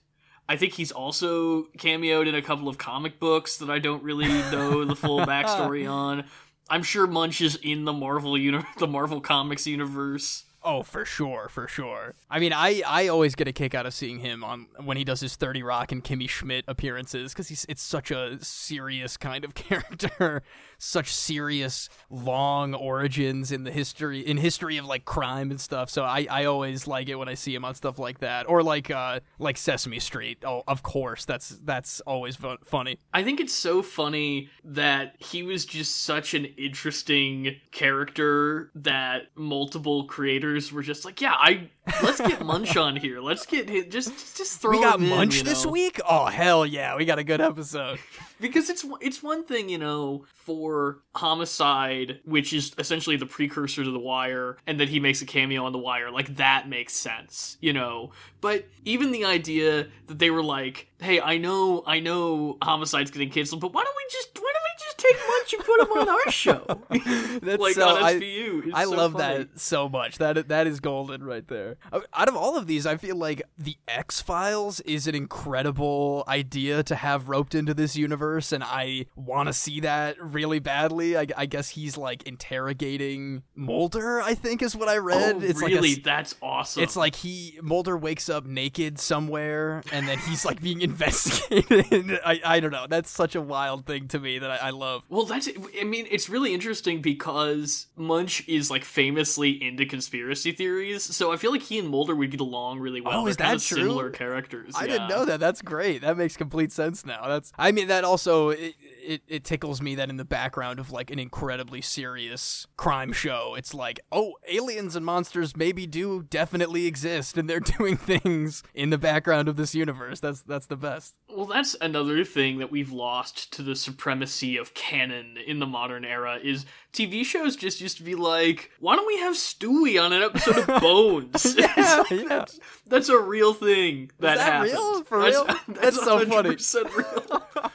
I 0.49 0.55
think 0.55 0.73
he's 0.73 0.91
also 0.91 1.63
cameoed 1.77 2.27
in 2.27 2.35
a 2.35 2.41
couple 2.41 2.69
of 2.69 2.77
comic 2.77 3.19
books 3.19 3.57
that 3.57 3.69
I 3.69 3.79
don't 3.79 4.03
really 4.03 4.27
know 4.27 4.83
the 4.85 4.95
full 4.95 5.19
backstory 5.25 5.89
on. 5.89 6.25
I'm 6.69 6.83
sure 6.83 7.05
Munch 7.05 7.41
is 7.41 7.57
in 7.61 7.85
the 7.85 7.93
Marvel 7.93 8.37
uni- 8.37 8.63
the 8.77 8.87
Marvel 8.87 9.21
Comics 9.21 9.67
universe. 9.67 10.45
Oh, 10.69 10.83
for 10.83 11.05
sure, 11.05 11.47
for 11.47 11.65
sure. 11.69 12.13
I 12.29 12.39
mean, 12.39 12.51
I, 12.51 12.81
I 12.85 13.07
always 13.07 13.35
get 13.35 13.47
a 13.47 13.53
kick 13.53 13.73
out 13.73 13.85
of 13.85 13.93
seeing 13.93 14.19
him 14.19 14.43
on 14.43 14.67
when 14.83 14.97
he 14.97 15.05
does 15.05 15.21
his 15.21 15.37
30 15.37 15.63
Rock 15.63 15.93
and 15.93 16.03
Kimmy 16.03 16.27
Schmidt 16.27 16.65
appearances 16.67 17.31
because 17.31 17.47
he's 17.47 17.65
it's 17.69 17.81
such 17.81 18.11
a 18.11 18.37
serious 18.43 19.15
kind 19.15 19.45
of 19.45 19.53
character, 19.55 20.43
such 20.77 21.15
serious 21.15 21.87
long 22.09 22.73
origins 22.73 23.49
in 23.53 23.63
the 23.63 23.71
history 23.71 24.19
in 24.19 24.35
history 24.35 24.75
of 24.75 24.83
like 24.83 25.05
crime 25.05 25.51
and 25.51 25.61
stuff. 25.61 25.89
So 25.89 26.03
I, 26.03 26.27
I 26.29 26.43
always 26.43 26.85
like 26.85 27.07
it 27.07 27.15
when 27.15 27.29
I 27.29 27.35
see 27.35 27.55
him 27.55 27.63
on 27.63 27.73
stuff 27.73 27.97
like 27.97 28.19
that 28.19 28.49
or 28.49 28.61
like 28.61 28.91
uh 28.91 29.21
like 29.39 29.55
Sesame 29.55 29.99
Street. 29.99 30.39
Oh, 30.43 30.63
of 30.67 30.83
course, 30.83 31.23
that's 31.23 31.57
that's 31.63 32.01
always 32.01 32.35
fun, 32.35 32.57
funny. 32.65 32.99
I 33.13 33.23
think 33.23 33.39
it's 33.39 33.53
so 33.53 33.81
funny 33.81 34.49
that 34.65 35.15
he 35.19 35.43
was 35.43 35.65
just 35.65 36.01
such 36.01 36.33
an 36.33 36.43
interesting 36.57 37.55
character 37.71 38.69
that 38.75 39.27
multiple 39.37 40.03
creators 40.03 40.56
were 40.71 40.83
just 40.83 41.05
like, 41.05 41.21
yeah, 41.21 41.33
I 41.33 41.69
let's 42.03 42.19
get 42.19 42.43
Munch 42.45 42.75
on 42.77 42.95
here. 42.95 43.19
Let's 43.21 43.45
get 43.45 43.69
him, 43.69 43.89
just 43.89 44.37
just 44.37 44.61
throw 44.61 44.71
we 44.71 44.81
got 44.81 44.99
in, 44.99 45.09
Munch 45.09 45.37
you 45.37 45.43
this 45.43 45.65
know? 45.65 45.71
week. 45.71 45.99
Oh 46.07 46.25
hell 46.25 46.65
yeah, 46.65 46.95
we 46.95 47.05
got 47.05 47.19
a 47.19 47.23
good 47.23 47.41
episode. 47.41 47.99
because 48.39 48.69
it's 48.69 48.85
it's 49.01 49.23
one 49.23 49.43
thing 49.43 49.69
you 49.69 49.77
know 49.77 50.25
for 50.33 50.99
homicide 51.15 52.19
which 52.25 52.53
is 52.53 52.73
essentially 52.77 53.17
the 53.17 53.25
precursor 53.25 53.83
to 53.83 53.91
the 53.91 53.99
wire 53.99 54.57
and 54.67 54.79
that 54.79 54.89
he 54.89 54.99
makes 54.99 55.21
a 55.21 55.25
cameo 55.25 55.65
on 55.65 55.71
the 55.71 55.77
wire 55.77 56.11
like 56.11 56.35
that 56.35 56.69
makes 56.69 56.93
sense 56.93 57.57
you 57.61 57.73
know 57.73 58.11
but 58.41 58.67
even 58.85 59.11
the 59.11 59.25
idea 59.25 59.87
that 60.07 60.19
they 60.19 60.29
were 60.29 60.43
like 60.43 60.87
hey 61.01 61.19
i 61.21 61.37
know 61.37 61.83
i 61.87 61.99
know 61.99 62.57
homicide's 62.61 63.11
getting 63.11 63.29
canceled 63.29 63.61
but 63.61 63.73
why 63.73 63.83
don't 63.83 63.95
we 63.97 64.03
just 64.11 64.29
why 64.39 64.51
don't 64.53 64.63
we 64.63 64.83
just 64.83 64.97
take 64.97 65.15
Munch 65.27 65.53
and 65.53 65.63
put 65.63 65.81
him 65.81 65.97
on 65.97 66.09
our 66.09 66.31
show. 66.31 67.39
That's 67.41 67.61
like 67.61 67.75
so, 67.75 67.83
oh, 67.87 67.95
on 67.95 68.03
I- 68.03 68.15
SVU. 68.15 68.67
It's 68.67 68.75
I 68.75 68.83
so 68.83 68.91
love 68.91 69.13
funny. 69.13 69.37
that 69.37 69.59
so 69.59 69.89
much. 69.89 70.17
That 70.17 70.47
that 70.49 70.67
is 70.67 70.79
golden 70.79 71.23
right 71.23 71.47
there. 71.47 71.76
Out 72.13 72.27
of 72.27 72.35
all 72.35 72.57
of 72.57 72.67
these, 72.67 72.85
I 72.85 72.97
feel 72.97 73.15
like 73.15 73.41
the 73.57 73.77
X 73.87 74.21
Files 74.21 74.79
is 74.81 75.07
an 75.07 75.15
incredible 75.15 76.23
idea 76.27 76.83
to 76.83 76.95
have 76.95 77.29
roped 77.29 77.55
into 77.55 77.73
this 77.73 77.95
universe, 77.95 78.51
and 78.51 78.63
I 78.63 79.05
want 79.15 79.47
to 79.47 79.53
see 79.53 79.79
that 79.81 80.21
really 80.21 80.59
badly. 80.59 81.17
I, 81.17 81.27
I 81.35 81.45
guess 81.45 81.69
he's 81.69 81.97
like 81.97 82.23
interrogating 82.23 83.43
Mulder. 83.55 84.21
I 84.21 84.33
think 84.33 84.61
is 84.61 84.75
what 84.75 84.89
I 84.89 84.97
read. 84.97 85.35
Oh, 85.37 85.39
it's 85.41 85.61
really? 85.61 85.89
like 85.89 85.99
a 85.99 86.01
That's 86.01 86.35
awesome. 86.41 86.83
It's 86.83 86.95
like 86.95 87.15
he 87.15 87.59
Mulder 87.61 87.97
wakes 87.97 88.29
up 88.29 88.45
naked 88.45 88.99
somewhere, 88.99 89.83
and 89.91 90.07
then 90.07 90.17
he's 90.19 90.45
like 90.45 90.61
being 90.61 90.81
investigated. 90.87 92.19
I 92.25 92.41
I 92.43 92.59
don't 92.59 92.71
know. 92.71 92.87
That's 92.89 93.09
such 93.09 93.35
a 93.35 93.41
wild 93.41 93.85
thing 93.85 94.07
to 94.09 94.19
me 94.19 94.39
that 94.39 94.51
I, 94.51 94.67
I 94.67 94.69
love. 94.71 95.03
Well, 95.09 95.25
that's. 95.25 95.49
I 95.79 95.83
mean, 95.83 96.07
it's 96.09 96.29
really 96.29 96.53
interesting 96.53 97.01
because 97.01 97.87
Munch 97.95 98.47
is 98.47 98.69
like 98.69 98.83
famously 98.83 99.51
into 99.63 99.85
conspiracy 99.85 100.51
theories, 100.51 101.03
so 101.03 101.31
I 101.31 101.37
feel 101.37 101.51
like 101.51 101.61
he 101.67 101.79
and 101.79 101.89
Mulder 101.89 102.15
would 102.15 102.31
get 102.31 102.39
along 102.39 102.79
really 102.79 103.01
well. 103.01 103.19
Oh, 103.19 103.21
They're 103.23 103.31
is 103.31 103.37
that 103.37 103.59
true? 103.59 103.77
Similar 103.77 104.09
characters. 104.09 104.73
I 104.75 104.85
yeah. 104.85 104.91
didn't 104.93 105.09
know 105.09 105.25
that. 105.25 105.39
That's 105.39 105.61
great. 105.61 106.01
That 106.01 106.17
makes 106.17 106.37
complete 106.37 106.71
sense 106.71 107.05
now. 107.05 107.27
That's. 107.27 107.51
I 107.57 107.71
mean, 107.71 107.87
that 107.87 108.03
also 108.03 108.49
it, 108.49 108.75
it 108.79 109.21
it 109.27 109.43
tickles 109.43 109.81
me 109.81 109.95
that 109.95 110.09
in 110.09 110.17
the 110.17 110.25
background 110.25 110.79
of 110.79 110.91
like 110.91 111.11
an 111.11 111.19
incredibly 111.19 111.81
serious 111.81 112.67
crime 112.77 113.11
show, 113.11 113.55
it's 113.57 113.73
like, 113.73 113.99
oh, 114.11 114.33
aliens 114.47 114.95
and 114.95 115.05
monsters 115.05 115.55
maybe 115.55 115.85
do 115.85 116.23
definitely 116.23 116.85
exist, 116.85 117.37
and 117.37 117.49
they're 117.49 117.59
doing 117.77 117.97
things 117.97 118.63
in 118.73 118.89
the 118.89 118.97
background 118.97 119.47
of 119.47 119.55
this 119.55 119.75
universe. 119.75 120.19
That's 120.19 120.41
that's 120.41 120.67
the 120.67 120.77
best. 120.77 121.15
Well, 121.29 121.45
that's 121.45 121.75
another 121.81 122.23
thing 122.23 122.59
that 122.59 122.71
we've 122.71 122.91
lost 122.91 123.51
to 123.53 123.61
the 123.61 123.75
supremacy 123.75 124.57
of 124.57 124.73
canon 124.73 125.37
in 125.45 125.59
the 125.59 125.67
modern 125.67 126.05
era 126.05 126.39
is 126.41 126.65
TV 126.97 127.23
shows 127.23 127.55
just 127.55 127.79
used 127.81 127.97
to 127.97 128.03
be 128.03 128.15
like, 128.15 128.71
why 128.79 128.95
don't 128.95 129.07
we 129.07 129.17
have 129.19 129.35
Stewie 129.35 130.01
on 130.03 130.13
an 130.13 130.23
episode 130.23 130.57
of 130.57 130.81
Bones? 130.81 131.55
Yeah, 131.77 131.97
like, 131.99 132.09
yeah. 132.11 132.23
That's, 132.27 132.59
that's 132.87 133.09
a 133.09 133.19
real 133.19 133.53
thing 133.53 134.11
that, 134.19 134.37
that 134.37 134.39
happened. 134.39 134.71
real? 134.73 135.03
For 135.03 135.19
That's- 135.21 135.35
real? 135.35 135.45
That's, 135.67 135.97
That's 135.97 136.03
so 136.03 136.25
funny. 136.25 136.49
100% 136.55 136.95
real. 136.95 137.67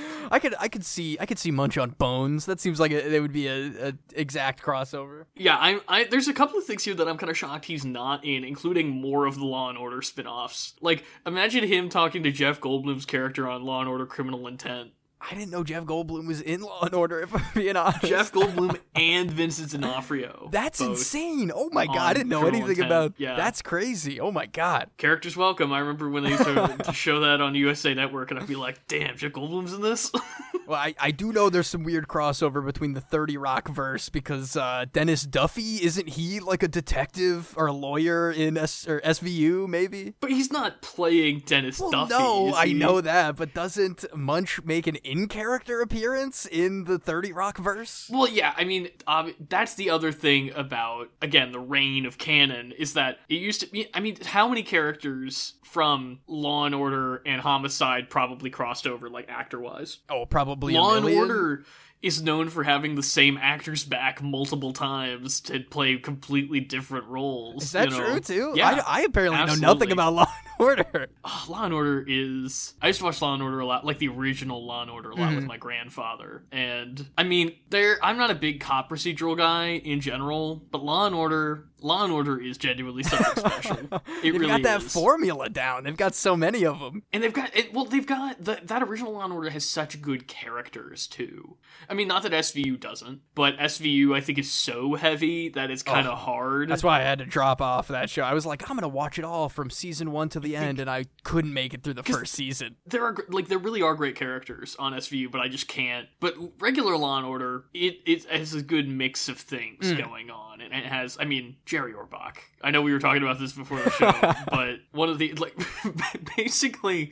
I 0.30 0.38
could 0.38 0.54
I 0.58 0.68
could 0.68 0.84
see 0.84 1.16
I 1.20 1.26
could 1.26 1.38
see 1.38 1.50
Munch 1.50 1.78
on 1.78 1.90
Bones. 1.90 2.46
That 2.46 2.60
seems 2.60 2.80
like 2.80 2.90
it 2.90 3.20
would 3.20 3.32
be 3.32 3.46
a, 3.46 3.88
a 3.88 3.92
exact 4.14 4.62
crossover. 4.62 5.24
Yeah, 5.36 5.56
I'm. 5.58 5.80
I 5.88 6.04
there's 6.04 6.28
a 6.28 6.34
couple 6.34 6.58
of 6.58 6.64
things 6.64 6.84
here 6.84 6.94
that 6.94 7.08
I'm 7.08 7.16
kind 7.18 7.30
of 7.30 7.36
shocked 7.36 7.66
he's 7.66 7.84
not 7.84 8.24
in, 8.24 8.44
including 8.44 8.88
more 8.88 9.26
of 9.26 9.36
the 9.36 9.44
Law 9.44 9.68
and 9.68 9.78
Order 9.78 10.02
spin-offs. 10.02 10.74
Like, 10.80 11.04
imagine 11.26 11.64
him 11.64 11.88
talking 11.88 12.22
to 12.24 12.30
Jeff 12.32 12.60
Goldblum's 12.60 13.06
character 13.06 13.48
on 13.48 13.64
Law 13.64 13.80
and 13.80 13.88
Order: 13.88 14.06
Criminal 14.06 14.46
Intent. 14.48 14.90
I 15.20 15.34
didn't 15.34 15.50
know 15.52 15.64
Jeff 15.64 15.84
Goldblum 15.84 16.26
was 16.26 16.42
in 16.42 16.60
Law 16.60 16.82
and 16.82 16.94
Order. 16.94 17.20
If 17.22 17.34
I'm 17.34 17.42
being 17.54 17.76
honest, 17.76 18.02
Jeff 18.04 18.30
Goldblum 18.30 18.78
and 18.94 19.30
Vincent 19.30 19.70
D'Onofrio. 19.70 20.48
That's 20.52 20.82
insane. 20.82 21.50
Oh 21.54 21.70
my 21.72 21.86
god, 21.86 21.96
I 21.98 22.12
didn't 22.12 22.28
know 22.28 22.46
anything 22.46 22.70
Intent. 22.70 22.86
about. 22.86 23.14
Yeah. 23.16 23.34
That's 23.34 23.62
crazy. 23.62 24.20
Oh 24.20 24.30
my 24.30 24.44
god. 24.44 24.90
Characters 24.98 25.34
welcome. 25.34 25.72
I 25.72 25.78
remember 25.78 26.10
when 26.10 26.24
they 26.24 26.30
used 26.30 26.44
to, 26.44 26.84
show 26.92 27.20
that 27.20 27.40
on 27.40 27.54
USA 27.54 27.94
Network, 27.94 28.30
and 28.32 28.40
I'd 28.40 28.46
be 28.46 28.54
like, 28.54 28.86
"Damn, 28.86 29.16
Jeff 29.16 29.32
Goldblum's 29.32 29.72
in 29.72 29.80
this." 29.80 30.12
Well, 30.66 30.78
I, 30.80 30.94
I 30.98 31.10
do 31.10 31.30
know 31.30 31.50
there's 31.50 31.66
some 31.66 31.82
weird 31.84 32.08
crossover 32.08 32.64
between 32.64 32.94
the 32.94 33.00
30 33.02 33.36
Rock 33.36 33.68
verse 33.68 34.08
because 34.08 34.56
uh, 34.56 34.86
Dennis 34.90 35.24
Duffy 35.24 35.84
isn't 35.84 36.08
he 36.08 36.40
like 36.40 36.62
a 36.62 36.68
detective 36.68 37.52
or 37.58 37.66
a 37.66 37.72
lawyer 37.74 38.30
in 38.30 38.56
S- 38.56 38.88
or 38.88 39.02
SVU 39.02 39.68
maybe? 39.68 40.14
but 40.20 40.30
he's 40.30 40.50
not 40.50 40.80
playing 40.80 41.40
Dennis 41.44 41.78
Well, 41.78 41.90
Duffy. 41.90 42.14
no, 42.14 42.54
I 42.54 42.72
know 42.72 43.02
that, 43.02 43.36
but 43.36 43.52
doesn't 43.52 44.06
Munch 44.16 44.62
make 44.64 44.86
an 44.86 44.96
in-character 45.14 45.80
appearance 45.80 46.46
in 46.46 46.84
the 46.84 46.98
30 46.98 47.32
Rock 47.32 47.58
verse? 47.58 48.10
Well, 48.12 48.28
yeah, 48.28 48.52
I 48.56 48.64
mean, 48.64 48.88
ob- 49.06 49.30
that's 49.48 49.74
the 49.74 49.90
other 49.90 50.12
thing 50.12 50.50
about 50.54 51.10
again 51.22 51.52
the 51.52 51.60
reign 51.60 52.06
of 52.06 52.18
canon 52.18 52.72
is 52.72 52.94
that 52.94 53.18
it 53.28 53.36
used 53.36 53.60
to 53.60 53.66
be. 53.66 53.88
I 53.94 54.00
mean, 54.00 54.16
how 54.24 54.48
many 54.48 54.62
characters 54.62 55.54
from 55.64 56.20
Law 56.26 56.66
and 56.66 56.74
Order 56.74 57.22
and 57.26 57.40
Homicide 57.40 58.10
probably 58.10 58.50
crossed 58.50 58.86
over, 58.86 59.08
like 59.08 59.28
actor 59.28 59.60
wise? 59.60 59.98
Oh, 60.10 60.26
probably 60.26 60.74
a 60.74 60.80
Law 60.80 60.96
and. 60.96 61.04
Order 61.04 61.64
is 62.04 62.22
known 62.22 62.48
for 62.48 62.62
having 62.64 62.94
the 62.94 63.02
same 63.02 63.38
actors 63.40 63.84
back 63.84 64.22
multiple 64.22 64.72
times 64.72 65.40
to 65.42 65.60
play 65.60 65.96
completely 65.96 66.60
different 66.60 67.06
roles. 67.06 67.64
Is 67.64 67.72
that 67.72 67.90
you 67.90 67.98
know? 67.98 68.04
true 68.10 68.20
too? 68.20 68.52
Yeah. 68.54 68.82
I, 68.86 68.98
I 68.98 69.02
apparently 69.02 69.44
know 69.46 69.54
nothing 69.54 69.90
about 69.92 70.12
Law 70.12 70.26
and 70.28 70.50
Order. 70.66 71.08
Oh, 71.24 71.46
Law 71.50 71.64
and 71.64 71.74
Order 71.74 72.04
is. 72.06 72.74
I 72.82 72.88
used 72.88 72.98
to 73.00 73.04
watch 73.06 73.20
Law 73.22 73.34
and 73.34 73.42
Order 73.42 73.60
a 73.60 73.66
lot, 73.66 73.84
like 73.86 73.98
the 73.98 74.08
original 74.08 74.64
Law 74.66 74.82
and 74.82 74.90
Order 74.90 75.10
a 75.10 75.14
lot 75.16 75.24
Mm-hmm. 75.28 75.36
with 75.36 75.46
my 75.46 75.56
grandfather. 75.56 76.44
And 76.52 77.08
I 77.16 77.22
mean, 77.22 77.54
there. 77.70 77.98
I'm 78.02 78.18
not 78.18 78.30
a 78.30 78.34
big 78.34 78.60
cop 78.60 78.90
procedural 78.90 79.36
guy 79.36 79.68
in 79.70 80.00
general, 80.00 80.62
but 80.70 80.84
Law 80.84 81.06
and 81.06 81.14
Order, 81.14 81.64
Law 81.84 82.02
and 82.04 82.12
Order 82.12 82.40
is 82.40 82.56
genuinely 82.58 83.02
something 83.02 83.36
special. 83.36 83.76
It 83.92 84.00
They've 84.22 84.32
really 84.34 84.46
got 84.48 84.62
that 84.62 84.82
is. 84.82 84.92
formula 84.92 85.48
down. 85.50 85.84
They've 85.84 85.96
got 85.96 86.14
so 86.14 86.36
many 86.36 86.64
of 86.64 86.80
them. 86.80 87.02
And 87.12 87.22
they've 87.22 87.32
got 87.32 87.54
it, 87.56 87.72
well, 87.74 87.84
they've 87.84 88.06
got 88.06 88.42
the, 88.42 88.58
that 88.64 88.82
original 88.82 89.12
Law 89.12 89.24
and 89.24 89.32
Order 89.32 89.50
has 89.50 89.64
such 89.68 90.00
good 90.00 90.26
characters 90.26 91.06
too. 91.06 91.56
I 91.88 91.94
mean, 91.94 92.08
not 92.08 92.22
that 92.22 92.32
SVU 92.32 92.80
doesn't, 92.80 93.20
but 93.34 93.56
SVU 93.58 94.16
I 94.16 94.20
think 94.20 94.38
is 94.38 94.50
so 94.50 94.94
heavy 94.94 95.50
that 95.50 95.70
it's 95.70 95.82
kind 95.82 96.08
of 96.08 96.18
hard. 96.18 96.68
Oh, 96.68 96.72
That's 96.72 96.82
why 96.82 97.00
I 97.00 97.02
had 97.02 97.18
to 97.18 97.26
drop 97.26 97.60
off 97.60 97.88
that 97.88 98.08
show. 98.08 98.22
I 98.22 98.32
was 98.34 98.46
like, 98.46 98.68
I'm 98.70 98.76
gonna 98.76 98.88
watch 98.88 99.18
it 99.18 99.24
all 99.24 99.48
from 99.48 99.68
season 99.70 100.10
one 100.10 100.28
to 100.30 100.40
the 100.40 100.56
end, 100.56 100.80
and 100.80 100.88
I 100.88 101.04
couldn't 101.22 101.52
make 101.52 101.74
it 101.74 101.82
through 101.82 101.94
the 101.94 102.02
first 102.02 102.32
season. 102.32 102.76
there 102.86 103.04
are 103.04 103.14
like 103.28 103.48
there 103.48 103.58
really 103.58 103.82
are 103.82 103.94
great 103.94 104.16
characters 104.16 104.74
on 104.78 104.92
SVU, 104.94 105.30
but 105.30 105.40
I 105.40 105.48
just 105.48 105.68
can't. 105.68 106.08
But 106.20 106.34
regular 106.60 106.96
Law 106.96 107.18
and 107.18 107.26
Order, 107.26 107.64
it 107.74 107.98
it 108.06 108.24
has 108.30 108.54
a 108.54 108.62
good 108.62 108.88
mix 108.88 109.28
of 109.28 109.38
things 109.38 109.90
Hmm. 109.90 109.98
going 109.98 110.30
on, 110.30 110.60
and 110.60 110.72
it 110.72 110.86
has. 110.86 111.18
I 111.20 111.24
mean, 111.24 111.56
Jerry 111.74 111.92
Orbach. 111.92 112.36
I 112.62 112.70
know 112.70 112.82
we 112.82 112.92
were 112.92 113.00
talking 113.00 113.24
about 113.24 113.40
this 113.40 113.52
before 113.52 113.80
the 113.80 113.90
show, 113.90 114.12
but 114.48 114.76
one 114.92 115.08
of 115.08 115.18
the 115.18 115.32
like 115.32 115.56
basically. 116.36 117.10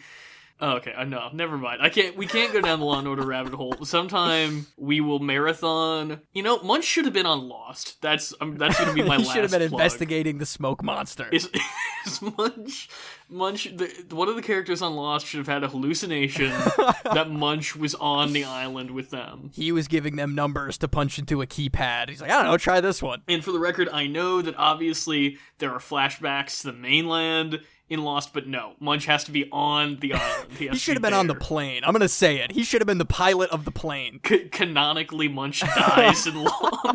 Oh, 0.61 0.77
okay, 0.77 0.93
I 0.97 1.05
know. 1.05 1.29
Never 1.33 1.59
mind. 1.59 1.83
I 1.83 1.89
can't. 1.89 2.17
We 2.17 2.27
can't 2.27 2.53
go 2.53 2.61
down 2.61 2.79
the 2.79 2.87
Law 2.87 2.99
and 2.99 3.09
Order 3.09 3.27
rabbit 3.27 3.53
hole. 3.55 3.75
Sometime 3.85 4.67
we 4.77 5.01
will 5.01 5.19
marathon. 5.19 6.21
You 6.33 6.43
know, 6.45 6.63
Munch 6.63 6.85
should 6.85 7.05
have 7.05 7.15
been 7.15 7.27
on 7.27 7.49
Lost. 7.49 8.01
That's 8.01 8.33
um, 8.41 8.57
that's 8.59 8.79
going 8.79 8.89
to 8.91 8.95
be 8.95 9.03
my 9.09 9.17
he 9.19 9.25
last. 9.25 9.33
should 9.35 9.43
have 9.43 9.51
been 9.51 9.69
plug. 9.69 9.81
investigating 9.81 10.39
the 10.39 10.47
smoke 10.47 10.83
monster. 10.85 11.29
Is, 11.33 11.51
is 12.07 12.23
Munch 12.23 12.89
Munch 13.29 13.65
the, 13.77 14.15
one 14.15 14.29
of 14.29 14.37
the 14.37 14.43
characters 14.43 14.83
on 14.83 14.95
Lost 14.95 15.27
should 15.27 15.39
have 15.39 15.49
had 15.49 15.65
a 15.65 15.69
hallucination 15.69 16.51
that 17.13 17.31
Munch 17.31 17.75
was 17.75 17.95
on 17.97 18.33
the 18.33 18.45
island 18.45 18.91
with 18.91 19.11
them. 19.11 19.51
he 19.55 19.73
was 19.73 19.89
giving 19.89 20.17
them 20.17 20.35
numbers 20.35 20.79
to 20.79 20.89
punch 20.89 21.19
into 21.19 21.43
a 21.43 21.47
keypad. 21.47 22.09
He's 22.09 22.21
like, 22.21 22.31
I 22.31 22.35
don't 22.35 22.45
know, 22.51 22.57
try 22.59 22.81
this 22.81 23.03
one. 23.03 23.23
And 23.29 23.43
for 23.43 23.53
the 23.53 23.59
record, 23.59 23.89
I 23.93 24.07
know 24.07 24.43
that 24.43 24.55
obviously 24.57 25.39
there 25.59 25.73
are 25.73 25.79
flashbacks 25.79 26.61
to 26.61 26.69
the 26.69 26.73
mainland 26.75 27.63
in 27.93 28.03
Lost, 28.05 28.33
but 28.33 28.47
no, 28.47 28.73
Munch 28.81 29.07
has 29.07 29.25
to 29.25 29.31
be 29.31 29.49
on 29.53 29.97
the 30.01 30.15
island. 30.15 30.49
He, 30.59 30.69
He 30.69 30.77
should 30.77 30.95
have 30.95 31.03
be 31.03 31.07
been 31.09 31.15
on 31.15 31.27
the 31.27 31.35
plane. 31.35 31.83
I'm 31.85 31.93
gonna 31.93 32.09
say 32.09 32.39
it. 32.39 32.53
He 32.53 32.65
should 32.65 32.81
have 32.81 32.87
been 32.87 32.99
the 32.99 33.05
pilot 33.05 33.51
of 33.51 33.65
the 33.65 33.71
plane. 33.71 34.21
C- 34.27 34.49
canonically, 34.51 35.29
Munch 35.29 35.61
dies 35.77 36.27
in 36.27 36.43
Lo- 36.43 36.51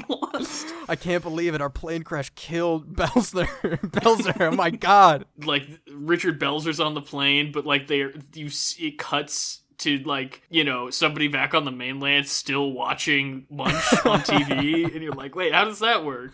Lost. 0.09 0.67
I 0.89 0.95
can't 0.95 1.23
believe 1.23 1.53
it. 1.55 1.61
Our 1.61 1.69
plane 1.69 2.03
crash 2.03 2.31
killed 2.35 2.93
Belzer. 2.95 3.47
Belzer. 3.91 4.41
Oh 4.41 4.55
my 4.55 4.69
god. 4.71 5.25
like 5.45 5.67
Richard 5.91 6.39
Belzer's 6.39 6.79
on 6.79 6.93
the 6.93 7.01
plane, 7.01 7.51
but 7.51 7.65
like 7.65 7.87
they 7.87 8.05
you 8.33 8.47
s- 8.47 8.75
it 8.79 8.97
cuts 8.97 9.61
to 9.79 9.97
like 9.99 10.41
you 10.49 10.63
know 10.63 10.89
somebody 10.89 11.27
back 11.27 11.53
on 11.53 11.65
the 11.65 11.71
mainland 11.71 12.27
still 12.27 12.71
watching 12.71 13.45
Munch 13.49 13.73
on 14.05 14.21
TV, 14.21 14.83
and 14.93 15.03
you're 15.03 15.13
like, 15.13 15.35
wait, 15.35 15.53
how 15.53 15.65
does 15.65 15.79
that 15.79 16.03
work? 16.05 16.33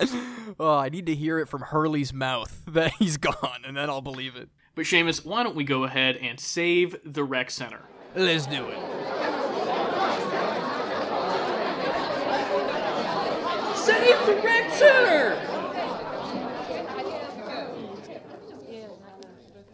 Oh, 0.60 0.76
I 0.76 0.88
need 0.90 1.06
to 1.06 1.14
hear 1.14 1.38
it 1.38 1.48
from 1.48 1.62
Hurley's 1.62 2.12
mouth 2.12 2.62
that 2.68 2.92
he's 2.98 3.16
gone, 3.16 3.62
and 3.66 3.76
then 3.76 3.88
I'll 3.90 4.00
believe 4.02 4.36
it. 4.36 4.48
But 4.74 4.84
Seamus, 4.84 5.24
why 5.24 5.42
don't 5.42 5.56
we 5.56 5.64
go 5.64 5.84
ahead 5.84 6.16
and 6.16 6.38
save 6.38 6.96
the 7.04 7.24
rec 7.24 7.50
center? 7.50 7.80
Let's 8.14 8.46
do 8.46 8.68
it. 8.68 8.78
Save 13.76 14.26
the 14.26 14.40
rec 14.44 14.70
center. 14.72 15.42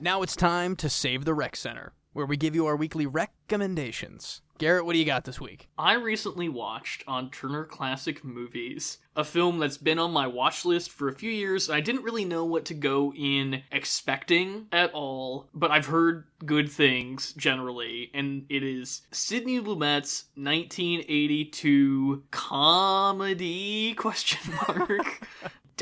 Now 0.00 0.22
it's 0.22 0.34
time 0.34 0.74
to 0.76 0.88
save 0.88 1.24
the 1.24 1.34
rec 1.34 1.54
center, 1.54 1.92
where 2.12 2.26
we 2.26 2.36
give 2.36 2.54
you 2.54 2.66
our 2.66 2.76
weekly 2.76 3.06
recommendations. 3.06 4.42
Garrett, 4.58 4.86
what 4.86 4.92
do 4.92 4.98
you 5.00 5.04
got 5.04 5.24
this 5.24 5.40
week? 5.40 5.68
I 5.76 5.94
recently 5.94 6.48
watched 6.48 7.02
on 7.08 7.30
Turner 7.30 7.64
Classic 7.64 8.22
Movies 8.22 8.98
a 9.16 9.24
film 9.24 9.58
that's 9.58 9.76
been 9.76 9.98
on 9.98 10.12
my 10.12 10.28
watch 10.28 10.64
list 10.64 10.92
for 10.92 11.08
a 11.08 11.14
few 11.14 11.30
years. 11.30 11.68
I 11.68 11.80
didn't 11.80 12.04
really 12.04 12.24
know 12.24 12.44
what 12.44 12.64
to 12.66 12.74
go 12.74 13.12
in 13.12 13.62
expecting 13.72 14.68
at 14.70 14.92
all, 14.92 15.48
but 15.52 15.72
I've 15.72 15.86
heard 15.86 16.26
good 16.46 16.70
things 16.70 17.32
generally, 17.32 18.10
and 18.14 18.46
it 18.48 18.62
is 18.62 19.02
Sidney 19.10 19.60
Lumet's 19.60 20.26
1982 20.36 22.22
comedy 22.30 23.94
question 23.96 24.54
mark 24.68 25.26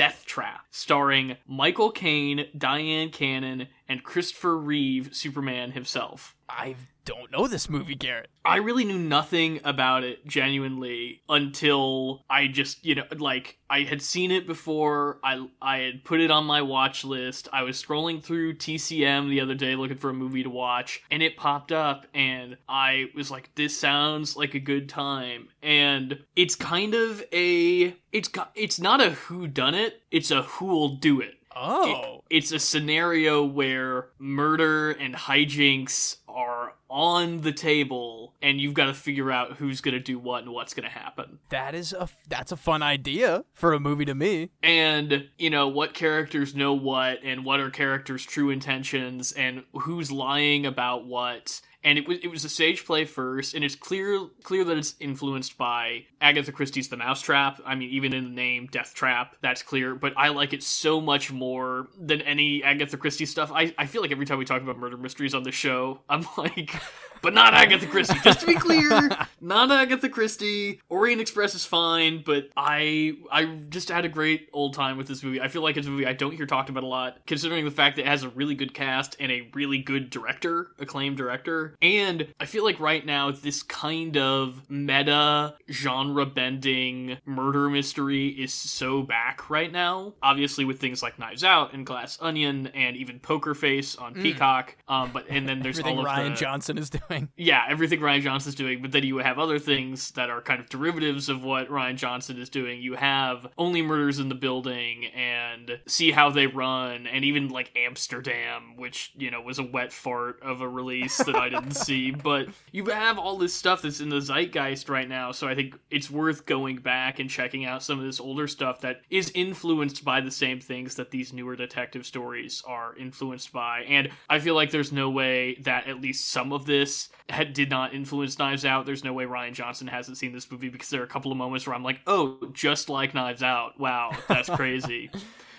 Death 0.00 0.24
Trap, 0.24 0.64
starring 0.70 1.36
Michael 1.46 1.90
Caine, 1.90 2.46
Dyan 2.56 3.10
Cannon, 3.10 3.68
and 3.86 4.02
Christopher 4.02 4.56
Reeve, 4.56 5.14
Superman 5.14 5.72
himself. 5.72 6.34
I 6.48 6.76
don't 7.10 7.32
know 7.32 7.48
this 7.48 7.68
movie, 7.68 7.96
Garrett. 7.96 8.30
I 8.44 8.58
really 8.58 8.84
knew 8.84 8.98
nothing 8.98 9.60
about 9.64 10.04
it 10.04 10.24
genuinely 10.28 11.22
until 11.28 12.24
I 12.30 12.46
just, 12.46 12.84
you 12.84 12.94
know, 12.94 13.04
like 13.18 13.58
I 13.68 13.80
had 13.80 14.00
seen 14.00 14.30
it 14.30 14.46
before. 14.46 15.18
I 15.24 15.48
I 15.60 15.78
had 15.78 16.04
put 16.04 16.20
it 16.20 16.30
on 16.30 16.44
my 16.44 16.62
watch 16.62 17.04
list. 17.04 17.48
I 17.52 17.64
was 17.64 17.82
scrolling 17.82 18.22
through 18.22 18.54
TCM 18.54 19.28
the 19.28 19.40
other 19.40 19.56
day 19.56 19.74
looking 19.74 19.96
for 19.96 20.10
a 20.10 20.14
movie 20.14 20.44
to 20.44 20.50
watch, 20.50 21.02
and 21.10 21.20
it 21.20 21.36
popped 21.36 21.72
up 21.72 22.06
and 22.14 22.56
I 22.68 23.06
was 23.16 23.28
like 23.28 23.52
this 23.56 23.76
sounds 23.76 24.36
like 24.36 24.54
a 24.54 24.60
good 24.60 24.88
time. 24.88 25.48
And 25.64 26.20
it's 26.36 26.54
kind 26.54 26.94
of 26.94 27.24
a 27.32 27.96
it's 28.12 28.28
got 28.28 28.52
it's 28.54 28.78
not 28.78 29.00
a 29.00 29.10
who 29.10 29.48
done 29.48 29.74
it, 29.74 30.02
it's 30.12 30.30
a 30.30 30.42
who'll 30.42 30.90
do 30.90 31.20
it. 31.20 31.39
Oh. 31.54 32.22
It, 32.30 32.36
it's 32.36 32.52
a 32.52 32.58
scenario 32.58 33.44
where 33.44 34.08
murder 34.18 34.90
and 34.92 35.14
hijinks 35.14 36.16
are 36.28 36.74
on 36.88 37.40
the 37.40 37.52
table 37.52 38.34
and 38.42 38.60
you've 38.60 38.74
got 38.74 38.86
to 38.86 38.94
figure 38.94 39.30
out 39.30 39.54
who's 39.54 39.80
going 39.80 39.94
to 39.94 40.00
do 40.00 40.18
what 40.18 40.42
and 40.42 40.52
what's 40.52 40.74
going 40.74 40.88
to 40.88 40.90
happen. 40.90 41.38
That 41.50 41.74
is 41.74 41.92
a 41.92 42.08
that's 42.28 42.52
a 42.52 42.56
fun 42.56 42.82
idea 42.82 43.44
for 43.52 43.72
a 43.72 43.80
movie 43.80 44.04
to 44.06 44.14
me. 44.14 44.50
And, 44.62 45.28
you 45.38 45.50
know, 45.50 45.68
what 45.68 45.94
characters 45.94 46.54
know 46.54 46.74
what 46.74 47.20
and 47.22 47.44
what 47.44 47.60
are 47.60 47.70
characters' 47.70 48.24
true 48.24 48.50
intentions 48.50 49.32
and 49.32 49.64
who's 49.72 50.10
lying 50.10 50.66
about 50.66 51.06
what 51.06 51.60
and 51.82 51.98
it 51.98 52.06
was 52.06 52.18
it 52.22 52.28
was 52.28 52.44
a 52.44 52.48
stage 52.48 52.84
play 52.84 53.04
first, 53.04 53.54
and 53.54 53.64
it's 53.64 53.74
clear 53.74 54.26
clear 54.42 54.64
that 54.64 54.76
it's 54.76 54.94
influenced 55.00 55.56
by 55.56 56.04
Agatha 56.20 56.52
Christie's 56.52 56.88
The 56.88 56.96
Mousetrap. 56.96 57.60
I 57.64 57.74
mean, 57.74 57.90
even 57.90 58.12
in 58.12 58.24
the 58.24 58.30
name 58.30 58.68
Death 58.70 58.94
Trap, 58.94 59.36
that's 59.40 59.62
clear. 59.62 59.94
But 59.94 60.12
I 60.16 60.28
like 60.28 60.52
it 60.52 60.62
so 60.62 61.00
much 61.00 61.32
more 61.32 61.88
than 61.98 62.20
any 62.22 62.62
Agatha 62.62 62.96
Christie 62.96 63.26
stuff. 63.26 63.50
I 63.54 63.74
I 63.78 63.86
feel 63.86 64.02
like 64.02 64.12
every 64.12 64.26
time 64.26 64.38
we 64.38 64.44
talk 64.44 64.62
about 64.62 64.78
murder 64.78 64.96
mysteries 64.96 65.34
on 65.34 65.42
the 65.42 65.52
show, 65.52 66.00
I'm 66.08 66.26
like. 66.36 66.74
But 67.22 67.34
not 67.34 67.54
Agatha 67.54 67.86
Christie. 67.86 68.18
Just 68.22 68.40
to 68.40 68.46
be 68.46 68.54
clear, 68.56 69.10
not 69.40 69.70
Agatha 69.70 70.08
Christie. 70.08 70.80
Orient 70.88 71.20
Express 71.20 71.54
is 71.54 71.64
fine, 71.64 72.22
but 72.24 72.48
I 72.56 73.14
I 73.30 73.44
just 73.68 73.88
had 73.88 74.04
a 74.04 74.08
great 74.08 74.48
old 74.52 74.74
time 74.74 74.96
with 74.96 75.06
this 75.06 75.22
movie. 75.22 75.40
I 75.40 75.48
feel 75.48 75.62
like 75.62 75.76
it's 75.76 75.86
a 75.86 75.90
movie 75.90 76.06
I 76.06 76.12
don't 76.12 76.34
hear 76.34 76.46
talked 76.46 76.70
about 76.70 76.82
a 76.82 76.86
lot, 76.86 77.18
considering 77.26 77.64
the 77.64 77.70
fact 77.70 77.96
that 77.96 78.02
it 78.02 78.08
has 78.08 78.22
a 78.22 78.28
really 78.30 78.54
good 78.54 78.74
cast 78.74 79.16
and 79.20 79.30
a 79.30 79.48
really 79.54 79.78
good 79.78 80.10
director, 80.10 80.68
acclaimed 80.78 81.16
director. 81.16 81.76
And 81.82 82.28
I 82.38 82.46
feel 82.46 82.64
like 82.64 82.80
right 82.80 83.04
now 83.04 83.30
this 83.30 83.62
kind 83.62 84.16
of 84.16 84.68
meta 84.70 85.54
genre 85.70 86.26
bending 86.26 87.18
murder 87.26 87.68
mystery 87.68 88.28
is 88.28 88.52
so 88.52 89.02
back 89.02 89.50
right 89.50 89.70
now. 89.70 90.14
Obviously 90.22 90.64
with 90.64 90.80
things 90.80 91.02
like 91.02 91.18
Knives 91.18 91.44
Out 91.44 91.74
and 91.74 91.84
Glass 91.84 92.18
Onion 92.20 92.68
and 92.68 92.96
even 92.96 93.18
Poker 93.20 93.54
Face 93.54 93.96
on 93.96 94.14
Peacock. 94.14 94.76
Um, 94.88 95.10
but 95.12 95.26
and 95.28 95.48
then 95.48 95.60
there's 95.60 95.80
all 95.84 96.00
of 96.00 96.06
Rian 96.06 96.30
the, 96.30 96.36
Johnson 96.36 96.78
is 96.78 96.90
doing. 96.90 97.09
yeah, 97.36 97.64
everything 97.68 98.00
Rian 98.00 98.22
Johnson's 98.22 98.54
doing, 98.54 98.82
but 98.82 98.92
then 98.92 99.04
you 99.04 99.18
have 99.18 99.38
other 99.38 99.58
things 99.58 100.10
that 100.12 100.30
are 100.30 100.40
kind 100.40 100.60
of 100.60 100.68
derivatives 100.68 101.28
of 101.28 101.44
what 101.44 101.68
Rian 101.68 101.96
Johnson 101.96 102.38
is 102.38 102.48
doing. 102.48 102.80
You 102.80 102.94
have 102.94 103.46
Only 103.58 103.82
Murders 103.82 104.18
in 104.18 104.28
the 104.28 104.34
Building 104.34 105.06
and 105.06 105.78
See 105.86 106.10
How 106.10 106.30
They 106.30 106.46
Run, 106.46 107.06
and 107.06 107.24
even 107.24 107.48
like 107.48 107.72
Amsterdam, 107.76 108.76
which, 108.76 109.12
you 109.16 109.30
know, 109.30 109.40
was 109.40 109.58
a 109.58 109.64
wet 109.64 109.92
fart 109.92 110.42
of 110.42 110.60
a 110.60 110.68
release 110.68 111.16
that 111.18 111.36
I 111.36 111.48
didn't 111.48 111.72
see. 111.74 112.10
But 112.10 112.48
you 112.72 112.86
have 112.86 113.18
all 113.18 113.36
this 113.36 113.54
stuff 113.54 113.82
that's 113.82 114.00
in 114.00 114.08
the 114.08 114.20
zeitgeist 114.20 114.88
right 114.88 115.08
now, 115.08 115.32
so 115.32 115.48
I 115.48 115.54
think 115.54 115.78
it's 115.90 116.10
worth 116.10 116.46
going 116.46 116.76
back 116.76 117.18
and 117.18 117.28
checking 117.28 117.64
out 117.64 117.82
some 117.82 117.98
of 117.98 118.04
this 118.04 118.20
older 118.20 118.46
stuff 118.46 118.80
that 118.82 119.02
is 119.10 119.32
influenced 119.34 120.04
by 120.04 120.20
the 120.20 120.30
same 120.30 120.60
things 120.60 120.94
that 120.96 121.10
these 121.10 121.32
newer 121.32 121.56
detective 121.56 122.06
stories 122.06 122.62
are 122.66 122.96
influenced 122.96 123.52
by. 123.52 123.80
And 123.88 124.10
I 124.28 124.38
feel 124.38 124.54
like 124.54 124.70
there's 124.70 124.92
no 124.92 125.10
way 125.10 125.56
that 125.62 125.86
at 125.86 126.00
least 126.00 126.30
some 126.30 126.52
of 126.52 126.66
this 126.66 126.99
had, 127.28 127.52
did 127.52 127.70
not 127.70 127.94
influence 127.94 128.38
Knives 128.38 128.64
Out. 128.64 128.86
There's 128.86 129.04
no 129.04 129.12
way 129.12 129.24
Rian 129.24 129.52
Johnson 129.52 129.86
hasn't 129.86 130.16
seen 130.16 130.32
this 130.32 130.50
movie 130.50 130.68
because 130.68 130.88
there 130.90 131.00
are 131.00 131.04
a 131.04 131.08
couple 131.08 131.30
of 131.30 131.38
moments 131.38 131.66
where 131.66 131.74
I'm 131.74 131.84
like, 131.84 132.00
oh, 132.06 132.38
just 132.52 132.88
like 132.88 133.14
Knives 133.14 133.42
Out. 133.42 133.78
Wow, 133.78 134.12
that's 134.28 134.48
crazy. 134.56 135.10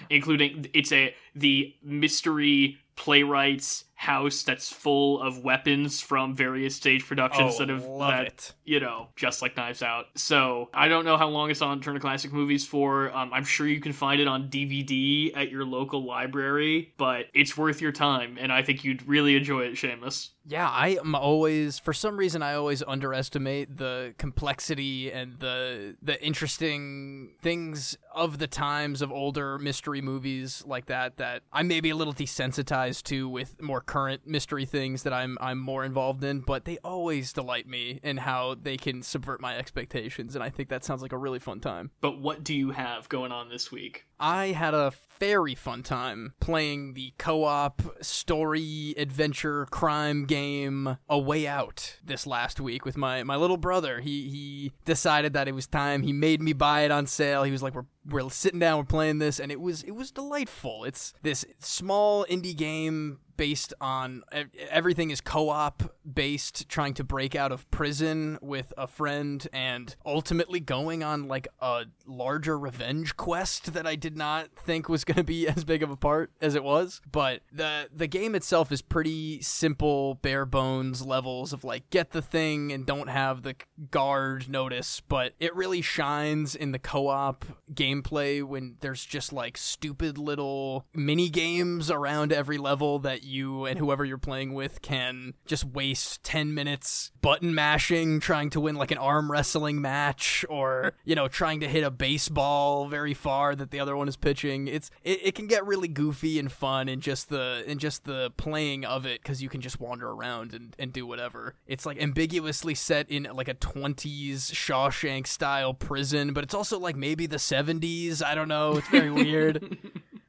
Including 0.10 0.68
it's 0.74 0.92
a 0.92 1.16
the 1.36 1.74
mystery 1.84 2.78
playwright's 2.96 3.86
house 4.02 4.42
that's 4.42 4.74
full 4.74 5.22
of 5.22 5.44
weapons 5.44 6.02
from 6.02 6.34
various 6.34 6.76
stage 6.76 7.06
productions 7.06 7.54
Oh, 7.54 7.58
that 7.60 7.70
have 7.70 7.86
love 7.86 8.10
that 8.12 8.26
it. 8.26 8.54
you 8.66 8.80
know, 8.80 9.10
just 9.16 9.44
like 9.44 9.56
Knives 9.56 9.84
Out. 9.84 10.06
So 10.16 10.70
I 10.74 10.88
don't 10.88 11.06
know 11.06 11.18
how 11.18 11.28
long 11.30 11.52
it's 11.52 11.62
on 11.62 11.82
Turner 11.82 12.00
Classic 12.00 12.34
Movies 12.34 12.66
for. 12.66 13.12
Um, 13.16 13.32
I'm 13.32 13.44
sure 13.44 13.68
you 13.68 13.80
can 13.80 13.94
find 13.94 14.20
it 14.20 14.28
on 14.28 14.50
DVD 14.50 15.32
at 15.38 15.52
your 15.52 15.66
local 15.66 16.04
library, 16.04 16.96
but 16.98 17.28
it's 17.36 17.56
worth 17.56 17.80
your 17.80 17.92
time, 17.92 18.40
and 18.42 18.52
I 18.52 18.64
think 18.64 18.84
you'd 18.84 19.08
really 19.08 19.36
enjoy 19.36 19.66
it, 19.66 19.74
Seamus. 19.74 20.30
Yeah, 20.48 20.68
I 20.68 20.98
am 21.00 21.14
always 21.14 21.78
for 21.78 21.94
some 21.94 22.18
reason 22.18 22.42
I 22.42 22.56
always 22.56 22.82
underestimate 22.82 23.78
the 23.78 24.16
complexity 24.18 25.12
and 25.12 25.38
the 25.38 25.96
the 26.02 26.20
interesting 26.26 27.34
things 27.44 27.96
of 28.16 28.40
the 28.40 28.48
times 28.48 29.04
of 29.04 29.12
older 29.12 29.60
mystery 29.60 30.02
movies 30.02 30.64
like 30.66 30.88
that 30.88 31.18
that 31.18 31.44
I 31.54 31.62
may 31.62 31.80
be 31.80 31.92
a 31.92 31.96
little 31.96 32.14
desensitized 32.14 33.04
to 33.04 33.30
with 33.30 33.62
more 33.62 33.82
current 33.92 34.26
mystery 34.26 34.64
things 34.64 35.04
that 35.04 35.12
I'm 35.12 35.38
I'm 35.42 35.60
more 35.60 35.84
involved 35.84 36.24
in, 36.24 36.40
but 36.40 36.64
they 36.64 36.78
always 36.78 37.34
delight 37.34 37.68
me 37.68 38.00
in 38.02 38.16
how 38.16 38.56
they 38.56 38.78
can 38.78 39.04
subvert 39.04 39.42
my 39.42 39.58
expectations 39.58 40.34
and 40.34 40.42
I 40.42 40.50
think 40.50 40.70
that 40.70 40.86
sounds 40.86 41.02
like 41.02 41.12
a 41.12 41.18
really 41.18 41.40
fun 41.40 41.60
time. 41.60 41.92
But 42.00 42.18
what 42.22 42.42
do 42.42 42.54
you 42.54 42.72
have 42.72 43.10
going 43.10 43.34
on 43.34 43.50
this 43.50 43.70
week? 43.70 44.06
I 44.18 44.48
had 44.48 44.74
a 44.74 44.94
very 45.20 45.56
fun 45.56 45.84
time 45.84 46.36
playing 46.40 46.94
the 46.94 47.14
co-op 47.18 47.82
story 48.02 48.94
adventure 48.98 49.66
crime 49.72 50.26
game 50.26 50.98
A 51.10 51.20
Way 51.20 51.48
Out 51.48 51.98
this 52.04 52.26
last 52.26 52.62
week 52.62 52.86
with 52.86 52.96
my 52.96 53.24
my 53.24 53.36
little 53.36 53.58
brother. 53.58 54.00
He 54.00 54.30
he 54.30 54.72
decided 54.86 55.34
that 55.34 55.50
it 55.50 55.56
was 55.56 55.68
time. 55.68 56.04
He 56.04 56.14
made 56.14 56.42
me 56.42 56.54
buy 56.54 56.82
it 56.82 56.92
on 56.92 57.08
sale. 57.08 57.44
He 57.44 57.52
was 57.52 57.62
like 57.62 57.76
we're 57.76 57.88
we're 58.06 58.30
sitting 58.30 58.60
down, 58.60 58.78
we're 58.78 58.86
playing 58.86 59.20
this 59.20 59.40
and 59.40 59.52
it 59.52 59.60
was 59.60 59.84
it 59.84 59.92
was 59.92 60.12
delightful. 60.12 60.86
It's 60.86 61.14
this 61.24 61.44
small 61.60 62.26
indie 62.30 62.56
game 62.56 63.20
based 63.42 63.74
on 63.82 64.24
everything 64.70 65.10
is 65.10 65.20
co-op 65.20 65.82
based 66.14 66.68
trying 66.70 66.94
to 66.96 67.04
break 67.04 67.36
out 67.36 67.52
of 67.52 67.70
prison 67.72 68.38
with 68.42 68.74
a 68.78 68.88
friend 68.88 69.48
and 69.54 69.96
ultimately 70.06 70.60
going 70.60 71.04
on 71.04 71.28
like 71.28 71.48
a 71.60 71.86
larger 72.06 72.58
revenge 72.58 73.16
quest 73.18 73.74
that 73.74 73.86
I 73.88 73.96
did 73.96 74.18
not 74.18 74.50
think 74.56 74.90
was 74.90 75.04
going 75.04 75.18
to 75.18 75.24
be 75.24 75.48
as 75.48 75.64
big 75.64 75.84
of 75.84 75.90
a 75.90 75.98
part 75.98 76.32
as 76.42 76.56
it 76.56 76.64
was. 76.64 77.02
But 77.12 77.42
the 77.52 77.90
the 77.94 78.08
game 78.08 78.36
itself 78.36 78.72
is 78.72 78.82
pretty 78.82 79.42
simple 79.42 80.16
bare 80.16 80.46
bones 80.46 81.06
levels 81.06 81.54
of 81.54 81.64
like 81.64 81.90
get 81.90 82.12
the 82.12 82.22
thing 82.22 82.72
and 82.72 82.86
don't 82.86 83.10
have 83.10 83.44
the 83.44 83.56
guard 83.90 84.50
notice 84.50 85.02
but 85.08 85.34
it 85.40 85.56
really 85.56 85.82
shines 85.82 86.56
in 86.56 86.72
the 86.72 86.80
co-op 86.80 87.46
gameplay 87.74 88.44
when 88.44 88.76
there's 88.82 89.06
just 89.06 89.34
like 89.34 89.58
stupid 89.58 90.18
little 90.18 90.86
mini 90.94 91.30
games 91.30 91.90
around 91.90 92.32
every 92.32 92.58
level 92.58 93.00
that 93.00 93.24
you 93.24 93.66
and 93.66 93.80
whoever 93.80 94.06
you're 94.06 94.18
playing 94.18 94.54
with 94.54 94.82
can 94.82 95.34
just 95.46 95.66
waste 95.66 96.01
10 96.24 96.54
minutes 96.54 97.12
button 97.22 97.54
mashing 97.54 98.20
trying 98.20 98.50
to 98.50 98.60
win 98.60 98.76
like 98.76 98.92
an 98.92 98.98
arm 98.98 99.32
wrestling 99.32 99.82
match 99.82 100.46
or 100.50 100.94
you 101.06 101.16
know 101.16 101.28
trying 101.28 101.60
to 101.60 101.68
hit 101.68 101.84
a 101.84 101.92
baseball 101.92 102.88
very 102.88 103.14
far 103.14 103.56
that 103.56 103.72
the 103.72 103.80
other 103.80 103.96
one 103.96 104.08
is 104.08 104.18
pitching. 104.18 104.68
It's 104.68 104.90
it, 105.04 105.20
it 105.24 105.36
can 105.36 105.48
get 105.48 105.66
really 105.66 105.88
goofy 105.88 106.40
and 106.40 106.52
fun 106.52 106.90
and 106.90 107.02
just 107.02 107.30
the 107.30 107.64
and 107.68 107.80
just 107.80 108.06
the 108.06 108.32
playing 108.38 108.86
of 108.86 109.06
it 109.06 109.22
because 109.22 109.42
you 109.42 109.50
can 109.50 109.62
just 109.62 109.80
wander 109.80 110.10
around 110.10 110.54
and, 110.54 110.76
and 110.80 110.92
do 110.92 111.06
whatever. 111.06 111.56
It's 111.68 111.86
like 111.86 112.02
ambiguously 112.02 112.76
set 112.76 113.10
in 113.10 113.28
like 113.34 113.48
a 113.48 113.56
20s 113.56 114.52
shawshank 114.52 115.28
style 115.28 115.74
prison 115.74 116.34
but 116.34 116.44
it's 116.44 116.54
also 116.54 116.80
like 116.80 116.96
maybe 116.96 117.26
the 117.28 117.38
70s 117.38 118.24
i 118.24 118.36
don't 118.36 118.48
know. 118.48 118.78
It's 118.78 118.88
very 118.90 119.12
weird. 119.12 119.78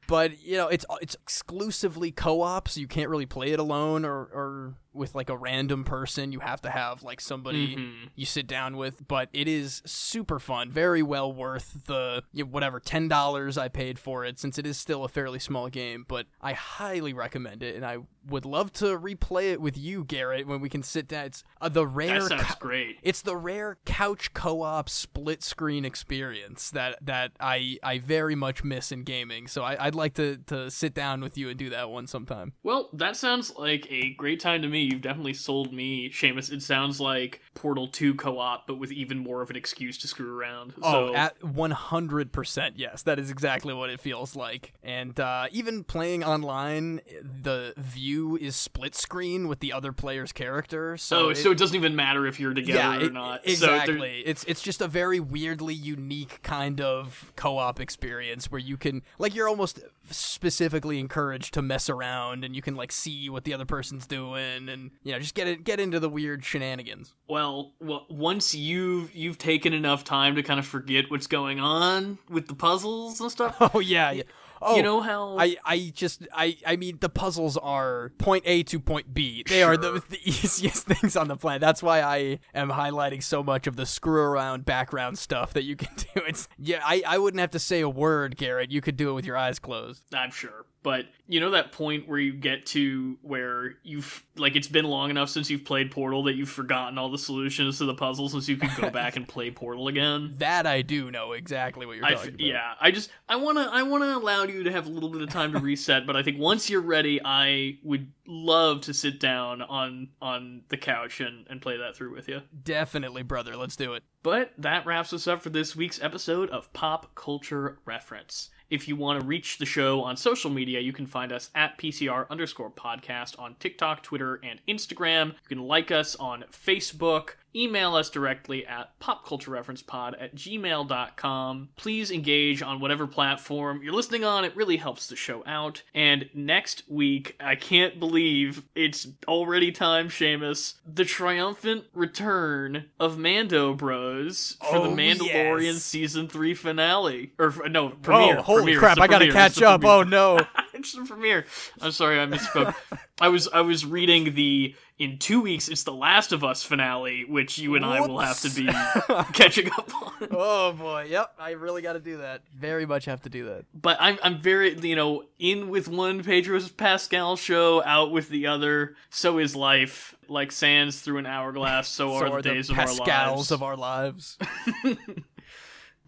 But 0.08 0.44
you 0.44 0.58
know 0.58 0.68
it's 0.68 0.84
it's 1.00 1.14
exclusively 1.14 2.10
co-op 2.10 2.68
so 2.68 2.80
you 2.80 2.86
can't 2.86 3.08
really 3.08 3.24
play 3.24 3.52
it 3.52 3.58
alone 3.58 4.04
or 4.04 4.18
or 4.24 4.74
with 4.94 5.14
like 5.14 5.28
a 5.30 5.36
random 5.36 5.84
person 5.84 6.32
you 6.32 6.40
have 6.40 6.60
to 6.62 6.70
have 6.70 7.02
like 7.02 7.20
somebody 7.20 7.76
Mhm. 7.76 8.08
you 8.14 8.26
sit 8.26 8.46
down 8.46 8.76
with 8.76 9.06
but 9.08 9.28
it 9.32 9.48
is 9.48 9.82
super 9.86 10.38
fun 10.38 10.70
very 10.70 11.02
well 11.02 11.32
worth 11.32 11.86
the 11.86 12.22
you 12.32 12.44
know, 12.44 12.50
whatever 12.50 12.80
$10 12.80 13.58
i 13.58 13.68
paid 13.68 13.98
for 13.98 14.24
it 14.24 14.38
since 14.38 14.58
it 14.58 14.66
is 14.66 14.78
still 14.78 15.04
a 15.04 15.08
fairly 15.08 15.38
small 15.38 15.68
game 15.68 16.04
but 16.08 16.26
i 16.40 16.52
highly 16.52 17.12
recommend 17.12 17.62
it 17.62 17.74
and 17.76 17.84
i 17.86 17.98
would 18.28 18.44
love 18.44 18.72
to 18.72 18.96
replay 18.98 19.50
it 19.52 19.60
with 19.60 19.76
you 19.76 20.04
garrett 20.04 20.46
when 20.46 20.60
we 20.60 20.68
can 20.68 20.82
sit 20.82 21.08
down 21.08 21.22
it's 21.26 21.44
uh, 21.60 21.68
the 21.68 21.86
rare 21.86 22.20
That 22.20 22.28
sounds 22.28 22.42
co- 22.44 22.54
great. 22.58 22.98
it's 23.02 23.22
the 23.22 23.36
rare 23.36 23.78
couch 23.84 24.32
co-op 24.34 24.88
split 24.88 25.42
screen 25.42 25.84
experience 25.84 26.70
that 26.72 26.98
that 27.00 27.32
I 27.40 27.78
I 27.82 27.98
very 27.98 28.34
much 28.34 28.64
miss 28.64 28.90
in 28.92 29.04
gaming. 29.04 29.46
So 29.46 29.62
I, 29.62 29.86
I'd 29.86 29.94
like 29.94 30.14
to 30.14 30.38
to 30.48 30.70
sit 30.70 30.94
down 30.94 31.20
with 31.20 31.38
you 31.38 31.48
and 31.48 31.58
do 31.58 31.70
that 31.70 31.90
one 31.90 32.06
sometime. 32.06 32.52
Well, 32.62 32.90
that 32.92 33.16
sounds 33.16 33.54
like 33.56 33.86
a 33.90 34.14
great 34.14 34.40
time 34.40 34.62
to 34.62 34.68
me. 34.68 34.81
Me. 34.82 34.90
You've 34.92 35.00
definitely 35.02 35.34
sold 35.34 35.72
me, 35.72 36.10
Seamus. 36.10 36.52
It 36.52 36.62
sounds 36.62 37.00
like 37.00 37.40
Portal 37.54 37.88
2 37.88 38.14
co-op, 38.14 38.66
but 38.66 38.78
with 38.78 38.92
even 38.92 39.18
more 39.18 39.42
of 39.42 39.50
an 39.50 39.56
excuse 39.56 39.98
to 39.98 40.08
screw 40.08 40.38
around. 40.38 40.74
Oh, 40.82 41.08
So, 41.08 41.14
at 41.14 41.38
100%, 41.40 42.72
yes. 42.76 43.02
That 43.02 43.18
is 43.18 43.30
exactly 43.30 43.74
what 43.74 43.90
it 43.90 44.00
feels 44.00 44.36
like. 44.36 44.72
And 44.82 45.18
uh, 45.18 45.46
even 45.52 45.84
playing 45.84 46.24
online, 46.24 47.00
the 47.22 47.74
view 47.76 48.36
is 48.36 48.56
split 48.56 48.94
screen 48.94 49.48
with 49.48 49.60
the 49.60 49.72
other 49.72 49.92
player's 49.92 50.32
character. 50.32 50.96
So, 50.96 51.26
oh, 51.26 51.28
it- 51.30 51.36
so 51.36 51.50
it 51.50 51.58
doesn't 51.58 51.76
even 51.76 51.96
matter 51.96 52.26
if 52.26 52.38
you're 52.38 52.54
together 52.54 52.78
yeah, 52.78 52.96
or 52.98 53.06
it- 53.06 53.12
not. 53.12 53.40
So 53.44 53.50
exactly. 53.50 54.22
it's 54.24 54.44
it's 54.44 54.62
just 54.62 54.80
a 54.80 54.88
very 54.88 55.18
weirdly 55.20 55.74
unique 55.74 56.40
kind 56.42 56.80
of 56.80 57.32
co-op 57.36 57.80
experience 57.80 58.50
where 58.50 58.60
you 58.60 58.76
can 58.76 59.02
like 59.18 59.34
you're 59.34 59.48
almost 59.48 59.80
specifically 60.10 60.98
encouraged 60.98 61.54
to 61.54 61.62
mess 61.62 61.88
around 61.88 62.44
and 62.44 62.54
you 62.56 62.62
can 62.62 62.74
like 62.74 62.92
see 62.92 63.28
what 63.28 63.44
the 63.44 63.54
other 63.54 63.64
person's 63.64 64.06
doing 64.06 64.68
and 64.72 64.90
you 65.04 65.12
know 65.12 65.18
just 65.18 65.34
get 65.34 65.46
it 65.46 65.62
get 65.64 65.78
into 65.78 66.00
the 66.00 66.08
weird 66.08 66.44
shenanigans. 66.44 67.14
well, 67.28 67.74
well, 67.80 68.06
once 68.10 68.54
you've 68.54 69.14
you've 69.14 69.38
taken 69.38 69.72
enough 69.72 70.02
time 70.04 70.34
to 70.36 70.42
kind 70.42 70.58
of 70.58 70.66
forget 70.66 71.10
what's 71.10 71.26
going 71.26 71.60
on 71.60 72.18
with 72.28 72.48
the 72.48 72.54
puzzles 72.54 73.20
and 73.20 73.30
stuff. 73.30 73.56
Oh 73.74 73.78
yeah. 73.80 74.10
yeah. 74.10 74.22
Oh, 74.64 74.76
you 74.76 74.82
know 74.84 75.00
how 75.00 75.36
I, 75.38 75.56
I 75.64 75.92
just 75.92 76.26
I 76.32 76.56
I 76.64 76.76
mean 76.76 76.98
the 77.00 77.08
puzzles 77.08 77.56
are 77.56 78.12
point 78.18 78.44
A 78.46 78.62
to 78.64 78.78
point 78.78 79.12
B. 79.12 79.42
They 79.48 79.64
are 79.64 79.76
the, 79.76 80.02
the 80.08 80.20
easiest 80.24 80.86
things 80.86 81.16
on 81.16 81.26
the 81.26 81.36
planet. 81.36 81.60
That's 81.60 81.82
why 81.82 82.00
I 82.00 82.38
am 82.54 82.70
highlighting 82.70 83.24
so 83.24 83.42
much 83.42 83.66
of 83.66 83.74
the 83.74 83.86
screw 83.86 84.22
around 84.22 84.64
background 84.64 85.18
stuff 85.18 85.52
that 85.54 85.64
you 85.64 85.74
can 85.74 85.88
do. 85.96 86.22
It's 86.28 86.48
yeah, 86.58 86.80
I, 86.84 87.02
I 87.04 87.18
wouldn't 87.18 87.40
have 87.40 87.50
to 87.52 87.58
say 87.58 87.80
a 87.80 87.88
word, 87.88 88.36
Garrett. 88.36 88.70
You 88.70 88.80
could 88.80 88.96
do 88.96 89.10
it 89.10 89.14
with 89.14 89.26
your 89.26 89.36
eyes 89.36 89.58
closed. 89.58 90.04
I'm 90.14 90.30
sure. 90.30 90.64
But 90.82 91.06
you 91.28 91.38
know 91.38 91.50
that 91.50 91.70
point 91.72 92.08
where 92.08 92.18
you 92.18 92.32
get 92.32 92.66
to 92.66 93.16
where 93.22 93.74
you've 93.84 94.24
like 94.36 94.56
it's 94.56 94.66
been 94.66 94.84
long 94.84 95.10
enough 95.10 95.28
since 95.30 95.48
you've 95.48 95.64
played 95.64 95.90
Portal 95.92 96.24
that 96.24 96.34
you've 96.34 96.48
forgotten 96.48 96.98
all 96.98 97.08
the 97.08 97.18
solutions 97.18 97.78
to 97.78 97.84
the 97.84 97.94
puzzles, 97.94 98.34
and 98.34 98.42
so 98.42 98.50
you 98.52 98.58
can 98.58 98.70
go 98.80 98.90
back 98.90 99.14
and 99.16 99.26
play 99.28 99.50
Portal 99.50 99.86
again. 99.88 100.34
That 100.38 100.66
I 100.66 100.82
do 100.82 101.10
know 101.10 101.32
exactly 101.32 101.86
what 101.86 101.96
you're 101.96 102.04
I 102.04 102.14
talking 102.14 102.30
f- 102.30 102.34
about. 102.34 102.46
yeah, 102.46 102.74
I 102.80 102.90
just 102.90 103.10
I 103.28 103.36
wanna 103.36 103.68
I 103.72 103.84
wanna 103.84 104.16
allow 104.16 104.42
you 104.42 104.64
to 104.64 104.72
have 104.72 104.86
a 104.86 104.90
little 104.90 105.08
bit 105.08 105.22
of 105.22 105.30
time 105.30 105.52
to 105.52 105.58
reset, 105.60 106.06
but 106.06 106.16
I 106.16 106.22
think 106.24 106.38
once 106.40 106.68
you're 106.68 106.80
ready, 106.80 107.20
I 107.24 107.78
would 107.84 108.10
love 108.26 108.80
to 108.82 108.94
sit 108.94 109.20
down 109.20 109.62
on 109.62 110.08
on 110.20 110.62
the 110.68 110.76
couch 110.76 111.20
and 111.20 111.46
and 111.48 111.62
play 111.62 111.76
that 111.76 111.94
through 111.94 112.12
with 112.14 112.28
you. 112.28 112.40
Definitely, 112.64 113.22
brother. 113.22 113.56
Let's 113.56 113.76
do 113.76 113.94
it. 113.94 114.02
But 114.24 114.52
that 114.58 114.84
wraps 114.86 115.12
us 115.12 115.26
up 115.26 115.42
for 115.42 115.50
this 115.50 115.74
week's 115.76 116.02
episode 116.02 116.50
of 116.50 116.72
Pop 116.72 117.14
Culture 117.14 117.78
Reference. 117.84 118.50
If 118.72 118.88
you 118.88 118.96
want 118.96 119.20
to 119.20 119.26
reach 119.26 119.58
the 119.58 119.66
show 119.66 120.00
on 120.02 120.16
social 120.16 120.48
media, 120.48 120.80
you 120.80 120.94
can 120.94 121.04
find 121.04 121.30
us 121.30 121.50
at 121.54 121.76
PCR 121.76 122.26
underscore 122.30 122.70
podcast 122.70 123.38
on 123.38 123.54
TikTok, 123.60 124.02
Twitter, 124.02 124.40
and 124.42 124.60
Instagram. 124.66 125.26
You 125.26 125.56
can 125.56 125.66
like 125.66 125.90
us 125.90 126.16
on 126.16 126.44
Facebook. 126.50 127.32
Email 127.54 127.94
us 127.94 128.08
directly 128.10 128.66
at 128.66 128.98
popculturereferencepod 129.00 130.14
at 130.20 130.34
gmail.com. 130.34 131.68
Please 131.76 132.10
engage 132.10 132.62
on 132.62 132.80
whatever 132.80 133.06
platform 133.06 133.82
you're 133.82 133.92
listening 133.92 134.24
on. 134.24 134.44
It 134.44 134.56
really 134.56 134.76
helps 134.78 135.06
the 135.08 135.16
show 135.16 135.42
out. 135.46 135.82
And 135.94 136.30
next 136.34 136.84
week, 136.88 137.36
I 137.40 137.54
can't 137.56 137.98
believe 138.00 138.62
it's 138.74 139.06
already 139.28 139.70
time, 139.72 140.08
Seamus. 140.08 140.74
The 140.86 141.04
triumphant 141.04 141.84
return 141.94 142.86
of 142.98 143.18
Mando 143.18 143.74
Bros 143.74 144.56
for 144.70 144.78
the 144.80 144.88
Oh, 144.88 144.96
Mandalorian 144.96 145.74
yes. 145.74 145.82
season 145.82 146.28
3 146.28 146.54
finale. 146.54 147.32
Or, 147.38 147.52
no, 147.68 147.90
premiere. 147.90 148.38
oh, 148.38 148.42
holy 148.42 148.58
premiere. 148.62 148.78
crap! 148.78 148.98
I 148.98 149.06
gotta 149.06 149.26
premiere. 149.26 149.32
catch 149.32 149.60
up. 149.62 149.84
Oh, 149.84 150.00
premiere. 150.00 150.18
Oh 150.18 150.36
no. 150.36 150.46
it's 150.74 150.92
the 150.92 151.04
premiere. 151.04 151.46
I'm 151.80 151.92
sorry, 151.92 152.20
I 152.20 152.26
misspoke. 152.26 152.74
I 153.20 153.28
was 153.28 153.48
I 153.48 153.60
was 153.60 153.84
reading 153.84 154.34
the 154.34 154.74
in 154.98 155.18
two 155.18 155.42
weeks 155.42 155.68
it's 155.68 155.84
the 155.84 155.92
Last 155.92 156.32
of 156.32 156.42
Us 156.42 156.62
finale, 156.62 157.24
which 157.24 157.58
you 157.58 157.74
and 157.74 157.84
I 157.84 158.00
will 158.00 158.18
have 158.18 158.40
to 158.40 158.50
be 158.50 158.66
catching 159.32 159.70
up 159.70 159.90
on. 160.02 160.28
oh 160.30 160.72
boy. 160.72 161.06
Yep. 161.08 161.34
I 161.38 161.50
really 161.52 161.82
got 161.82 161.92
to 161.92 162.00
do 162.00 162.18
that. 162.18 162.42
Very 162.56 162.86
much 162.86 163.04
have 163.04 163.22
to 163.22 163.28
do 163.28 163.46
that. 163.46 163.64
But 163.74 163.98
I'm 164.00 164.18
I'm 164.22 164.40
very 164.40 164.78
you 164.78 164.96
know 164.96 165.24
in 165.38 165.68
with 165.68 165.88
one 165.88 166.22
Pedro 166.22 166.58
Pascal 166.76 167.36
show, 167.36 167.82
out 167.84 168.12
with 168.12 168.28
the 168.28 168.46
other. 168.46 168.96
So 169.10 169.38
is 169.38 169.54
life. 169.54 170.16
Like 170.28 170.50
sands 170.50 171.00
through 171.00 171.18
an 171.18 171.26
hourglass, 171.26 171.88
so, 171.88 172.10
So 172.18 172.32
are 172.32 172.40
the 172.42 172.54
days 172.54 172.70
of 172.70 172.76
Pascals 172.76 173.00
our 173.00 173.36
lives. 173.36 173.50
of 173.50 173.62
our 173.62 173.76
lives. 173.76 174.38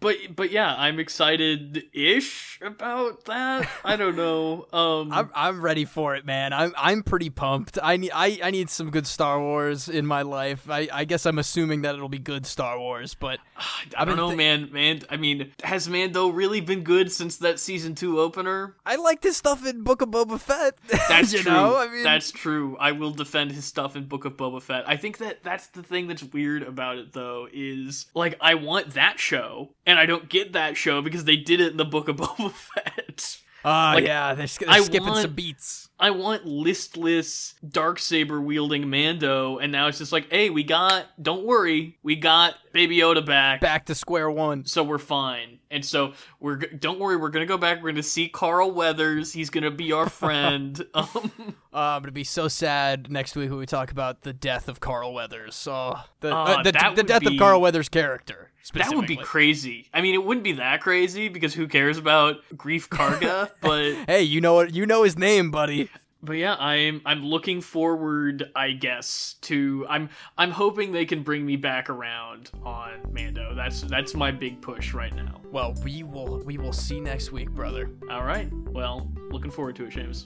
but 0.05 0.35
but 0.35 0.51
yeah, 0.51 0.75
I'm 0.77 0.99
excited 0.99 1.83
ish 1.91 2.59
about 2.61 3.25
that. 3.25 3.67
I 3.83 3.95
don't 3.95 4.15
know. 4.25 4.67
Um, 4.71 5.11
I'm 5.11 5.31
I'm 5.33 5.61
ready 5.63 5.83
for 5.85 6.15
it, 6.15 6.27
man. 6.27 6.53
I'm 6.53 6.73
I'm 6.77 7.01
pretty 7.01 7.31
pumped. 7.31 7.79
I 7.81 7.97
need 7.97 8.11
I, 8.13 8.37
I 8.43 8.51
need 8.51 8.69
some 8.69 8.91
good 8.91 9.07
Star 9.07 9.39
Wars 9.39 9.89
in 9.89 10.05
my 10.05 10.21
life. 10.21 10.69
I, 10.69 10.87
I 10.93 11.05
guess 11.05 11.25
I'm 11.25 11.39
assuming 11.39 11.81
that 11.81 11.95
it'll 11.95 12.07
be 12.07 12.19
good 12.19 12.45
Star 12.45 12.77
Wars, 12.77 13.15
but 13.15 13.39
I 13.97 14.05
don't 14.05 14.15
know, 14.15 14.29
thi- 14.29 14.35
man. 14.35 14.69
Man, 14.71 15.01
I 15.09 15.17
mean, 15.17 15.51
has 15.63 15.89
Mando 15.89 16.29
really 16.29 16.61
been 16.61 16.83
good 16.83 17.11
since 17.11 17.37
that 17.37 17.59
season 17.59 17.95
two 17.95 18.19
opener? 18.19 18.75
I 18.85 18.97
like 18.97 19.21
this 19.21 19.37
stuff 19.37 19.65
in 19.65 19.81
Book 19.81 20.03
of 20.03 20.09
Boba 20.09 20.39
Fett. 20.39 20.77
That's 21.09 21.31
true. 21.33 21.51
know? 21.51 21.77
I 21.77 21.87
mean, 21.87 22.03
that's 22.03 22.31
true. 22.31 22.77
I 22.79 22.91
will 22.91 23.11
defend 23.11 23.53
his 23.53 23.65
stuff 23.65 23.95
in 23.95 24.05
Book 24.05 24.25
of 24.25 24.37
Boba 24.37 24.61
Fett. 24.61 24.87
I 24.87 24.97
think 24.97 25.17
that 25.17 25.43
that's 25.43 25.67
the 25.67 25.81
thing 25.81 26.07
that's 26.07 26.23
weird 26.23 26.61
about 26.61 26.97
it, 26.97 27.13
though, 27.13 27.47
is 27.51 28.05
like 28.13 28.37
I 28.39 28.53
want 28.55 28.93
that 28.93 29.19
show, 29.19 29.71
and 29.85 29.94
I 29.97 30.05
don't 30.05 30.29
get 30.29 30.53
that 30.53 30.77
show 30.77 31.01
because 31.01 31.25
they 31.25 31.35
did 31.37 31.59
it 31.61 31.71
in 31.71 31.77
the 31.77 31.85
Book 31.85 32.07
of 32.07 32.17
Boba 32.17 32.51
Fett. 32.75 33.37
Ah, 33.63 33.93
like, 33.95 34.05
yeah, 34.05 34.33
they're, 34.35 34.45
sk- 34.47 34.65
they're 34.65 34.81
skipping 34.83 35.07
want- 35.07 35.21
some 35.21 35.33
beats. 35.33 35.89
I 35.97 36.11
want 36.11 36.45
listless 36.45 37.55
dark 37.67 37.99
saber 37.99 38.41
wielding 38.41 38.89
Mando, 38.89 39.57
and 39.59 39.71
now 39.71 39.87
it's 39.87 39.97
just 39.99 40.11
like, 40.11 40.29
hey, 40.31 40.49
we 40.49 40.63
got. 40.63 41.05
Don't 41.21 41.45
worry, 41.45 41.97
we 42.03 42.15
got 42.17 42.55
Baby 42.73 42.97
Yoda 42.97 43.25
back. 43.25 43.61
Back 43.61 43.85
to 43.85 43.95
square 43.95 44.29
one. 44.29 44.65
so 44.65 44.83
we're 44.83 44.97
fine. 44.97 45.59
And 45.71 45.83
so 45.83 46.13
we're 46.39 46.57
don't 46.57 46.99
worry, 46.99 47.17
we're 47.17 47.29
gonna 47.29 47.45
go 47.45 47.57
back. 47.57 47.81
We're 47.81 47.91
gonna 47.91 48.03
see 48.03 48.27
Carl 48.29 48.71
Weathers. 48.71 49.33
He's 49.33 49.49
gonna 49.49 49.71
be 49.71 49.91
our 49.93 50.09
friend. 50.21 50.85
um, 50.93 51.31
Uh, 51.73 51.77
I'm 51.77 52.01
gonna 52.01 52.11
be 52.11 52.23
so 52.23 52.47
sad 52.47 53.09
next 53.11 53.35
week 53.35 53.49
when 53.49 53.59
we 53.59 53.65
talk 53.65 53.91
about 53.91 54.21
the 54.21 54.31
death 54.33 54.67
of 54.69 54.79
Carl 54.79 55.13
Weathers. 55.13 55.61
The 55.63 55.71
Ah, 55.73 56.05
uh, 56.23 56.63
the, 56.63 56.71
that 56.73 56.95
the 56.95 57.03
death 57.03 57.21
be- 57.21 57.27
of 57.35 57.39
Carl 57.39 57.59
Weathers' 57.61 57.89
character. 57.89 58.51
that 58.73 58.95
would 58.95 59.07
be 59.07 59.17
crazy. 59.17 59.89
I 59.93 60.01
mean, 60.01 60.13
it 60.15 60.23
wouldn't 60.23 60.43
be 60.45 60.53
that 60.53 60.81
crazy 60.81 61.27
because 61.29 61.53
who 61.53 61.67
cares 61.67 61.97
about 61.97 62.37
Greef 62.55 62.87
Karga? 62.87 63.49
but 63.61 63.93
Hey, 64.07 64.23
you 64.23 64.39
know 64.41 64.53
what? 64.53 64.73
You 64.73 64.85
know 64.85 65.03
his 65.03 65.17
name, 65.17 65.51
buddy. 65.51 65.84
But 66.25 66.37
yeah, 66.37 66.55
I'm 66.55 67.01
I'm 67.05 67.23
looking 67.23 67.61
forward. 67.61 68.51
I 68.55 68.71
guess 68.71 69.35
to 69.41 69.85
I'm 69.89 70.09
I'm 70.37 70.51
hoping 70.51 70.91
they 70.91 71.05
can 71.05 71.23
bring 71.23 71.45
me 71.45 71.55
back 71.55 71.89
around 71.89 72.51
on 72.63 73.01
Mando. 73.11 73.53
That's 73.55 73.81
that's 73.81 74.15
my 74.15 74.31
big 74.31 74.61
push 74.61 74.93
right 74.93 75.15
now. 75.15 75.41
Well, 75.51 75.75
we 75.83 76.03
will 76.03 76.39
we 76.39 76.57
will 76.57 76.73
see 76.73 76.99
next 76.99 77.31
week, 77.31 77.51
brother. 77.51 77.91
All 78.09 78.23
right. 78.23 78.51
Well, 78.69 79.09
looking 79.29 79.51
forward 79.51 79.75
to 79.77 79.85
it, 79.85 79.91
James. 79.91 80.25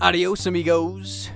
Adios, 0.00 0.46
amigos. 0.46 1.30